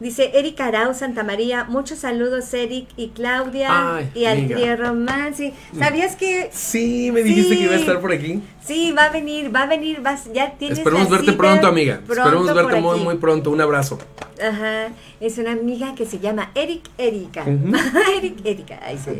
Dice 0.00 0.30
Erika 0.38 0.66
Arau 0.66 0.94
Santa 0.94 1.24
María, 1.24 1.64
muchos 1.64 1.98
saludos 1.98 2.54
Eric 2.54 2.86
y 2.96 3.08
Claudia 3.08 3.96
Ay, 3.96 4.10
y 4.14 4.26
al 4.26 4.38
amiga. 4.38 4.56
trío 4.56 4.76
Romance. 4.76 5.52
¿Sabías 5.76 6.14
que 6.14 6.50
Sí, 6.52 7.10
me 7.12 7.24
dijiste 7.24 7.54
Sí. 7.54 7.58
que 7.58 7.64
iba 7.64 7.74
a 7.74 7.78
estar 7.78 8.00
por 8.00 8.12
aquí. 8.12 8.40
sí, 8.64 8.92
va 8.96 9.06
a 9.06 9.10
venir, 9.10 9.52
va 9.54 9.62
a 9.62 9.66
venir, 9.66 10.00
vas, 10.00 10.32
ya 10.32 10.52
tienes 10.52 10.78
Esperemos 10.78 11.10
verte 11.10 11.32
pronto, 11.32 11.66
amiga. 11.66 11.96
pronto 12.06 12.12
Esperemos 12.22 12.54
verte 12.54 12.80
muy, 12.80 13.00
muy 13.00 13.16
pronto. 13.16 13.50
Un 13.50 13.60
abrazo. 13.60 13.98
Ajá, 14.40 14.90
es 15.20 15.36
una 15.38 15.50
amiga 15.50 15.96
que 15.96 16.06
se 16.06 16.20
llama 16.20 16.52
Eric 16.54 16.88
Erika. 16.96 17.42
Ujú. 17.42 17.72
Eric 18.18 18.36
Erika, 18.44 18.78
ahí 18.84 18.98
sí. 19.04 19.10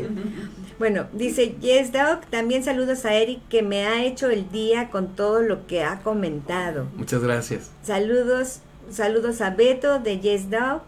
Bueno, 0.79 1.07
dice 1.11 1.55
Yes 1.59 1.91
Dog, 1.91 2.21
también 2.29 2.63
saludos 2.63 3.03
a 3.03 3.13
Eric 3.15 3.41
que 3.49 3.63
me 3.63 3.85
ha 3.85 4.05
hecho 4.05 4.29
el 4.29 4.49
día 4.49 4.89
con 4.89 5.09
todo 5.13 5.41
lo 5.41 5.67
que 5.67 5.83
ha 5.83 5.99
comentado. 5.99 6.87
Muchas 6.95 7.21
gracias. 7.21 7.69
Saludos, 7.83 8.59
saludos 8.91 9.41
a 9.41 9.51
Beto 9.51 9.99
de 9.99 10.19
Yes 10.19 10.49
Dog. 10.49 10.81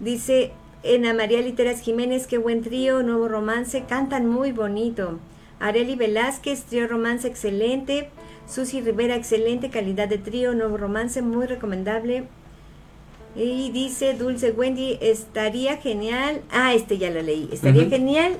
Dice 0.00 0.52
Ana 0.84 1.14
María 1.14 1.40
Literas 1.40 1.80
Jiménez, 1.80 2.26
qué 2.26 2.38
buen 2.38 2.62
trío, 2.62 3.02
nuevo 3.02 3.28
romance, 3.28 3.84
cantan 3.88 4.26
muy 4.26 4.52
bonito. 4.52 5.18
Areli 5.60 5.94
Velázquez, 5.94 6.64
trío 6.64 6.88
romance 6.88 7.28
excelente. 7.28 8.08
Susi 8.48 8.80
Rivera, 8.80 9.14
excelente 9.14 9.70
calidad 9.70 10.08
de 10.08 10.18
trío, 10.18 10.54
nuevo 10.54 10.76
romance, 10.76 11.22
muy 11.22 11.46
recomendable. 11.46 12.24
Y 13.36 13.70
dice 13.70 14.14
Dulce 14.14 14.50
Wendy, 14.50 14.98
estaría 15.00 15.76
genial. 15.76 16.42
Ah, 16.50 16.74
este 16.74 16.98
ya 16.98 17.10
lo 17.10 17.22
leí. 17.22 17.48
Estaría 17.52 17.88
genial 17.88 18.34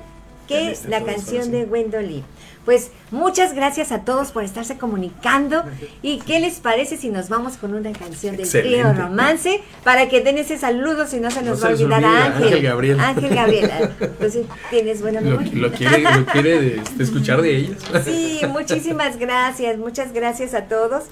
que 0.47 0.77
la 0.87 1.03
canción 1.03 1.49
de 1.51 1.65
sí. 1.65 2.23
Pues 2.65 2.91
muchas 3.11 3.53
gracias 3.53 3.91
a 3.91 4.05
todos 4.05 4.31
por 4.31 4.43
estarse 4.43 4.77
comunicando. 4.77 5.63
¿Y 6.01 6.19
qué 6.19 6.39
les 6.39 6.59
parece 6.59 6.97
si 6.97 7.09
nos 7.09 7.27
vamos 7.29 7.57
con 7.57 7.73
una 7.73 7.91
canción 7.91 8.37
del 8.37 8.49
trío 8.49 8.93
romance? 8.93 9.61
Para 9.83 10.07
que 10.07 10.21
den 10.21 10.37
ese 10.37 10.57
saludo, 10.57 11.05
si 11.05 11.19
no 11.19 11.29
se 11.29 11.41
No 11.41 11.51
nos 11.51 11.63
va 11.63 11.69
a 11.69 11.71
olvidar 11.71 12.05
a 12.05 12.25
Ángel. 12.25 12.43
Ángel 12.43 12.61
Gabriel. 12.63 12.99
Ángel 12.99 13.35
Gabriel. 13.35 13.71
Entonces, 13.99 14.45
¿tienes 14.69 15.01
buena 15.01 15.19
Lo, 15.21 15.31
memoria? 15.31 15.51
lo 15.55 15.71
quiere, 15.71 16.01
lo 16.01 16.25
quiere 16.25 16.77
este, 16.77 17.03
escuchar 17.03 17.41
de 17.41 17.57
ellas. 17.57 17.77
Sí, 18.05 18.39
muchísimas 18.47 19.17
gracias, 19.17 19.77
muchas 19.77 20.13
gracias 20.13 20.53
a 20.53 20.63
todos, 20.63 21.03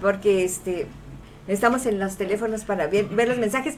porque 0.00 0.44
este 0.44 0.86
estamos 1.46 1.86
en 1.86 1.98
los 1.98 2.16
teléfonos 2.16 2.64
para 2.64 2.86
ver, 2.88 3.06
ver 3.06 3.28
los 3.28 3.38
mensajes. 3.38 3.76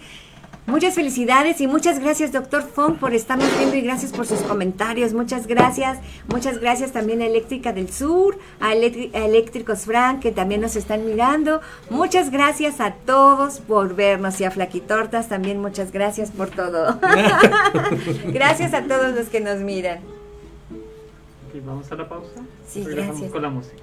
Muchas 0.70 0.94
felicidades 0.94 1.60
y 1.60 1.66
muchas 1.66 1.98
gracias, 1.98 2.32
doctor 2.32 2.62
Fong, 2.62 2.94
por 2.96 3.12
estarnos 3.12 3.48
viendo 3.58 3.74
y 3.76 3.80
gracias 3.80 4.12
por 4.12 4.26
sus 4.26 4.40
comentarios. 4.40 5.12
Muchas 5.12 5.46
gracias. 5.46 5.98
Muchas 6.28 6.58
gracias 6.60 6.92
también 6.92 7.20
a 7.22 7.26
Eléctrica 7.26 7.72
del 7.72 7.90
Sur, 7.92 8.38
a, 8.60 8.72
Electri- 8.74 9.12
a 9.14 9.24
Eléctricos 9.26 9.80
Frank, 9.80 10.20
que 10.20 10.30
también 10.30 10.60
nos 10.60 10.76
están 10.76 11.04
mirando. 11.04 11.60
Muchas 11.90 12.30
gracias 12.30 12.80
a 12.80 12.92
todos 12.92 13.58
por 13.58 13.94
vernos 13.96 14.40
y 14.40 14.44
a 14.44 14.50
Flaquitortas 14.50 15.28
también 15.28 15.60
muchas 15.60 15.90
gracias 15.90 16.30
por 16.30 16.48
todo. 16.50 16.98
gracias 18.26 18.72
a 18.72 18.82
todos 18.84 19.14
los 19.14 19.26
que 19.28 19.40
nos 19.40 19.58
miran. 19.58 19.98
Ok, 21.48 21.64
vamos 21.66 21.90
a 21.90 21.96
la 21.96 22.08
pausa. 22.08 22.40
Sí, 22.68 22.84
Regresamos 22.84 23.12
gracias. 23.16 23.32
con 23.32 23.42
la 23.42 23.50
música. 23.50 23.82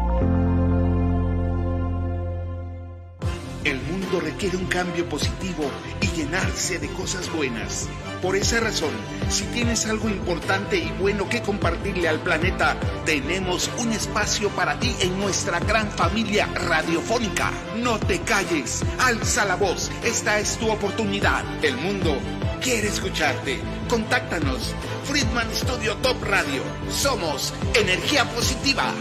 Requiere 4.19 4.57
un 4.57 4.65
cambio 4.65 5.07
positivo 5.07 5.63
y 6.01 6.07
llenarse 6.07 6.79
de 6.79 6.89
cosas 6.89 7.31
buenas. 7.31 7.87
Por 8.21 8.35
esa 8.35 8.59
razón, 8.59 8.91
si 9.29 9.45
tienes 9.45 9.85
algo 9.87 10.09
importante 10.09 10.77
y 10.77 10.91
bueno 10.99 11.27
que 11.29 11.41
compartirle 11.41 12.07
al 12.07 12.19
planeta, 12.19 12.77
tenemos 13.05 13.69
un 13.77 13.91
espacio 13.91 14.49
para 14.49 14.79
ti 14.79 14.95
en 14.99 15.19
nuestra 15.19 15.59
gran 15.59 15.89
familia 15.91 16.47
radiofónica. 16.53 17.51
No 17.77 17.99
te 17.99 18.19
calles, 18.21 18.83
alza 18.99 19.45
la 19.45 19.55
voz, 19.55 19.91
esta 20.03 20.39
es 20.39 20.57
tu 20.57 20.69
oportunidad. 20.69 21.43
El 21.63 21.77
mundo 21.77 22.17
quiere 22.61 22.87
escucharte. 22.87 23.59
Contáctanos. 23.89 24.73
Friedman 25.03 25.47
Studio 25.53 25.95
Top 25.97 26.23
Radio. 26.23 26.61
Somos 26.89 27.53
energía 27.73 28.23
positiva. 28.25 28.93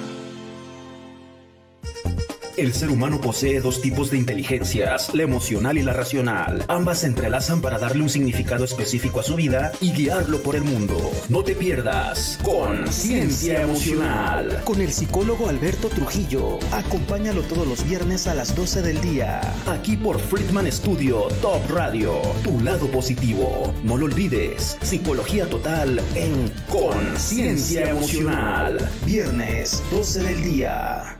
El 2.56 2.74
ser 2.74 2.90
humano 2.90 3.20
posee 3.20 3.60
dos 3.60 3.80
tipos 3.80 4.10
de 4.10 4.18
inteligencias, 4.18 5.14
la 5.14 5.22
emocional 5.22 5.78
y 5.78 5.82
la 5.82 5.92
racional. 5.92 6.64
Ambas 6.68 7.00
se 7.00 7.06
entrelazan 7.06 7.60
para 7.60 7.78
darle 7.78 8.02
un 8.02 8.08
significado 8.08 8.64
específico 8.64 9.20
a 9.20 9.22
su 9.22 9.36
vida 9.36 9.72
y 9.80 9.92
guiarlo 9.92 10.42
por 10.42 10.56
el 10.56 10.64
mundo. 10.64 10.98
No 11.28 11.44
te 11.44 11.54
pierdas 11.54 12.38
Conciencia 12.42 13.62
Emocional. 13.62 14.62
Con 14.64 14.80
el 14.80 14.92
psicólogo 14.92 15.48
Alberto 15.48 15.88
Trujillo. 15.88 16.58
Acompáñalo 16.72 17.42
todos 17.42 17.66
los 17.66 17.84
viernes 17.84 18.26
a 18.26 18.34
las 18.34 18.54
12 18.54 18.82
del 18.82 19.00
día. 19.00 19.40
Aquí 19.66 19.96
por 19.96 20.18
Friedman 20.18 20.70
Studio 20.70 21.28
Top 21.40 21.70
Radio. 21.70 22.20
Tu 22.42 22.60
lado 22.60 22.88
positivo. 22.88 23.72
No 23.84 23.96
lo 23.96 24.06
olvides. 24.06 24.76
Psicología 24.82 25.48
total 25.48 26.00
en 26.14 26.52
Conciencia 26.68 27.90
Emocional. 27.90 28.90
Viernes, 29.04 29.82
12 29.90 30.22
del 30.22 30.42
día. 30.42 31.19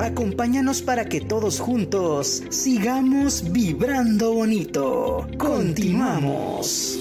Acompáñanos 0.00 0.82
para 0.82 1.04
que 1.04 1.20
todos 1.20 1.60
juntos 1.60 2.42
sigamos 2.50 3.52
vibrando 3.52 4.34
bonito. 4.34 5.26
Continuamos. 5.38 6.98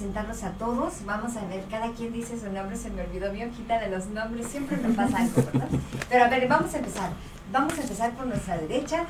Presentarlos 0.00 0.42
a 0.44 0.52
todos, 0.52 1.04
vamos 1.04 1.36
a 1.36 1.46
ver, 1.46 1.62
cada 1.70 1.92
quien 1.92 2.10
dice 2.10 2.40
su 2.40 2.50
nombre, 2.50 2.74
se 2.74 2.88
me 2.88 3.02
olvidó 3.02 3.30
mi 3.34 3.42
hojita 3.42 3.78
de 3.78 3.90
los 3.90 4.06
nombres, 4.06 4.46
siempre 4.46 4.78
me 4.78 4.94
pasa 4.94 5.18
algo, 5.18 5.42
¿verdad? 5.52 5.68
Pero 6.08 6.24
a 6.24 6.28
ver, 6.28 6.48
vamos 6.48 6.72
a 6.72 6.78
empezar. 6.78 7.10
Vamos 7.52 7.78
a 7.78 7.82
empezar 7.82 8.16
por 8.16 8.26
nuestra 8.26 8.56
derecha. 8.56 9.04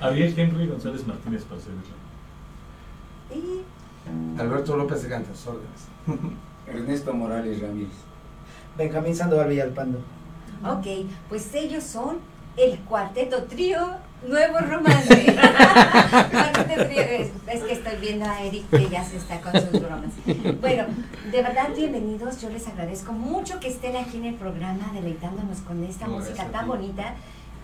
Ariel 0.00 0.36
Henry 0.36 0.66
González 0.66 1.06
Martínez 1.06 1.44
para 1.44 1.60
servirle. 1.60 1.92
Y 3.32 4.40
Alberto 4.40 4.76
López 4.76 5.04
de 5.04 5.08
Cantas, 5.08 5.46
órdenes. 5.46 5.86
Ernesto 6.66 7.14
Morales 7.14 7.60
Ramírez. 7.60 7.94
Benjamín 8.76 9.14
Sandoval 9.14 9.48
Villalpando. 9.48 10.00
Ok, 10.66 11.06
pues 11.28 11.54
ellos 11.54 11.84
son 11.84 12.18
el 12.56 12.80
cuarteto 12.80 13.44
trío 13.44 13.78
Nuevo 14.26 14.58
Romance. 14.58 15.36
Es, 16.72 17.30
es 17.46 17.62
que 17.62 17.72
estoy 17.72 17.96
viendo 18.00 18.24
a 18.24 18.40
Eric 18.42 18.68
que 18.70 18.88
ya 18.88 19.04
se 19.04 19.16
está 19.16 19.40
con 19.40 19.52
sus 19.52 19.70
bromas. 19.80 20.10
Bueno, 20.60 20.84
de 21.30 21.42
verdad 21.42 21.68
bienvenidos, 21.76 22.40
yo 22.40 22.48
les 22.50 22.66
agradezco 22.66 23.12
mucho 23.12 23.60
que 23.60 23.68
estén 23.68 23.96
aquí 23.96 24.16
en 24.16 24.26
el 24.26 24.34
programa 24.34 24.90
deleitándonos 24.94 25.60
con 25.60 25.82
esta 25.84 26.06
No, 26.06 26.18
música 26.18 26.44
tan 26.46 26.66
bonita. 26.66 27.14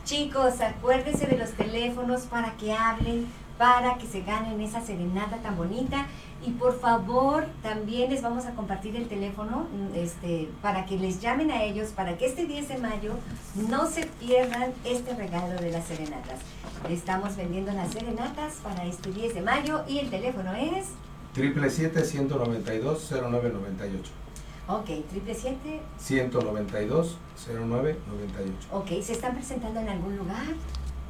Chicos, 0.05 0.61
acuérdense 0.61 1.27
de 1.27 1.37
los 1.39 1.51
teléfonos 1.53 2.23
para 2.23 2.53
que 2.53 2.73
hablen, 2.73 3.27
para 3.59 3.99
que 3.99 4.07
se 4.07 4.23
ganen 4.23 4.61
esa 4.61 4.81
serenata 4.81 5.39
tan 5.39 5.57
bonita. 5.57 6.07
Y 6.47 6.53
por 6.53 6.79
favor, 6.79 7.47
también 7.63 8.11
les 8.11 8.23
vamos 8.23 8.47
a 8.47 8.53
compartir 8.53 8.95
el 8.95 9.09
teléfono 9.09 9.67
mm, 9.73 9.97
este, 9.97 10.49
para 10.63 10.87
que 10.87 10.97
les 10.97 11.21
llamen 11.21 11.51
a 11.51 11.65
ellos, 11.65 11.89
para 11.91 12.17
que 12.17 12.27
este 12.27 12.47
10 12.47 12.69
de 12.69 12.79
mayo 12.79 13.15
no 13.69 13.87
se 13.89 14.07
pierdan 14.07 14.73
este 14.85 15.15
regalo 15.15 15.61
de 15.61 15.73
las 15.73 15.85
serenatas. 15.87 16.39
Estamos 16.89 17.37
vendiendo 17.37 17.73
las 17.73 17.93
serenatas 17.93 18.55
para 18.63 18.85
este 18.85 19.11
10 19.11 19.35
de 19.35 19.43
mayo 19.43 19.83
y 19.89 19.99
el 19.99 20.11
teléfono 20.11 20.55
es... 20.55 20.87
Triple 21.35 21.69
192 21.71 23.11
0998. 23.11 24.11
Ok, 24.69 24.85
triple 25.09 25.35
siete. 25.35 25.81
192 25.99 27.17
0998. 27.47 28.53
Ok, 28.73 28.89
¿se 29.03 29.13
están 29.15 29.35
presentando 29.35 29.81
en 29.81 29.89
algún 29.89 30.17
lugar? 30.17 30.45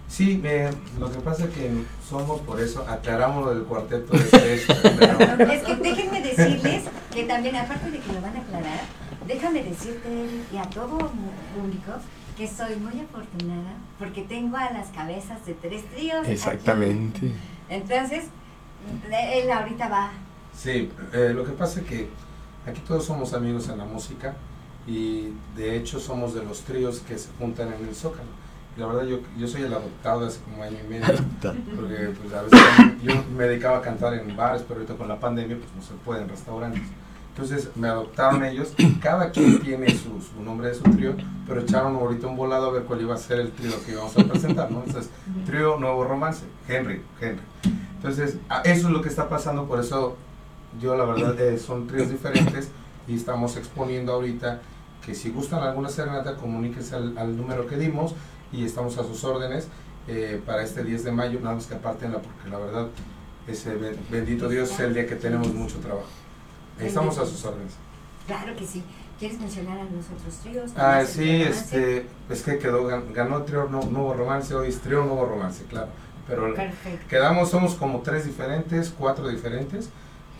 Sí, 0.09 0.39
me- 0.43 0.71
lo 0.99 1.11
que 1.13 1.19
pasa 1.21 1.45
es 1.45 1.51
que 1.51 1.71
somos 2.09 2.41
por 2.41 2.61
eso, 2.61 2.85
aclaramos 2.89 3.45
lo 3.45 3.55
del 3.55 3.65
cuarteto 3.65 4.13
de 4.17 4.25
tres, 4.25 4.67
Es 5.51 5.63
que 5.63 5.77
déjenme 5.77 6.23
decirles 6.23 6.85
que 7.13 7.25
también, 7.25 7.57
aparte 7.57 7.91
de 7.91 7.99
que 7.99 8.13
lo 8.13 8.21
van 8.23 8.35
a 8.37 8.41
aclarar, 8.41 8.81
déjame 9.27 9.63
decirte 9.63 10.09
y 10.53 10.57
a 10.57 10.63
todo 10.63 10.89
mu- 10.97 11.61
público 11.61 11.93
que 12.39 12.49
soy 12.49 12.77
muy 12.77 12.99
afortunada 13.01 13.73
porque 13.99 14.23
tengo 14.23 14.57
a 14.57 14.71
las 14.73 14.89
cabezas 14.89 15.45
de 15.45 15.55
tres 15.55 15.85
tríos. 15.91 16.21
aquí. 16.23 16.33
Exactamente. 16.33 17.33
Entonces, 17.69 18.25
él 19.11 19.51
ahorita 19.51 19.89
va. 19.89 20.11
Sí, 20.57 20.91
eh, 21.13 21.33
lo 21.35 21.45
que 21.45 21.53
pasa 21.53 21.81
es 21.81 21.87
que 21.87 22.09
aquí 22.67 22.81
todos 22.87 23.05
somos 23.05 23.35
amigos 23.35 23.69
en 23.69 23.79
la 23.79 23.85
música 23.85 24.35
y 24.87 25.33
de 25.57 25.77
hecho 25.77 26.01
somos 26.01 26.35
de 26.35 26.43
los 26.45 26.61
tríos 26.63 27.01
que 27.01 27.19
se 27.19 27.29
juntan 27.39 27.73
en 27.75 27.87
el 27.89 27.95
Zócalo. 27.95 28.29
La 28.79 28.87
verdad 28.87 29.05
yo, 29.05 29.19
yo 29.37 29.49
soy 29.49 29.63
el 29.63 29.75
adoptado 29.75 30.25
hace 30.25 30.41
como 30.43 30.63
año 30.63 30.77
y 30.85 30.89
medio, 30.89 31.07
porque 31.75 32.15
pues 32.21 32.33
a 32.33 32.43
veces 32.43 32.61
yo 33.03 33.13
me 33.37 33.45
dedicaba 33.45 33.79
a 33.79 33.83
cantar 33.83 34.15
en 34.15 34.37
bares, 34.37 34.63
pero 34.67 34.81
ahorita 34.81 34.95
con 34.95 35.09
la 35.09 35.19
pandemia 35.19 35.57
pues 35.57 35.69
no 35.75 35.83
se 35.83 35.95
puede 36.05 36.23
en 36.23 36.29
restaurantes. 36.29 36.83
Entonces 37.31 37.71
me 37.75 37.89
adoptaron 37.89 38.45
ellos, 38.45 38.75
cada 39.03 39.31
quien 39.31 39.61
tiene 39.61 39.91
su, 39.91 40.21
su 40.21 40.43
nombre 40.45 40.69
de 40.69 40.75
su 40.75 40.85
trío, 40.85 41.15
pero 41.47 41.61
echaron 41.61 41.97
ahorita 41.97 42.29
un 42.29 42.37
volado 42.37 42.67
a 42.67 42.73
ver 42.73 42.83
cuál 42.85 43.01
iba 43.01 43.15
a 43.15 43.19
ser 43.19 43.41
el 43.41 43.51
trío 43.51 43.73
que 43.85 43.93
íbamos 43.93 44.17
a 44.17 44.25
presentar, 44.25 44.71
¿no? 44.71 44.83
Entonces, 44.85 45.11
trío 45.45 45.77
Nuevo 45.79 46.05
Romance, 46.05 46.45
Henry, 46.69 47.03
Henry. 47.21 47.43
Entonces, 47.97 48.39
eso 48.65 48.87
es 48.87 48.93
lo 48.93 49.03
que 49.03 49.09
está 49.09 49.29
pasando, 49.29 49.67
por 49.67 49.81
eso 49.81 50.17
yo 50.81 50.97
la 50.97 51.05
verdad 51.05 51.41
eh, 51.41 51.59
son 51.59 51.89
tríos 51.89 52.11
diferentes 52.11 52.71
y 53.09 53.17
estamos 53.17 53.57
exponiendo 53.57 54.13
ahorita 54.13 54.61
que 55.05 55.15
si 55.15 55.31
gustan 55.31 55.63
alguna 55.63 55.89
serenata, 55.89 56.37
comuníquense 56.37 56.95
al, 56.95 57.17
al 57.17 57.37
número 57.37 57.67
que 57.67 57.77
dimos 57.77 58.15
y 58.53 58.65
estamos 58.65 58.97
a 58.99 59.05
sus 59.05 59.23
órdenes 59.25 59.69
eh, 60.07 60.41
para 60.47 60.63
este 60.63 60.83
10 60.85 61.05
de 61.05 61.13
mayo, 61.13 61.39
nada 61.41 61.55
más 61.57 61.67
que 61.67 61.75
apártenla 61.75 62.19
porque 62.21 62.49
la 62.51 62.59
verdad, 62.59 62.87
ese 63.47 63.75
ben- 63.77 63.99
bendito 64.11 64.49
Dios 64.49 64.71
es 64.71 64.81
el 64.81 64.95
día 64.95 65.07
que 65.07 65.17
tenemos 65.17 65.53
mucho 65.53 65.79
trabajo. 65.79 66.07
Estamos 66.81 67.19
a 67.19 67.27
sus 67.27 67.45
órdenes. 67.45 67.73
Claro 68.27 68.55
que 68.57 68.67
sí. 68.67 68.83
¿Quieres 69.19 69.41
mencionar 69.41 69.79
a 69.81 69.85
los 69.85 70.05
otros 70.17 70.35
tríos? 70.43 70.71
Ah, 70.77 71.03
¿Tienes 71.05 71.11
sí, 71.11 71.43
este, 71.43 72.07
es 72.31 72.43
que 72.43 72.59
quedó, 72.59 72.89
gan- 72.89 73.13
ganó 73.13 73.43
Trío 73.43 73.65
Nu- 73.69 73.91
Nuevo 73.91 74.15
Romance, 74.15 74.55
hoy 74.55 74.69
es 74.69 74.79
Trío 74.81 75.03
Nuevo 75.05 75.27
Romance, 75.27 75.65
claro. 75.65 75.89
Pero 76.29 76.55
Perfecto. 76.55 77.07
quedamos, 77.09 77.51
somos 77.51 77.75
como 77.75 78.01
tres 78.03 78.27
diferentes, 78.27 78.95
cuatro 78.97 79.27
diferentes, 79.29 79.89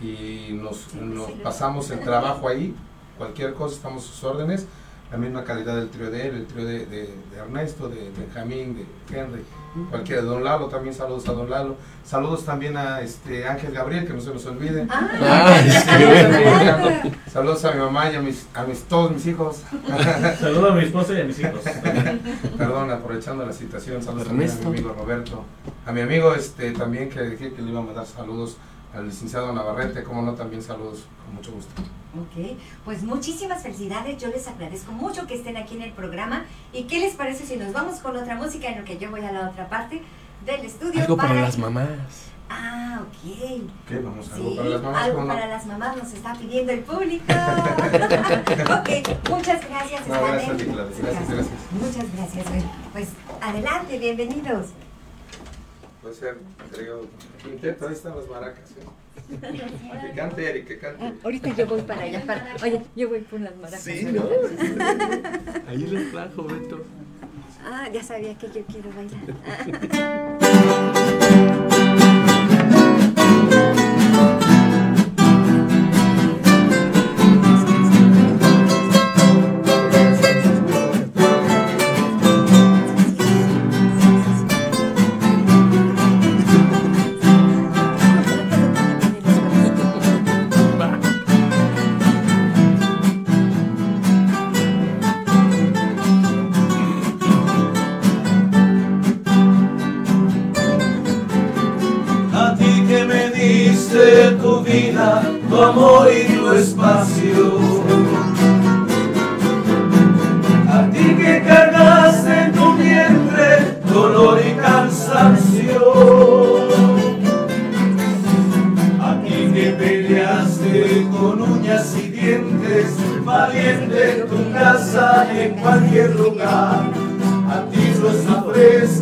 y 0.01 0.51
nos, 0.53 0.95
nos 0.95 1.31
pasamos 1.43 1.91
el 1.91 2.01
trabajo 2.01 2.47
ahí, 2.49 2.73
cualquier 3.17 3.55
cosa, 3.55 3.75
estamos 3.75 4.05
a 4.05 4.07
sus 4.07 4.23
órdenes, 4.23 4.67
la 5.11 5.17
misma 5.17 5.43
calidad 5.45 5.77
del 5.77 5.89
trío 5.89 6.11
de 6.11 6.29
él, 6.29 6.35
el 6.37 6.47
trío 6.47 6.65
de, 6.67 6.87
de- 6.87 7.07
de 7.31 7.37
Ernesto, 7.39 7.89
de 7.89 8.11
Benjamín, 8.19 8.77
de 8.77 9.19
Henry, 9.19 9.43
cualquiera, 9.91 10.21
de 10.23 10.29
Don 10.29 10.45
Lalo, 10.45 10.67
también 10.67 10.95
saludos 10.95 11.27
a 11.29 11.33
Don 11.33 11.49
Lalo, 11.49 11.77
saludos 12.05 12.45
también 12.45 12.77
a 12.77 13.01
este 13.01 13.47
Ángel 13.47 13.73
Gabriel, 13.73 14.07
que 14.07 14.13
no 14.13 14.21
se 14.21 14.35
nos 14.35 14.45
olvide. 14.47 14.87
Ah, 14.91 15.61
sí. 17.03 17.13
Saludos 17.33 17.65
a 17.65 17.73
mi 17.73 17.81
mamá 17.81 18.11
y 18.11 18.17
a 18.17 18.21
mis, 18.21 18.47
a 18.55 18.65
mis 18.65 18.83
todos 18.83 19.11
mis 19.13 19.27
hijos. 19.27 19.63
Saludo 20.41 20.73
a 20.73 20.75
mi 20.75 20.85
esposa 20.85 21.13
y 21.15 21.21
a 21.21 21.25
mis 21.25 21.39
hijos. 21.39 21.61
Perdón, 22.57 22.91
aprovechando 22.91 23.45
la 23.47 23.53
citación, 23.53 24.03
saludos 24.03 24.29
también 24.29 24.51
a 24.51 24.55
mi 24.57 24.67
amigo 24.67 24.93
Roberto. 24.99 25.45
A 25.87 25.93
mi 25.93 26.01
amigo 26.01 26.35
este 26.35 26.73
también 26.73 27.09
que 27.09 27.23
dije 27.23 27.53
que 27.53 27.63
le 27.63 27.71
iba 27.71 27.81
a 27.81 27.85
mandar 27.85 28.07
saludos 28.07 28.57
al 28.95 29.07
licenciado 29.07 29.53
Navarrete, 29.53 30.03
como 30.03 30.23
no, 30.23 30.35
también 30.35 30.63
saludos, 30.63 31.07
con 31.25 31.35
mucho 31.35 31.53
gusto. 31.53 31.71
Ok, 32.15 32.57
pues 32.85 33.03
muchísimas 33.03 33.63
felicidades, 33.63 34.21
yo 34.21 34.29
les 34.29 34.49
agradezco 34.49 34.93
mucho 34.93 35.27
que 35.27 35.35
estén 35.35 35.57
aquí 35.57 35.77
en 35.77 35.83
el 35.83 35.93
programa 35.93 36.45
y 36.73 36.85
qué 36.85 36.99
les 36.99 37.15
parece 37.15 37.47
si 37.47 37.57
nos 37.57 37.73
vamos 37.73 38.01
con 38.01 38.17
otra 38.17 38.35
música 38.35 38.69
en 38.69 38.79
lo 38.79 38.85
que 38.85 38.99
yo 38.99 39.11
voy 39.11 39.25
a 39.25 39.33
la 39.33 39.51
otra 39.51 39.69
parte 39.69 40.03
del 40.47 40.65
estudio 40.65 41.03
Algo 41.03 41.17
para 41.17 41.29
para 41.29 41.41
las 41.43 41.59
mamás. 41.59 41.89
Ah, 42.51 43.03
ok. 43.03 43.63
¿Qué? 43.87 43.99
Vamos, 43.99 44.33
algo 44.33 44.51
Sí, 44.51 44.57
para 44.57 44.69
las 44.71 44.83
mamás, 44.83 45.05
algo 45.05 45.27
para 45.27 45.47
las 45.47 45.67
mamás 45.67 45.97
nos 45.97 46.13
está 46.15 46.33
pidiendo 46.33 46.73
el 46.73 46.81
público. 46.81 47.25
ok, 47.29 49.29
muchas 49.29 49.69
gracias. 49.69 50.09
No, 50.09 50.15
gracias 50.15 50.51
a 50.51 50.57
ti, 50.57 50.65
gracias, 50.65 51.29
gracias. 51.29 51.49
Muchas 51.73 52.17
gracias. 52.17 52.47
Pues 52.93 53.09
adelante, 53.43 53.99
bienvenidos. 53.99 54.69
Puede 56.03 56.15
ser 56.15 56.37
trío 56.73 57.07
quinteto, 57.43 57.89
ahí 57.89 57.95
están 57.95 58.17
las 58.17 58.29
maracas. 58.29 58.71
¿eh? 58.71 58.75
Que 60.01 60.13
cante, 60.15 60.49
Eric, 60.49 60.67
que 60.69 60.79
cante. 60.79 61.15
Ahorita 61.25 61.55
yo 61.55 61.67
voy 61.67 61.83
para 61.83 62.03
allá. 62.03 62.25
Para, 62.25 62.57
oye, 62.63 62.83
yo 62.95 63.09
voy 63.09 63.21
por 63.21 63.41
las 63.41 63.57
maracas. 63.57 63.81
Sí, 63.81 64.05
¿verdad? 64.05 65.63
Ahí 65.67 65.79
les 65.79 66.13
trajo, 66.13 66.45
Beto. 66.45 66.85
Ah, 67.65 67.89
ya 67.93 68.03
sabía 68.03 68.37
que 68.39 68.47
yo 68.47 68.63
quiero 68.67 68.91
bailar. 68.95 69.19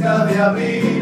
fresca 0.06 0.24
de 0.26 0.40
abril 0.40 0.95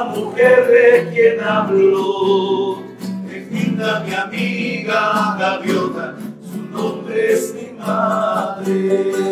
esa 0.00 0.04
mujer 0.04 0.66
de 0.68 1.10
quien 1.12 1.40
hablo. 1.40 2.82
Es 3.30 3.50
linda 3.50 4.04
mi 4.06 4.14
amiga 4.14 5.36
Gaviota, 5.38 6.16
su 6.50 6.62
nombre 6.72 7.32
es 7.32 7.54
mi 7.54 7.72
madre. 7.78 9.30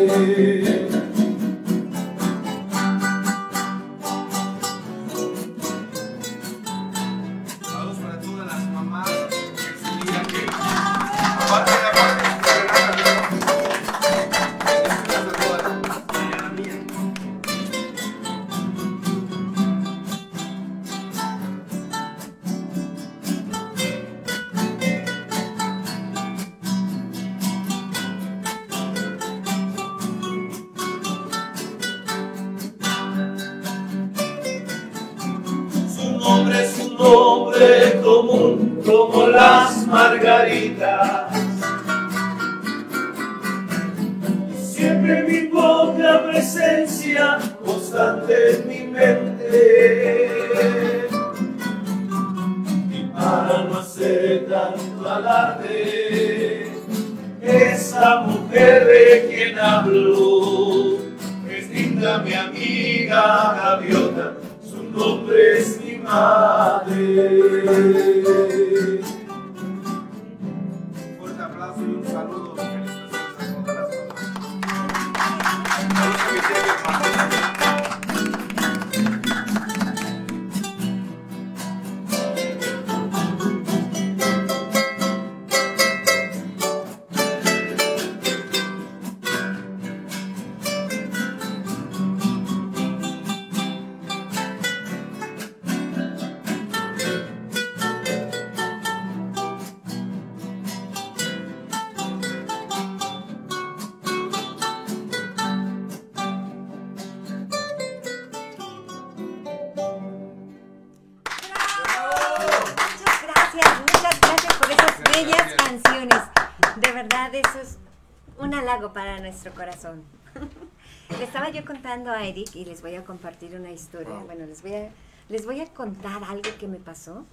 Eric 122.29 122.55
y 122.55 122.65
les 122.65 122.81
voy 122.81 122.95
a 122.95 123.03
compartir 123.03 123.55
una 123.55 123.71
historia. 123.71 124.23
Bueno, 124.25 124.45
les 124.45 124.61
voy 124.61 124.73
a, 124.73 124.89
les 125.29 125.45
voy 125.45 125.59
a 125.61 125.67
contar 125.67 126.23
algo 126.23 126.49
que 126.59 126.67
me 126.67 126.77
pasó 126.77 127.25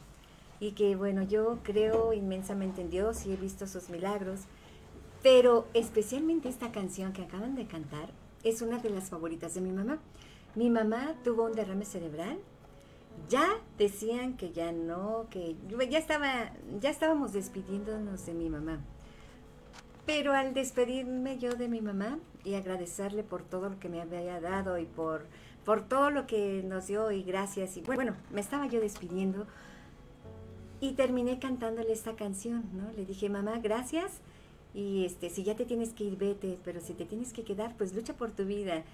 y 0.60 0.72
que, 0.72 0.96
bueno, 0.96 1.22
yo 1.22 1.58
creo 1.62 2.12
inmensamente 2.12 2.80
en 2.80 2.90
Dios 2.90 3.26
y 3.26 3.32
he 3.32 3.36
visto 3.36 3.66
sus 3.66 3.88
milagros, 3.90 4.40
pero 5.22 5.66
especialmente 5.74 6.48
esta 6.48 6.72
canción 6.72 7.12
que 7.12 7.22
acaban 7.22 7.54
de 7.54 7.66
cantar 7.66 8.10
es 8.42 8.62
una 8.62 8.78
de 8.78 8.90
las 8.90 9.10
favoritas 9.10 9.54
de 9.54 9.60
mi 9.60 9.72
mamá. 9.72 9.98
Mi 10.54 10.70
mamá 10.70 11.14
tuvo 11.24 11.44
un 11.44 11.52
derrame 11.52 11.84
cerebral 11.84 12.38
ya 13.28 13.60
decían 13.78 14.36
que 14.36 14.52
ya 14.52 14.72
no, 14.72 15.26
que 15.30 15.56
ya 15.90 15.98
estaba, 15.98 16.52
ya 16.80 16.90
estábamos 16.90 17.32
despidiéndonos 17.32 18.26
de 18.26 18.34
mi 18.34 18.48
mamá. 18.48 18.80
Pero 20.06 20.32
al 20.32 20.54
despedirme 20.54 21.38
yo 21.38 21.56
de 21.56 21.68
mi 21.68 21.80
mamá 21.80 22.18
y 22.44 22.54
agradecerle 22.54 23.24
por 23.24 23.42
todo 23.42 23.68
lo 23.68 23.78
que 23.80 23.88
me 23.88 24.00
había 24.00 24.40
dado 24.40 24.78
y 24.78 24.84
por, 24.84 25.26
por 25.64 25.88
todo 25.88 26.10
lo 26.10 26.26
que 26.28 26.62
nos 26.64 26.86
dio 26.86 27.10
y 27.10 27.24
gracias 27.24 27.76
y 27.76 27.80
bueno, 27.80 28.14
me 28.32 28.40
estaba 28.40 28.66
yo 28.66 28.80
despidiendo 28.80 29.46
y 30.80 30.92
terminé 30.92 31.38
cantándole 31.38 31.92
esta 31.92 32.14
canción, 32.14 32.64
¿no? 32.72 32.92
Le 32.92 33.04
dije, 33.04 33.28
mamá, 33.28 33.58
gracias 33.58 34.20
y 34.74 35.06
este, 35.06 35.30
si 35.30 35.42
ya 35.42 35.56
te 35.56 35.64
tienes 35.64 35.94
que 35.94 36.04
ir, 36.04 36.16
vete, 36.16 36.58
pero 36.62 36.80
si 36.80 36.92
te 36.92 37.06
tienes 37.06 37.32
que 37.32 37.42
quedar, 37.42 37.74
pues 37.76 37.94
lucha 37.94 38.14
por 38.14 38.30
tu 38.30 38.44
vida. 38.44 38.84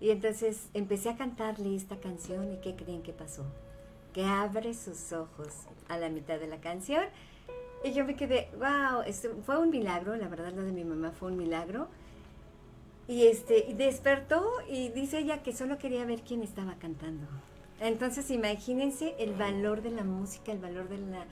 Y 0.00 0.10
entonces 0.10 0.68
empecé 0.72 1.10
a 1.10 1.16
cantarle 1.16 1.74
esta 1.74 1.96
canción 1.96 2.52
y 2.52 2.56
¿qué 2.58 2.74
creen 2.76 3.02
que 3.02 3.12
pasó? 3.12 3.44
Que 4.14 4.24
abre 4.24 4.72
sus 4.72 5.12
ojos 5.12 5.48
a 5.88 5.98
la 5.98 6.08
mitad 6.08 6.38
de 6.38 6.46
la 6.46 6.60
canción 6.60 7.04
y 7.84 7.92
yo 7.92 8.04
me 8.04 8.14
quedé, 8.16 8.48
wow, 8.58 9.02
este, 9.06 9.28
fue 9.44 9.58
un 9.58 9.70
milagro, 9.70 10.16
la 10.16 10.28
verdad 10.28 10.52
lo 10.52 10.62
de 10.62 10.72
mi 10.72 10.84
mamá 10.84 11.10
fue 11.10 11.30
un 11.30 11.36
milagro. 11.36 11.88
Y 13.08 13.26
este, 13.26 13.66
y 13.68 13.74
despertó 13.74 14.44
y 14.68 14.88
dice 14.90 15.18
ella 15.18 15.42
que 15.42 15.52
solo 15.52 15.78
quería 15.78 16.04
ver 16.04 16.22
quién 16.22 16.42
estaba 16.42 16.76
cantando. 16.76 17.26
Entonces 17.80 18.30
imagínense 18.30 19.16
el 19.18 19.34
valor 19.34 19.82
de 19.82 19.90
la 19.90 20.04
música, 20.04 20.52
el 20.52 20.60
valor 20.60 20.88
de 20.88 20.98
la, 20.98 21.26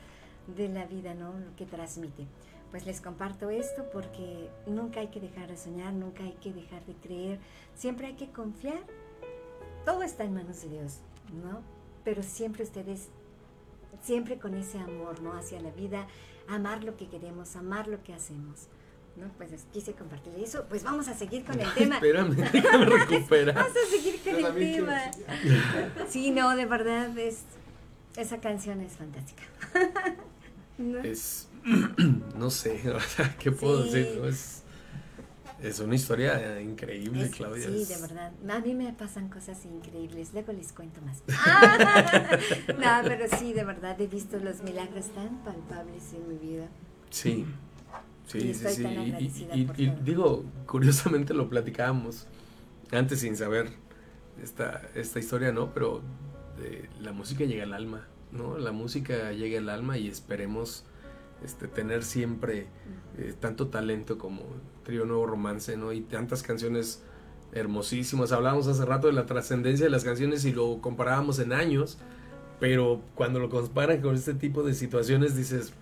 de 0.56 0.68
la 0.68 0.84
vida, 0.86 1.14
¿no? 1.14 1.32
Lo 1.38 1.54
que 1.54 1.64
transmite. 1.64 2.26
Pues 2.72 2.86
les 2.86 3.00
comparto 3.00 3.50
esto 3.50 3.88
porque 3.92 4.48
nunca 4.66 5.00
hay 5.00 5.08
que 5.08 5.20
dejar 5.20 5.48
de 5.48 5.56
soñar, 5.56 5.92
nunca 5.92 6.24
hay 6.24 6.34
que 6.40 6.52
dejar 6.52 6.84
de 6.86 6.94
creer, 6.94 7.38
siempre 7.74 8.08
hay 8.08 8.14
que 8.14 8.30
confiar. 8.30 8.80
Todo 9.84 10.02
está 10.02 10.24
en 10.24 10.34
manos 10.34 10.62
de 10.62 10.70
Dios, 10.70 10.98
¿no? 11.32 11.62
Pero 12.04 12.22
siempre 12.22 12.64
ustedes, 12.64 13.08
siempre 14.02 14.38
con 14.38 14.54
ese 14.54 14.78
amor, 14.78 15.20
¿no? 15.22 15.32
Hacia 15.32 15.60
la 15.60 15.70
vida, 15.70 16.06
amar 16.50 16.84
lo 16.84 16.96
que 16.96 17.08
queremos, 17.08 17.56
amar 17.56 17.86
lo 17.88 18.02
que 18.02 18.12
hacemos. 18.12 18.68
¿no? 19.16 19.26
Pues 19.36 19.50
quise 19.72 19.92
compartir 19.92 20.32
eso. 20.38 20.64
Pues 20.68 20.82
vamos 20.84 21.08
a 21.08 21.14
seguir 21.14 21.44
con 21.44 21.58
el 21.60 21.72
tema. 21.74 21.96
Espérame, 21.96 22.30
déjame 22.52 22.84
recuperar. 22.86 23.54
Vamos 23.54 23.72
a 23.72 23.90
seguir 23.90 24.20
con 24.22 24.38
Yo 24.38 24.46
el 24.48 24.54
quiero 24.54 24.86
tema. 24.86 25.10
Sí, 26.08 26.30
no, 26.30 26.54
de 26.56 26.66
verdad, 26.66 27.16
es, 27.18 27.40
esa 28.16 28.40
canción 28.40 28.80
es 28.80 28.92
fantástica. 28.92 29.42
¿No? 30.78 30.98
Es, 31.00 31.48
no 32.38 32.50
sé, 32.50 32.80
¿qué 33.38 33.52
puedo 33.52 33.84
Sí. 33.84 33.90
decir? 33.92 34.18
no? 34.20 34.28
Es, 34.28 34.59
es 35.62 35.80
una 35.80 35.94
historia 35.94 36.60
increíble, 36.60 37.24
Es- 37.24 37.34
Claudia. 37.34 37.66
Sí, 37.68 37.84
de 37.84 38.00
verdad. 38.00 38.32
A 38.48 38.60
mí 38.60 38.74
me 38.74 38.92
pasan 38.92 39.28
cosas 39.28 39.64
increíbles. 39.64 40.30
Luego 40.32 40.52
les 40.52 40.72
cuento 40.72 41.00
más. 41.02 41.22
Ah, 41.38 42.38
no, 42.68 43.08
pero 43.08 43.26
sí, 43.38 43.52
de 43.52 43.64
verdad 43.64 44.00
he 44.00 44.06
visto 44.06 44.38
los 44.38 44.62
milagros 44.62 45.06
tan 45.14 45.42
palpables 45.44 46.12
en 46.14 46.28
mi 46.28 46.36
vida. 46.38 46.68
Sí, 47.10 47.44
Y 48.34 48.54
sí, 48.54 48.54
sí, 48.54 48.68
sí. 48.68 49.66
Y- 49.76 49.90
digo, 50.04 50.44
curiosamente 50.66 51.34
lo 51.34 51.48
platicábamos 51.48 52.26
antes 52.92 53.20
sin 53.20 53.36
saber 53.36 53.68
esta, 54.42 54.82
esta 54.94 55.18
historia, 55.18 55.52
¿no? 55.52 55.72
Pero 55.74 56.02
eh, 56.60 56.88
la 57.00 57.12
música 57.12 57.44
llega 57.44 57.64
al 57.64 57.74
alma, 57.74 58.06
¿no? 58.32 58.58
La 58.58 58.72
música 58.72 59.32
llega 59.32 59.58
al 59.58 59.68
alma 59.68 59.98
y 59.98 60.08
esperemos 60.08 60.84
este, 61.44 61.68
tener 61.68 62.02
siempre 62.04 62.66
eh, 63.18 63.34
tanto 63.38 63.68
talento 63.68 64.18
como 64.18 64.42
Trío 64.84 65.04
Nuevo 65.04 65.26
Romance, 65.26 65.76
¿no? 65.76 65.92
Y 65.92 66.00
tantas 66.02 66.42
canciones 66.42 67.02
hermosísimas. 67.52 68.32
Hablábamos 68.32 68.66
hace 68.66 68.84
rato 68.84 69.06
de 69.08 69.12
la 69.12 69.26
trascendencia 69.26 69.84
de 69.86 69.90
las 69.90 70.04
canciones 70.04 70.44
y 70.44 70.52
lo 70.52 70.80
comparábamos 70.80 71.38
en 71.38 71.52
años, 71.52 71.98
pero 72.60 73.00
cuando 73.14 73.40
lo 73.40 73.48
comparan 73.50 74.00
con 74.00 74.14
este 74.14 74.34
tipo 74.34 74.62
de 74.62 74.74
situaciones 74.74 75.36
dices, 75.36 75.72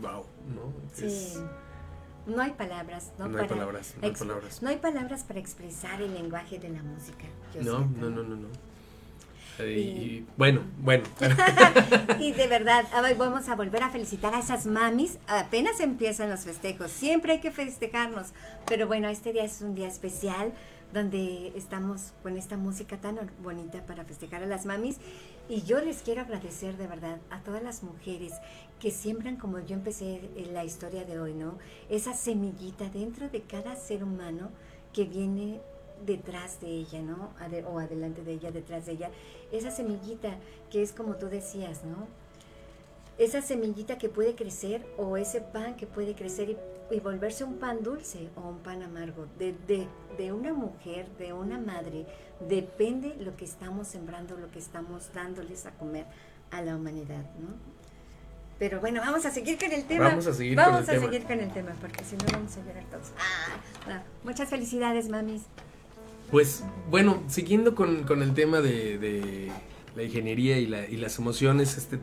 wow, 0.00 0.24
¿no? 0.54 0.72
Sí. 0.92 1.06
Es- 1.06 1.40
No 2.26 2.40
hay 2.42 2.52
palabras. 2.52 3.12
No, 3.18 3.28
No 3.28 3.38
hay 3.38 3.44
para 3.44 3.48
palabras, 3.48 3.94
no 4.00 4.06
hay 4.08 4.14
palabras. 4.14 4.62
no 4.62 4.68
hay 4.70 4.76
palabras 4.78 5.24
para 5.24 5.40
expresar 5.40 6.00
el 6.00 6.14
lenguaje 6.14 6.58
de 6.58 6.70
la 6.70 6.82
música. 6.82 7.26
yo 7.54 7.62
no, 7.62 7.80
no, 8.10 8.10
no, 8.10 8.22
no. 8.22 8.48
Y- 9.60 9.62
y 9.62 10.26
bueno, 10.36 10.62
bueno. 10.78 11.04
Y 12.20 12.32
de 12.32 12.46
verdad, 12.46 12.84
a 12.92 13.00
ver, 13.02 13.16
vamos 13.16 13.48
a 13.48 13.54
volver 13.56 13.82
a 13.82 13.90
felicitar 13.90 14.34
a 14.34 14.40
esas 14.40 14.66
mamis. 14.66 15.18
Apenas 15.26 15.80
empiezan 15.80 16.30
los 16.30 16.40
festejos. 16.40 16.90
Siempre 16.90 17.32
hay 17.34 17.40
que 17.40 17.50
festejarnos. 17.50 18.28
Pero 18.66 18.86
bueno, 18.86 19.08
este 19.08 19.32
día 19.32 19.44
es 19.44 19.60
un 19.60 19.74
día 19.74 19.88
especial. 19.88 20.52
donde 20.92 21.52
estamos 21.56 22.12
con 22.22 22.36
esta 22.36 22.56
música 22.56 22.98
tan 23.00 23.18
bonita 23.42 23.84
para 23.84 24.04
festejar 24.04 24.44
a 24.44 24.46
las 24.46 24.64
mamis. 24.64 24.98
Y 25.48 25.62
yo 25.62 25.80
les 25.80 26.02
quiero 26.02 26.20
agradecer 26.20 26.76
de 26.76 26.86
verdad 26.86 27.18
a 27.30 27.40
todas 27.40 27.64
las 27.64 27.82
mujeres 27.82 28.32
que 28.78 28.92
siembran, 28.92 29.36
como 29.36 29.58
yo 29.58 29.74
empecé 29.74 30.20
en 30.36 30.54
la 30.54 30.62
historia 30.64 31.04
de 31.04 31.18
hoy, 31.18 31.34
¿no? 31.34 31.58
Esa 31.90 32.14
semillita 32.14 32.88
dentro 32.90 33.28
de 33.28 33.40
cada 33.42 33.74
ser 33.74 34.04
humano 34.04 34.50
que 34.92 35.02
viene 35.04 35.60
detrás 36.04 36.60
de 36.60 36.68
ella, 36.68 37.02
¿no? 37.02 37.30
o 37.68 37.78
adelante 37.78 38.22
de 38.22 38.32
ella, 38.32 38.50
detrás 38.50 38.86
de 38.86 38.92
ella. 38.92 39.10
Esa 39.52 39.70
semillita 39.70 40.36
que 40.70 40.82
es 40.82 40.92
como 40.92 41.16
tú 41.16 41.28
decías, 41.28 41.84
¿no? 41.84 42.06
Esa 43.16 43.42
semillita 43.42 43.96
que 43.96 44.08
puede 44.08 44.34
crecer 44.34 44.84
o 44.96 45.16
ese 45.16 45.40
pan 45.40 45.76
que 45.76 45.86
puede 45.86 46.14
crecer 46.14 46.50
y 46.50 46.56
y 46.90 47.00
volverse 47.00 47.44
un 47.44 47.58
pan 47.58 47.82
dulce 47.82 48.28
o 48.36 48.48
un 48.48 48.58
pan 48.58 48.82
amargo. 48.82 49.26
De, 49.38 49.54
de, 49.66 49.88
de, 50.18 50.32
una 50.32 50.52
mujer, 50.52 51.08
de 51.18 51.32
una 51.32 51.58
madre, 51.58 52.06
depende 52.40 53.16
lo 53.20 53.36
que 53.36 53.44
estamos 53.44 53.88
sembrando, 53.88 54.36
lo 54.36 54.50
que 54.50 54.58
estamos 54.58 55.12
dándoles 55.12 55.66
a 55.66 55.72
comer 55.72 56.06
a 56.50 56.62
la 56.62 56.76
humanidad, 56.76 57.24
¿no? 57.40 57.54
Pero 58.58 58.80
bueno, 58.80 59.00
vamos 59.00 59.26
a 59.26 59.30
seguir 59.30 59.58
con 59.58 59.72
el 59.72 59.84
tema. 59.84 60.10
Vamos 60.10 60.26
a 60.28 60.32
seguir, 60.32 60.56
con, 60.56 60.64
el 60.64 60.74
a 60.74 60.84
tema. 60.84 61.00
seguir 61.00 61.24
con 61.24 61.40
el 61.40 61.52
tema, 61.52 61.72
porque 61.80 62.04
si 62.04 62.16
no 62.16 62.24
vamos 62.32 62.56
a 62.56 62.64
llorar 62.64 62.84
todos. 62.84 63.12
Ah, 63.88 64.02
muchas 64.22 64.48
felicidades, 64.48 65.08
mamis. 65.08 65.42
Pues 66.34 66.64
bueno, 66.90 67.22
siguiendo 67.28 67.76
con, 67.76 68.02
con 68.02 68.20
el 68.20 68.34
tema 68.34 68.60
de, 68.60 68.98
de, 68.98 69.52
la 69.94 70.02
ingeniería 70.02 70.58
y, 70.58 70.66
la, 70.66 70.84
y 70.84 70.96
las 70.96 71.16
emociones, 71.20 71.78
este, 71.78 72.00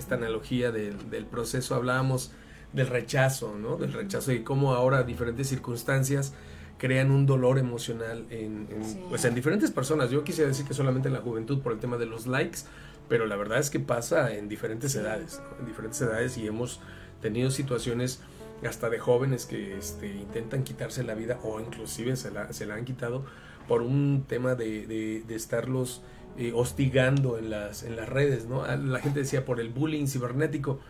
esta 0.00 0.16
analogía 0.16 0.72
del, 0.72 1.10
del 1.10 1.26
proceso, 1.26 1.76
hablábamos 1.76 2.32
del 2.72 2.88
rechazo, 2.88 3.56
¿no? 3.56 3.76
Del 3.76 3.92
rechazo 3.92 4.32
y 4.32 4.40
cómo 4.40 4.74
ahora 4.74 5.04
diferentes 5.04 5.46
circunstancias 5.46 6.34
crean 6.76 7.12
un 7.12 7.24
dolor 7.24 7.56
emocional 7.56 8.26
en, 8.30 8.66
pues 9.10 9.24
en 9.24 9.36
diferentes 9.36 9.70
personas. 9.70 10.10
Yo 10.10 10.24
quisiera 10.24 10.48
decir 10.48 10.66
que 10.66 10.74
solamente 10.74 11.06
en 11.06 11.14
la 11.14 11.20
juventud 11.20 11.60
por 11.60 11.72
el 11.72 11.78
tema 11.78 11.98
de 11.98 12.06
los 12.06 12.26
likes, 12.26 12.62
pero 13.08 13.26
la 13.26 13.36
verdad 13.36 13.60
es 13.60 13.70
que 13.70 13.78
pasa 13.78 14.34
en 14.34 14.48
diferentes 14.48 14.92
edades, 14.96 15.40
en 15.60 15.66
diferentes 15.66 16.00
edades 16.00 16.36
y 16.36 16.48
hemos 16.48 16.80
tenido 17.22 17.52
situaciones 17.52 18.22
hasta 18.68 18.90
de 18.90 18.98
jóvenes 18.98 19.46
que 19.46 19.78
este, 19.78 20.08
intentan 20.08 20.64
quitarse 20.64 21.04
la 21.04 21.14
vida 21.14 21.38
o 21.44 21.60
inclusive 21.60 22.16
se 22.16 22.32
la, 22.32 22.52
se 22.52 22.66
la 22.66 22.74
han 22.74 22.84
quitado 22.84 23.24
por 23.68 23.82
un 23.82 24.24
tema 24.26 24.54
de, 24.56 24.86
de, 24.86 25.22
de 25.26 25.34
estarlos 25.34 26.02
eh, 26.36 26.52
hostigando 26.54 27.38
en 27.38 27.50
las, 27.50 27.84
en 27.84 27.94
las 27.94 28.08
redes, 28.08 28.46
¿no? 28.46 28.66
La 28.76 29.00
gente 29.00 29.20
decía 29.20 29.44
por 29.44 29.60
el 29.60 29.68
bullying 29.68 30.06
cibernético 30.06 30.80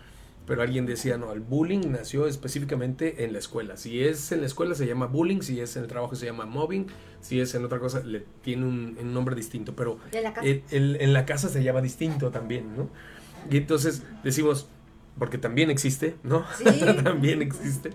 pero 0.48 0.62
alguien 0.62 0.86
decía, 0.86 1.18
no, 1.18 1.30
el 1.34 1.40
bullying 1.40 1.90
nació 1.90 2.26
específicamente 2.26 3.24
en 3.24 3.34
la 3.34 3.38
escuela. 3.38 3.76
Si 3.76 4.02
es 4.02 4.32
en 4.32 4.40
la 4.40 4.46
escuela 4.46 4.74
se 4.74 4.86
llama 4.86 5.04
bullying, 5.04 5.42
si 5.42 5.60
es 5.60 5.76
en 5.76 5.82
el 5.82 5.88
trabajo 5.90 6.16
se 6.16 6.24
llama 6.24 6.46
mobbing, 6.46 6.86
si 7.20 7.38
es 7.38 7.54
en 7.54 7.66
otra 7.66 7.78
cosa 7.78 8.00
le 8.00 8.24
tiene 8.40 8.64
un, 8.64 8.96
un 8.98 9.12
nombre 9.12 9.36
distinto, 9.36 9.76
pero 9.76 9.98
¿En 10.10 10.22
la, 10.22 10.30
el, 10.42 10.64
el, 10.70 10.96
en 11.00 11.12
la 11.12 11.26
casa 11.26 11.50
se 11.50 11.62
llama 11.62 11.82
distinto 11.82 12.30
también, 12.30 12.74
¿no? 12.74 12.88
Y 13.50 13.58
entonces 13.58 14.02
decimos, 14.24 14.70
porque 15.18 15.36
también 15.36 15.68
existe, 15.70 16.16
¿no? 16.22 16.46
Sí. 16.56 16.64
también 17.04 17.42
existe. 17.42 17.90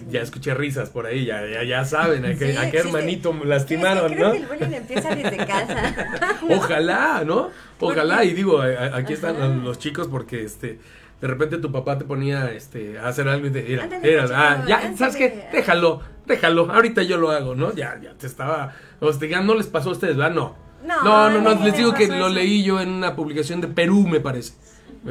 Sí. 0.00 0.06
Ya 0.10 0.20
escuché 0.22 0.54
risas 0.54 0.90
por 0.90 1.06
ahí, 1.06 1.24
ya, 1.24 1.44
ya, 1.46 1.62
ya 1.64 1.84
saben 1.84 2.24
a 2.24 2.34
qué, 2.34 2.52
Sí, 2.52 2.56
a 2.56 2.70
qué 2.70 2.78
hermanito 2.78 3.34
lastimaron, 3.44 4.12
creo 4.12 4.26
¿no? 4.28 4.32
que 4.32 4.38
el 4.38 4.46
bullying 4.46 4.74
empieza 4.74 5.14
desde 5.14 5.36
casa. 5.38 5.94
Ojalá, 6.50 7.22
¿no? 7.24 7.50
Ojalá, 7.80 8.24
y 8.24 8.32
digo, 8.34 8.60
a- 8.60 8.66
a- 8.66 8.96
aquí 8.96 9.12
están 9.14 9.64
los 9.64 9.78
chicos 9.78 10.08
porque 10.08 10.42
este 10.44 10.78
de 11.20 11.26
repente 11.28 11.56
tu 11.58 11.72
papá 11.72 11.96
te 11.96 12.04
ponía 12.04 12.52
este 12.52 12.98
a 12.98 13.08
hacer 13.08 13.26
algo 13.28 13.46
y 13.46 13.50
te 13.50 13.62
mira, 13.62 13.84
chico, 13.88 14.34
ah, 14.34 14.64
ya, 14.66 14.76
ándale. 14.78 14.96
¿sabes 14.98 15.16
qué? 15.16 15.48
Déjalo, 15.52 16.02
déjalo, 16.26 16.70
ahorita 16.70 17.02
yo 17.04 17.16
lo 17.16 17.30
hago, 17.30 17.54
¿no? 17.54 17.74
Ya, 17.74 17.98
ya 18.02 18.12
te 18.14 18.26
estaba 18.26 18.74
hostigando, 19.00 19.54
no 19.54 19.58
les 19.58 19.66
pasó 19.68 19.88
a 19.88 19.92
ustedes, 19.92 20.16
¿verdad? 20.16 20.34
No. 20.34 20.56
No, 20.84 21.02
No, 21.30 21.40
no, 21.40 21.50
les 21.54 21.60
le 21.62 21.72
digo 21.72 21.94
que 21.94 22.06
lo 22.06 22.28
leí 22.28 22.62
yo 22.62 22.80
en 22.80 22.90
una 22.90 23.16
publicación 23.16 23.60
de 23.62 23.68
Perú, 23.68 24.06
me 24.06 24.20
parece. 24.20 24.52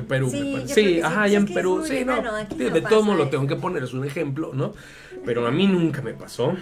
Perú, 0.04 0.30
Sí, 0.30 0.40
me 0.40 0.52
parece. 0.54 0.74
Sí, 0.74 1.02
ajá, 1.02 1.28
ya 1.28 1.38
en 1.38 1.46
Perú, 1.46 1.84
sí, 1.86 2.04
no. 2.06 2.16
de, 2.16 2.22
no 2.22 2.70
de 2.74 2.82
todo 2.82 3.04
modo 3.04 3.18
lo 3.18 3.30
tengo 3.30 3.48
que 3.48 3.56
poner, 3.56 3.84
es 3.84 3.94
un 3.94 4.06
ejemplo, 4.06 4.52
¿no? 4.54 4.74
Pero 5.26 5.46
a 5.48 5.52
mí 5.52 5.68
nunca 5.68 6.02
me 6.02 6.14
pasó. 6.14 6.56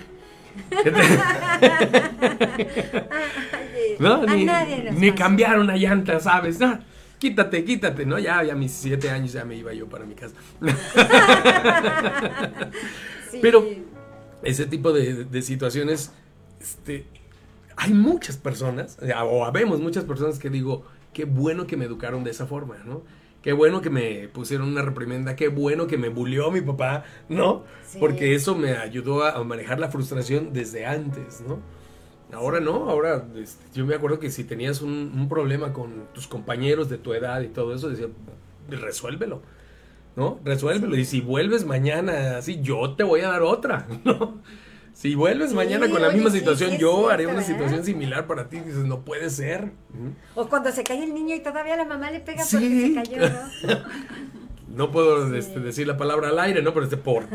¿No? 4.00 4.24
A 4.24 4.36
Ni, 4.36 4.46
ni 4.92 5.12
cambiar 5.14 5.60
una 5.60 5.76
llanta, 5.76 6.20
¿sabes? 6.20 6.62
Ah, 6.62 6.80
quítate, 7.20 7.64
quítate, 7.64 8.06
¿no? 8.06 8.20
Ya, 8.20 8.44
ya 8.44 8.54
a 8.54 8.56
mis 8.56 8.72
siete 8.72 9.10
años 9.10 9.34
ya 9.34 9.46
me 9.46 9.56
iba 9.56 9.74
yo 9.74 9.88
para 9.88 10.06
mi 10.06 10.16
casa. 10.16 10.36
Sí. 13.32 13.40
Pero 13.42 13.66
ese 14.44 14.68
tipo 14.68 14.94
de, 14.94 15.24
de 15.24 15.42
situaciones, 15.42 16.12
este, 16.62 17.08
hay 17.76 17.92
muchas 17.92 18.38
personas, 18.38 19.00
o 19.26 19.44
habemos 19.44 19.80
muchas 19.80 20.04
personas 20.04 20.38
que 20.38 20.52
digo, 20.52 20.86
qué 21.14 21.26
bueno 21.26 21.66
que 21.66 21.76
me 21.76 21.86
educaron 21.86 22.24
de 22.24 22.30
esa 22.30 22.46
forma, 22.46 22.76
¿no? 22.86 23.02
Qué 23.44 23.52
bueno 23.52 23.82
que 23.82 23.90
me 23.90 24.30
pusieron 24.30 24.70
una 24.70 24.82
reprimenda, 24.82 25.36
qué 25.36 25.50
bueno 25.50 25.86
que 25.86 25.98
me 25.98 26.08
bulió 26.08 26.50
mi 26.50 26.62
papá, 26.62 27.04
¿no? 27.28 27.66
Sí. 27.86 27.98
Porque 28.00 28.36
eso 28.36 28.56
me 28.56 28.78
ayudó 28.78 29.26
a, 29.26 29.44
manejar 29.44 29.80
la 29.80 29.90
frustración 29.90 30.54
desde 30.54 30.86
antes, 30.86 31.44
¿no? 31.46 31.60
Ahora 32.32 32.62
no, 32.62 32.90
ahora 32.90 33.28
este, 33.36 33.66
yo 33.74 33.86
me 33.86 33.96
acuerdo 33.96 34.18
que 34.18 34.32
si 34.32 34.46
tenías 34.46 34.82
un, 34.82 35.12
un 35.14 35.28
problema 35.28 35.74
con 35.74 36.08
tus 36.14 36.26
compañeros 36.26 36.90
de 36.90 36.98
tu 36.98 37.14
edad 37.14 37.42
y 37.42 37.50
todo 37.50 37.76
eso, 37.76 37.90
decía, 37.90 38.08
resuélvelo, 38.70 39.42
¿no? 40.16 40.40
Resuélvelo. 40.46 40.96
Y 40.96 41.04
si 41.04 41.20
vuelves 41.20 41.66
mañana 41.66 42.38
así, 42.38 42.62
yo 42.62 42.96
te 42.96 43.04
voy 43.04 43.22
a 43.22 43.28
dar 43.28 43.42
otra, 43.42 43.88
¿no? 44.06 44.42
Si 44.94 45.16
vuelves 45.16 45.50
Sí, 45.50 45.56
mañana 45.56 45.90
con 45.90 46.02
la 46.02 46.08
oye, 46.10 46.18
misma 46.18 46.32
sí, 46.32 46.40
situación, 46.40 46.72
sí 46.72 46.78
yo 46.78 46.92
cierto, 46.92 47.10
haré 47.10 47.26
una 47.26 47.36
¿verdad? 47.38 47.48
situación 47.48 47.84
similar 47.84 48.28
para 48.28 48.48
ti. 48.48 48.60
Dices, 48.60 48.86
no 48.86 49.02
puede 49.04 49.30
ser. 49.30 49.72
O 50.36 50.48
cuando 50.48 50.72
se 50.72 50.84
cae 50.84 51.04
el 51.04 51.14
niño 51.14 51.36
y 51.36 51.40
todavía 51.40 51.76
la 51.76 51.86
mamá 51.86 52.12
le 52.12 52.20
pega 52.20 52.44
Sí. 52.44 52.94
porque 52.94 53.10
se 53.10 53.18
cayó, 53.20 53.30
¿no? 53.30 53.80
No 54.76 54.92
puedo 54.92 55.36
este, 55.36 55.60
decir 55.60 55.86
la 55.88 55.98
palabra 55.98 56.30
al 56.30 56.40
aire, 56.40 56.64
¿no? 56.64 56.74
Pero 56.74 56.86
este 56.86 56.98
por 56.98 57.26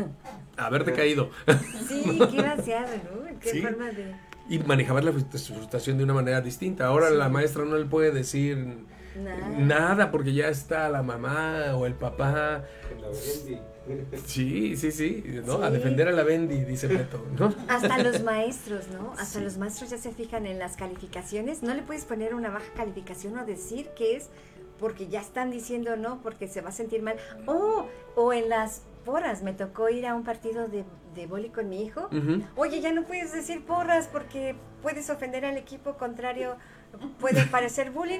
haberte 0.57 0.91
caído. 0.93 1.29
Sí, 1.87 2.03
qué 2.31 2.41
vaciado, 2.41 2.87
¿no? 2.97 3.39
Qué 3.39 3.49
Sí. 3.51 3.61
forma 3.61 3.85
de... 3.91 4.13
y 4.49 4.59
manejar 4.59 5.01
la 5.03 5.11
frust- 5.11 5.53
frustración 5.53 5.97
de 5.97 6.03
una 6.03 6.13
manera 6.13 6.41
distinta. 6.41 6.87
Ahora 6.87 7.09
Sí. 7.09 7.15
la 7.15 7.29
maestra 7.29 7.63
no 7.63 7.77
le 7.77 7.85
puede 7.85 8.11
decir 8.11 8.79
Nada. 9.23 9.47
nada 9.57 10.11
porque 10.11 10.33
ya 10.33 10.49
está 10.49 10.89
la 10.89 11.01
mamá 11.01 11.75
o 11.75 11.85
el 11.85 11.93
papá. 11.93 12.63
Sí, 14.25 14.75
sí, 14.77 14.91
sí, 14.91 15.41
¿no? 15.45 15.63
A 15.63 15.71
defender 15.71 16.07
a 16.07 16.11
la 16.11 16.23
Bendy, 16.23 16.63
dice 16.63 16.87
Beto, 16.87 17.25
¿no? 17.37 17.53
Hasta 17.67 17.97
los 18.01 18.23
maestros, 18.23 18.87
¿no? 18.89 19.13
Hasta 19.17 19.39
los 19.39 19.57
maestros 19.57 19.89
ya 19.89 19.97
se 19.97 20.11
fijan 20.11 20.45
en 20.45 20.59
las 20.59 20.75
calificaciones. 20.75 21.63
No 21.63 21.73
le 21.73 21.81
puedes 21.81 22.05
poner 22.05 22.35
una 22.35 22.49
baja 22.49 22.71
calificación 22.75 23.37
o 23.37 23.45
decir 23.45 23.89
que 23.95 24.15
es 24.15 24.29
porque 24.79 25.07
ya 25.07 25.19
están 25.19 25.51
diciendo 25.51 25.97
no, 25.97 26.21
porque 26.21 26.47
se 26.47 26.61
va 26.61 26.69
a 26.69 26.71
sentir 26.71 27.01
mal. 27.01 27.17
O, 27.45 27.85
o 28.15 28.33
en 28.33 28.49
las 28.49 28.83
porras, 29.05 29.43
me 29.43 29.53
tocó 29.53 29.89
ir 29.89 30.05
a 30.05 30.15
un 30.15 30.23
partido 30.23 30.67
de, 30.67 30.85
de 31.15 31.27
boli 31.27 31.49
con 31.49 31.69
mi 31.69 31.83
hijo. 31.83 32.09
Oye, 32.55 32.79
ya 32.81 32.91
no 32.91 33.03
puedes 33.03 33.33
decir 33.33 33.65
porras 33.65 34.07
porque 34.07 34.55
puedes 34.81 35.09
ofender 35.09 35.45
al 35.45 35.57
equipo 35.57 35.95
contrario, 35.97 36.55
puede 37.19 37.43
parecer 37.45 37.91
bullying. 37.91 38.19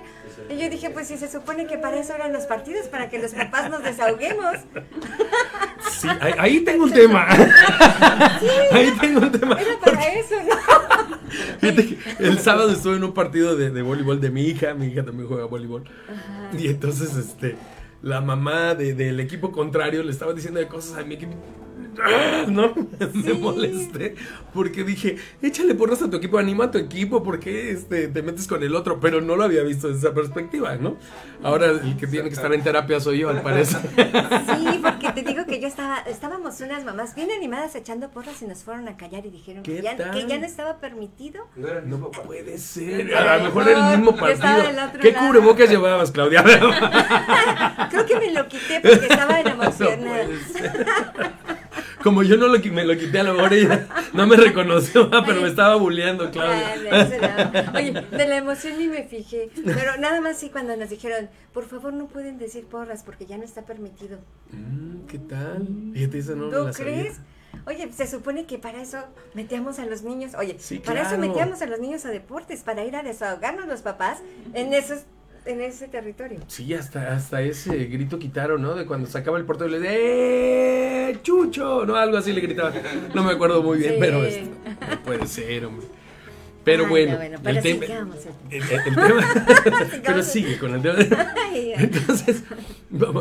Y 0.49 0.57
yo 0.57 0.69
dije, 0.69 0.89
pues 0.89 1.07
si 1.07 1.17
se 1.17 1.29
supone 1.29 1.65
que 1.67 1.77
para 1.77 1.97
eso 1.97 2.13
eran 2.15 2.31
los 2.33 2.45
partidos, 2.45 2.87
para 2.87 3.09
que 3.09 3.19
los 3.19 3.33
papás 3.33 3.69
nos 3.69 3.83
desahoguemos. 3.83 4.55
Sí, 5.99 6.07
ahí, 6.21 6.33
ahí 6.37 6.59
tengo 6.61 6.85
un 6.85 6.93
tema. 6.93 7.27
ahí 8.71 8.93
tengo 9.01 9.19
un 9.21 9.31
tema. 9.31 9.57
Era 9.59 9.79
para 9.79 10.05
eso, 10.13 10.35
¿no? 10.43 11.19
Fíjate 11.59 11.85
que 11.87 11.97
el 12.19 12.39
sábado 12.39 12.71
estuve 12.71 12.95
en 12.97 13.03
un 13.03 13.13
partido 13.13 13.55
de, 13.55 13.69
de 13.71 13.81
voleibol 13.81 14.19
de 14.21 14.29
mi 14.29 14.43
hija, 14.43 14.73
mi 14.73 14.87
hija 14.87 15.03
también 15.03 15.27
juega 15.27 15.45
voleibol. 15.45 15.83
Y 16.57 16.67
entonces, 16.67 17.15
este, 17.15 17.55
la 18.01 18.21
mamá 18.21 18.75
de- 18.75 18.93
del 18.93 19.19
equipo 19.19 19.51
contrario 19.51 20.03
le 20.03 20.11
estaba 20.11 20.33
diciendo 20.33 20.59
de 20.59 20.67
cosas 20.67 20.97
a 20.97 21.03
mi 21.03 21.15
equipo. 21.15 21.33
¿No? 22.47 22.73
Me 23.13 23.33
molesté 23.33 24.15
porque 24.53 24.83
dije, 24.83 25.17
échale 25.41 25.75
porras 25.75 26.01
a 26.01 26.09
tu 26.09 26.17
equipo, 26.17 26.37
anima 26.37 26.65
a 26.65 26.71
tu 26.71 26.77
equipo, 26.77 27.23
porque 27.23 27.71
este, 27.71 28.07
te 28.07 28.21
metes 28.23 28.47
con 28.47 28.63
el 28.63 28.75
otro? 28.75 28.99
Pero 28.99 29.21
no 29.21 29.35
lo 29.35 29.43
había 29.43 29.63
visto 29.63 29.87
desde 29.89 30.07
esa 30.07 30.15
perspectiva, 30.15 30.75
¿no? 30.75 30.97
Ahora 31.43 31.67
el 31.67 31.97
que 31.97 32.07
tiene 32.07 32.29
que 32.29 32.35
estar 32.35 32.53
en 32.53 32.63
terapia 32.63 32.99
soy 32.99 33.19
yo, 33.19 33.29
al 33.29 33.41
parecer. 33.41 33.81
Sí, 33.95 34.79
porque 34.81 35.11
te 35.13 35.21
digo 35.23 35.45
que 35.45 35.59
yo 35.59 35.67
estaba, 35.67 35.99
estábamos 35.99 36.59
unas 36.61 36.83
mamás 36.85 37.15
bien 37.15 37.29
animadas 37.31 37.75
echando 37.75 38.09
porras 38.09 38.41
y 38.41 38.45
nos 38.45 38.63
fueron 38.63 38.87
a 38.87 38.97
callar 38.97 39.25
y 39.25 39.29
dijeron 39.29 39.63
que 39.63 39.75
¿Qué 39.77 39.81
ya, 39.81 39.97
tal? 39.97 40.11
que 40.11 40.25
ya 40.27 40.37
no 40.39 40.45
estaba 40.45 40.77
permitido. 40.77 41.47
No 41.85 42.09
puede 42.11 42.57
ser. 42.57 43.13
A 43.15 43.37
lo 43.37 43.43
mejor 43.45 43.67
era 43.67 43.91
el 43.93 43.97
mismo 43.99 44.15
partido. 44.15 44.63
del 44.63 44.79
otro 44.79 45.01
¿Qué 45.01 45.11
lado. 45.11 45.27
cubrebocas 45.27 45.69
llevabas, 45.69 46.11
Claudia? 46.11 46.43
Creo 47.89 48.05
que 48.05 48.15
me 48.19 48.31
lo 48.33 48.47
quité 48.47 48.79
porque 48.81 49.05
estaba 49.07 49.39
No 49.49 49.51
emocionada. 49.51 51.08
Como 52.03 52.23
yo 52.23 52.37
no 52.37 52.47
lo, 52.47 52.59
me 52.59 52.83
lo 52.83 52.97
quité, 52.97 53.19
a 53.19 53.23
lo 53.23 53.33
mejor 53.33 53.53
ella 53.53 53.87
no 54.13 54.25
me 54.27 54.35
reconoció, 54.37 55.09
pero 55.25 55.41
me 55.41 55.47
estaba 55.49 55.75
bulleando, 55.75 56.31
Claudia. 56.31 56.75
Lado. 56.77 57.71
Oye, 57.75 57.91
de 57.91 58.27
la 58.27 58.37
emoción 58.37 58.77
ni 58.77 58.87
me 58.87 59.03
fijé. 59.03 59.49
Pero 59.65 59.97
nada 59.97 60.21
más 60.21 60.37
sí 60.37 60.49
cuando 60.49 60.75
nos 60.77 60.89
dijeron, 60.89 61.29
por 61.53 61.65
favor 61.65 61.93
no 61.93 62.07
pueden 62.07 62.37
decir 62.37 62.65
porras 62.65 63.03
porque 63.03 63.25
ya 63.25 63.37
no 63.37 63.43
está 63.43 63.63
permitido. 63.63 64.19
Mm, 64.51 65.05
¿Qué 65.07 65.19
tal? 65.19 65.67
Fíjate, 65.93 66.17
esa 66.19 66.35
no 66.35 66.49
¿Tú 66.49 66.65
la 66.65 66.73
sabía. 66.73 66.93
crees? 66.93 67.19
Oye, 67.65 67.91
se 67.91 68.07
supone 68.07 68.45
que 68.45 68.57
para 68.57 68.81
eso 68.81 68.99
metíamos 69.33 69.79
a 69.79 69.85
los 69.85 70.03
niños, 70.03 70.33
oye, 70.37 70.55
Sí, 70.59 70.79
para 70.79 71.01
eso 71.01 71.17
metíamos 71.17 71.61
a 71.61 71.65
los 71.65 71.79
niños 71.79 72.05
a 72.05 72.09
deportes, 72.09 72.63
para 72.63 72.83
ir 72.85 72.95
a 72.95 73.03
desahogarnos 73.03 73.67
los 73.67 73.81
papás 73.81 74.19
en 74.53 74.73
esos 74.73 74.99
en 75.45 75.61
ese 75.61 75.87
territorio. 75.87 76.39
Sí, 76.47 76.73
hasta, 76.73 77.13
hasta 77.15 77.41
ese 77.41 77.75
grito 77.85 78.19
quitaron, 78.19 78.61
¿no? 78.61 78.75
De 78.75 78.85
cuando 78.85 79.07
sacaba 79.09 79.37
el 79.37 79.45
portero 79.45 79.69
y 79.69 79.73
le 79.73 79.79
decía, 79.79 79.97
¡eh, 79.99 81.19
chucho! 81.23 81.85
No, 81.85 81.95
algo 81.95 82.17
así 82.17 82.33
le 82.33 82.41
gritaba. 82.41 82.71
No 83.13 83.23
me 83.23 83.31
acuerdo 83.31 83.61
muy 83.63 83.77
bien, 83.79 83.93
Sí. 83.93 83.97
pero 83.99 84.23
este, 84.23 84.43
no 84.89 85.03
puede 85.03 85.25
ser, 85.27 85.65
hombre. 85.65 85.87
Pero 86.63 86.83
Ay, 86.83 86.89
bueno, 86.89 87.11
no, 87.13 87.17
bueno, 87.17 87.39
pero 87.41 87.57
el, 87.57 87.63
tema- 87.63 87.85
sigamos. 87.85 88.15
el- 88.51 88.61
el- 88.63 88.71
el 88.71 88.95
tema- 88.95 90.01
pero 90.05 90.23
sigue 90.23 90.57
con 90.59 90.73
el 90.75 90.81
tema. 90.81 90.97
Entonces, 91.53 92.43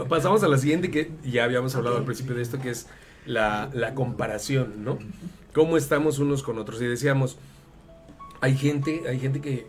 pasamos 0.08 0.42
a 0.42 0.48
la 0.48 0.58
siguiente 0.58 0.90
que 0.90 1.10
ya 1.24 1.44
habíamos 1.44 1.74
hablado 1.76 1.96
al 1.96 2.04
principio 2.04 2.34
de 2.34 2.42
esto, 2.42 2.60
que 2.60 2.70
es 2.70 2.86
la, 3.26 3.70
la 3.72 3.94
comparación, 3.94 4.84
¿no? 4.84 4.98
Cómo 5.54 5.76
estamos 5.76 6.18
unos 6.18 6.42
con 6.42 6.58
otros. 6.58 6.82
Y 6.82 6.86
decíamos, 6.86 7.38
hay 8.40 8.56
gente, 8.56 9.02
hay 9.08 9.18
gente 9.18 9.40
que 9.40 9.66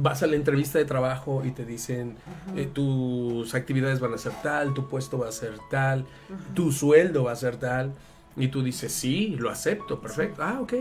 vas 0.00 0.22
a 0.22 0.26
la 0.26 0.36
entrevista 0.36 0.78
de 0.78 0.84
trabajo 0.84 1.42
y 1.44 1.50
te 1.50 1.64
dicen, 1.64 2.16
eh, 2.56 2.66
tus 2.72 3.54
actividades 3.54 4.00
van 4.00 4.14
a 4.14 4.18
ser 4.18 4.32
tal, 4.42 4.74
tu 4.74 4.88
puesto 4.88 5.18
va 5.18 5.28
a 5.28 5.32
ser 5.32 5.54
tal, 5.70 6.06
tu 6.54 6.72
sueldo 6.72 7.24
va 7.24 7.32
a 7.32 7.36
ser 7.36 7.56
tal. 7.56 7.92
Y 8.36 8.48
tú 8.48 8.62
dices, 8.62 8.92
sí, 8.92 9.34
lo 9.38 9.50
acepto, 9.50 10.00
perfecto. 10.00 10.42
Ah, 10.42 10.60
ok. 10.60 10.74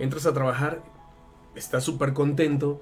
Entras 0.00 0.26
a 0.26 0.34
trabajar, 0.34 0.82
estás 1.54 1.84
súper 1.84 2.12
contento 2.12 2.80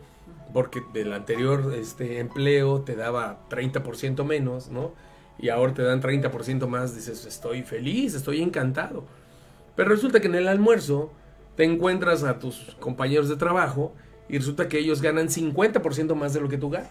porque 0.52 0.82
del 0.92 1.12
anterior 1.12 1.74
este, 1.76 2.18
empleo 2.18 2.82
te 2.82 2.96
daba 2.96 3.40
30% 3.50 4.24
menos, 4.24 4.70
¿no? 4.70 4.92
Y 5.38 5.48
ahora 5.48 5.74
te 5.74 5.82
dan 5.82 6.00
30% 6.00 6.66
más, 6.66 6.94
dices, 6.94 7.26
estoy 7.26 7.62
feliz, 7.62 8.14
estoy 8.14 8.42
encantado. 8.42 9.04
Pero 9.76 9.90
resulta 9.90 10.20
que 10.20 10.28
en 10.28 10.34
el 10.34 10.48
almuerzo 10.48 11.12
te 11.56 11.64
encuentras 11.64 12.22
a 12.22 12.38
tus 12.38 12.76
compañeros 12.80 13.28
de 13.28 13.36
trabajo 13.36 13.94
y 14.32 14.38
resulta 14.38 14.66
que 14.66 14.78
ellos 14.78 15.02
ganan 15.02 15.28
50% 15.28 16.14
más 16.14 16.32
de 16.32 16.40
lo 16.40 16.48
que 16.48 16.56
tú 16.56 16.70
ganas. 16.70 16.90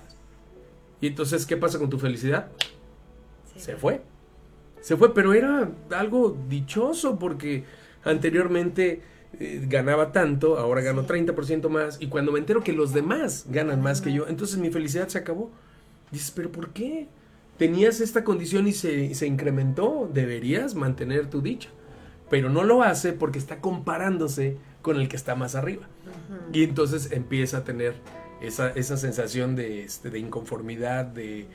Y 1.01 1.07
entonces, 1.07 1.47
¿qué 1.47 1.57
pasa 1.57 1.79
con 1.79 1.89
tu 1.89 1.97
felicidad? 1.97 2.51
Se 3.57 3.75
fue. 3.75 4.01
Se 4.79 4.95
fue, 4.95 5.11
pero 5.15 5.33
era 5.33 5.71
algo 5.89 6.37
dichoso 6.47 7.17
porque 7.17 7.63
anteriormente 8.03 9.01
eh, 9.39 9.65
ganaba 9.67 10.11
tanto, 10.11 10.59
ahora 10.59 10.81
gano 10.81 11.07
30% 11.07 11.67
más 11.67 11.99
y 11.99 12.07
cuando 12.07 12.31
me 12.31 12.37
entero 12.37 12.63
que 12.63 12.73
los 12.73 12.93
demás 12.93 13.47
ganan 13.49 13.81
más 13.81 14.01
que 14.01 14.13
yo, 14.13 14.27
entonces 14.27 14.59
mi 14.59 14.69
felicidad 14.69 15.07
se 15.07 15.17
acabó. 15.17 15.49
Dices, 16.11 16.29
pero 16.29 16.51
¿por 16.51 16.69
qué? 16.69 17.07
Tenías 17.57 18.01
esta 18.01 18.23
condición 18.23 18.67
y 18.67 18.73
se, 18.73 19.15
se 19.15 19.25
incrementó, 19.25 20.07
deberías 20.13 20.75
mantener 20.75 21.27
tu 21.27 21.41
dicha, 21.41 21.69
pero 22.29 22.49
no 22.49 22.63
lo 22.63 22.83
hace 22.83 23.13
porque 23.13 23.39
está 23.39 23.61
comparándose 23.61 24.57
con 24.81 24.99
el 24.99 25.07
que 25.09 25.15
está 25.15 25.35
más 25.35 25.55
arriba. 25.55 25.87
Y 26.53 26.63
entonces 26.63 27.11
empieza 27.11 27.57
a 27.57 27.63
tener 27.63 27.95
esa, 28.41 28.69
esa 28.71 28.97
sensación 28.97 29.55
de, 29.55 29.83
este, 29.83 30.09
de 30.09 30.19
inconformidad, 30.19 31.05
de, 31.05 31.45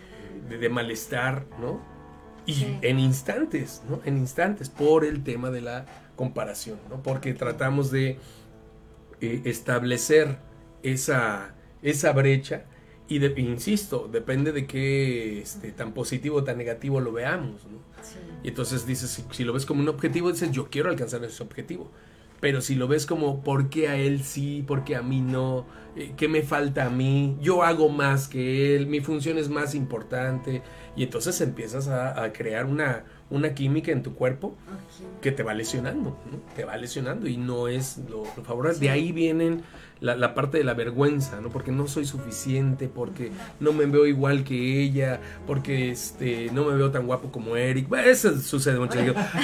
de- 0.48 0.58
de 0.58 0.68
malestar, 0.68 1.46
¿no? 1.60 1.80
Y 2.46 2.54
Sí. 2.54 2.78
en 2.82 3.00
instantes, 3.00 3.82
¿no? 3.88 4.00
En 4.04 4.18
instantes, 4.18 4.68
por 4.70 5.04
el 5.04 5.24
tema 5.24 5.50
de 5.50 5.60
la 5.62 5.86
comparación, 6.14 6.78
¿no? 6.88 7.02
Porque 7.02 7.34
tratamos 7.34 7.90
de 7.90 8.18
eh, 9.20 9.40
establecer 9.44 10.36
esa, 10.82 11.54
esa 11.82 12.12
brecha 12.12 12.64
y, 13.08 13.18
de- 13.18 13.40
insisto, 13.40 14.08
depende 14.12 14.52
de 14.52 14.66
qué 14.66 15.40
este, 15.40 15.72
tan 15.72 15.92
positivo 15.92 16.36
o 16.36 16.44
tan 16.44 16.58
negativo 16.58 17.00
lo 17.00 17.12
veamos, 17.12 17.64
¿no? 17.64 17.78
Y 18.44 18.48
entonces 18.48 18.86
dices, 18.86 19.10
si, 19.10 19.24
si 19.32 19.42
lo 19.44 19.52
ves 19.52 19.66
como 19.66 19.80
un 19.80 19.88
objetivo, 19.88 20.30
dices, 20.30 20.52
yo 20.52 20.68
quiero 20.70 20.90
alcanzar 20.90 21.24
ese 21.24 21.42
objetivo. 21.42 21.90
Pero 22.40 22.60
si 22.60 22.74
lo 22.74 22.88
ves 22.88 23.06
como, 23.06 23.42
¿por 23.42 23.70
qué 23.70 23.88
a 23.88 23.96
él 23.96 24.22
sí? 24.22 24.62
¿Por 24.66 24.84
qué 24.84 24.96
a 24.96 25.02
mí 25.02 25.20
no? 25.20 25.66
Eh, 25.96 26.12
¿Qué 26.16 26.28
me 26.28 26.42
falta 26.42 26.86
a 26.86 26.90
mí? 26.90 27.36
Yo 27.40 27.62
hago 27.62 27.88
más 27.88 28.28
que 28.28 28.76
él, 28.76 28.86
mi 28.86 29.00
función 29.00 29.38
es 29.38 29.48
más 29.48 29.74
importante. 29.74 30.62
Y 30.96 31.02
entonces 31.02 31.40
empiezas 31.40 31.88
a, 31.88 32.22
a 32.22 32.32
crear 32.32 32.66
una, 32.66 33.04
una 33.30 33.54
química 33.54 33.92
en 33.92 34.02
tu 34.02 34.14
cuerpo 34.14 34.54
que 35.20 35.32
te 35.32 35.42
va 35.42 35.54
lesionando, 35.54 36.18
¿no? 36.30 36.38
Te 36.54 36.64
va 36.64 36.76
lesionando 36.76 37.26
y 37.26 37.36
no 37.36 37.68
es 37.68 37.98
lo, 38.08 38.24
lo 38.36 38.44
favorable. 38.44 38.78
De 38.78 38.90
ahí 38.90 39.12
vienen 39.12 39.62
la, 40.00 40.14
la 40.14 40.34
parte 40.34 40.58
de 40.58 40.64
la 40.64 40.74
vergüenza, 40.74 41.40
¿no? 41.40 41.48
Porque 41.48 41.72
no 41.72 41.86
soy 41.86 42.04
suficiente, 42.04 42.88
porque 42.88 43.30
no 43.60 43.72
me 43.72 43.86
veo 43.86 44.06
igual 44.06 44.44
que 44.44 44.82
ella, 44.82 45.20
porque 45.46 45.90
este, 45.90 46.50
no 46.52 46.64
me 46.64 46.74
veo 46.76 46.90
tan 46.90 47.06
guapo 47.06 47.30
como 47.30 47.56
Eric. 47.56 47.88
Bueno, 47.88 48.08
eso 48.08 48.38
sucede 48.38 48.78
mucho. 48.78 48.98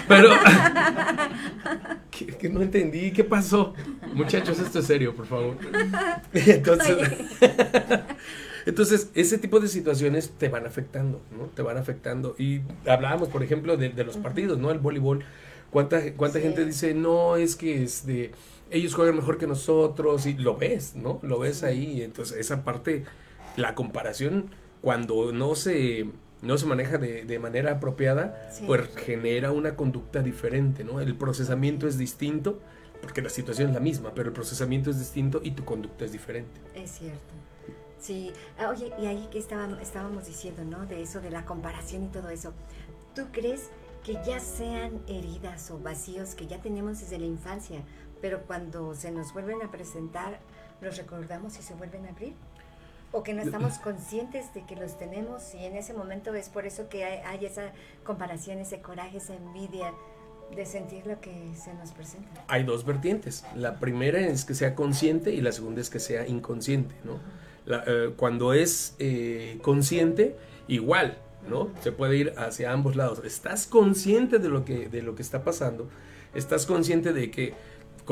Pero 0.09 0.31
que, 2.11 2.27
que 2.27 2.49
no 2.49 2.61
entendí, 2.61 3.12
¿qué 3.12 3.24
pasó? 3.24 3.74
Muchachos, 4.15 4.59
esto 4.59 4.81
es 4.81 4.87
serio, 4.87 5.15
por 5.15 5.27
favor. 5.27 5.57
Entonces, 6.35 6.97
entonces, 8.66 9.11
ese 9.15 9.39
tipo 9.39 9.59
de 9.59 9.69
situaciones 9.69 10.31
te 10.39 10.49
van 10.49 10.66
afectando, 10.66 11.20
¿no? 11.37 11.47
Te 11.47 11.62
van 11.62 11.79
afectando. 11.79 12.35
Y 12.39 12.61
hablábamos, 12.87 13.29
por 13.29 13.43
ejemplo, 13.43 13.77
de, 13.77 13.89
de 13.89 14.05
los 14.05 14.16
partidos, 14.19 14.59
¿no? 14.59 14.70
El 14.70 14.79
voleibol. 14.79 15.24
¿Cuánta, 15.70 16.12
cuánta 16.12 16.39
gente 16.39 16.66
dice, 16.66 16.93
no, 16.93 17.37
es 17.37 17.57
que 17.57 17.83
este, 17.83 18.33
ellos 18.73 18.94
juegan 18.94 19.16
mejor 19.16 19.39
que 19.39 19.47
nosotros? 19.47 20.27
Y 20.27 20.35
lo 20.35 20.57
ves, 20.57 20.94
¿no? 20.97 21.19
Lo 21.23 21.39
ves 21.39 21.62
ahí. 21.62 22.03
Entonces, 22.03 22.39
esa 22.39 22.65
parte, 22.65 23.05
la 23.57 23.74
comparación, 23.74 24.51
cuando 24.81 25.32
no 25.32 25.55
se, 25.55 26.11
no 26.43 26.59
se 26.59 26.66
maneja 26.66 26.99
de, 26.99 27.24
de 27.24 27.39
manera 27.39 27.73
apropiada, 27.73 28.51
Sí. 28.53 28.65
pues 28.66 28.89
genera 28.97 29.53
una 29.53 29.77
conducta 29.77 30.23
diferente, 30.23 30.85
¿no? 30.85 31.01
El 31.01 31.15
procesamiento 31.16 31.86
es 31.86 31.99
distinto, 31.99 32.61
porque 33.01 33.20
la 33.23 33.31
situación 33.31 33.69
es 33.69 33.74
la 33.74 33.81
misma, 33.81 34.12
pero 34.15 34.28
el 34.28 34.35
procesamiento 34.35 34.90
es 34.90 34.99
distinto 34.99 35.40
y 35.43 35.53
tu 35.53 35.65
conducta 35.65 36.05
es 36.05 36.12
diferente. 36.12 36.61
Es 36.74 36.90
cierto. 36.93 37.35
Sí, 38.01 38.32
Ah, 38.59 38.69
oye, 38.70 38.93
y 39.01 39.07
ahí 39.07 39.28
que 39.31 39.39
estábamos, 39.39 39.81
estábamos 39.81 40.27
diciendo, 40.27 40.65
¿no? 40.65 40.86
De 40.86 41.03
eso, 41.03 41.20
de 41.20 41.31
la 41.31 41.44
comparación 41.44 42.05
y 42.05 42.09
todo 42.09 42.31
eso. 42.31 42.53
¿Tú 43.15 43.23
crees 43.31 43.70
que 44.05 44.15
ya 44.27 44.40
sean 44.40 45.01
heridas 45.07 45.70
o 45.70 45.78
vacíos 45.78 46.35
que 46.35 46.49
ya 46.49 46.61
tenemos 46.61 46.99
desde 46.99 47.19
la 47.20 47.27
infancia, 47.27 47.82
pero 48.23 48.40
cuando 48.47 48.94
se 48.94 49.11
nos 49.11 49.35
vuelven 49.35 49.61
a 49.62 49.70
presentar, 49.70 50.39
los 50.81 50.97
recordamos 50.97 51.59
y 51.59 51.62
se 51.62 51.74
vuelven 51.74 52.07
a 52.07 52.09
abrir? 52.11 52.32
¿O 53.12 53.23
que 53.23 53.35
no 53.35 53.43
estamos 53.43 53.74
conscientes 53.85 54.55
de 54.55 54.65
que 54.65 54.74
los 54.77 54.97
tenemos 54.97 55.55
y 55.55 55.66
en 55.66 55.77
ese 55.77 55.93
momento 55.93 56.32
es 56.35 56.49
por 56.49 56.65
eso 56.65 56.89
que 56.89 57.05
hay, 57.05 57.19
hay 57.27 57.44
esa 57.44 57.73
comparación, 58.05 58.59
ese 58.59 58.81
coraje, 58.81 59.19
esa 59.19 59.35
envidia 59.35 59.93
de 60.57 60.65
sentir 60.65 61.07
lo 61.07 61.20
que 61.20 61.51
se 61.55 61.74
nos 61.74 61.90
presenta? 61.93 62.43
Hay 62.49 62.62
dos 62.65 62.85
vertientes. 62.86 63.44
La 63.55 63.77
primera 63.78 64.19
es 64.20 64.44
que 64.47 64.55
sea 64.55 64.74
consciente 64.74 65.32
y 65.32 65.40
la 65.43 65.53
segunda 65.53 65.81
es 65.82 65.90
que 65.90 65.99
sea 66.01 66.27
inconsciente, 66.27 66.94
¿no? 67.05 67.19
La- 67.66 67.85
eh, 67.86 68.12
cuando 68.16 68.55
es 68.55 68.97
eh, 68.99 69.59
consciente, 69.62 70.36
igual, 70.69 71.19
¿no? 71.49 71.70
Se 71.82 71.93
puede 71.93 72.16
ir 72.16 72.35
hacia 72.39 72.73
ambos 72.73 72.97
lados. 72.97 73.20
Estás 73.24 73.66
consciente 73.66 74.39
de 74.39 74.49
lo 74.49 74.65
que, 74.65 74.89
de 74.89 75.03
lo 75.03 75.15
que 75.15 75.23
está 75.23 75.44
pasando, 75.44 75.89
estás 76.35 76.66
consciente 76.66 77.12
de 77.12 77.31
que 77.31 77.55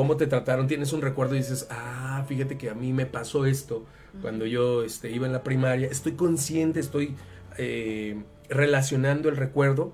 cómo 0.00 0.16
te 0.16 0.26
trataron, 0.26 0.66
tienes 0.66 0.94
un 0.94 1.02
recuerdo 1.02 1.34
y 1.34 1.40
dices, 1.40 1.66
ah, 1.68 2.24
fíjate 2.26 2.56
que 2.56 2.70
a 2.70 2.74
mí 2.74 2.90
me 2.94 3.04
pasó 3.04 3.44
esto 3.44 3.84
cuando 4.22 4.46
yo 4.46 4.82
este, 4.82 5.10
iba 5.10 5.26
en 5.26 5.32
la 5.34 5.42
primaria, 5.42 5.88
estoy 5.88 6.12
consciente, 6.12 6.80
estoy 6.80 7.16
eh, 7.58 8.22
relacionando 8.48 9.28
el 9.28 9.36
recuerdo, 9.36 9.92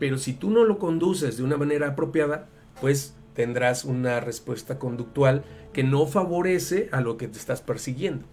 pero 0.00 0.18
si 0.18 0.32
tú 0.32 0.50
no 0.50 0.64
lo 0.64 0.80
conduces 0.80 1.36
de 1.36 1.44
una 1.44 1.56
manera 1.56 1.90
apropiada, 1.90 2.48
pues 2.80 3.14
tendrás 3.34 3.84
una 3.84 4.18
respuesta 4.18 4.80
conductual 4.80 5.44
que 5.72 5.84
no 5.84 6.08
favorece 6.08 6.88
a 6.90 7.00
lo 7.00 7.16
que 7.16 7.28
te 7.28 7.38
estás 7.38 7.60
persiguiendo. 7.60 8.24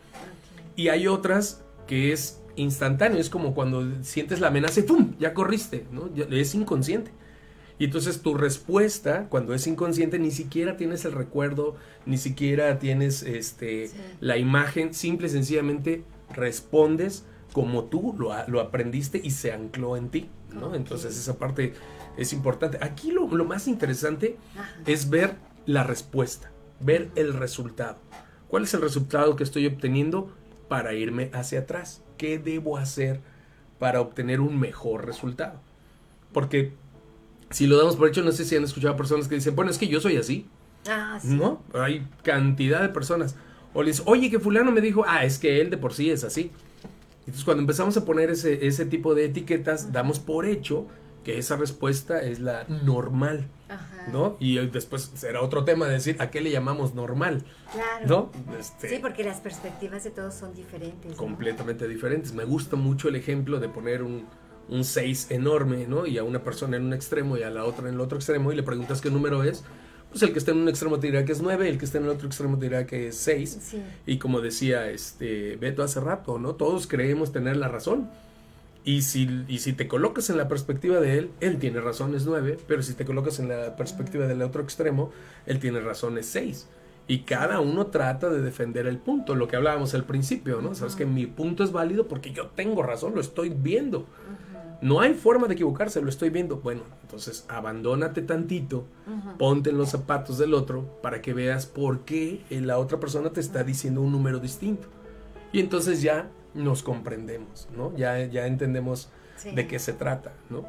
Y 0.75 0.87
hay 0.87 1.05
otras 1.05 1.63
que 1.85 2.11
es 2.11 2.41
instantáneo, 2.55 3.19
es 3.19 3.29
como 3.29 3.53
cuando 3.53 3.87
sientes 4.01 4.39
la 4.39 4.47
amenaza 4.47 4.79
y 4.79 4.83
¡pum! 4.83 5.13
ya 5.19 5.35
corriste, 5.35 5.85
¿no? 5.91 6.09
Es 6.31 6.55
inconsciente. 6.55 7.11
Y 7.79 7.85
entonces 7.85 8.21
tu 8.21 8.35
respuesta, 8.35 9.27
cuando 9.29 9.53
es 9.53 9.65
inconsciente, 9.67 10.19
ni 10.19 10.31
siquiera 10.31 10.77
tienes 10.77 11.05
el 11.05 11.11
recuerdo, 11.13 11.75
ni 12.05 12.17
siquiera 12.17 12.79
tienes 12.79 13.23
este, 13.23 13.89
la 14.19 14.37
imagen, 14.37 14.93
simple 14.93 15.27
y 15.27 15.31
sencillamente 15.31 16.03
respondes 16.33 17.25
como 17.51 17.85
tú 17.85 18.15
lo, 18.17 18.31
lo 18.47 18.59
aprendiste 18.59 19.21
y 19.23 19.31
se 19.31 19.51
ancló 19.51 19.95
en 19.97 20.09
ti, 20.09 20.29
¿no? 20.51 20.75
Entonces 20.75 21.17
esa 21.17 21.37
parte 21.37 21.73
es 22.17 22.33
importante. 22.33 22.77
Aquí 22.81 23.11
lo, 23.11 23.27
lo 23.27 23.45
más 23.45 23.67
interesante 23.67 24.37
es 24.85 25.09
ver 25.09 25.35
la 25.65 25.83
respuesta, 25.83 26.51
ver 26.79 27.09
el 27.15 27.33
resultado. 27.33 27.97
¿Cuál 28.47 28.63
es 28.63 28.73
el 28.73 28.81
resultado 28.81 29.35
que 29.35 29.43
estoy 29.43 29.65
obteniendo 29.65 30.31
para 30.67 30.93
irme 30.93 31.29
hacia 31.33 31.59
atrás? 31.59 32.01
¿Qué 32.17 32.37
debo 32.39 32.77
hacer 32.77 33.19
para 33.79 34.01
obtener 34.01 34.41
un 34.41 34.59
mejor 34.59 35.05
resultado? 35.05 35.59
Porque 36.31 36.73
si 37.53 37.67
lo 37.67 37.77
damos 37.77 37.95
por 37.95 38.07
hecho, 38.09 38.21
no 38.23 38.31
sé 38.31 38.43
si 38.45 38.55
han 38.55 38.63
escuchado 38.63 38.95
personas 38.97 39.27
que 39.27 39.35
dicen, 39.35 39.55
bueno, 39.55 39.71
es 39.71 39.77
que 39.77 39.87
yo 39.87 40.01
soy 40.01 40.17
así. 40.17 40.47
Ah, 40.89 41.17
sí. 41.21 41.29
¿No? 41.29 41.61
Hay 41.73 42.05
cantidad 42.23 42.81
de 42.81 42.89
personas. 42.89 43.35
O 43.73 43.81
le 43.83 43.91
dices, 43.91 44.03
oye, 44.05 44.29
que 44.29 44.39
fulano 44.39 44.71
me 44.71 44.81
dijo, 44.81 45.05
ah, 45.07 45.23
es 45.23 45.39
que 45.39 45.61
él 45.61 45.69
de 45.69 45.77
por 45.77 45.93
sí 45.93 46.09
es 46.11 46.23
así. 46.23 46.51
Entonces 47.19 47.45
cuando 47.45 47.61
empezamos 47.61 47.95
a 47.95 48.03
poner 48.03 48.29
ese, 48.29 48.67
ese 48.67 48.85
tipo 48.85 49.15
de 49.15 49.25
etiquetas, 49.25 49.93
damos 49.93 50.19
por 50.19 50.45
hecho 50.45 50.87
que 51.23 51.37
esa 51.37 51.55
respuesta 51.55 52.21
es 52.21 52.41
la 52.41 52.65
normal, 52.67 53.47
Ajá. 53.69 54.07
¿no? 54.11 54.35
Y 54.41 54.57
después 54.67 55.11
será 55.15 55.41
otro 55.41 55.63
tema 55.63 55.85
de 55.87 55.93
decir 55.93 56.17
a 56.19 56.29
qué 56.29 56.41
le 56.41 56.51
llamamos 56.51 56.93
normal, 56.95 57.45
Claro. 57.71 58.31
¿no? 58.49 58.57
Este, 58.59 58.89
Sí, 58.89 58.97
porque 59.01 59.23
las 59.23 59.39
perspectivas 59.39 60.03
de 60.03 60.11
todos 60.11 60.33
son 60.33 60.53
diferentes. 60.53 61.11
¿no? 61.11 61.17
completamente 61.17 61.87
diferentes. 61.87 62.33
Me 62.33 62.43
gusta 62.43 62.75
mucho 62.75 63.07
el 63.07 63.15
ejemplo 63.15 63.61
de 63.61 63.69
poner 63.69 64.03
un, 64.03 64.25
un 64.69 64.83
6 64.83 65.27
enorme, 65.31 65.87
¿no? 65.87 66.05
Y 66.05 66.17
a 66.17 66.23
una 66.23 66.43
persona 66.43 66.77
en 66.77 66.85
un 66.85 66.93
extremo 66.93 67.37
y 67.37 67.43
a 67.43 67.49
la 67.49 67.65
otra 67.65 67.87
en 67.87 67.95
el 67.95 68.01
otro 68.01 68.17
extremo 68.17 68.51
y 68.51 68.55
le 68.55 68.63
preguntas 68.63 69.01
qué 69.01 69.09
número 69.09 69.43
es. 69.43 69.63
Pues 70.09 70.21
el 70.21 70.31
que 70.31 70.39
está 70.39 70.51
en 70.51 70.57
un 70.57 70.69
extremo 70.69 70.99
te 70.99 71.07
dirá 71.07 71.25
que 71.25 71.31
es 71.31 71.41
9, 71.41 71.67
el 71.67 71.77
que 71.79 71.85
está 71.85 71.97
en 71.97 72.03
el 72.03 72.11
otro 72.11 72.27
extremo 72.27 72.57
te 72.57 72.65
dirá 72.65 72.85
que 72.85 73.07
es 73.07 73.15
6. 73.17 73.57
Sí. 73.61 73.81
Y 74.05 74.19
como 74.19 74.41
decía 74.41 74.89
este 74.89 75.55
Beto 75.57 75.81
hace 75.81 75.99
rato, 75.99 76.37
¿no? 76.37 76.55
Todos 76.55 76.85
creemos 76.87 77.31
tener 77.31 77.57
la 77.57 77.67
razón. 77.67 78.09
Y 78.85 79.03
si, 79.03 79.45
y 79.47 79.59
si 79.59 79.73
te 79.73 79.87
colocas 79.87 80.29
en 80.29 80.37
la 80.37 80.47
perspectiva 80.47 80.99
de 80.99 81.17
él, 81.17 81.31
él 81.39 81.57
tiene 81.57 81.79
razón, 81.79 82.15
es 82.15 82.25
9, 82.25 82.57
pero 82.67 82.83
si 82.83 82.93
te 82.93 83.05
colocas 83.05 83.39
en 83.39 83.47
la 83.47 83.75
perspectiva 83.77 84.27
del 84.27 84.41
otro 84.41 84.61
extremo, 84.61 85.11
él 85.45 85.59
tiene 85.59 85.79
razón, 85.79 86.17
es 86.17 86.25
6. 86.27 86.67
Y 87.07 87.19
cada 87.19 87.59
uno 87.59 87.87
trata 87.87 88.29
de 88.29 88.41
defender 88.41 88.87
el 88.87 88.97
punto, 88.97 89.35
lo 89.35 89.47
que 89.47 89.55
hablábamos 89.55 89.93
al 89.93 90.03
principio, 90.03 90.61
¿no? 90.61 90.75
Sabes 90.75 90.95
que 90.95 91.05
mi 91.05 91.25
punto 91.25 91.63
es 91.63 91.71
válido 91.71 92.07
porque 92.07 92.31
yo 92.31 92.47
tengo 92.47 92.83
razón, 92.83 93.13
lo 93.15 93.21
estoy 93.21 93.49
viendo. 93.49 94.05
No 94.83 94.99
hay 94.99 95.13
forma 95.13 95.47
de 95.47 95.53
equivocarse, 95.53 96.01
lo 96.01 96.09
estoy 96.09 96.29
viendo. 96.29 96.57
Bueno, 96.57 96.81
entonces 97.01 97.45
abandónate 97.47 98.21
tantito, 98.21 98.85
Ujú. 99.07 99.37
ponte 99.37 99.69
en 99.69 99.77
los 99.77 99.89
zapatos 99.89 100.37
del 100.37 100.53
otro 100.53 100.99
para 101.01 101.21
que 101.21 101.33
veas 101.33 101.65
por 101.65 102.01
qué 102.01 102.41
la 102.49 102.77
otra 102.77 102.99
persona 102.99 103.29
te 103.31 103.39
está 103.39 103.63
diciendo 103.63 104.01
un 104.01 104.11
número 104.11 104.39
distinto. 104.39 104.87
Y 105.53 105.59
entonces 105.61 106.01
ya 106.01 106.29
nos 106.53 106.83
comprendemos, 106.83 107.67
¿no? 107.75 107.95
Ya, 107.95 108.19
ya 108.25 108.45
entendemos 108.45 109.09
Sí. 109.37 109.51
de 109.51 109.67
qué 109.67 109.79
se 109.79 109.93
trata, 109.93 110.33
¿no? 110.49 110.65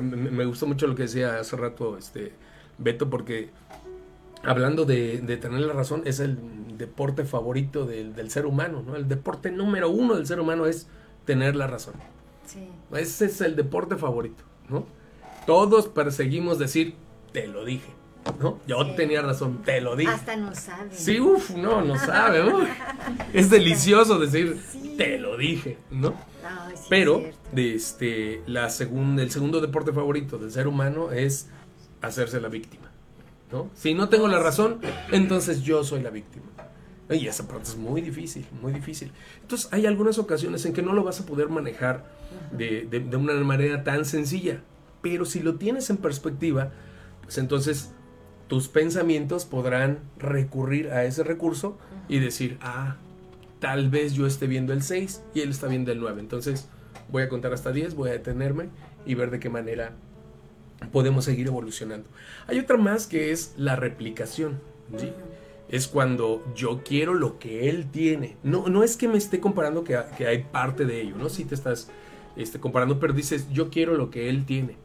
Me, 0.00 0.16
me 0.16 0.44
gustó 0.44 0.66
mucho 0.66 0.86
lo 0.86 0.94
que 0.94 1.02
decía 1.02 1.38
hace 1.38 1.56
rato 1.56 1.96
este 1.98 2.32
Beto 2.78 3.08
porque 3.10 3.50
hablando 4.42 4.84
de, 4.84 5.18
de 5.20 5.36
tener 5.38 5.60
la 5.60 5.72
razón 5.72 6.02
es 6.04 6.20
el 6.20 6.38
deporte 6.78 7.24
favorito 7.24 7.84
del, 7.86 8.14
del 8.14 8.30
ser 8.30 8.46
humano, 8.46 8.82
¿no? 8.86 8.94
El 8.96 9.08
deporte 9.08 9.50
número 9.50 9.90
uno 9.90 10.14
del 10.14 10.26
ser 10.26 10.38
humano 10.40 10.66
es 10.66 10.86
tener 11.24 11.56
la 11.56 11.66
razón. 11.66 11.94
Sí. 12.46 12.68
Ese 12.92 13.26
es 13.26 13.40
el 13.40 13.56
deporte 13.56 13.96
favorito, 13.96 14.44
¿no? 14.68 14.86
Todos 15.46 15.88
perseguimos 15.88 16.58
decir, 16.58 16.94
te 17.32 17.46
lo 17.46 17.64
dije, 17.64 17.90
¿no? 18.40 18.58
Yo 18.66 18.82
Sí. 18.84 18.92
tenía 18.96 19.22
razón, 19.22 19.62
te 19.64 19.80
lo 19.80 19.94
dije. 19.96 20.10
Hasta 20.12 20.36
no 20.36 20.54
saben. 20.54 20.88
Sí, 20.92 21.20
uff, 21.20 21.50
no, 21.50 21.82
no 21.82 21.96
sabe. 21.98 22.42
uy. 22.52 22.66
Es 23.32 23.50
delicioso 23.50 24.18
decir, 24.18 24.60
te 24.96 25.18
lo 25.18 25.36
dije, 25.36 25.78
¿no? 25.90 26.14
Ay, 26.44 26.74
sí, 26.76 26.84
Pero 26.88 27.16
es 27.16 27.22
cierto. 27.22 27.38
de 27.52 27.74
este, 27.74 28.42
la 28.46 28.64
el 28.66 29.30
segundo 29.30 29.60
deporte 29.60 29.92
favorito 29.92 30.38
del 30.38 30.50
ser 30.50 30.66
humano 30.68 31.12
es 31.12 31.48
hacerse 32.02 32.40
la 32.40 32.48
víctima. 32.48 32.84
¿no? 33.52 33.70
Si 33.74 33.94
no 33.94 34.08
tengo 34.08 34.26
la 34.26 34.40
razón, 34.40 34.80
entonces 35.12 35.62
yo 35.62 35.84
soy 35.84 36.00
la 36.02 36.10
víctima. 36.10 36.46
Y 37.08 37.28
esa 37.28 37.46
parte 37.46 37.62
es 37.68 37.76
muy 37.76 38.00
difícil, 38.00 38.44
muy 38.60 38.72
difícil. 38.72 39.12
Entonces 39.42 39.68
hay 39.72 39.86
algunas 39.86 40.18
ocasiones 40.18 40.64
en 40.66 40.72
que 40.72 40.82
no 40.82 40.92
lo 40.92 41.04
vas 41.04 41.20
a 41.20 41.26
poder 41.26 41.48
manejar 41.48 42.04
de, 42.52 42.86
de- 42.90 43.00
de 43.00 43.16
una 43.16 43.32
manera 43.34 43.84
tan 43.84 44.04
sencilla. 44.04 44.60
Pero 45.02 45.24
si 45.24 45.40
lo 45.40 45.54
tienes 45.56 45.90
en 45.90 45.98
perspectiva, 45.98 46.72
pues 47.22 47.38
entonces 47.38 47.92
tus 48.48 48.68
pensamientos 48.68 49.44
podrán 49.44 49.98
recurrir 50.18 50.90
a 50.90 51.04
ese 51.04 51.24
recurso 51.24 51.76
y 52.08 52.18
decir, 52.18 52.58
ah, 52.60 52.96
tal 53.60 53.88
vez 53.90 54.14
yo 54.14 54.26
esté 54.26 54.46
viendo 54.46 54.72
el 54.72 54.82
6 54.82 55.22
y 55.34 55.40
él 55.40 55.50
está 55.50 55.66
viendo 55.68 55.92
el 55.92 56.00
9. 56.00 56.20
Entonces 56.20 56.68
voy 57.10 57.22
a 57.22 57.28
contar 57.28 57.52
hasta 57.52 57.72
10, 57.72 57.94
voy 57.94 58.10
a 58.10 58.12
detenerme 58.12 58.68
y 59.04 59.14
ver 59.14 59.30
de 59.30 59.38
qué 59.40 59.48
manera 59.48 59.92
podemos 60.92 61.24
seguir 61.24 61.46
evolucionando. 61.46 62.08
Hay 62.46 62.58
otra 62.58 62.76
más 62.76 63.06
que 63.06 63.32
es 63.32 63.54
la 63.56 63.76
replicación. 63.76 64.60
¿sí? 64.96 65.10
Es 65.68 65.88
cuando 65.88 66.44
yo 66.54 66.82
quiero 66.84 67.14
lo 67.14 67.38
que 67.38 67.68
él 67.68 67.86
tiene. 67.90 68.36
No, 68.44 68.68
no 68.68 68.84
es 68.84 68.96
que 68.96 69.08
me 69.08 69.18
esté 69.18 69.40
comparando 69.40 69.82
que, 69.84 69.98
que 70.16 70.26
hay 70.26 70.44
parte 70.44 70.84
de 70.84 71.00
ello, 71.00 71.16
¿no? 71.16 71.28
Si 71.28 71.44
te 71.44 71.54
estás 71.56 71.90
este, 72.36 72.60
comparando, 72.60 72.98
pero 73.00 73.12
dices, 73.12 73.48
yo 73.50 73.70
quiero 73.70 73.96
lo 73.96 74.10
que 74.10 74.28
él 74.28 74.44
tiene. 74.44 74.76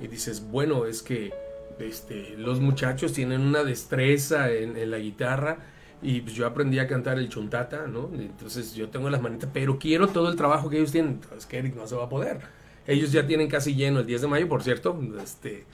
Y 0.00 0.08
dices, 0.08 0.42
bueno, 0.50 0.86
es 0.86 1.02
que 1.02 1.32
este, 1.78 2.36
los 2.36 2.60
muchachos 2.60 3.12
tienen 3.12 3.40
una 3.40 3.64
destreza 3.64 4.50
en, 4.50 4.76
en 4.76 4.90
la 4.90 4.98
guitarra 4.98 5.58
y 6.02 6.20
pues, 6.20 6.34
yo 6.34 6.46
aprendí 6.46 6.80
a 6.80 6.88
cantar 6.88 7.18
el 7.18 7.28
chuntata, 7.28 7.86
¿no? 7.86 8.10
Entonces 8.14 8.74
yo 8.74 8.88
tengo 8.88 9.08
las 9.08 9.22
manitas, 9.22 9.48
pero 9.52 9.78
quiero 9.78 10.08
todo 10.08 10.28
el 10.28 10.36
trabajo 10.36 10.68
que 10.68 10.78
ellos 10.78 10.90
tienen. 10.90 11.12
Entonces, 11.12 11.46
que 11.46 11.58
Eric 11.58 11.76
no 11.76 11.86
se 11.86 11.94
va 11.94 12.04
a 12.04 12.08
poder. 12.08 12.40
Ellos 12.86 13.12
ya 13.12 13.24
tienen 13.24 13.48
casi 13.48 13.76
lleno 13.76 14.00
el 14.00 14.06
10 14.06 14.22
de 14.22 14.26
mayo, 14.26 14.48
por 14.48 14.64
cierto. 14.64 15.00
Este, 15.22 15.64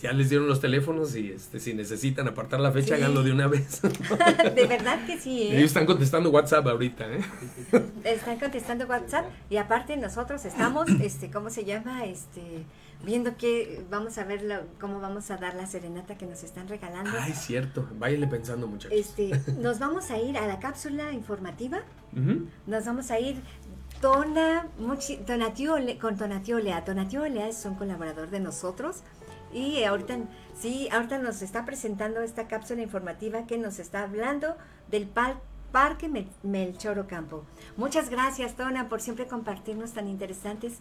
ya 0.00 0.12
les 0.12 0.28
dieron 0.28 0.46
los 0.48 0.60
teléfonos 0.60 1.16
y 1.16 1.32
este, 1.32 1.58
si 1.60 1.74
necesitan 1.74 2.28
apartar 2.28 2.60
la 2.60 2.70
fecha, 2.70 2.96
Sí. 2.96 3.02
háganlo 3.02 3.22
de 3.22 3.32
una 3.32 3.46
vez. 3.48 3.80
de 4.54 4.66
verdad 4.66 5.04
que 5.06 5.18
sí, 5.18 5.42
¿eh? 5.42 5.52
Ellos 5.56 5.66
están 5.70 5.86
contestando 5.86 6.30
WhatsApp 6.30 6.66
ahorita, 6.66 7.06
¿eh? 7.12 7.20
Están 8.04 8.38
contestando 8.38 8.86
WhatsApp 8.86 9.26
y 9.50 9.56
aparte 9.56 9.96
nosotros 9.96 10.44
estamos, 10.44 10.88
este, 11.02 11.30
¿cómo 11.30 11.50
se 11.50 11.64
llama? 11.64 12.04
Este, 12.04 12.64
viendo 13.04 13.36
que 13.36 13.84
vamos 13.90 14.18
a 14.18 14.24
ver 14.24 14.42
la- 14.42 14.62
cómo 14.80 15.00
vamos 15.00 15.30
a 15.30 15.36
dar 15.36 15.54
la 15.54 15.66
serenata 15.66 16.16
que 16.16 16.26
nos 16.26 16.42
están 16.44 16.68
regalando. 16.68 17.10
Ay, 17.18 17.32
cierto. 17.32 17.88
Váyanle 17.98 18.26
pensando, 18.28 18.66
muchachos. 18.66 18.96
Este, 18.96 19.30
nos 19.58 19.78
vamos 19.78 20.10
a 20.10 20.18
ir 20.18 20.36
a 20.38 20.46
la 20.46 20.58
cápsula 20.60 21.12
informativa. 21.12 21.80
Nos 22.66 22.84
vamos 22.86 23.10
a 23.10 23.18
ir 23.20 23.36
Tona, 24.00 24.68
Muchi- 24.80 25.18
Tonatiuh 25.24 25.72
Ole- 25.74 25.98
con 25.98 26.16
Tonatiuh 26.16 26.56
Olea. 26.58 26.84
Tonatiuh 26.84 27.22
Olea 27.22 27.48
es 27.48 27.64
un 27.64 27.74
colaborador 27.74 28.30
de 28.30 28.38
nosotros 28.38 28.98
y 29.52 29.82
ahorita, 29.84 30.18
sí, 30.58 30.88
ahorita 30.92 31.18
nos 31.18 31.42
está 31.42 31.64
presentando 31.64 32.20
esta 32.20 32.48
cápsula 32.48 32.82
informativa 32.82 33.46
que 33.46 33.58
nos 33.58 33.78
está 33.78 34.02
hablando 34.02 34.56
del 34.90 35.08
pal- 35.08 35.40
Parque 35.72 36.08
Mel- 36.08 36.28
Melchor 36.42 36.98
Ocampo. 36.98 37.44
Muchas 37.76 38.08
gracias, 38.10 38.54
Tona, 38.54 38.88
por 38.88 39.00
siempre 39.00 39.26
compartirnos 39.26 39.92
tan 39.92 40.08
interesantes 40.08 40.74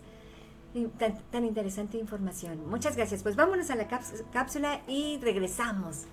tan, 1.00 1.18
tan 1.32 1.44
interesante 1.44 1.98
información. 1.98 2.70
Muchas 2.70 2.96
gracias. 2.96 3.24
Pues 3.24 3.36
vámonos 3.36 3.70
a 3.72 3.76
la 3.76 3.88
cáps- 3.90 4.24
cápsula 4.32 4.82
y 4.88 5.18
regresamos. 5.24 6.04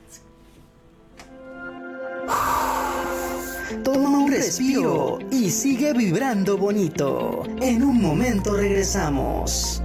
Toma 3.83 4.09
un 4.19 4.31
respiro 4.31 5.19
y 5.31 5.51
sigue 5.51 5.93
vibrando 5.93 6.57
bonito. 6.57 7.43
En 7.61 7.83
un 7.85 8.01
momento 8.01 8.57
regresamos. 8.57 9.83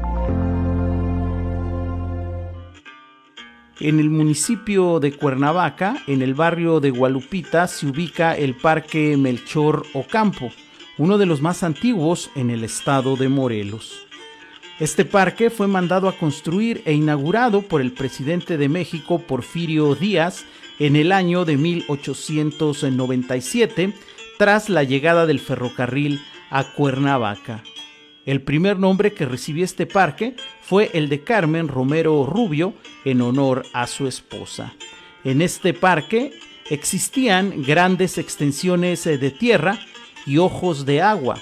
En 3.81 4.01
el 4.01 4.09
municipio 4.09 4.99
de 4.99 5.13
Cuernavaca, 5.13 6.03
en 6.05 6.21
el 6.21 6.33
barrio 6.33 6.81
de 6.81 6.89
Gualupita, 6.89 7.65
se 7.67 7.87
ubica 7.87 8.35
el 8.35 8.55
Parque 8.55 9.15
Melchor 9.15 9.85
Ocampo, 9.93 10.51
uno 10.97 11.17
de 11.17 11.25
los 11.25 11.41
más 11.41 11.63
antiguos 11.63 12.29
en 12.35 12.49
el 12.49 12.65
estado 12.65 13.15
de 13.15 13.29
Morelos. 13.29 14.05
Este 14.81 15.05
parque 15.05 15.49
fue 15.49 15.67
mandado 15.67 16.09
a 16.09 16.17
construir 16.17 16.81
e 16.83 16.91
inaugurado 16.91 17.61
por 17.61 17.79
el 17.79 17.93
presidente 17.93 18.57
de 18.57 18.67
México, 18.67 19.19
Porfirio 19.19 19.95
Díaz, 19.95 20.43
en 20.77 20.97
el 20.97 21.13
año 21.13 21.45
de 21.45 21.55
1897, 21.55 23.93
tras 24.37 24.67
la 24.67 24.83
llegada 24.83 25.25
del 25.25 25.39
ferrocarril 25.39 26.19
a 26.49 26.65
Cuernavaca. 26.65 27.63
El 28.29 28.43
primer 28.43 28.77
nombre 28.77 29.11
que 29.15 29.25
recibió 29.25 29.65
este 29.65 29.87
parque 29.87 30.35
fue 30.61 30.91
el 30.93 31.09
de 31.09 31.23
Carmen 31.23 31.67
Romero 31.67 32.27
Rubio 32.27 32.75
en 33.03 33.21
honor 33.21 33.65
a 33.73 33.87
su 33.87 34.05
esposa. 34.05 34.75
En 35.23 35.41
este 35.41 35.73
parque 35.73 36.33
existían 36.69 37.63
grandes 37.63 38.19
extensiones 38.19 39.07
eh, 39.07 39.17
de 39.17 39.31
tierra 39.31 39.79
y 40.27 40.37
ojos 40.37 40.85
de 40.85 41.01
agua. 41.01 41.39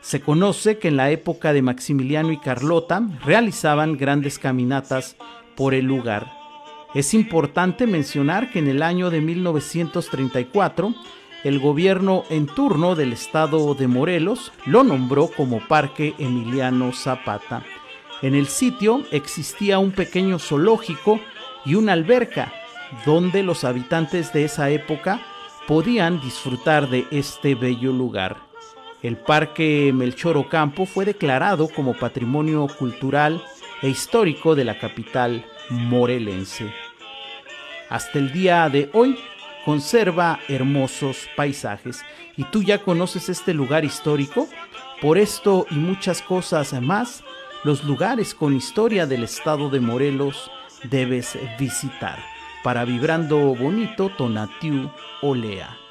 Se 0.00 0.20
conoce 0.20 0.78
que 0.78 0.86
en 0.86 0.96
la 0.96 1.10
época 1.10 1.52
de 1.52 1.62
Maximiliano 1.62 2.30
y 2.30 2.38
Carlota 2.38 3.02
realizaban 3.24 3.96
grandes 3.96 4.38
caminatas 4.38 5.16
por 5.56 5.74
el 5.74 5.86
lugar. 5.86 6.32
Es 6.94 7.14
importante 7.14 7.88
mencionar 7.88 8.52
que 8.52 8.60
en 8.60 8.68
el 8.68 8.84
año 8.84 9.10
de 9.10 9.20
1934 9.20 10.94
el 11.44 11.58
gobierno 11.58 12.24
en 12.30 12.46
turno 12.46 12.94
del 12.94 13.12
estado 13.12 13.74
de 13.74 13.88
Morelos 13.88 14.52
lo 14.64 14.84
nombró 14.84 15.28
como 15.28 15.60
Parque 15.66 16.14
Emiliano 16.18 16.92
Zapata. 16.92 17.64
En 18.22 18.34
el 18.34 18.46
sitio 18.46 19.02
existía 19.10 19.78
un 19.80 19.90
pequeño 19.90 20.38
zoológico 20.38 21.18
y 21.64 21.74
una 21.74 21.92
alberca 21.92 22.52
donde 23.04 23.42
los 23.42 23.64
habitantes 23.64 24.32
de 24.32 24.44
esa 24.44 24.70
época 24.70 25.20
podían 25.66 26.20
disfrutar 26.20 26.88
de 26.88 27.06
este 27.10 27.54
bello 27.54 27.92
lugar. 27.92 28.36
El 29.02 29.16
Parque 29.16 29.90
Melchor 29.92 30.36
Ocampo 30.36 30.86
fue 30.86 31.04
declarado 31.04 31.68
como 31.68 31.94
Patrimonio 31.94 32.68
Cultural 32.78 33.42
e 33.80 33.88
Histórico 33.88 34.54
de 34.54 34.64
la 34.64 34.78
capital 34.78 35.44
morelense. 35.70 36.72
Hasta 37.88 38.20
el 38.20 38.32
día 38.32 38.68
de 38.68 38.88
hoy 38.92 39.18
conserva 39.64 40.40
hermosos 40.48 41.28
paisajes. 41.36 42.02
¿Y 42.36 42.44
tú 42.44 42.62
ya 42.62 42.78
conoces 42.78 43.28
este 43.28 43.54
lugar 43.54 43.84
histórico? 43.84 44.48
Por 45.00 45.18
esto 45.18 45.66
y 45.70 45.74
muchas 45.74 46.22
cosas 46.22 46.80
más, 46.80 47.24
los 47.64 47.84
lugares 47.84 48.34
con 48.34 48.56
historia 48.56 49.06
del 49.06 49.24
estado 49.24 49.70
de 49.70 49.80
Morelos 49.80 50.50
debes 50.84 51.38
visitar. 51.58 52.18
Para 52.62 52.84
Vibrando 52.84 53.54
Bonito, 53.54 54.10
Tonatiu 54.16 54.90
Olea. 55.20 55.81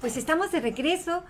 Pues 0.00 0.16
estamos 0.16 0.50
de 0.52 0.60
regreso. 0.60 1.22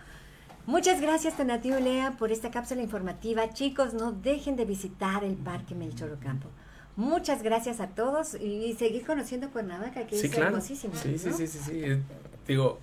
Muchas 0.67 1.01
gracias, 1.01 1.37
Tonatiuh 1.37 1.81
Lea, 1.81 2.12
por 2.19 2.31
esta 2.31 2.51
cápsula 2.51 2.83
informativa. 2.83 3.51
Chicos, 3.53 3.95
no 3.95 4.12
dejen 4.12 4.57
de 4.57 4.65
visitar 4.65 5.25
el 5.25 5.35
Parque 5.35 5.75
Melchor 5.75 6.12
Ocampo. 6.12 6.49
Muchas 6.97 7.43
gracias 7.43 7.81
a 7.81 7.89
todos 7.89 8.35
y 8.35 8.75
seguir 8.79 9.05
conociendo 9.07 9.51
Cuernavaca, 9.51 10.07
que 10.07 10.17
Sí, 10.19 10.27
es 10.27 10.33
claro. 10.33 10.49
hermosísimo. 10.51 10.95
Sí, 10.95 11.19
sí, 11.19 11.29
¿no? 11.31 11.37
sí, 11.37 11.47
sí, 11.47 11.59
sí. 11.65 11.83
Eh, 11.83 12.03
Digo, 12.47 12.79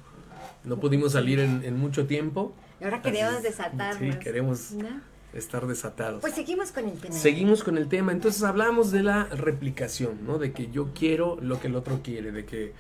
no 0.64 0.78
pudimos 0.80 1.14
salir 1.14 1.40
en, 1.40 1.64
en 1.64 1.78
mucho 1.78 2.08
tiempo. 2.08 2.54
Y 2.82 2.86
ahora 2.86 3.02
queremos 3.02 3.44
desatarnos. 3.44 4.14
Sí, 4.16 4.20
queremos 4.20 4.72
¿no? 4.72 4.88
estar 5.34 5.68
desatados. 5.68 6.22
Pues 6.22 6.34
seguimos 6.34 6.72
con 6.72 6.88
el 6.90 7.00
tema. 7.00 7.14
Seguimos 7.16 7.64
con 7.64 7.78
el 7.78 7.88
tema. 7.90 8.12
Entonces 8.12 8.44
hablamos 8.44 8.92
de 8.92 9.04
la 9.04 9.26
replicación, 9.26 10.26
¿no? 10.26 10.38
De 10.40 10.52
que 10.52 10.72
yo 10.72 10.94
quiero 10.94 11.38
lo 11.42 11.60
que 11.60 11.68
el 11.68 11.76
otro 11.76 12.02
quiere, 12.02 12.32
de 12.32 12.46
que 12.46 12.74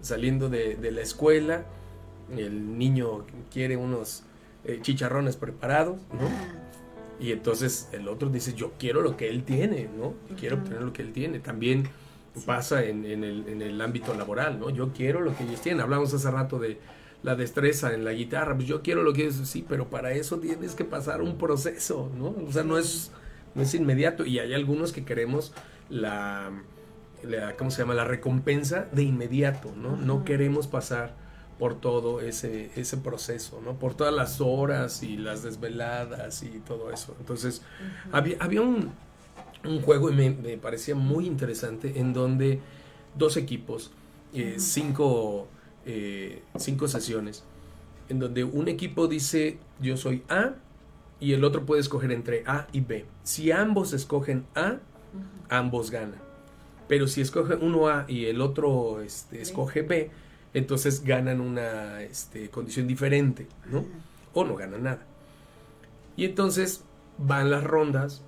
saliendo 0.00 0.48
de, 0.48 0.76
de 0.76 0.90
la 0.90 1.00
escuela, 1.00 1.64
el 2.36 2.78
niño 2.78 3.24
quiere 3.52 3.76
unos 3.76 4.22
eh, 4.64 4.78
chicharrones 4.82 5.36
preparados, 5.36 6.00
¿no? 6.12 6.28
Y 7.20 7.32
entonces 7.32 7.88
el 7.92 8.06
otro 8.06 8.28
dice, 8.28 8.54
yo 8.54 8.72
quiero 8.78 9.02
lo 9.02 9.16
que 9.16 9.28
él 9.28 9.42
tiene, 9.44 9.88
¿no? 9.96 10.14
Quiero 10.38 10.56
obtener 10.56 10.82
lo 10.82 10.92
que 10.92 11.02
él 11.02 11.12
tiene. 11.12 11.40
También 11.40 11.88
pasa 12.46 12.84
en, 12.84 13.04
en 13.04 13.24
el, 13.24 13.48
en 13.48 13.62
el 13.62 13.80
ámbito 13.80 14.14
laboral, 14.14 14.60
¿no? 14.60 14.70
Yo 14.70 14.92
quiero 14.92 15.20
lo 15.20 15.36
que 15.36 15.44
ellos 15.44 15.60
tienen. 15.60 15.80
Hablamos 15.80 16.14
hace 16.14 16.30
rato 16.30 16.58
de 16.58 16.78
la 17.22 17.34
destreza 17.34 17.92
en 17.94 18.04
la 18.04 18.12
guitarra, 18.12 18.54
pues 18.54 18.68
yo 18.68 18.82
quiero 18.82 19.02
lo 19.02 19.12
que 19.12 19.26
es, 19.26 19.34
sí, 19.34 19.66
pero 19.68 19.90
para 19.90 20.12
eso 20.12 20.38
tienes 20.38 20.76
que 20.76 20.84
pasar 20.84 21.20
un 21.20 21.36
proceso, 21.36 22.08
¿no? 22.16 22.36
O 22.46 22.52
sea, 22.52 22.62
no 22.62 22.78
es, 22.78 23.10
no 23.56 23.62
es 23.62 23.74
inmediato. 23.74 24.24
Y 24.24 24.38
hay 24.38 24.54
algunos 24.54 24.92
que 24.92 25.04
queremos 25.04 25.52
la, 25.90 26.52
la 27.22 27.56
¿cómo 27.56 27.70
se 27.70 27.82
llama? 27.82 27.94
La 27.94 28.04
recompensa 28.04 28.86
de 28.92 29.02
inmediato, 29.02 29.72
¿no? 29.76 29.96
No 29.96 30.24
queremos 30.24 30.66
pasar 30.66 31.14
por 31.58 31.80
todo 31.80 32.20
ese, 32.20 32.70
ese 32.76 32.96
proceso, 32.98 33.60
¿no? 33.64 33.74
Por 33.78 33.94
todas 33.94 34.14
las 34.14 34.40
horas 34.40 35.02
y 35.02 35.16
las 35.16 35.42
desveladas 35.42 36.42
y 36.42 36.60
todo 36.60 36.92
eso. 36.92 37.16
Entonces, 37.18 37.62
había, 38.12 38.36
había 38.38 38.62
un, 38.62 38.92
un 39.64 39.82
juego 39.82 40.10
y 40.10 40.14
me, 40.14 40.30
me 40.30 40.56
parecía 40.56 40.94
muy 40.94 41.26
interesante 41.26 41.98
en 41.98 42.12
donde 42.12 42.60
dos 43.16 43.36
equipos, 43.36 43.90
eh, 44.32 44.56
cinco, 44.58 45.48
eh, 45.84 46.42
cinco 46.56 46.86
sesiones, 46.86 47.42
en 48.08 48.20
donde 48.20 48.44
un 48.44 48.68
equipo 48.68 49.08
dice 49.08 49.58
yo 49.80 49.96
soy 49.96 50.22
A 50.28 50.54
y 51.20 51.32
el 51.32 51.42
otro 51.42 51.66
puede 51.66 51.80
escoger 51.80 52.12
entre 52.12 52.44
A 52.46 52.68
y 52.72 52.80
B. 52.80 53.04
Si 53.24 53.50
ambos 53.50 53.92
escogen 53.92 54.46
A, 54.54 54.76
ambos 55.48 55.90
ganan. 55.90 56.27
Pero 56.88 57.06
si 57.06 57.20
escoge 57.20 57.54
uno 57.54 57.88
A 57.88 58.06
y 58.08 58.26
el 58.26 58.40
otro 58.40 59.02
este, 59.02 59.42
escoge 59.42 59.82
B, 59.82 60.10
entonces 60.54 61.04
ganan 61.04 61.40
una 61.40 62.02
este, 62.02 62.48
condición 62.48 62.86
diferente, 62.86 63.46
¿no? 63.70 63.84
O 64.32 64.44
no 64.44 64.56
ganan 64.56 64.84
nada. 64.84 65.06
Y 66.16 66.24
entonces 66.24 66.84
van 67.18 67.50
las 67.50 67.62
rondas. 67.64 68.22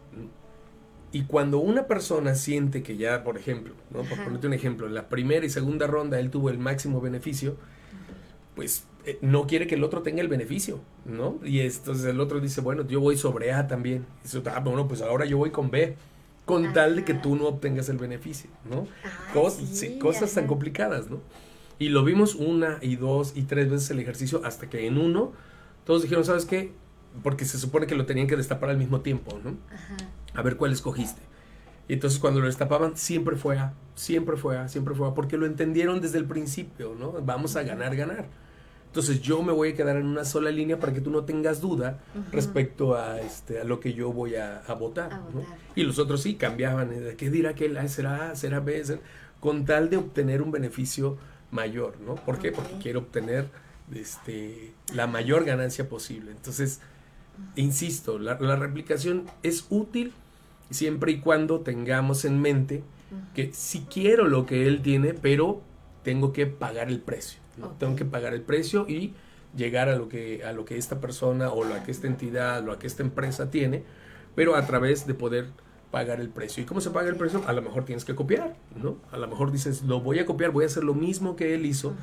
Y 1.12 1.24
cuando 1.24 1.58
una 1.58 1.86
persona 1.86 2.34
siente 2.34 2.82
que 2.82 2.96
ya, 2.96 3.24
por 3.24 3.36
ejemplo, 3.36 3.74
¿no? 3.90 4.02
por 4.02 4.22
ponerte 4.22 4.46
un 4.46 4.52
ejemplo, 4.52 4.86
en 4.86 4.94
la 4.94 5.08
primera 5.08 5.44
y 5.44 5.50
segunda 5.50 5.88
ronda 5.88 6.20
él 6.20 6.30
tuvo 6.30 6.50
el 6.50 6.58
máximo 6.58 7.00
beneficio, 7.00 7.56
pues 8.54 8.84
eh, 9.06 9.18
no 9.22 9.46
quiere 9.46 9.66
que 9.66 9.74
el 9.74 9.82
otro 9.82 10.02
tenga 10.02 10.20
el 10.20 10.28
beneficio, 10.28 10.80
¿no? 11.04 11.40
Y 11.42 11.60
entonces 11.60 12.04
el 12.04 12.20
otro 12.20 12.38
dice, 12.38 12.60
bueno, 12.60 12.86
yo 12.86 13.00
voy 13.00 13.16
sobre 13.16 13.52
A 13.52 13.66
también. 13.66 14.06
Y 14.20 14.24
dice, 14.24 14.42
ah, 14.46 14.60
bueno, 14.60 14.86
pues 14.86 15.02
ahora 15.02 15.24
yo 15.24 15.38
voy 15.38 15.50
con 15.50 15.70
B, 15.70 15.96
con 16.50 16.72
tal 16.72 16.96
de 16.96 17.04
que 17.04 17.14
tú 17.14 17.36
no 17.36 17.46
obtengas 17.46 17.88
el 17.88 17.96
beneficio, 17.98 18.50
¿no? 18.68 18.86
Cos- 19.34 19.58
sí, 19.72 19.98
cosas 19.98 20.32
tan 20.34 20.46
complicadas, 20.46 21.08
¿no? 21.10 21.20
Y 21.78 21.88
lo 21.88 22.04
vimos 22.04 22.34
una 22.34 22.78
y 22.82 22.96
dos 22.96 23.32
y 23.34 23.42
tres 23.42 23.70
veces 23.70 23.90
el 23.90 24.00
ejercicio 24.00 24.42
hasta 24.44 24.68
que 24.68 24.86
en 24.86 24.98
uno 24.98 25.32
todos 25.84 26.02
dijeron, 26.02 26.24
¿sabes 26.24 26.44
qué? 26.44 26.72
Porque 27.22 27.44
se 27.44 27.58
supone 27.58 27.86
que 27.86 27.94
lo 27.94 28.04
tenían 28.06 28.26
que 28.26 28.36
destapar 28.36 28.70
al 28.70 28.76
mismo 28.78 29.00
tiempo, 29.00 29.38
¿no? 29.42 29.56
A 30.34 30.42
ver 30.42 30.56
cuál 30.56 30.72
escogiste. 30.72 31.22
Y 31.88 31.94
entonces 31.94 32.18
cuando 32.20 32.40
lo 32.40 32.46
destapaban 32.46 32.96
siempre 32.96 33.36
fue 33.36 33.58
A, 33.58 33.72
siempre 33.96 34.36
fue 34.36 34.58
A, 34.58 34.68
siempre 34.68 34.94
fue 34.94 35.08
A, 35.08 35.14
porque 35.14 35.36
lo 35.36 35.46
entendieron 35.46 36.00
desde 36.00 36.18
el 36.18 36.24
principio, 36.26 36.94
¿no? 36.98 37.12
Vamos 37.12 37.56
a 37.56 37.62
ganar, 37.62 37.96
ganar. 37.96 38.26
Entonces 38.90 39.20
yo 39.22 39.40
me 39.40 39.52
voy 39.52 39.68
a 39.68 39.76
quedar 39.76 39.96
en 39.96 40.06
una 40.06 40.24
sola 40.24 40.50
línea 40.50 40.80
para 40.80 40.92
que 40.92 41.00
tú 41.00 41.12
no 41.12 41.22
tengas 41.24 41.60
duda 41.60 42.00
respecto 42.32 42.96
a, 42.96 43.20
este, 43.20 43.60
a 43.60 43.64
lo 43.64 43.78
que 43.78 43.94
yo 43.94 44.12
voy 44.12 44.34
a, 44.34 44.62
a 44.66 44.74
votar. 44.74 45.12
A 45.12 45.18
¿no? 45.18 45.30
votar. 45.30 45.58
Y 45.76 45.84
los 45.84 46.00
otros 46.00 46.22
sí 46.22 46.34
cambiaban. 46.34 46.90
¿eh? 46.92 47.14
¿Qué 47.16 47.30
dirá 47.30 47.54
que 47.54 47.66
él? 47.66 47.78
¿Será 47.88 48.30
A? 48.30 48.34
¿Será 48.34 48.58
B? 48.58 48.84
¿Será-?" 48.84 48.98
Con 49.38 49.64
tal 49.64 49.90
de 49.90 49.96
obtener 49.96 50.42
un 50.42 50.50
beneficio 50.50 51.18
mayor, 51.52 52.00
¿no? 52.04 52.16
¿Por 52.16 52.40
qué? 52.40 52.50
Porque 52.50 52.74
quiero 52.82 52.98
obtener 52.98 53.46
este, 53.94 54.72
la 54.92 55.06
mayor 55.06 55.44
ganancia 55.44 55.88
posible. 55.88 56.32
Entonces, 56.32 56.80
insisto, 57.54 58.18
la, 58.18 58.40
la 58.40 58.56
replicación 58.56 59.26
es 59.44 59.66
útil 59.70 60.12
siempre 60.70 61.12
y 61.12 61.20
cuando 61.20 61.60
tengamos 61.60 62.24
en 62.24 62.40
mente 62.40 62.82
que 63.34 63.52
si 63.52 63.82
quiero 63.82 64.26
lo 64.26 64.46
que 64.46 64.66
él 64.66 64.82
tiene, 64.82 65.14
pero 65.14 65.62
tengo 66.02 66.32
que 66.32 66.46
pagar 66.46 66.88
el 66.88 67.00
precio. 67.00 67.39
Tengo 67.78 67.96
que 67.96 68.04
pagar 68.04 68.34
el 68.34 68.42
precio 68.42 68.86
y 68.88 69.14
llegar 69.56 69.88
a 69.88 69.96
lo 69.96 70.08
que 70.08 70.44
a 70.44 70.52
lo 70.52 70.64
que 70.64 70.76
esta 70.78 71.00
persona 71.00 71.50
o 71.50 71.64
lo 71.64 71.82
que 71.82 71.90
esta 71.90 72.06
entidad 72.06 72.66
o 72.68 72.72
a 72.72 72.78
que 72.78 72.86
esta 72.86 73.02
empresa 73.02 73.50
tiene, 73.50 73.82
pero 74.34 74.54
a 74.56 74.64
través 74.66 75.06
de 75.06 75.14
poder 75.14 75.46
pagar 75.90 76.20
el 76.20 76.28
precio. 76.28 76.62
¿Y 76.62 76.66
cómo 76.66 76.80
se 76.80 76.90
paga 76.90 77.08
el 77.08 77.16
precio? 77.16 77.42
A 77.48 77.52
lo 77.52 77.62
mejor 77.62 77.84
tienes 77.84 78.04
que 78.04 78.14
copiar, 78.14 78.54
¿no? 78.80 78.96
A 79.10 79.16
lo 79.18 79.26
mejor 79.26 79.50
dices, 79.50 79.82
lo 79.82 80.00
voy 80.00 80.20
a 80.20 80.26
copiar, 80.26 80.52
voy 80.52 80.62
a 80.64 80.66
hacer 80.68 80.84
lo 80.84 80.94
mismo 80.94 81.34
que 81.34 81.54
él 81.54 81.66
hizo 81.66 81.94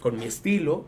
con 0.00 0.16
mi 0.16 0.24
estilo, 0.24 0.86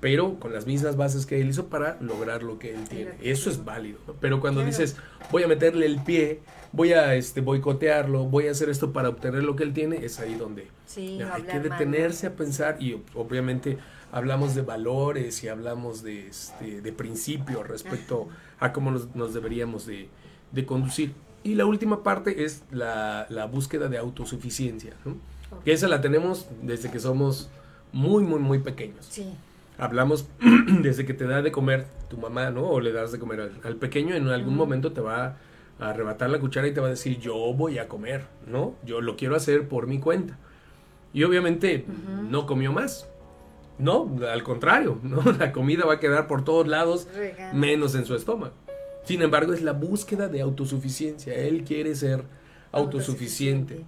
pero 0.00 0.40
con 0.40 0.52
las 0.52 0.66
mismas 0.66 0.96
bases 0.96 1.26
que 1.26 1.40
él 1.40 1.48
hizo 1.48 1.66
para 1.68 1.96
lograr 2.00 2.42
lo 2.42 2.58
que 2.58 2.74
él 2.74 2.88
tiene. 2.88 3.12
Eso 3.22 3.50
es 3.50 3.64
válido, 3.64 4.00
¿no? 4.08 4.14
Pero 4.14 4.40
cuando 4.40 4.62
Claro. 4.62 4.76
dices, 4.76 4.96
voy 5.30 5.44
a 5.44 5.46
meterle 5.48 5.86
el 5.86 6.00
pie, 6.02 6.40
voy 6.72 6.92
a 6.94 7.14
este 7.14 7.40
boicotearlo, 7.40 8.24
voy 8.24 8.48
a 8.48 8.50
hacer 8.52 8.68
esto 8.70 8.92
para 8.92 9.08
obtener 9.10 9.44
lo 9.44 9.56
que 9.56 9.62
él 9.62 9.72
tiene, 9.72 10.04
es 10.04 10.18
ahí 10.18 10.34
donde 10.34 10.68
Sí, 10.86 11.18
ya, 11.18 11.34
hay 11.34 11.42
que 11.42 11.52
hablar 11.52 11.68
mal, 11.70 11.78
detenerse 11.78 12.26
a 12.26 12.34
pensar 12.34 12.76
y 12.80 13.00
obviamente 13.14 13.78
hablamos 14.10 14.54
de 14.54 14.62
valores 14.62 15.42
y 15.44 15.48
hablamos 15.48 16.02
de, 16.02 16.28
este, 16.28 16.80
de 16.80 16.92
principios 16.92 17.66
respecto 17.66 18.28
a 18.58 18.72
cómo 18.72 18.90
nos, 18.90 19.14
nos 19.14 19.32
deberíamos 19.34 19.86
de, 19.86 20.08
de 20.52 20.66
conducir. 20.66 21.12
Y 21.44 21.54
la 21.54 21.66
última 21.66 22.02
parte 22.02 22.44
es 22.44 22.62
la, 22.70 23.26
la 23.28 23.46
búsqueda 23.46 23.88
de 23.88 23.98
autosuficiencia, 23.98 24.92
¿no? 25.04 25.16
que 25.64 25.72
esa 25.72 25.88
la 25.88 26.00
tenemos 26.00 26.46
desde 26.62 26.90
que 26.90 26.98
somos 26.98 27.50
muy, 27.92 28.22
muy, 28.24 28.38
muy 28.38 28.58
pequeños. 28.60 29.06
Sí. 29.08 29.34
Hablamos 29.78 30.26
desde 30.80 31.04
que 31.04 31.14
te 31.14 31.26
da 31.26 31.42
de 31.42 31.52
comer 31.52 31.86
tu 32.08 32.16
mamá, 32.16 32.50
¿no? 32.50 32.66
O 32.68 32.80
le 32.80 32.92
das 32.92 33.12
de 33.12 33.18
comer 33.18 33.40
al, 33.40 33.52
al 33.64 33.76
pequeño, 33.76 34.14
en 34.14 34.28
algún 34.28 34.54
Ujú. 34.54 34.64
momento 34.64 34.92
te 34.92 35.00
va 35.00 35.36
a 35.82 35.90
arrebatar 35.90 36.30
la 36.30 36.38
cuchara 36.38 36.68
y 36.68 36.72
te 36.72 36.80
va 36.80 36.86
a 36.86 36.90
decir, 36.90 37.18
yo 37.18 37.34
voy 37.54 37.78
a 37.78 37.88
comer, 37.88 38.26
¿no? 38.46 38.76
Yo 38.84 39.00
lo 39.00 39.16
quiero 39.16 39.34
hacer 39.34 39.68
por 39.68 39.86
mi 39.86 39.98
cuenta. 39.98 40.38
Y 41.12 41.24
obviamente 41.24 41.84
no 42.28 42.46
comió 42.46 42.72
más. 42.72 43.08
No, 43.78 44.16
al 44.30 44.42
contrario, 44.42 44.98
¿no? 45.02 45.22
La 45.32 45.52
comida 45.52 45.84
va 45.84 45.94
a 45.94 46.00
quedar 46.00 46.26
por 46.26 46.44
todos 46.44 46.68
lados, 46.68 47.08
menos 47.52 47.94
en 47.94 48.04
su 48.04 48.14
estómago. 48.14 48.54
Sin 49.04 49.20
embargo, 49.22 49.52
es 49.52 49.62
la 49.62 49.72
búsqueda 49.72 50.28
de 50.28 50.40
autosuficiencia. 50.40 51.34
Él 51.34 51.64
quiere 51.64 51.94
ser 51.96 52.24
autosuficiente. 52.70 53.84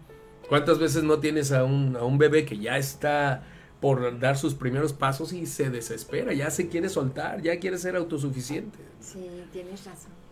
¿Cuántas 0.48 0.78
veces 0.78 1.04
no 1.04 1.20
tienes 1.20 1.52
a 1.52 1.64
un, 1.64 1.96
a 1.96 2.02
un 2.02 2.18
bebé 2.18 2.44
que 2.44 2.58
ya 2.58 2.76
está 2.76 3.44
por 3.80 4.18
dar 4.18 4.36
sus 4.36 4.54
primeros 4.54 4.92
pasos 4.92 5.32
y 5.32 5.46
se 5.46 5.70
desespera, 5.70 6.32
ya 6.32 6.50
se 6.50 6.68
quiere 6.68 6.88
soltar, 6.88 7.40
ya 7.42 7.58
quiere 7.60 7.78
ser 7.78 7.96
autosuficiente? 7.96 8.78
Sí, 9.00 9.26
tienes 9.52 9.84
razón. 9.84 10.23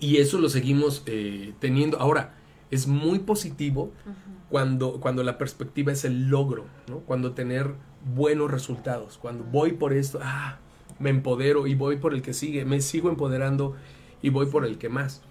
Y 0.00 0.18
eso 0.18 0.38
lo 0.38 0.48
seguimos 0.48 1.02
eh, 1.06 1.52
teniendo. 1.58 1.98
Ahora, 2.00 2.34
es 2.70 2.86
muy 2.86 3.18
positivo 3.20 3.84
Ujú. 4.04 4.14
cuando, 4.50 5.00
cuando 5.00 5.22
la 5.22 5.38
perspectiva 5.38 5.92
es 5.92 6.04
el 6.04 6.28
logro, 6.28 6.66
¿no? 6.88 7.00
Cuando 7.00 7.32
tener 7.32 7.72
buenos 8.14 8.50
resultados, 8.50 9.18
cuando 9.18 9.44
voy 9.44 9.72
por 9.72 9.92
esto, 9.92 10.20
ah, 10.22 10.58
me 10.98 11.10
empodero 11.10 11.66
y 11.66 11.74
voy 11.74 11.96
por 11.96 12.14
el 12.14 12.22
que 12.22 12.32
sigue, 12.34 12.64
me 12.64 12.80
sigo 12.80 13.08
empoderando 13.08 13.76
y 14.22 14.30
voy 14.30 14.46
por 14.46 14.64
el 14.64 14.78
que 14.78 14.88
más. 14.88 15.22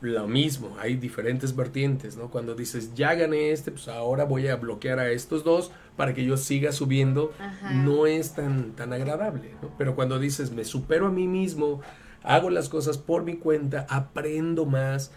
Lo 0.00 0.26
mismo, 0.26 0.76
hay 0.80 0.96
diferentes 0.96 1.54
vertientes, 1.54 2.16
¿no? 2.16 2.28
Cuando 2.28 2.56
dices, 2.56 2.92
ya 2.94 3.14
gané 3.14 3.52
este, 3.52 3.70
pues 3.70 3.86
ahora 3.86 4.24
voy 4.24 4.48
a 4.48 4.56
bloquear 4.56 4.98
a 4.98 5.08
estos 5.10 5.44
dos 5.44 5.70
para 5.96 6.12
que 6.12 6.24
yo 6.24 6.36
siga 6.36 6.72
subiendo, 6.72 7.32
Ajá. 7.38 7.72
no 7.72 8.06
es 8.06 8.34
tan, 8.34 8.72
tan 8.72 8.92
agradable, 8.92 9.54
¿no? 9.62 9.70
Pero 9.78 9.94
cuando 9.94 10.18
dices, 10.18 10.50
me 10.50 10.64
supero 10.64 11.06
a 11.06 11.10
mí 11.10 11.28
mismo, 11.28 11.82
hago 12.22 12.50
las 12.50 12.68
cosas 12.68 12.98
por 12.98 13.24
mi 13.24 13.36
cuenta, 13.36 13.86
aprendo 13.88 14.66
más, 14.66 15.12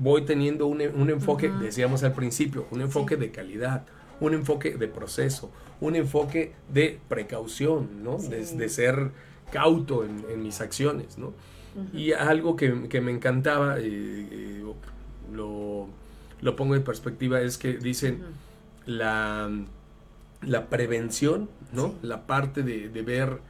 voy 0.00 0.22
teniendo 0.24 0.66
un, 0.66 0.80
un 0.80 1.10
enfoque, 1.10 1.48
decíamos 1.48 2.02
al 2.02 2.12
principio, 2.12 2.66
un 2.70 2.80
enfoque 2.80 3.16
de 3.16 3.30
calidad, 3.30 3.84
un 4.20 4.34
enfoque 4.34 4.76
de 4.76 4.88
proceso, 4.88 5.50
un 5.80 5.96
enfoque 5.96 6.52
de 6.72 6.98
precaución, 7.08 8.02
¿no? 8.02 8.18
De, 8.18 8.44
de 8.44 8.68
ser 8.68 9.10
cauto 9.52 10.04
en, 10.04 10.24
en 10.30 10.42
mis 10.42 10.60
acciones, 10.60 11.18
¿no? 11.18 11.32
Y 11.92 12.12
algo 12.12 12.54
que, 12.54 12.88
que 12.88 13.00
me 13.00 13.10
encantaba, 13.10 13.78
eh, 13.78 13.82
eh, 13.84 14.64
lo, 15.32 15.88
lo, 16.40 16.56
pongo 16.56 16.76
en 16.76 16.84
perspectiva, 16.84 17.40
es 17.40 17.58
que 17.58 17.78
dicen 17.78 18.22
la, 18.86 19.50
la 20.42 20.68
prevención, 20.68 21.48
¿no? 21.72 21.94
La 22.02 22.26
parte 22.26 22.62
de, 22.62 22.88
de, 22.88 23.02
ver 23.02 23.40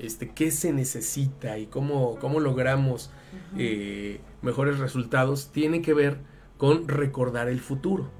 este, 0.00 0.30
qué 0.30 0.50
se 0.50 0.72
necesita 0.72 1.58
y 1.58 1.66
cómo, 1.66 2.18
cómo 2.18 2.40
logramos 2.40 3.10
eh, 3.56 4.20
mejores 4.42 4.78
resultados, 4.78 5.50
tiene 5.52 5.82
que 5.82 5.94
ver 5.94 6.18
con 6.56 6.88
recordar 6.88 7.48
el 7.48 7.60
futuro. 7.60 8.10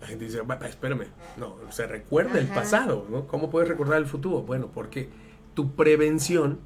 La 0.00 0.08
gente 0.08 0.24
dice, 0.24 0.40
espérame, 0.66 1.06
no, 1.36 1.56
se 1.70 1.86
recuerda 1.86 2.38
el 2.38 2.48
pasado, 2.48 3.06
¿no? 3.08 3.26
¿Cómo 3.26 3.50
puedes 3.50 3.68
recordar 3.68 3.98
el 3.98 4.06
futuro? 4.06 4.42
Bueno, 4.42 4.70
porque 4.72 5.08
tu 5.54 5.74
prevención 5.74 6.58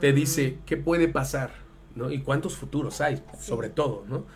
te 0.00 0.12
dice 0.12 0.58
qué 0.66 0.76
puede 0.76 1.08
pasar, 1.08 1.52
¿no? 1.94 2.10
Y 2.10 2.20
cuántos 2.20 2.56
futuros 2.56 3.00
hay, 3.00 3.22
sobre 3.40 3.70
todo, 3.70 4.04
¿no? 4.08 4.26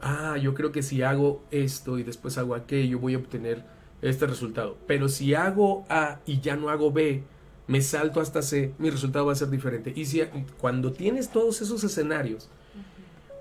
Ah, 0.00 0.36
yo 0.36 0.54
creo 0.54 0.72
que 0.72 0.82
si 0.82 1.02
hago 1.02 1.44
esto 1.50 1.98
y 1.98 2.02
después 2.02 2.36
hago 2.36 2.54
aquello, 2.54 2.98
voy 2.98 3.14
a 3.14 3.18
obtener 3.18 3.64
este 4.02 4.26
resultado. 4.26 4.76
Pero 4.86 5.08
si 5.08 5.34
hago 5.34 5.84
A 5.88 6.20
y 6.26 6.40
ya 6.40 6.56
no 6.56 6.68
hago 6.68 6.92
B, 6.92 7.22
me 7.66 7.80
salto 7.80 8.20
hasta 8.20 8.42
C, 8.42 8.74
mi 8.78 8.90
resultado 8.90 9.26
va 9.26 9.32
a 9.32 9.36
ser 9.36 9.48
diferente. 9.50 9.92
Y 9.94 10.04
si 10.06 10.22
cuando 10.58 10.92
tienes 10.92 11.30
todos 11.30 11.62
esos 11.62 11.82
escenarios, 11.84 12.48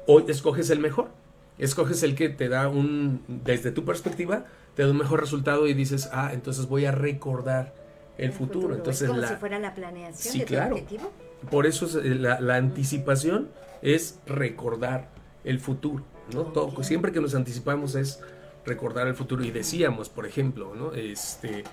hoy 0.07 0.25
escoges 0.27 0.69
el 0.69 0.79
mejor. 0.79 1.09
Escoges 1.57 2.01
el 2.03 2.15
que 2.15 2.29
te 2.29 2.49
da 2.49 2.67
un, 2.67 3.21
desde 3.27 3.71
tu 3.71 3.85
perspectiva, 3.85 4.45
te 4.75 4.83
da 4.83 4.89
un 4.89 4.97
mejor 4.97 5.21
resultado 5.21 5.67
y 5.67 5.73
dices, 5.73 6.09
ah, 6.11 6.31
entonces 6.33 6.67
voy 6.67 6.85
a 6.85 6.91
recordar 6.91 7.75
el, 8.17 8.31
futuro. 8.31 8.73
Entonces, 8.73 9.07
como 9.07 9.21
la, 9.21 9.27
si 9.27 9.35
fuera 9.35 9.59
la 9.59 9.75
planeación 9.75 10.33
sí, 10.33 10.39
de 10.39 10.45
claro. 10.45 10.75
objetivo. 10.75 11.11
Por 11.51 11.65
eso 11.65 11.85
es, 11.85 11.95
eh, 11.95 12.15
la, 12.15 12.39
la, 12.39 12.55
anticipación 12.55 13.49
es 13.81 14.19
recordar 14.25 15.09
el 15.43 15.59
futuro. 15.59 16.03
¿no? 16.33 16.41
Okay. 16.41 16.53
Todo, 16.53 16.83
siempre 16.83 17.11
que 17.11 17.21
nos 17.21 17.35
anticipamos 17.35 17.95
es 17.95 18.19
recordar 18.65 19.07
el 19.07 19.15
futuro. 19.15 19.43
Y 19.43 19.51
decíamos, 19.51 20.09
por 20.09 20.25
ejemplo, 20.25 20.73
¿no? 20.73 20.93
este, 20.93 21.63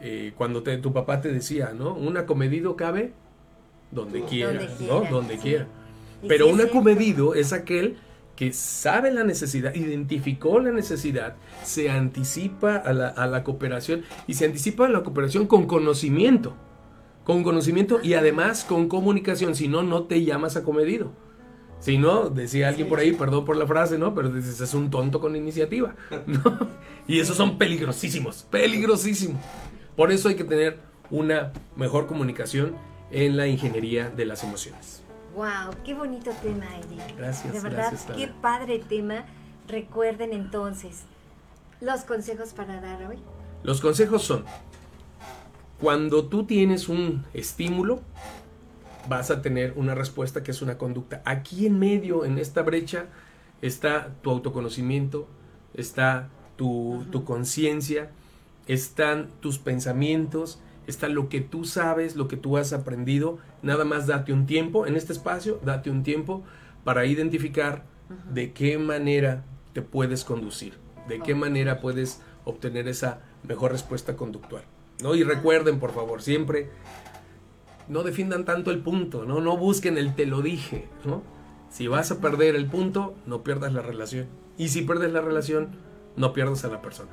eh, 0.00 0.32
cuando 0.36 0.62
te, 0.62 0.76
tu 0.78 0.92
papá 0.92 1.20
te 1.20 1.32
decía, 1.32 1.72
¿no? 1.76 1.94
Un 1.94 2.16
acomedido 2.16 2.76
cabe 2.76 3.12
donde 3.90 4.24
quiera, 4.24 4.52
Donde 4.52 4.68
¿no? 4.86 5.00
quiera, 5.00 5.10
Donde 5.10 5.34
sí. 5.34 5.40
quiera. 5.40 5.66
Pero 6.26 6.46
sí 6.46 6.52
un 6.52 6.60
acomedido 6.60 7.34
es 7.34 7.52
aquel 7.52 7.96
que 8.36 8.52
sabe 8.52 9.10
la 9.10 9.24
necesidad, 9.24 9.74
identificó 9.74 10.60
la 10.60 10.70
necesidad, 10.70 11.36
se 11.62 11.90
anticipa 11.90 12.76
a 12.76 12.92
la, 12.92 13.08
a 13.08 13.26
la 13.26 13.44
cooperación 13.44 14.04
y 14.26 14.34
se 14.34 14.46
anticipa 14.46 14.86
a 14.86 14.88
la 14.88 15.02
cooperación 15.02 15.46
con 15.46 15.66
conocimiento, 15.66 16.54
con 17.24 17.42
conocimiento 17.42 18.00
y 18.02 18.14
además 18.14 18.64
con 18.64 18.88
comunicación, 18.88 19.54
si 19.54 19.68
no, 19.68 19.82
no 19.82 20.04
te 20.04 20.24
llamas 20.24 20.56
acomedido. 20.56 21.12
Si 21.80 21.96
no, 21.96 22.28
decía 22.28 22.68
alguien 22.68 22.88
por 22.88 22.98
ahí, 22.98 23.12
perdón 23.12 23.46
por 23.46 23.56
la 23.56 23.66
frase, 23.66 23.98
¿no? 23.98 24.14
Pero 24.14 24.28
dices, 24.30 24.60
es 24.60 24.74
un 24.74 24.90
tonto 24.90 25.18
con 25.18 25.34
iniciativa, 25.34 25.94
¿no? 26.26 26.68
Y 27.08 27.20
esos 27.20 27.36
son 27.36 27.58
peligrosísimos, 27.58 28.46
peligrosísimos. 28.50 29.40
Por 30.00 30.12
eso 30.12 30.30
hay 30.30 30.34
que 30.34 30.44
tener 30.44 30.78
una 31.10 31.52
mejor 31.76 32.06
comunicación 32.06 32.74
en 33.10 33.36
la 33.36 33.48
ingeniería 33.48 34.08
de 34.08 34.24
las 34.24 34.42
emociones. 34.42 35.02
Wow, 35.36 35.74
qué 35.84 35.92
bonito 35.92 36.30
tema, 36.42 36.64
Eric. 36.78 37.18
Gracias, 37.18 37.52
De 37.52 37.60
verdad, 37.60 37.88
gracias, 37.90 38.16
qué 38.16 38.28
padre 38.40 38.78
tema. 38.78 39.26
Recuerden 39.68 40.32
entonces 40.32 41.02
los 41.82 42.04
consejos 42.04 42.54
para 42.54 42.80
dar 42.80 43.10
hoy. 43.10 43.18
Los 43.62 43.82
consejos 43.82 44.22
son, 44.22 44.46
cuando 45.78 46.24
tú 46.24 46.46
tienes 46.46 46.88
un 46.88 47.26
estímulo, 47.34 48.00
vas 49.06 49.30
a 49.30 49.42
tener 49.42 49.74
una 49.76 49.94
respuesta 49.94 50.42
que 50.42 50.52
es 50.52 50.62
una 50.62 50.78
conducta. 50.78 51.20
Aquí 51.26 51.66
en 51.66 51.78
medio, 51.78 52.24
en 52.24 52.38
esta 52.38 52.62
brecha, 52.62 53.04
está 53.60 54.08
tu 54.22 54.30
autoconocimiento, 54.30 55.28
está 55.74 56.30
tu, 56.56 57.04
tu 57.12 57.22
conciencia, 57.24 58.12
están 58.72 59.30
tus 59.40 59.58
pensamientos, 59.58 60.60
está 60.86 61.08
lo 61.08 61.28
que 61.28 61.40
tú 61.40 61.64
sabes, 61.64 62.14
lo 62.14 62.28
que 62.28 62.36
tú 62.36 62.56
has 62.56 62.72
aprendido. 62.72 63.38
Nada 63.62 63.84
más 63.84 64.06
date 64.06 64.32
un 64.32 64.46
tiempo 64.46 64.86
en 64.86 64.96
este 64.96 65.12
espacio, 65.12 65.60
date 65.64 65.90
un 65.90 66.04
tiempo 66.04 66.44
para 66.84 67.04
identificar 67.04 67.84
de 68.32 68.52
qué 68.52 68.78
manera 68.78 69.44
te 69.72 69.82
puedes 69.82 70.24
conducir, 70.24 70.74
de 71.08 71.18
qué 71.18 71.34
manera 71.34 71.80
puedes 71.80 72.22
obtener 72.44 72.86
esa 72.86 73.22
mejor 73.42 73.72
respuesta 73.72 74.16
conductual. 74.16 74.62
¿no? 75.02 75.16
Y 75.16 75.24
recuerden, 75.24 75.80
por 75.80 75.92
favor, 75.92 76.22
siempre 76.22 76.70
no 77.88 78.04
defiendan 78.04 78.44
tanto 78.44 78.70
el 78.70 78.78
punto, 78.78 79.24
¿no? 79.24 79.40
No 79.40 79.56
busquen 79.56 79.98
el 79.98 80.14
te 80.14 80.26
lo 80.26 80.42
dije, 80.42 80.86
¿no? 81.04 81.24
Si 81.70 81.88
vas 81.88 82.12
a 82.12 82.20
perder 82.20 82.54
el 82.54 82.66
punto, 82.66 83.14
no 83.26 83.42
pierdas 83.42 83.72
la 83.72 83.82
relación. 83.82 84.28
Y 84.56 84.68
si 84.68 84.82
pierdes 84.82 85.12
la 85.12 85.20
relación, 85.20 85.70
no 86.16 86.32
pierdas 86.32 86.64
a 86.64 86.68
la 86.68 86.82
persona. 86.82 87.10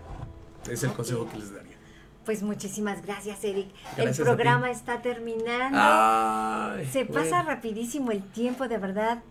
Es 0.69 0.83
el 0.83 0.91
consejo 0.93 1.27
que 1.29 1.37
les 1.37 1.53
daría. 1.53 1.75
Pues 2.25 2.43
muchísimas 2.43 3.01
gracias, 3.05 3.41
Eric. 3.43 3.69
Gracias 3.95 4.19
el 4.19 4.25
programa 4.25 4.69
está 4.69 5.01
terminando. 5.01 5.77
Ay, 5.81 6.85
se 6.87 7.05
bueno. 7.05 7.23
pasa 7.23 7.43
rapidísimo 7.43 8.11
el 8.11 8.21
tiempo, 8.23 8.67
de 8.67 8.77
verdad. 8.77 9.23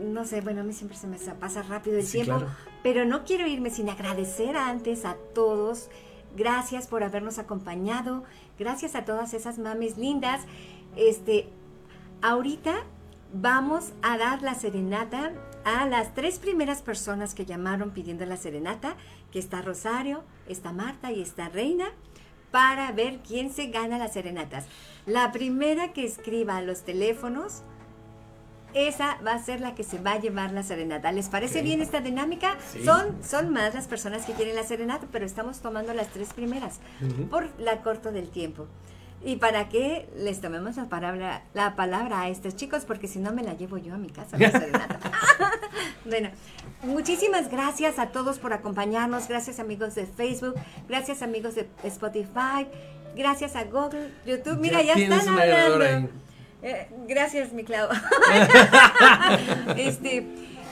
No 0.00 0.24
sé, 0.24 0.40
bueno, 0.42 0.60
a 0.60 0.64
mí 0.64 0.72
siempre 0.72 0.96
se 0.96 1.06
me 1.08 1.18
sa- 1.18 1.34
pasa 1.34 1.62
rápido 1.62 1.98
el 1.98 2.04
Sí, 2.06 2.22
tiempo, 2.22 2.38
claro. 2.38 2.52
pero 2.82 3.04
no 3.04 3.24
quiero 3.24 3.46
irme 3.48 3.70
sin 3.70 3.88
agradecer 3.88 4.56
antes 4.56 5.04
a 5.04 5.16
todos. 5.34 5.88
Gracias 6.36 6.86
por 6.86 7.02
habernos 7.02 7.38
acompañado. 7.38 8.22
Gracias 8.58 8.94
a 8.94 9.04
todas 9.04 9.34
esas 9.34 9.58
mamis 9.58 9.96
lindas. 9.96 10.42
Este, 10.96 11.48
ahorita 12.22 12.74
vamos 13.32 13.92
a 14.02 14.18
dar 14.18 14.42
la 14.42 14.54
serenata 14.54 15.32
a 15.64 15.86
las 15.86 16.14
tres 16.14 16.38
primeras 16.38 16.82
personas 16.82 17.34
que 17.34 17.44
llamaron 17.44 17.90
pidiendo 17.90 18.24
la 18.24 18.36
serenata, 18.36 18.96
que 19.32 19.38
está 19.40 19.62
Rosario, 19.62 20.22
está 20.48 20.72
Marta 20.72 21.12
y 21.12 21.22
está 21.22 21.48
Reina, 21.48 21.86
para 22.50 22.92
ver 22.92 23.18
quién 23.26 23.52
se 23.52 23.66
gana 23.66 23.98
las 23.98 24.12
serenatas. 24.12 24.66
La 25.04 25.32
primera 25.32 25.92
que 25.92 26.04
escriba 26.04 26.56
a 26.56 26.62
los 26.62 26.82
teléfonos, 26.82 27.62
esa 28.74 29.18
va 29.26 29.32
a 29.32 29.42
ser 29.42 29.60
la 29.60 29.74
que 29.74 29.84
se 29.84 29.98
va 29.98 30.12
a 30.12 30.20
llevar 30.20 30.52
la 30.52 30.62
serenata. 30.62 31.10
¿Les 31.12 31.28
parece 31.28 31.62
bien 31.62 31.80
esta 31.80 32.00
dinámica? 32.00 32.56
Sí. 32.72 32.84
Son, 32.84 33.16
son 33.22 33.50
más 33.50 33.74
las 33.74 33.88
personas 33.88 34.26
que 34.26 34.32
quieren 34.34 34.54
la 34.54 34.64
serenata, 34.64 35.06
pero 35.10 35.24
estamos 35.24 35.60
tomando 35.60 35.94
las 35.94 36.08
tres 36.08 36.32
primeras 36.32 36.80
por 37.30 37.48
la 37.58 37.82
corto 37.82 38.12
del 38.12 38.28
tiempo. 38.28 38.66
Y 39.26 39.36
para 39.36 39.68
que 39.68 40.08
les 40.16 40.40
tomemos 40.40 40.76
la 40.76 40.84
palabra, 40.84 41.42
la 41.52 41.74
palabra 41.74 42.20
a 42.20 42.28
estos 42.28 42.54
chicos, 42.54 42.84
porque 42.84 43.08
si 43.08 43.18
no 43.18 43.32
me 43.32 43.42
la 43.42 43.54
llevo 43.54 43.76
yo 43.76 43.94
a 43.94 43.98
mi 43.98 44.08
casa. 44.08 44.38
serenata. 44.38 45.00
bueno, 46.04 46.30
muchísimas 46.84 47.50
gracias 47.50 47.98
a 47.98 48.10
todos 48.10 48.38
por 48.38 48.52
acompañarnos. 48.52 49.26
Gracias 49.26 49.58
amigos 49.58 49.96
de 49.96 50.06
Facebook, 50.06 50.54
gracias 50.88 51.22
amigos 51.22 51.56
de 51.56 51.68
Spotify, 51.82 52.68
gracias 53.16 53.56
a 53.56 53.64
Google, 53.64 54.12
YouTube. 54.24 54.60
Mira, 54.60 54.80
ya, 54.82 54.94
tienes 54.94 55.18
están 55.18 55.36
hablando. 55.40 56.08
Eh, 56.62 56.88
gracias, 57.08 57.52
mi 57.52 57.64
Clau. 57.64 57.88
este, 59.76 60.24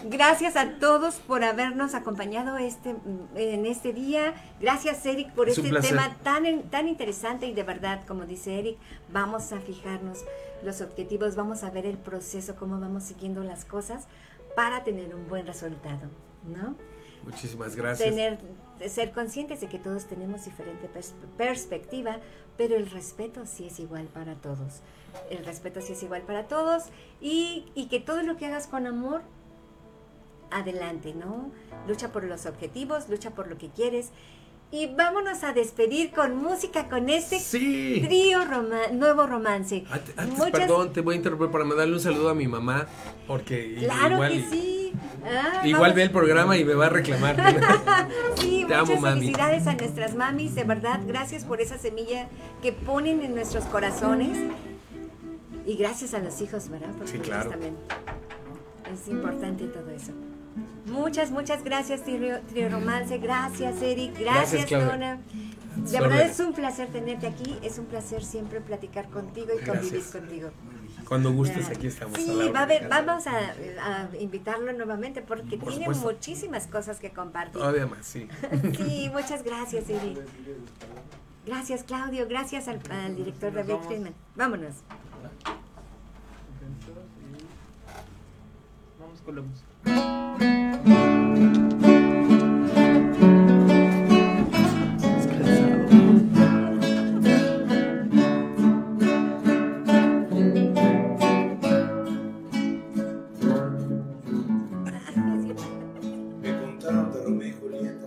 gracias 0.05 0.57
a 0.57 0.79
todos 0.79 1.17
por 1.17 1.45
habernos 1.45 1.95
acompañado 1.95 2.57
este, 2.57 2.95
en 3.35 3.67
este 3.67 3.93
día. 3.93 4.35
Gracias, 4.61 5.05
Eric, 5.07 5.33
por 5.33 5.49
Es 5.49 5.59
este 5.59 5.81
tema 5.81 6.17
tan, 6.23 6.63
tan 6.71 6.89
interesante 6.89 7.47
y 7.47 7.55
de 7.55 7.63
verdad, 7.63 8.05
como 8.07 8.25
dice 8.25 8.59
Eric, 8.59 8.79
vamos 9.13 9.53
a 9.53 9.61
fijarnos 9.61 10.25
los 10.63 10.81
objetivos, 10.81 11.37
vamos 11.37 11.63
a 11.63 11.71
ver 11.71 11.87
el 11.87 11.99
proceso, 11.99 12.57
cómo 12.57 12.79
vamos 12.81 13.05
siguiendo 13.05 13.43
las 13.43 13.65
cosas 13.65 14.07
para 14.57 14.85
tener 14.85 15.15
un 15.15 15.29
buen 15.29 15.47
resultado, 15.47 16.09
¿no? 16.45 16.77
Muchísimas 17.25 17.75
gracias. 17.75 18.09
Tener, 18.09 18.39
ser 18.89 19.11
conscientes 19.13 19.61
de 19.61 19.67
que 19.69 19.79
todos 19.79 20.05
tenemos 20.05 20.45
diferente 20.45 20.89
pers- 20.95 21.15
perspectiva, 21.37 22.19
pero 22.57 22.77
el 22.77 22.91
respeto 22.91 23.47
sí 23.47 23.67
es 23.67 23.81
igual 23.81 24.07
para 24.07 24.35
todos. 24.35 24.81
El 25.31 25.45
respeto 25.45 25.81
sí 25.81 25.95
es 25.95 26.03
igual 26.03 26.23
para 26.23 26.49
todos 26.49 26.85
y, 27.21 27.67
y 27.75 27.87
que 27.87 27.99
todo 28.01 28.23
lo 28.23 28.37
que 28.37 28.47
hagas 28.47 28.67
con 28.67 28.87
amor, 28.87 29.23
adelante, 30.55 31.15
¿no? 31.15 31.51
Lucha 31.87 32.11
por 32.13 32.25
los 32.25 32.47
objetivos, 32.47 33.09
lucha 33.09 33.31
por 33.31 33.49
lo 33.49 33.59
que 33.59 33.69
quieres. 33.69 34.11
Y 34.71 34.87
vámonos 34.93 35.45
a 35.45 35.53
despedir 35.53 36.11
con 36.11 36.37
música, 36.37 36.89
con 36.89 37.09
este 37.09 37.39
Sí. 37.39 38.03
trío 38.05 38.41
nuevo 38.93 39.27
romance. 39.27 39.85
Ante- 39.91 40.13
Antes, 40.17 40.39
Muchas- 40.39 40.51
perdón, 40.53 40.93
te 40.93 41.01
voy 41.01 41.15
a 41.15 41.17
interrumpir 41.19 41.51
para 41.51 41.65
mandarle 41.65 41.95
un 41.95 42.01
saludo 42.01 42.31
a 42.31 42.35
mi 42.35 42.49
mamá, 42.49 42.87
porque 43.29 43.77
Claro 43.79 44.15
igual, 44.15 44.33
que 44.33 44.43
sí. 44.51 44.93
Ah, 45.25 45.61
igual 45.67 45.83
vamos. 45.83 45.97
ve 45.97 46.03
el 46.05 46.11
programa 46.11 46.57
y 46.57 46.65
me 46.65 46.75
va 46.75 46.87
a 46.87 46.89
reclamar. 46.89 47.37
Sí, 48.37 48.65
Te 48.69 48.75
muchas 48.77 48.91
amo, 48.91 49.01
mami. 49.01 49.21
felicidades 49.21 49.67
a 49.69 49.75
nuestras 49.75 50.15
mamis, 50.17 50.55
de 50.55 50.65
verdad, 50.65 51.01
gracias 51.07 51.45
por 51.45 51.61
esa 51.61 51.79
semilla 51.79 52.29
que 52.63 52.73
ponen 52.73 53.23
en 53.23 53.35
nuestros 53.35 53.65
corazones. 53.67 54.37
Y 55.67 55.77
gracias 55.77 56.15
a 56.15 56.19
los 56.19 56.41
hijos, 56.41 56.69
¿verdad? 56.69 56.91
Porque 56.99 57.13
Sí, 57.13 57.19
claro. 57.19 57.51
también 57.51 57.77
es 58.93 59.09
importante 59.09 59.65
todo 59.67 59.89
eso. 59.91 60.13
Muchas, 60.87 61.31
muchas 61.31 61.65
gracias, 61.65 62.05
Trio, 62.05 62.41
Trio 62.49 62.69
Romance. 62.69 63.19
Gracias, 63.19 63.81
Eric. 63.83 64.19
Gracias, 64.19 64.69
Gracias. 64.71 65.19
Sus 65.75 65.91
De 65.91 66.01
verdad 66.01 66.23
es 66.23 66.39
un 66.39 66.53
placer 66.53 66.89
tenerte 66.89 67.27
aquí. 67.27 67.59
Es 67.63 67.79
un 67.79 67.87
placer 67.87 68.23
siempre 68.25 68.61
platicar 68.61 69.09
contigo 69.09 69.49
y 69.61 69.65
convivir 69.65 69.93
Gracias. 69.93 70.13
contigo. 70.13 70.51
Cuando 71.09 71.33
gustes, 71.33 71.69
aquí 71.69 71.89
estamos. 71.89 72.17
Sí, 72.19 72.51
va 72.55 72.61
a 72.61 72.67
ver, 72.67 72.89
vamos 72.89 73.27
a, 73.27 73.33
a 73.37 74.09
invitarlo 74.21 74.73
nuevamente 74.73 75.21
porque 75.21 75.57
Por 75.59 75.71
tiene 75.71 75.87
supuesto. 75.87 76.07
muchísimas 76.13 76.67
cosas 76.69 77.01
que 77.01 77.11
compartir. 77.11 77.55
Todavía 77.55 77.87
más, 77.87 78.07
sí. 78.07 78.29
Sí, 78.77 79.11
muchas 79.13 79.43
gracias, 79.43 79.89
Eric. 79.91 80.21
Gracias, 81.45 81.83
Claudio. 81.83 82.27
Gracias 82.29 82.69
al, 82.69 82.81
al 82.91 83.17
director 83.17 83.53
David. 83.53 83.75
Friedman. 83.87 84.15
Vámonos. 84.37 84.77
Vamos 89.01 89.21
con 89.23 89.35
la 89.37 89.43
música. 89.43 89.74
Me 89.85 89.93
contaron 106.61 107.13
de 107.13 107.23
Romeo 107.23 107.49
y 107.49 107.53
Julieta 107.53 108.07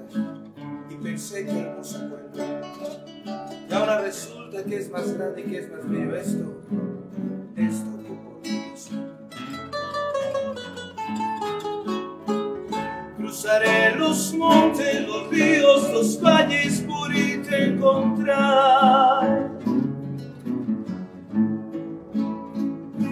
y 0.90 0.96
pensé 0.96 1.46
que 1.46 1.60
hermoso 1.60 2.10
cuento. 2.10 2.44
Y 3.70 3.74
ahora 3.74 4.02
resulta 4.02 4.64
que 4.64 4.78
es 4.78 4.90
más 4.90 5.14
grande 5.14 5.42
y 5.42 5.46
que 5.46 5.60
es 5.60 5.72
más 5.72 5.90
esto, 5.90 6.16
esto 6.16 6.58
los 14.08 14.34
montes, 14.36 15.06
los 15.06 15.28
ríos, 15.30 15.92
los 15.92 16.22
valles 16.22 16.80
por 16.88 17.14
irte 17.14 17.66
encontrar. 17.66 19.50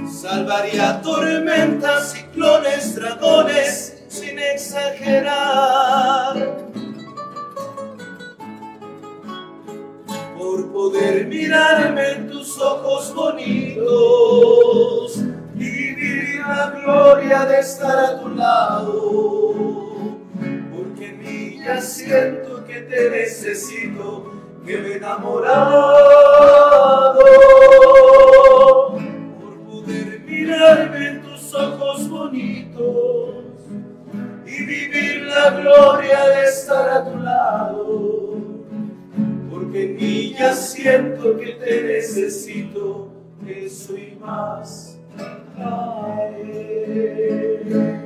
Salvaría 0.10 1.02
tormentas, 1.02 2.14
ciclones, 2.14 2.96
dragones, 2.96 4.06
sin 4.08 4.40
exagerar. 4.40 6.38
Por 10.38 10.72
poder 10.72 11.28
mirarme 11.28 12.12
en 12.12 12.30
tus 12.30 12.58
ojos 12.62 13.14
bonitos 13.14 15.18
y 15.56 15.70
vivir 15.70 16.40
la 16.40 16.70
gloria 16.70 17.46
de 17.46 17.60
estar 17.60 18.00
a 18.00 18.22
tu 18.22 18.30
lado. 18.30 19.45
Ya 21.66 21.82
siento 21.82 22.64
que 22.64 22.82
te 22.82 23.10
necesito, 23.10 24.32
que 24.64 24.78
me 24.78 24.98
enamorado 24.98 25.96
poder 29.66 30.22
mirarme 30.28 31.08
en 31.08 31.24
tus 31.24 31.56
ojos 31.56 32.08
bonitos 32.08 33.46
y 34.46 34.64
vivir 34.64 35.24
la 35.24 35.50
gloria 35.60 36.30
de 36.30 36.44
estar 36.44 36.88
a 36.88 37.04
tu 37.12 37.18
lado. 37.18 38.38
Porque 39.50 39.86
en 39.86 39.96
mí 39.96 40.36
ya 40.38 40.54
siento 40.54 41.36
que 41.36 41.54
te 41.54 41.82
necesito, 41.82 43.10
eso 43.44 43.98
y 43.98 44.16
más. 44.22 45.00
Ay. 45.58 46.46
por 47.66 48.05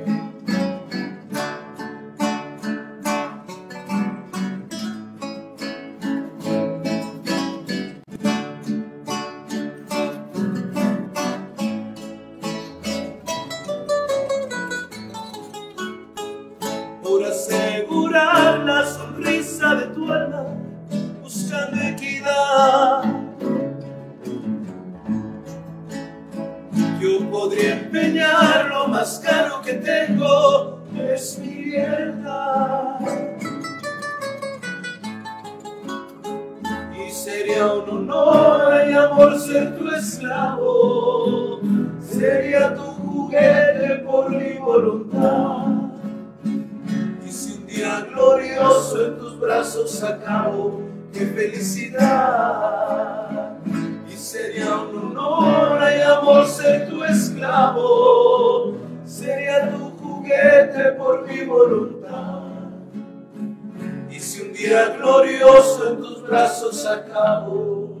glorioso 64.70 65.90
en 65.90 65.96
tus 66.00 66.22
brazos 66.22 66.86
acabo, 66.86 67.98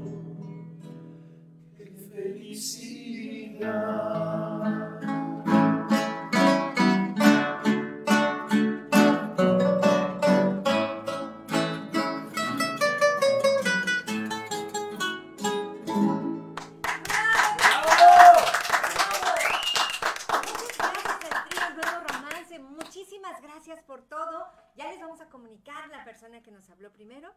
qué 1.76 1.86
felicidad. 2.14 3.60
Gracias 20.78 21.32
al 21.32 21.48
trío 21.48 21.70
Nuevo 21.74 21.98
Romance. 22.08 22.58
Muchísimas 22.60 23.42
gracias 23.42 23.80
por 23.82 24.02
todo. 24.02 24.46
Ya 24.76 24.88
les 24.88 25.00
vamos 25.00 25.20
a 25.20 25.26
comunicar 25.28 25.88
la 25.88 26.04
persona 26.30 26.42
que 26.42 26.50
nos 26.50 26.70
habló 26.70 26.92
primero. 26.92 27.28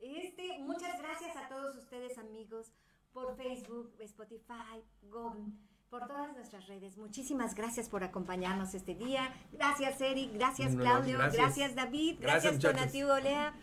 Este, 0.00 0.58
muchas 0.58 0.98
gracias 0.98 1.36
a 1.36 1.48
todos 1.48 1.76
ustedes, 1.76 2.18
amigos, 2.18 2.72
por 3.12 3.36
Facebook, 3.36 3.94
Spotify, 4.00 4.82
Google, 5.02 5.52
por 5.88 6.06
todas 6.08 6.32
nuestras 6.34 6.66
redes. 6.66 6.96
Muchísimas 6.96 7.54
gracias 7.54 7.88
por 7.88 8.02
acompañarnos 8.02 8.74
este 8.74 8.94
día. 8.96 9.32
Gracias, 9.52 10.00
Eric. 10.00 10.32
Gracias, 10.34 10.74
Claudio. 10.74 11.18
gracias. 11.18 11.42
Gracias, 11.42 11.74
David. 11.76 12.16
Gracias, 12.20 12.58
Gracias, 12.58 13.10
Olea. 13.10 13.54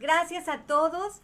Gracias 0.00 0.48
a 0.48 0.62
todos. 0.62 1.20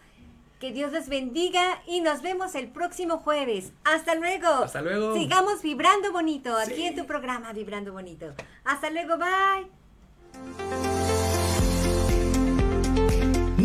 Que 0.60 0.72
Dios 0.72 0.92
los 0.92 1.08
bendiga 1.08 1.82
y 1.86 2.02
nos 2.02 2.20
vemos 2.20 2.54
el 2.54 2.70
próximo 2.70 3.16
jueves. 3.18 3.72
Hasta 3.82 4.14
luego. 4.14 4.46
Hasta 4.46 4.82
luego. 4.82 5.14
Sigamos 5.14 5.62
vibrando 5.62 6.12
bonito 6.12 6.54
aquí 6.56 6.84
en 6.84 6.94
tu 6.94 7.06
programa 7.06 7.52
Vibrando 7.54 7.94
Bonito. 7.94 8.34
Hasta 8.64 8.90
luego, 8.90 9.16
bye. 9.16 10.99